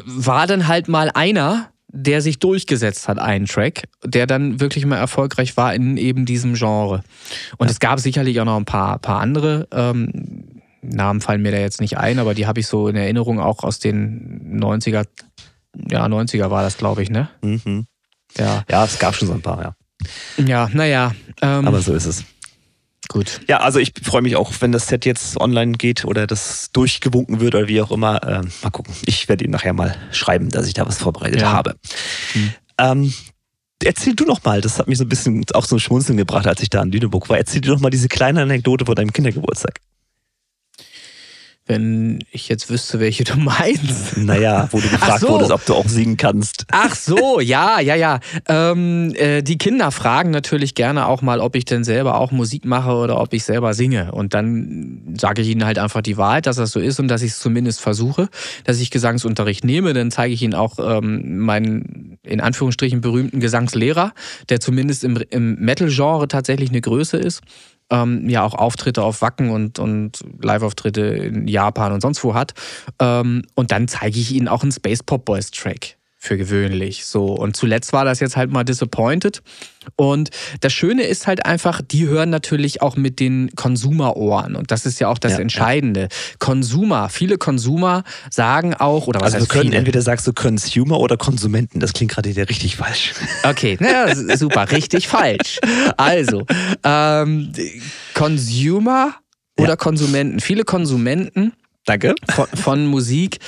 war 0.04 0.46
dann 0.46 0.68
halt 0.68 0.88
mal 0.88 1.10
einer, 1.14 1.70
der 1.88 2.22
sich 2.22 2.38
durchgesetzt 2.38 3.08
hat, 3.08 3.18
einen 3.18 3.46
Track, 3.46 3.88
der 4.04 4.26
dann 4.26 4.60
wirklich 4.60 4.86
mal 4.86 4.96
erfolgreich 4.96 5.56
war 5.56 5.74
in 5.74 5.96
eben 5.96 6.24
diesem 6.24 6.54
Genre. 6.54 7.02
Und 7.58 7.70
es 7.70 7.80
gab 7.80 7.98
sicherlich 7.98 8.40
auch 8.40 8.44
noch 8.44 8.56
ein 8.56 8.64
paar, 8.64 8.98
paar 8.98 9.20
andere. 9.20 9.66
Ähm, 9.72 10.60
Namen 10.82 11.20
fallen 11.20 11.42
mir 11.42 11.52
da 11.52 11.58
jetzt 11.58 11.80
nicht 11.80 11.98
ein, 11.98 12.18
aber 12.18 12.34
die 12.34 12.46
habe 12.46 12.60
ich 12.60 12.66
so 12.66 12.88
in 12.88 12.96
Erinnerung 12.96 13.40
auch 13.40 13.64
aus 13.64 13.80
den 13.80 14.60
90er. 14.60 15.06
Ja, 15.88 16.06
90er 16.06 16.50
war 16.50 16.62
das, 16.62 16.78
glaube 16.78 17.02
ich, 17.02 17.10
ne? 17.10 17.28
mhm. 17.42 17.86
Ja, 18.36 18.64
Ja, 18.70 18.84
es 18.84 18.98
gab 18.98 19.14
schon 19.14 19.28
so 19.28 19.34
ein 19.34 19.42
paar, 19.42 19.60
ja. 19.62 20.44
ja 20.44 20.68
naja. 20.72 21.12
Ähm, 21.42 21.66
Aber 21.66 21.80
so 21.80 21.92
ist 21.94 22.06
es. 22.06 22.24
Gut. 23.08 23.40
Ja, 23.48 23.58
also 23.60 23.78
ich 23.78 23.92
freue 24.02 24.22
mich 24.22 24.36
auch, 24.36 24.52
wenn 24.60 24.72
das 24.72 24.86
Set 24.86 25.04
jetzt 25.04 25.36
online 25.40 25.72
geht 25.72 26.04
oder 26.04 26.26
das 26.26 26.70
durchgewunken 26.72 27.40
wird 27.40 27.54
oder 27.54 27.66
wie 27.68 27.80
auch 27.80 27.90
immer. 27.90 28.20
Ähm, 28.26 28.50
mal 28.62 28.70
gucken. 28.70 28.94
Ich 29.06 29.28
werde 29.28 29.44
ihm 29.44 29.50
nachher 29.50 29.72
mal 29.72 29.96
schreiben, 30.12 30.48
dass 30.50 30.66
ich 30.66 30.74
da 30.74 30.86
was 30.86 30.98
vorbereitet 30.98 31.40
Ja. 31.40 31.52
habe. 31.52 31.76
Hm. 32.32 32.52
Ähm, 32.78 33.14
erzähl 33.82 34.14
du 34.14 34.24
noch 34.24 34.44
mal, 34.44 34.60
das 34.60 34.78
hat 34.78 34.86
mich 34.88 34.98
so 34.98 35.04
ein 35.04 35.08
bisschen 35.08 35.44
auch 35.54 35.64
so 35.64 35.76
ein 35.76 35.80
Schmunzeln 35.80 36.16
gebracht, 36.16 36.46
als 36.46 36.62
ich 36.62 36.70
da 36.70 36.82
in 36.82 36.92
Lüneburg 36.92 37.28
war. 37.28 37.38
Erzähl 37.38 37.60
du 37.60 37.70
noch 37.70 37.80
mal 37.80 37.90
diese 37.90 38.08
kleine 38.08 38.42
Anekdote 38.42 38.84
von 38.84 38.94
deinem 38.94 39.12
Kindergeburtstag. 39.12 39.80
Wenn 41.70 42.18
ich 42.32 42.48
jetzt 42.48 42.68
wüsste, 42.68 42.98
welche 42.98 43.22
du 43.22 43.36
meinst. 43.36 44.16
Naja, 44.16 44.66
wo 44.72 44.80
du 44.80 44.88
gefragt 44.88 45.20
so. 45.20 45.28
wurdest, 45.28 45.52
ob 45.52 45.64
du 45.66 45.74
auch 45.74 45.86
singen 45.86 46.16
kannst. 46.16 46.66
Ach 46.72 46.96
so, 46.96 47.38
ja, 47.38 47.78
ja, 47.78 47.94
ja. 47.94 48.18
Ähm, 48.48 49.14
äh, 49.14 49.40
die 49.42 49.56
Kinder 49.56 49.92
fragen 49.92 50.30
natürlich 50.30 50.74
gerne 50.74 51.06
auch 51.06 51.22
mal, 51.22 51.38
ob 51.38 51.54
ich 51.54 51.64
denn 51.64 51.84
selber 51.84 52.18
auch 52.18 52.32
Musik 52.32 52.64
mache 52.64 52.90
oder 52.94 53.20
ob 53.20 53.32
ich 53.34 53.44
selber 53.44 53.72
singe. 53.72 54.10
Und 54.10 54.34
dann 54.34 55.14
sage 55.16 55.42
ich 55.42 55.48
ihnen 55.48 55.64
halt 55.64 55.78
einfach 55.78 56.02
die 56.02 56.16
Wahrheit, 56.16 56.46
dass 56.46 56.56
das 56.56 56.72
so 56.72 56.80
ist 56.80 56.98
und 56.98 57.06
dass 57.06 57.22
ich 57.22 57.30
es 57.30 57.38
zumindest 57.38 57.80
versuche, 57.80 58.28
dass 58.64 58.80
ich 58.80 58.90
Gesangsunterricht 58.90 59.62
nehme. 59.62 59.92
Dann 59.92 60.10
zeige 60.10 60.34
ich 60.34 60.42
ihnen 60.42 60.54
auch 60.54 60.76
ähm, 60.80 61.38
meinen 61.38 62.18
in 62.24 62.40
Anführungsstrichen 62.40 63.00
berühmten 63.00 63.38
Gesangslehrer, 63.38 64.12
der 64.48 64.58
zumindest 64.58 65.04
im, 65.04 65.22
im 65.30 65.54
Metal-Genre 65.60 66.26
tatsächlich 66.26 66.70
eine 66.70 66.80
Größe 66.80 67.16
ist. 67.16 67.42
Ähm, 67.90 68.28
ja 68.28 68.44
auch 68.44 68.54
Auftritte 68.54 69.02
auf 69.02 69.22
Wacken 69.22 69.50
und, 69.50 69.78
und 69.78 70.24
Live-Auftritte 70.40 71.00
in 71.00 71.48
Japan 71.48 71.92
und 71.92 72.00
sonst 72.00 72.22
wo 72.24 72.34
hat. 72.34 72.54
Ähm, 73.00 73.42
und 73.54 73.72
dann 73.72 73.88
zeige 73.88 74.18
ich 74.18 74.32
ihnen 74.32 74.48
auch 74.48 74.62
einen 74.62 74.72
Space 74.72 75.02
Pop 75.02 75.24
Boys 75.24 75.50
Track 75.50 75.96
für 76.22 76.36
gewöhnlich. 76.36 77.06
So. 77.06 77.24
Und 77.28 77.56
zuletzt 77.56 77.94
war 77.94 78.04
das 78.04 78.20
jetzt 78.20 78.36
halt 78.36 78.50
mal 78.50 78.62
Disappointed. 78.62 79.40
Und 79.96 80.28
das 80.60 80.70
Schöne 80.74 81.04
ist 81.04 81.26
halt 81.26 81.46
einfach, 81.46 81.80
die 81.80 82.06
hören 82.06 82.28
natürlich 82.28 82.82
auch 82.82 82.96
mit 82.96 83.20
den 83.20 83.50
Konsumerohren. 83.56 84.54
Und 84.54 84.70
das 84.70 84.84
ist 84.84 85.00
ja 85.00 85.08
auch 85.08 85.16
das 85.16 85.32
Ja, 85.32 85.38
ja. 85.38 85.42
Entscheidende. 85.42 86.08
Konsumer, 86.38 87.08
viele 87.08 87.38
Konsumer 87.38 88.04
sagen 88.30 88.74
auch, 88.74 89.06
oder 89.06 89.20
was 89.22 89.32
Also 89.32 89.46
wir 89.46 89.48
können 89.48 89.64
viele? 89.70 89.78
entweder 89.78 90.02
sagst 90.02 90.26
du 90.26 90.34
Consumer 90.34 91.00
oder 91.00 91.16
Konsumenten. 91.16 91.80
Das 91.80 91.94
klingt 91.94 92.12
gerade 92.12 92.28
wieder 92.28 92.46
richtig 92.50 92.76
falsch. 92.76 93.14
Okay, 93.42 93.78
naja, 93.80 94.14
super, 94.36 94.70
richtig 94.70 95.08
falsch. 95.08 95.58
Also, 95.96 96.44
ähm, 96.84 97.50
Consumer 98.12 99.14
oder 99.58 99.70
Ja. 99.70 99.76
Konsumenten. 99.76 100.40
Viele 100.40 100.64
Konsumenten 100.64 101.54
Danke. 101.86 102.14
von, 102.30 102.46
von 102.48 102.86
Musik, 102.86 103.38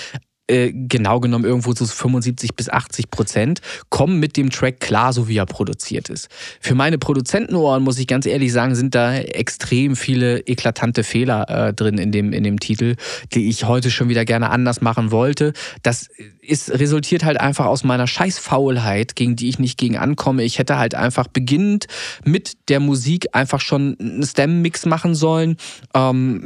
äh, 0.53 0.73
genau 0.73 1.19
genommen 1.21 1.45
irgendwo 1.45 1.73
so 1.73 1.87
75 1.87 2.55
bis 2.55 2.69
80 2.69 3.11
Prozent, 3.11 3.61
kommen 3.89 4.21
mit 4.21 4.37
dem 4.37 4.51
Track 4.51 4.81
klar, 4.81 5.13
so 5.13 5.29
wie 5.29 5.39
er 5.39 5.47
produziert 5.47 6.11
ist. 6.11 6.29
Für 6.61 6.75
meine 6.75 6.99
Produzentenohren, 6.99 7.83
muss 7.83 7.99
ich 7.99 8.07
ganz 8.07 8.27
ehrlich 8.27 8.53
sagen, 8.53 8.75
sind 8.75 8.95
da 8.95 9.17
extrem 9.17 9.97
viele 9.97 10.41
eklatante 10.41 11.05
Fehler 11.05 11.69
äh, 11.69 11.73
drin 11.73 11.99
in 11.99 12.13
dem, 12.13 12.33
in 12.33 12.45
dem 12.45 12.61
Titel, 12.61 12.97
die 13.33 13.49
ich 13.49 13.65
heute 13.65 13.91
schon 13.91 14.09
wieder 14.09 14.25
gerne 14.25 14.51
anders 14.51 14.81
machen 14.83 15.11
wollte. 15.11 15.55
Das 15.83 16.09
ist, 16.45 16.71
resultiert 16.73 17.25
halt 17.25 17.39
einfach 17.41 17.67
aus 17.67 17.85
meiner 17.85 18.09
Scheißfaulheit, 18.09 19.15
gegen 19.15 19.37
die 19.37 19.49
ich 19.49 19.61
nicht 19.61 19.79
gegen 19.79 19.97
ankomme. 19.97 20.43
Ich 20.43 20.59
hätte 20.59 20.77
halt 20.77 20.97
einfach 20.97 21.29
beginnend 21.29 21.87
mit 22.25 22.69
der 22.69 22.81
Musik 22.81 23.29
einfach 23.33 23.61
schon 23.61 23.97
einen 24.01 24.25
Stem-Mix 24.25 24.85
machen 24.87 25.15
sollen, 25.15 25.57
ähm, 25.95 26.41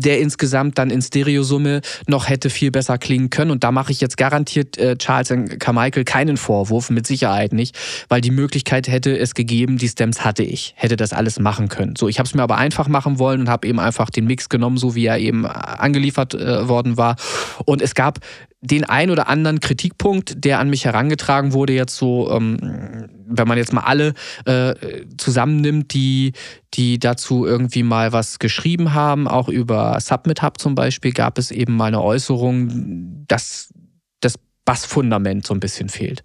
der 0.00 0.20
insgesamt 0.20 0.78
dann 0.78 0.90
in 0.90 1.02
Stereosumme 1.02 1.80
noch 2.06 2.28
hätte 2.28 2.48
viel 2.48 2.70
besser 2.70 2.96
klingen 2.96 3.30
können. 3.30 3.50
Und 3.50 3.64
da 3.64 3.72
mache 3.72 3.90
ich 3.90 4.00
jetzt 4.00 4.16
garantiert 4.16 4.78
äh, 4.78 4.96
Charles 4.96 5.34
Carmichael 5.58 6.04
keinen 6.04 6.36
Vorwurf, 6.36 6.90
mit 6.90 7.06
Sicherheit 7.06 7.52
nicht, 7.52 7.76
weil 8.08 8.20
die 8.20 8.30
Möglichkeit 8.30 8.86
hätte 8.86 9.18
es 9.18 9.34
gegeben, 9.34 9.78
die 9.78 9.88
Stems 9.88 10.24
hatte 10.24 10.44
ich, 10.44 10.74
hätte 10.76 10.96
das 10.96 11.12
alles 11.12 11.40
machen 11.40 11.68
können. 11.68 11.96
So, 11.96 12.08
ich 12.08 12.20
habe 12.20 12.26
es 12.28 12.34
mir 12.34 12.42
aber 12.42 12.56
einfach 12.56 12.86
machen 12.86 13.18
wollen 13.18 13.40
und 13.40 13.48
habe 13.48 13.66
eben 13.66 13.80
einfach 13.80 14.10
den 14.10 14.26
Mix 14.26 14.48
genommen, 14.48 14.76
so 14.76 14.94
wie 14.94 15.06
er 15.06 15.18
eben 15.18 15.44
angeliefert 15.44 16.34
äh, 16.34 16.68
worden 16.68 16.96
war. 16.96 17.16
Und 17.64 17.82
es 17.82 17.94
gab 17.96 18.20
den 18.62 18.84
ein 18.84 19.10
oder 19.10 19.28
anderen 19.28 19.60
Kritikpunkt, 19.60 20.44
der 20.44 20.58
an 20.58 20.68
mich 20.68 20.84
herangetragen 20.84 21.52
wurde, 21.52 21.72
jetzt 21.72 21.96
so, 21.96 22.30
ähm, 22.30 23.08
wenn 23.26 23.48
man 23.48 23.56
jetzt 23.56 23.72
mal 23.72 23.82
alle 23.82 24.12
äh, 24.44 24.74
zusammennimmt, 25.16 25.94
die, 25.94 26.32
die 26.74 26.98
dazu 26.98 27.46
irgendwie 27.46 27.82
mal 27.82 28.12
was 28.12 28.38
geschrieben 28.38 28.92
haben, 28.92 29.28
auch 29.28 29.48
über 29.48 29.98
Submit 30.00 30.42
Hub 30.42 30.58
zum 30.58 30.74
Beispiel, 30.74 31.12
gab 31.12 31.38
es 31.38 31.50
eben 31.50 31.76
mal 31.76 31.86
eine 31.86 32.02
Äußerung, 32.02 33.24
dass 33.28 33.72
das 34.20 34.34
Bassfundament 34.66 35.46
so 35.46 35.54
ein 35.54 35.60
bisschen 35.60 35.88
fehlt. 35.88 36.22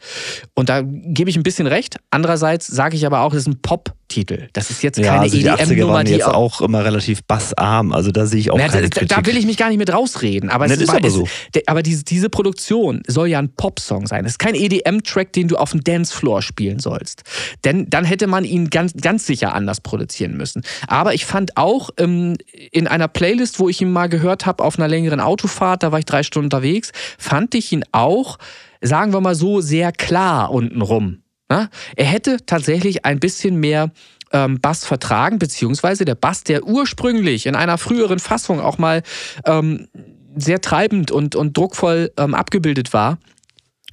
Und 0.53 0.67
da 0.67 0.81
gebe 0.81 1.29
ich 1.29 1.37
ein 1.37 1.43
bisschen 1.43 1.67
recht. 1.67 1.97
Andererseits 2.11 2.67
sage 2.67 2.97
ich 2.97 3.05
aber 3.05 3.21
auch, 3.21 3.33
es 3.33 3.41
ist 3.41 3.47
ein 3.47 3.61
Pop-Titel. 4.05 4.47
Das 4.53 4.69
ist 4.69 4.83
jetzt 4.83 4.97
Ja, 4.97 5.07
keine 5.07 5.21
also 5.21 5.37
die 5.37 5.49
80er 5.49 5.71
EDM-Nummer, 5.71 5.93
waren 5.93 6.05
die 6.05 6.13
jetzt 6.13 6.25
auch 6.25 6.35
auch 6.45 6.61
immer 6.61 6.85
relativ 6.85 7.23
bassarm. 7.23 7.91
Also 7.91 8.11
da 8.11 8.25
sehe 8.25 8.39
ich 8.39 8.51
auch 8.51 8.57
na, 8.57 8.67
keine 8.67 8.89
da, 8.89 9.05
da 9.05 9.25
will 9.25 9.37
ich 9.37 9.45
mich 9.45 9.57
gar 9.57 9.69
nicht 9.69 9.77
mit 9.77 9.91
rausreden. 9.91 10.49
Aber, 10.49 10.67
Ne, 10.67 10.73
es 10.73 10.81
ist 10.81 10.89
aber 10.89 11.09
so. 11.09 11.27
der, 11.53 11.63
aber 11.67 11.81
diese, 11.81 12.03
diese 12.03 12.29
Produktion 12.29 13.01
soll 13.07 13.27
ja 13.27 13.39
ein 13.39 13.49
Popsong 13.49 14.07
sein. 14.07 14.25
Es 14.25 14.33
ist 14.33 14.39
kein 14.39 14.55
EDM-Track, 14.55 15.33
den 15.33 15.47
du 15.47 15.57
auf 15.57 15.71
dem 15.71 15.83
Dancefloor 15.83 16.41
spielen 16.41 16.79
sollst. 16.79 17.23
Denn 17.63 17.89
dann 17.89 18.05
hätte 18.05 18.27
man 18.27 18.43
ihn 18.43 18.69
ganz, 18.69 18.93
ganz 18.93 19.25
sicher 19.25 19.53
anders 19.53 19.81
produzieren 19.81 20.37
müssen. 20.37 20.63
Aber 20.87 21.13
ich 21.13 21.25
fand 21.25 21.57
auch 21.57 21.89
ähm, 21.97 22.35
in 22.71 22.87
einer 22.87 23.07
Playlist, 23.07 23.59
wo 23.59 23.69
ich 23.69 23.81
ihn 23.81 23.91
mal 23.91 24.07
gehört 24.07 24.45
habe, 24.45 24.63
auf 24.63 24.77
einer 24.77 24.87
längeren 24.87 25.19
Autofahrt, 25.19 25.83
da 25.83 25.91
war 25.91 25.99
ich 25.99 26.05
drei 26.05 26.23
Stunden 26.23 26.45
unterwegs, 26.47 26.91
fand 27.17 27.55
ich 27.55 27.71
ihn 27.71 27.83
auch, 27.91 28.37
sagen 28.81 29.13
wir 29.13 29.21
mal 29.21 29.35
so, 29.35 29.61
sehr 29.61 29.91
klar 29.91 30.51
untenrum. 30.51 31.24
Na? 31.49 31.69
Er 31.95 32.05
hätte 32.05 32.37
tatsächlich 32.45 33.05
ein 33.05 33.19
bisschen 33.19 33.59
mehr 33.59 33.91
ähm, 34.31 34.59
Bass 34.59 34.85
vertragen, 34.85 35.39
beziehungsweise 35.39 36.05
der 36.05 36.15
Bass, 36.15 36.43
der 36.43 36.63
ursprünglich 36.63 37.45
in 37.45 37.55
einer 37.55 37.77
früheren 37.77 38.19
Fassung 38.19 38.59
auch 38.59 38.77
mal 38.77 39.03
ähm, 39.45 39.87
sehr 40.35 40.61
treibend 40.61 41.11
und, 41.11 41.35
und 41.35 41.55
druckvoll 41.55 42.11
ähm, 42.17 42.33
abgebildet 42.33 42.93
war, 42.93 43.19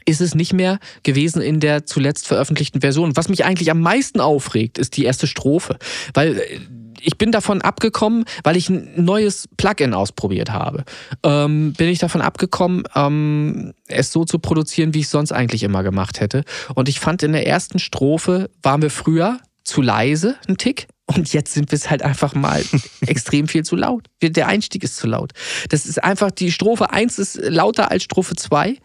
ist 0.04 0.20
es 0.20 0.34
nicht 0.34 0.52
mehr 0.52 0.80
gewesen 1.02 1.42
in 1.42 1.60
der 1.60 1.86
zuletzt 1.86 2.26
veröffentlichten 2.26 2.80
Version. 2.80 3.16
Was 3.16 3.28
mich 3.28 3.44
eigentlich 3.44 3.70
am 3.70 3.80
meisten 3.80 4.20
aufregt, 4.20 4.78
ist 4.78 4.96
die 4.96 5.04
erste 5.04 5.26
Strophe. 5.26 5.78
Weil 6.14 6.38
äh, 6.38 6.60
ich 7.02 7.18
bin 7.18 7.32
davon 7.32 7.62
abgekommen, 7.62 8.24
weil 8.44 8.56
ich 8.56 8.68
ein 8.68 8.92
neues 8.96 9.48
Plugin 9.56 9.94
ausprobiert 9.94 10.50
habe. 10.50 10.84
Ähm, 11.22 11.72
bin 11.74 11.88
ich 11.88 11.98
davon 11.98 12.20
abgekommen, 12.20 12.84
ähm, 12.94 13.74
es 13.86 14.12
so 14.12 14.24
zu 14.24 14.38
produzieren, 14.38 14.94
wie 14.94 15.00
ich 15.00 15.06
es 15.06 15.10
sonst 15.10 15.32
eigentlich 15.32 15.62
immer 15.62 15.82
gemacht 15.82 16.20
hätte. 16.20 16.44
Und 16.74 16.88
ich 16.88 17.00
fand 17.00 17.22
in 17.22 17.32
der 17.32 17.46
ersten 17.46 17.78
Strophe 17.78 18.50
waren 18.62 18.82
wir 18.82 18.90
früher 18.90 19.38
zu 19.64 19.82
leise, 19.82 20.36
ein 20.48 20.56
Tick. 20.56 20.88
Und 21.06 21.32
jetzt 21.32 21.52
sind 21.52 21.70
wir 21.70 21.76
es 21.76 21.90
halt 21.90 22.02
einfach 22.02 22.34
mal 22.34 22.64
extrem 23.06 23.48
viel 23.48 23.64
zu 23.64 23.76
laut. 23.76 24.06
Der 24.22 24.46
Einstieg 24.46 24.84
ist 24.84 24.96
zu 24.96 25.06
laut. 25.06 25.32
Das 25.68 25.84
ist 25.84 26.02
einfach, 26.02 26.30
die 26.30 26.52
Strophe 26.52 26.90
1 26.90 27.18
ist 27.18 27.40
lauter 27.42 27.90
als 27.90 28.04
Strophe 28.04 28.36
2. 28.36 28.78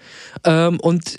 Ähm, 0.43 0.79
und 0.79 1.17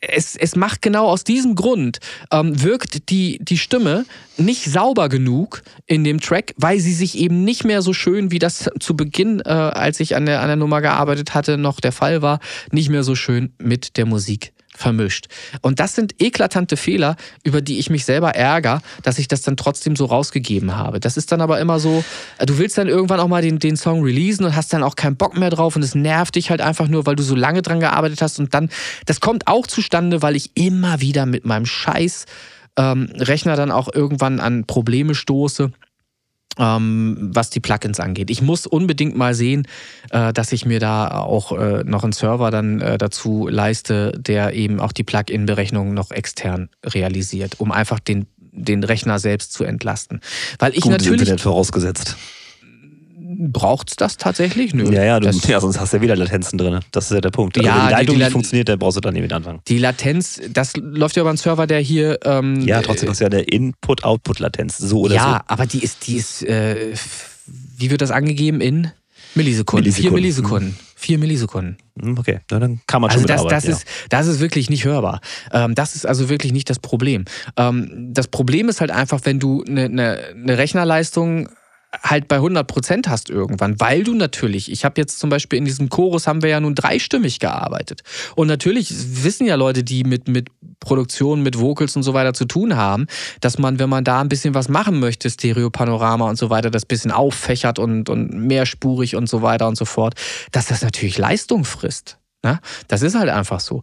es, 0.00 0.36
es 0.36 0.56
macht 0.56 0.82
genau 0.82 1.06
aus 1.06 1.24
diesem 1.24 1.54
Grund, 1.54 1.98
ähm, 2.32 2.62
wirkt 2.62 3.08
die, 3.08 3.38
die 3.40 3.56
Stimme 3.56 4.04
nicht 4.36 4.64
sauber 4.64 5.08
genug 5.08 5.62
in 5.86 6.04
dem 6.04 6.20
Track, 6.20 6.54
weil 6.56 6.80
sie 6.80 6.94
sich 6.94 7.16
eben 7.16 7.44
nicht 7.44 7.64
mehr 7.64 7.80
so 7.80 7.92
schön, 7.92 8.30
wie 8.30 8.38
das 8.38 8.68
zu 8.80 8.96
Beginn, 8.96 9.40
äh, 9.40 9.48
als 9.48 10.00
ich 10.00 10.16
an 10.16 10.26
der, 10.26 10.40
an 10.40 10.48
der 10.48 10.56
Nummer 10.56 10.80
gearbeitet 10.80 11.34
hatte, 11.34 11.56
noch 11.56 11.80
der 11.80 11.92
Fall 11.92 12.20
war, 12.20 12.40
nicht 12.70 12.90
mehr 12.90 13.04
so 13.04 13.14
schön 13.14 13.54
mit 13.58 13.96
der 13.96 14.06
Musik 14.06 14.52
vermischt. 14.82 15.28
Und 15.62 15.80
das 15.80 15.94
sind 15.94 16.20
eklatante 16.20 16.76
Fehler, 16.76 17.16
über 17.42 17.62
die 17.62 17.78
ich 17.78 17.88
mich 17.88 18.04
selber 18.04 18.34
ärgere, 18.34 18.82
dass 19.02 19.18
ich 19.18 19.28
das 19.28 19.42
dann 19.42 19.56
trotzdem 19.56 19.96
so 19.96 20.04
rausgegeben 20.04 20.76
habe. 20.76 21.00
Das 21.00 21.16
ist 21.16 21.32
dann 21.32 21.40
aber 21.40 21.60
immer 21.60 21.80
so, 21.80 22.04
äh, 22.38 22.46
du 22.46 22.58
willst 22.58 22.76
dann 22.76 22.88
irgendwann 22.88 23.20
auch 23.20 23.28
mal 23.28 23.42
den, 23.42 23.58
den 23.58 23.76
Song 23.76 24.02
releasen 24.02 24.44
und 24.44 24.54
hast 24.56 24.72
dann 24.72 24.82
auch 24.82 24.96
keinen 24.96 25.16
Bock 25.16 25.36
mehr 25.36 25.50
drauf 25.50 25.76
und 25.76 25.82
es 25.82 25.94
nervt 25.94 26.34
dich 26.34 26.50
halt 26.50 26.60
einfach 26.60 26.88
nur, 26.88 27.06
weil 27.06 27.16
du 27.16 27.22
so 27.22 27.34
lange 27.34 27.62
dran 27.62 27.80
gearbeitet 27.80 28.20
hast 28.20 28.38
und 28.38 28.52
dann, 28.52 28.68
das 29.06 29.20
kommt 29.20 29.46
auch 29.46 29.66
zustande, 29.66 30.20
weil 30.22 30.36
ich 30.36 30.50
immer 30.54 31.00
wieder 31.00 31.24
mit 31.24 31.46
meinem 31.46 31.66
Scheiß 31.66 32.26
ähm, 32.76 33.10
Rechner 33.16 33.56
dann 33.56 33.70
auch 33.70 33.92
irgendwann 33.92 34.40
an 34.40 34.64
Probleme 34.66 35.14
stoße 35.14 35.72
ähm, 36.58 37.30
was 37.32 37.50
die 37.50 37.60
Plugins 37.60 38.00
angeht. 38.00 38.30
Ich 38.30 38.42
muss 38.42 38.66
unbedingt 38.66 39.16
mal 39.16 39.34
sehen, 39.34 39.66
äh, 40.10 40.32
dass 40.32 40.52
ich 40.52 40.66
mir 40.66 40.80
da 40.80 41.08
auch 41.08 41.52
äh, 41.52 41.84
noch 41.84 42.04
einen 42.04 42.12
Server 42.12 42.50
dann 42.50 42.80
äh, 42.80 42.98
dazu 42.98 43.48
leiste, 43.48 44.12
der 44.18 44.54
eben 44.54 44.80
auch 44.80 44.92
die 44.92 45.04
Plugin-Berechnung 45.04 45.94
noch 45.94 46.10
extern 46.10 46.68
realisiert, 46.84 47.60
um 47.60 47.72
einfach 47.72 48.00
den, 48.00 48.26
den 48.38 48.84
Rechner 48.84 49.18
selbst 49.18 49.52
zu 49.52 49.64
entlasten. 49.64 50.20
Weil 50.58 50.72
ich 50.72 50.82
Gutes 50.82 50.98
natürlich. 50.98 51.20
Internet 51.22 51.40
vorausgesetzt. 51.40 52.16
Braucht 53.50 53.90
es 53.90 53.96
das 53.96 54.16
tatsächlich? 54.18 54.74
Nö. 54.74 54.92
Ja, 54.92 55.02
ja, 55.04 55.20
du, 55.20 55.26
das, 55.26 55.46
ja, 55.48 55.60
sonst 55.60 55.80
hast 55.80 55.92
du 55.92 55.96
ja 55.96 56.02
wieder 56.02 56.16
Latenzen 56.16 56.58
drin. 56.58 56.80
Das 56.92 57.06
ist 57.06 57.10
ja 57.14 57.20
der 57.20 57.30
Punkt. 57.30 57.56
Also 57.56 57.66
Ja, 57.66 57.74
wenn 57.74 57.80
die 57.82 57.86
die- 57.86 57.92
Leitung 57.92 58.06
die 58.06 58.12
nicht 58.12 58.20
Lat- 58.26 58.32
funktioniert, 58.32 58.68
dann 58.68 58.78
brauchst 58.78 58.96
du 58.96 59.00
dann 59.00 59.14
nicht 59.14 59.22
wieder 59.24 59.36
anfangen. 59.36 59.60
die 59.68 59.78
Latenz, 59.78 60.40
das 60.50 60.74
läuft 60.76 61.16
ja 61.16 61.22
über 61.22 61.30
einen 61.30 61.38
Server, 61.38 61.66
der 61.66 61.80
hier. 61.80 62.18
Ähm, 62.24 62.60
Ja, 62.60 62.82
trotzdem 62.82 63.08
hast 63.08 63.20
du 63.20 63.24
ja 63.24 63.30
eine 63.30 63.40
Input-Output-Latenz. 63.42 64.78
So 64.78 65.00
oder 65.00 65.14
ja, 65.14 65.42
so. 65.46 65.52
aber 65.52 65.66
die 65.66 65.82
ist, 65.82 66.06
die 66.06 66.16
ist, 66.16 66.42
äh, 66.44 66.92
wie 67.78 67.90
wird 67.90 68.00
das 68.02 68.10
angegeben 68.10 68.60
in 68.60 68.90
Millisekunden? 69.34 69.90
Vier 69.92 70.10
Millisekunden. 70.12 70.76
Vier 70.94 71.18
Millisekunden. 71.18 71.78
Hm, 72.00 72.18
Okay, 72.18 72.40
na, 72.50 72.58
dann 72.60 72.80
kann 72.86 73.00
man 73.00 73.10
Also 73.10 73.26
schon 73.26 73.28
das, 73.28 73.44
das, 73.46 73.64
ja. 73.64 73.70
ist, 73.72 73.86
das 74.10 74.26
ist 74.26 74.40
wirklich 74.40 74.68
nicht 74.70 74.84
hörbar. 74.84 75.20
Ähm, 75.52 75.74
das 75.74 75.96
ist 75.96 76.06
also 76.06 76.28
wirklich 76.28 76.52
nicht 76.52 76.68
das 76.70 76.78
Problem. 76.78 77.24
Ähm, 77.56 78.10
das 78.12 78.28
Problem 78.28 78.68
ist 78.68 78.80
halt 78.80 78.90
einfach, 78.90 79.20
wenn 79.24 79.40
du 79.40 79.64
eine 79.66 79.88
ne, 79.88 80.18
ne 80.36 80.58
Rechnerleistung 80.58 81.48
halt 82.02 82.28
bei 82.28 82.38
100% 82.38 83.08
hast 83.08 83.28
irgendwann, 83.28 83.78
weil 83.80 84.02
du 84.02 84.14
natürlich, 84.14 84.70
ich 84.70 84.84
habe 84.84 85.00
jetzt 85.00 85.18
zum 85.18 85.30
Beispiel 85.30 85.58
in 85.58 85.64
diesem 85.64 85.88
Chorus 85.88 86.26
haben 86.26 86.42
wir 86.42 86.48
ja 86.48 86.60
nun 86.60 86.74
dreistimmig 86.74 87.38
gearbeitet. 87.38 88.02
Und 88.34 88.48
natürlich 88.48 88.92
wissen 89.24 89.46
ja 89.46 89.56
Leute, 89.56 89.84
die 89.84 90.04
mit, 90.04 90.26
mit 90.28 90.48
Produktion, 90.80 91.42
mit 91.42 91.58
Vocals 91.58 91.94
und 91.96 92.02
so 92.02 92.14
weiter 92.14 92.32
zu 92.32 92.46
tun 92.46 92.76
haben, 92.76 93.06
dass 93.40 93.58
man, 93.58 93.78
wenn 93.78 93.90
man 93.90 94.04
da 94.04 94.20
ein 94.20 94.28
bisschen 94.28 94.54
was 94.54 94.68
machen 94.68 95.00
möchte, 95.00 95.28
Stereo-Panorama 95.28 96.28
und 96.28 96.36
so 96.36 96.50
weiter, 96.50 96.70
das 96.70 96.86
bisschen 96.86 97.10
auffächert 97.10 97.78
und, 97.78 98.08
und 98.08 98.32
mehrspurig 98.32 99.16
und 99.16 99.28
so 99.28 99.42
weiter 99.42 99.68
und 99.68 99.76
so 99.76 99.84
fort, 99.84 100.14
dass 100.50 100.66
das 100.66 100.82
natürlich 100.82 101.18
Leistung 101.18 101.64
frisst. 101.64 102.18
Ne? 102.42 102.58
Das 102.88 103.02
ist 103.02 103.14
halt 103.14 103.28
einfach 103.28 103.60
so. 103.60 103.82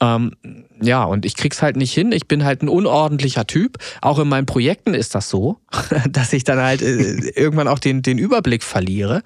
Ähm, 0.00 0.32
ja, 0.80 1.04
und 1.04 1.24
ich 1.24 1.36
krieg's 1.36 1.60
halt 1.60 1.76
nicht 1.76 1.92
hin. 1.92 2.12
Ich 2.12 2.28
bin 2.28 2.44
halt 2.44 2.62
ein 2.62 2.68
unordentlicher 2.68 3.46
Typ. 3.46 3.78
Auch 4.00 4.18
in 4.18 4.28
meinen 4.28 4.46
Projekten 4.46 4.94
ist 4.94 5.14
das 5.14 5.28
so, 5.28 5.58
dass 6.10 6.32
ich 6.32 6.44
dann 6.44 6.58
halt 6.58 6.82
äh, 6.82 7.30
irgendwann 7.34 7.68
auch 7.68 7.78
den, 7.78 8.02
den 8.02 8.18
Überblick 8.18 8.62
verliere. 8.62 9.22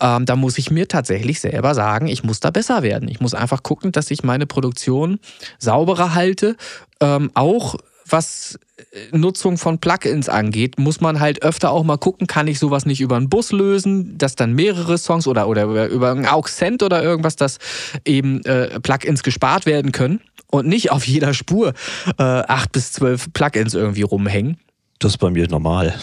Ähm, 0.00 0.24
da 0.24 0.36
muss 0.36 0.58
ich 0.58 0.70
mir 0.70 0.88
tatsächlich 0.88 1.40
selber 1.40 1.74
sagen, 1.74 2.06
ich 2.06 2.24
muss 2.24 2.40
da 2.40 2.50
besser 2.50 2.82
werden. 2.82 3.08
Ich 3.08 3.20
muss 3.20 3.34
einfach 3.34 3.62
gucken, 3.62 3.92
dass 3.92 4.10
ich 4.10 4.22
meine 4.22 4.46
Produktion 4.46 5.18
sauberer 5.58 6.14
halte. 6.14 6.56
Ähm, 7.00 7.30
auch 7.34 7.76
was 8.08 8.58
äh, 8.76 9.16
Nutzung 9.16 9.58
von 9.58 9.78
Plugins 9.78 10.28
angeht, 10.28 10.78
muss 10.78 11.00
man 11.00 11.20
halt 11.20 11.42
öfter 11.42 11.70
auch 11.70 11.84
mal 11.84 11.96
gucken, 11.96 12.26
kann 12.26 12.46
ich 12.46 12.58
sowas 12.58 12.86
nicht 12.86 13.00
über 13.00 13.16
einen 13.16 13.28
Bus 13.28 13.52
lösen, 13.52 14.18
dass 14.18 14.34
dann 14.34 14.52
mehrere 14.52 14.98
Songs 14.98 15.26
oder, 15.26 15.48
oder 15.48 15.64
über, 15.64 15.86
über 15.88 16.10
ein 16.10 16.26
Auxent 16.26 16.82
oder 16.82 17.02
irgendwas, 17.02 17.36
dass 17.36 17.58
eben 18.04 18.44
äh, 18.44 18.80
Plugins 18.80 19.22
gespart 19.22 19.66
werden 19.66 19.92
können 19.92 20.20
und 20.50 20.66
nicht 20.66 20.92
auf 20.92 21.06
jeder 21.06 21.34
Spur 21.34 21.74
äh, 22.18 22.22
acht 22.22 22.72
bis 22.72 22.92
zwölf 22.92 23.32
Plugins 23.32 23.74
irgendwie 23.74 24.02
rumhängen. 24.02 24.58
Das 24.98 25.12
ist 25.12 25.18
bei 25.18 25.30
mir 25.30 25.48
normal. 25.48 25.94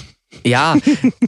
Ja, 0.43 0.75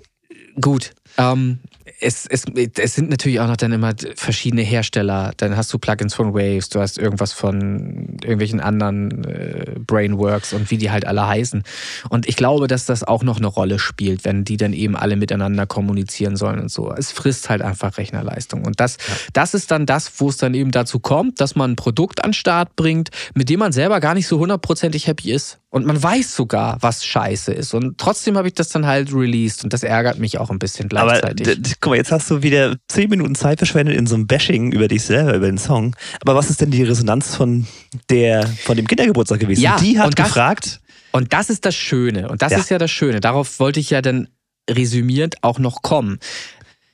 gut. 0.62 0.92
Ähm, 1.18 1.60
es, 2.04 2.26
es, 2.28 2.46
es 2.78 2.96
sind 2.96 3.10
natürlich 3.10 3.40
auch 3.40 3.48
noch 3.48 3.58
dann 3.58 3.72
immer 3.72 3.94
verschiedene 4.16 4.62
Hersteller. 4.62 5.34
Dann 5.38 5.56
hast 5.56 5.74
du 5.74 5.80
Plugins 5.80 6.14
von 6.14 6.34
Waves, 6.34 6.70
du 6.70 6.80
hast 6.80 6.98
irgendwas 6.98 7.34
von 7.34 8.18
irgendwelchen 8.22 8.60
anderen 8.60 9.24
äh, 9.24 9.76
Brainworks 9.80 10.54
und 10.54 10.70
wie 10.70 10.78
die 10.78 10.92
halt 10.92 11.06
alle 11.06 11.28
heißen. 11.28 11.64
Und 12.10 12.28
ich 12.28 12.36
glaube, 12.36 12.68
dass 12.68 12.86
das 12.86 13.04
auch 13.04 13.24
noch 13.24 13.38
eine 13.38 13.48
Rolle 13.48 13.80
spielt, 13.80 14.26
wenn 14.26 14.44
die 14.44 14.58
dann 14.58 14.74
eben 14.74 14.96
alle 14.96 15.16
miteinander 15.16 15.66
kommunizieren 15.66 16.36
sollen 16.36 16.60
und 16.60 16.72
so. 16.72 16.92
Es 16.92 17.12
frisst 17.12 17.50
halt 17.50 17.62
einfach 17.62 17.98
Rechnerleistung. 17.98 18.66
Und 18.66 18.80
das, 18.80 18.98
das 19.32 19.54
ist 19.54 19.72
dann 19.72 19.86
das, 19.86 20.12
wo 20.18 20.30
es 20.30 20.38
dann 20.38 20.54
eben 20.54 20.72
dazu 20.72 21.00
kommt, 21.00 21.40
dass 21.40 21.56
man 21.56 21.72
ein 21.72 21.76
Produkt 21.76 22.24
an 22.24 22.30
den 22.30 22.34
Start 22.34 22.76
bringt, 22.76 23.10
mit 23.34 23.50
dem 23.50 23.60
man 23.60 23.72
selber 23.72 24.00
gar 24.00 24.14
nicht 24.14 24.28
so 24.28 24.40
hundertprozentig 24.40 25.08
happy 25.08 25.32
ist. 25.32 25.60
Und 25.74 25.88
man 25.88 26.02
weiß 26.04 26.36
sogar, 26.36 26.78
was 26.82 27.04
scheiße 27.04 27.52
ist. 27.52 27.74
Und 27.74 27.98
trotzdem 27.98 28.38
habe 28.38 28.48
ich 28.48 28.54
das 28.54 28.70
dann 28.70 28.86
halt 28.86 29.12
released. 29.12 29.64
Und 29.64 29.74
das 29.74 29.82
ärgert 29.82 30.20
mich 30.20 30.38
auch 30.38 30.52
ein 30.52 30.60
bisschen 30.60 30.86
Aber 30.96 31.20
gleichzeitig. 31.20 31.62
d- 31.64 31.72
guck 31.82 31.90
mal, 31.90 31.96
jetzt 31.96 32.12
hast 32.12 32.30
du 32.30 32.44
wieder 32.44 32.76
zehn 32.90 33.10
Minuten 33.10 33.34
Zeit 33.34 33.58
verschwendet 33.58 33.96
in 33.98 34.06
so 34.06 34.14
einem 34.14 34.28
Bashing 34.28 34.72
über 34.72 34.88
dich 34.88 35.02
selber, 35.02 35.34
über 35.34 35.48
den 35.48 35.58
Song. 35.58 35.96
Aber 36.22 36.36
was 36.36 36.52
ist 36.52 36.62
denn 36.62 36.70
die 36.70 36.84
Resonanz 36.84 37.36
von 37.36 37.66
der, 38.12 38.46
von 38.46 38.78
dem 38.78 38.86
Kindergeburtstag 38.86 39.40
gewesen? 39.40 39.62
Ja, 39.62 39.78
die 39.78 39.98
hat 39.98 40.06
und 40.10 40.20
das- 40.20 40.28
gefragt, 40.28 40.80
Und 41.12 41.34
das 41.34 41.50
ist 41.50 41.66
das 41.66 41.74
Schöne. 41.76 42.30
Und 42.30 42.44
das 42.44 42.52
Ja. 42.52 42.60
ist 42.60 42.70
ja 42.70 42.78
das 42.78 42.92
Schöne. 42.92 43.20
Darauf 43.20 43.60
wollte 43.60 43.80
ich 43.80 43.90
ja 43.90 44.04
dann 44.04 44.28
resümierend 44.70 45.38
auch 45.44 45.58
noch 45.58 45.82
kommen. 45.82 46.20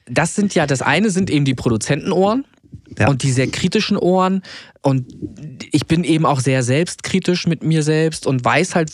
Das 0.10 0.36
sind 0.36 0.56
ja, 0.56 0.66
das 0.66 0.82
eine 0.82 1.10
sind 1.10 1.30
eben 1.30 1.44
die 1.46 1.54
Produzentenohren 1.54 2.46
Ja. 2.98 3.08
und 3.08 3.24
die 3.24 3.32
sehr 3.32 3.48
kritischen 3.48 3.98
Ohren. 3.98 4.42
Und 4.82 5.06
ich 5.72 5.86
bin 5.86 6.04
eben 6.04 6.26
auch 6.26 6.40
sehr 6.40 6.64
selbstkritisch 6.64 7.48
mit 7.48 7.64
mir 7.64 7.84
selbst 7.84 8.26
und 8.28 8.44
weiß 8.44 8.76
halt, 8.76 8.92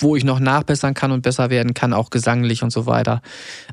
wo 0.00 0.16
ich 0.16 0.24
noch 0.24 0.38
nachbessern 0.40 0.94
kann 0.94 1.12
und 1.12 1.22
besser 1.22 1.50
werden 1.50 1.74
kann, 1.74 1.92
auch 1.92 2.10
gesanglich 2.10 2.62
und 2.62 2.70
so 2.70 2.86
weiter. 2.86 3.20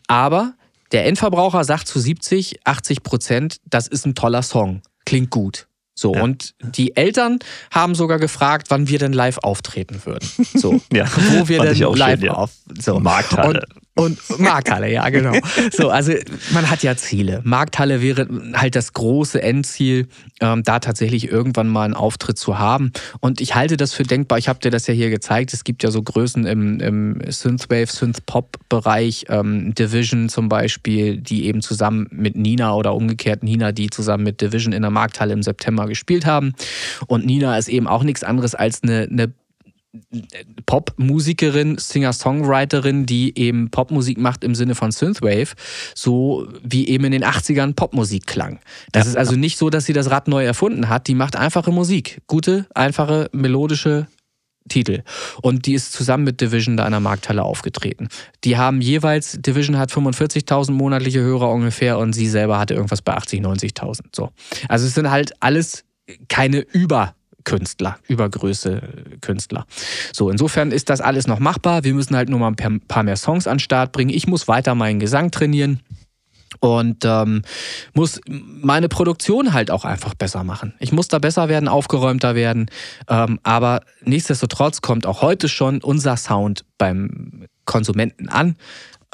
Aber 0.08 0.54
der 0.92 1.06
Endverbraucher 1.06 1.64
sagt 1.64 1.88
zu 1.88 2.00
70, 2.00 2.66
80 2.66 3.04
Prozent, 3.04 3.58
das 3.66 3.88
ist 3.88 4.06
ein 4.06 4.16
toller 4.16 4.44
Song. 4.44 4.82
Klingt 5.06 5.30
gut. 5.30 5.68
So, 5.98 6.14
Ja. 6.14 6.24
und 6.24 6.56
die 6.62 6.96
Eltern 6.96 7.40
haben 7.72 7.96
sogar 7.96 8.20
gefragt, 8.20 8.68
wann 8.70 8.88
wir 8.90 9.00
denn 9.00 9.14
live 9.14 9.38
auftreten 9.40 10.02
würden. 10.04 10.28
So, 10.54 10.82
Ja, 10.94 11.06
wo 11.32 11.48
wir 11.48 11.62
denn 11.62 11.78
live 11.96 12.20
schön, 12.20 12.30
auf. 12.30 12.52
So. 12.82 13.00
Markthalle. 13.00 13.62
Und, 13.62 13.85
und 13.98 14.20
Markthalle, 14.40 14.92
ja, 14.92 15.08
genau. 15.10 15.34
So, 15.72 15.90
also 15.90 16.14
man 16.52 16.70
hat 16.70 16.84
ja 16.84 16.98
Ziele. 16.98 17.40
Markthalle 17.46 18.02
wäre 18.02 18.28
halt 18.54 18.76
das 18.76 18.92
große 18.92 19.42
Endziel, 19.42 20.08
ähm, 20.42 20.64
da 20.64 20.80
tatsächlich 20.80 21.32
irgendwann 21.32 21.70
mal 21.70 21.86
einen 21.86 21.94
Auftritt 21.94 22.38
zu 22.38 22.60
haben. 22.60 22.92
Und 23.22 23.40
ich 23.40 23.56
halte 23.56 23.78
das 23.78 23.94
für 23.94 24.04
denkbar. 24.04 24.38
Ich 24.38 24.50
habe 24.50 24.60
dir 24.60 24.70
das 24.70 24.88
ja 24.88 24.94
hier 24.94 25.10
gezeigt. 25.10 25.54
Es 25.54 25.64
gibt 25.64 25.82
ja 25.82 25.92
so 25.92 26.04
Größen 26.04 26.46
im, 26.46 26.82
im 26.82 27.22
Synthwave, 27.26 27.88
Synth-Pop-Bereich, 27.88 29.28
ähm, 29.30 29.74
Division 29.74 30.28
zum 30.28 30.50
Beispiel, 30.50 31.18
die 31.18 31.46
eben 31.46 31.62
zusammen 31.62 32.08
mit 32.12 32.36
Nina 32.36 32.76
oder 32.76 32.96
umgekehrt 32.96 33.44
Nina, 33.44 33.72
die 33.72 33.90
zusammen 33.90 34.26
mit 34.26 34.42
Division 34.42 34.74
in 34.74 34.82
der 34.82 34.92
Markthalle 34.92 35.32
im 35.32 35.42
September 35.42 35.88
gespielt 35.88 36.26
haben. 36.26 36.54
Und 37.08 37.26
Nina 37.26 37.58
ist 37.58 37.70
eben 37.70 37.88
auch 37.88 38.04
nichts 38.04 38.26
anderes 38.26 38.56
als 38.56 38.84
eine, 38.84 39.08
eine 39.10 39.34
Popmusikerin, 40.66 41.78
Singer-Songwriterin, 41.78 43.06
die 43.06 43.38
eben 43.38 43.70
Popmusik 43.72 44.18
macht 44.18 44.44
im 44.44 44.56
Sinne 44.56 44.76
von 44.76 44.92
Synthwave, 44.92 45.54
so 45.94 46.48
wie 46.64 46.88
eben 46.88 47.06
in 47.06 47.12
den 47.12 47.24
80ern 47.24 47.74
Popmusik 47.74 48.26
klang. 48.28 48.60
Das 48.92 49.06
Ja. 49.06 49.12
ist 49.12 49.18
also 49.18 49.36
nicht 49.36 49.58
so, 49.58 49.70
dass 49.70 49.86
sie 49.86 49.94
das 49.94 50.10
Rad 50.10 50.28
neu 50.28 50.44
erfunden 50.46 50.90
hat, 50.90 51.08
die 51.08 51.16
macht 51.16 51.36
einfache 51.36 51.72
Musik. 51.72 52.22
Gute, 52.28 52.66
einfache, 52.74 53.30
melodische 53.32 54.08
Titel. 54.68 55.04
Und 55.44 55.68
die 55.68 55.74
ist 55.76 55.94
zusammen 55.94 56.24
mit 56.24 56.42
Division 56.42 56.76
da 56.76 56.86
in 56.86 56.92
der 56.92 57.00
Markthalle 57.00 57.44
aufgetreten. 57.44 58.08
Die 58.44 58.58
haben 58.58 58.82
jeweils, 58.82 59.38
Division 59.40 59.78
hat 59.78 59.92
45.000 59.92 60.72
monatliche 60.72 61.22
Hörer 61.22 61.52
ungefähr 61.52 62.00
und 62.00 62.14
sie 62.14 62.28
selber 62.28 62.58
hatte 62.58 62.74
irgendwas 62.74 63.04
bei 63.04 63.14
80.000, 63.16 63.42
90.000. 63.44 64.06
So. 64.16 64.32
Also 64.68 64.88
es 64.88 64.96
sind 64.96 65.12
halt 65.12 65.34
alles 65.40 65.84
keine 66.30 66.60
Über- 66.62 67.14
Künstler, 67.46 67.98
Übergröße 68.08 68.82
Künstler. 69.22 69.66
So, 70.12 70.30
insofern 70.30 70.72
ist 70.72 70.90
das 70.90 71.00
alles 71.00 71.28
noch 71.28 71.40
machbar. 71.40 71.84
Wir 71.84 71.94
müssen 71.94 72.16
halt 72.16 72.30
nur 72.30 72.40
mal 72.40 72.54
ein 72.58 72.82
paar 72.82 73.04
mehr 73.04 73.16
Songs 73.16 73.48
an 73.48 73.56
den 73.56 73.60
Start 73.60 73.92
bringen. 73.94 74.10
Ich 74.10 74.28
muss 74.28 74.48
weiter 74.48 74.76
meinen 74.76 75.00
Gesang 75.00 75.32
trainieren 75.32 75.80
und 76.60 77.06
ähm, 77.06 77.44
muss 77.94 78.20
meine 78.28 78.90
Produktion 78.90 79.54
halt 79.54 79.72
auch 79.72 79.86
einfach 79.86 80.16
besser 80.16 80.44
machen. 80.44 80.74
Ich 80.80 80.92
muss 80.92 81.08
da 81.08 81.20
besser 81.20 81.50
werden, 81.50 81.68
aufgeräumter 81.68 82.36
werden. 82.36 82.68
Ähm, 83.08 83.40
aber 83.44 83.82
nichtsdestotrotz 84.04 84.82
kommt 84.82 85.06
auch 85.06 85.22
heute 85.22 85.48
schon 85.48 85.82
unser 85.82 86.18
Sound 86.18 86.66
beim 86.78 87.46
Konsumenten 87.66 88.30
an 88.30 88.56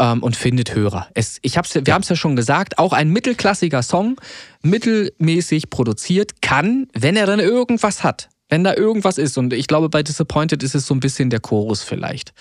ähm, 0.02 0.24
und 0.24 0.36
findet 0.36 0.76
Hörer. 0.76 1.08
Es, 1.14 1.38
ich 1.43 1.58
hab's, 1.58 1.76
wir 1.76 1.93
haben 1.93 2.02
es 2.02 2.10
ja 2.10 2.16
schon 2.16 2.36
gesagt, 2.36 2.80
auch 2.80 2.91
ein 2.91 3.10
mittelklassiger 3.10 3.84
Song, 3.84 4.20
mittelmäßig 4.64 5.70
produziert, 5.70 6.41
kann, 6.41 6.88
wenn 6.93 7.16
er 7.16 7.28
dann 7.28 7.39
irgendwas 7.39 8.04
hat, 8.04 8.30
wenn 8.49 8.64
da 8.64 8.76
irgendwas 8.76 9.18
ist, 9.18 9.38
und 9.38 9.54
ich 9.54 9.68
glaube, 9.68 9.89
bei 9.89 10.04
Disappointed 10.04 10.62
ist 10.64 10.76
es 10.76 10.86
so 10.86 10.93
ein 10.93 10.99
bisschen 10.99 11.30
der 11.30 11.39
Chorus 11.39 11.84
vielleicht, 11.84 12.34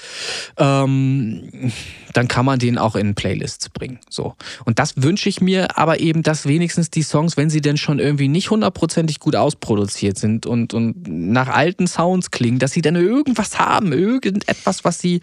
ähm, 0.57 1.71
dann 2.15 2.27
kann 2.27 2.47
man 2.47 2.59
den 2.59 2.79
auch 2.79 2.97
in 2.97 3.15
Playlists 3.15 3.69
bringen. 3.69 4.01
So. 4.09 4.35
Und 4.65 4.79
das 4.79 4.95
wünsche 4.97 5.29
ich 5.29 5.41
mir 5.41 5.79
aber 5.79 6.01
eben, 6.01 6.23
dass 6.23 6.47
wenigstens 6.47 6.91
die 6.91 7.03
Songs, 7.03 7.37
wenn 7.37 7.51
sie 7.51 7.61
denn 7.61 7.77
schon 7.77 7.99
irgendwie 7.99 8.29
nicht 8.29 8.51
hundertprozentig 8.51 9.21
gut 9.21 9.37
ausproduziert 9.37 10.19
sind 10.19 10.47
und, 10.47 10.75
und 10.75 11.07
nach 11.07 11.49
alten 11.49 11.87
Sounds 11.87 12.31
klingen, 12.31 12.59
dass 12.59 12.73
sie 12.73 12.83
dann 12.83 12.97
irgendwas 12.97 13.59
haben, 13.59 13.93
irgendetwas, 13.93 14.85
was 14.85 14.99
sie 14.99 15.21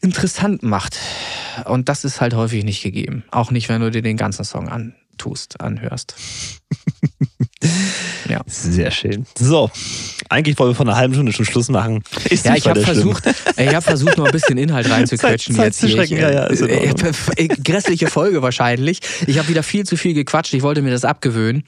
interessant 0.00 0.62
macht. 0.62 0.98
Und 1.64 1.88
das 1.88 2.04
ist 2.04 2.20
halt 2.20 2.34
häufig 2.34 2.64
nicht 2.64 2.82
gegeben. 2.82 3.24
Auch 3.30 3.50
nicht, 3.50 3.68
wenn 3.68 3.80
du 3.80 3.90
dir 3.90 4.02
den 4.02 4.16
ganzen 4.16 4.44
Song 4.44 4.68
antust, 4.68 5.60
anhörst. 5.60 6.14
ja. 8.28 8.40
Sehr 8.46 8.90
schön. 8.90 9.26
So, 9.36 9.70
eigentlich 10.28 10.58
wollen 10.58 10.70
wir 10.70 10.74
von 10.74 10.88
einer 10.88 10.96
halben 10.96 11.14
Stunde 11.14 11.32
schon 11.32 11.44
Schluss 11.44 11.68
machen. 11.68 12.02
Ist 12.30 12.44
ja, 12.44 12.54
ich 12.54 12.68
habe 12.68 12.80
versucht, 12.80 13.24
ich 13.56 13.74
hab 13.74 13.82
versucht, 13.82 14.18
noch 14.18 14.26
ein 14.26 14.32
bisschen 14.32 14.58
Inhalt 14.58 14.88
reinzuquetschen 14.88 15.56
Zeit, 15.56 15.66
jetzt 15.66 15.84
hier. 15.84 16.02
Ich, 16.02 16.10
ja, 16.10 16.30
ja, 16.30 16.46
äh, 16.46 16.92
äh, 17.36 17.48
grässliche 17.64 18.06
Folge 18.06 18.42
wahrscheinlich. 18.42 19.00
Ich 19.26 19.38
habe 19.38 19.48
wieder 19.48 19.62
viel 19.62 19.84
zu 19.84 19.96
viel 19.96 20.14
gequatscht. 20.14 20.54
Ich 20.54 20.62
wollte 20.62 20.82
mir 20.82 20.90
das 20.90 21.04
abgewöhnen. 21.04 21.64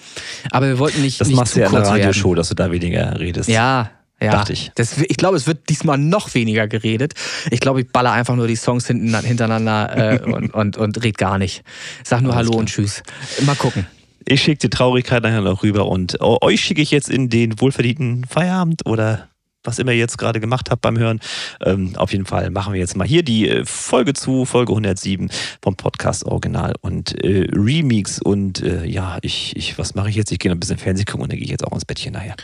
Aber 0.53 0.69
wir 0.69 0.79
wollten 0.79 1.03
nicht. 1.03 1.21
Das 1.21 1.29
nicht 1.29 1.37
machst 1.37 1.57
du 1.57 1.61
ja 1.61 1.67
in 1.67 1.73
der 1.73 1.83
Radioshow, 1.83 2.35
dass 2.35 2.51
du 2.51 2.55
da 2.55 2.71
weniger 2.71 3.19
redest. 3.19 3.49
Ja, 3.49 3.91
ja, 4.23 4.33
dachte 4.33 4.53
ich. 4.53 4.71
Das, 4.75 4.99
ich 4.99 5.17
glaube, 5.17 5.37
es 5.37 5.47
wird 5.47 5.69
diesmal 5.69 5.99
noch 5.99 6.35
weniger 6.35 6.69
geredet. 6.69 7.15
Ich 7.51 7.61
glaube, 7.61 7.81
ich 7.81 7.89
baller 7.89 8.13
einfach 8.13 8.37
nur 8.37 8.47
die 8.47 8.57
Songs 8.57 8.87
hinten, 8.87 9.15
hintereinander 9.25 10.15
äh, 10.15 10.21
und, 10.23 10.53
und, 10.53 10.77
und 10.77 11.03
red 11.03 11.17
gar 11.17 11.39
nicht. 11.39 11.63
Sag 12.05 12.21
nur 12.21 12.33
Alles 12.33 12.41
Hallo 12.41 12.51
klar. 12.51 12.61
und 12.61 12.67
Tschüss. 12.69 13.03
Mal 13.43 13.57
gucken. 13.57 13.87
Ich 14.27 14.43
schicke 14.43 14.59
die 14.59 14.71
Traurigkeit 14.71 15.23
nachher 15.23 15.41
noch 15.41 15.63
rüber 15.63 15.87
und 15.87 16.21
euch 16.21 16.61
schicke 16.61 16.83
ich 16.83 16.91
jetzt 16.91 17.09
in 17.09 17.31
den 17.31 17.59
wohlverdienten 17.61 18.27
Feierabend 18.27 18.85
oder 18.85 19.30
was 19.65 19.79
immer 19.79 19.93
ihr 19.93 19.99
jetzt 19.99 20.19
gerade 20.19 20.41
gemacht 20.41 20.71
habt 20.71 20.83
beim 20.83 20.99
Hören. 20.99 21.21
Ähm, 21.65 21.97
auf 21.97 22.13
jeden 22.13 22.27
Fall 22.27 22.51
machen 22.51 22.73
wir 22.73 22.81
jetzt 22.81 22.97
mal 22.97 23.07
hier 23.07 23.23
die 23.23 23.49
äh, 23.49 23.65
Folge 23.65 24.15
zu, 24.15 24.45
Folge 24.45 24.73
107 24.73 25.31
vom 25.63 25.77
Podcast 25.77 26.25
Original 26.25 26.75
und 26.81 27.23
äh, 27.23 27.47
Remix. 27.53 28.21
Und 28.21 28.63
äh, 28.63 28.85
ja, 28.85 29.19
ich, 29.23 29.57
ich, 29.57 29.79
was 29.79 29.95
mache 29.95 30.09
ich 30.09 30.17
jetzt? 30.17 30.33
Ich 30.33 30.39
gehe 30.39 30.51
noch 30.51 30.57
ein 30.57 30.61
bisschen 30.61 30.79
Fernsehen 30.79 31.07
gucken 31.07 31.23
und 31.23 31.33
dann 31.33 31.39
gehe 31.39 31.45
ich 31.45 31.51
jetzt 31.51 31.67
auch 31.67 31.73
ins 31.73 31.85
Bettchen 31.85 32.13
nachher. 32.13 32.37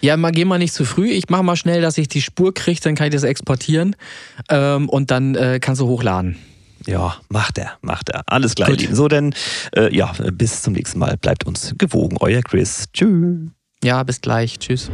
Ja, 0.00 0.16
mal 0.16 0.32
geh 0.32 0.44
mal 0.44 0.58
nicht 0.58 0.74
zu 0.74 0.84
früh. 0.84 1.08
Ich 1.10 1.28
mache 1.28 1.42
mal 1.42 1.56
schnell, 1.56 1.80
dass 1.80 1.98
ich 1.98 2.08
die 2.08 2.22
Spur 2.22 2.52
kriege, 2.52 2.80
dann 2.80 2.94
kann 2.94 3.06
ich 3.06 3.12
das 3.12 3.22
exportieren 3.22 3.96
ähm, 4.50 4.88
und 4.88 5.10
dann 5.10 5.34
äh, 5.34 5.60
kannst 5.60 5.80
du 5.80 5.86
hochladen. 5.86 6.36
Ja, 6.86 7.16
macht 7.28 7.58
er, 7.58 7.72
macht 7.80 8.10
er. 8.10 8.22
Alles 8.26 8.54
klar, 8.54 8.70
Lieben. 8.70 8.94
So, 8.94 9.08
denn 9.08 9.34
äh, 9.74 9.94
ja, 9.94 10.12
bis 10.32 10.62
zum 10.62 10.74
nächsten 10.74 10.98
Mal. 10.98 11.16
Bleibt 11.16 11.44
uns 11.46 11.74
gewogen. 11.78 12.16
Euer 12.20 12.42
Chris. 12.42 12.86
Tschüss. 12.92 13.48
Ja, 13.82 14.02
bis 14.02 14.20
gleich. 14.20 14.58
Tschüss. 14.58 14.90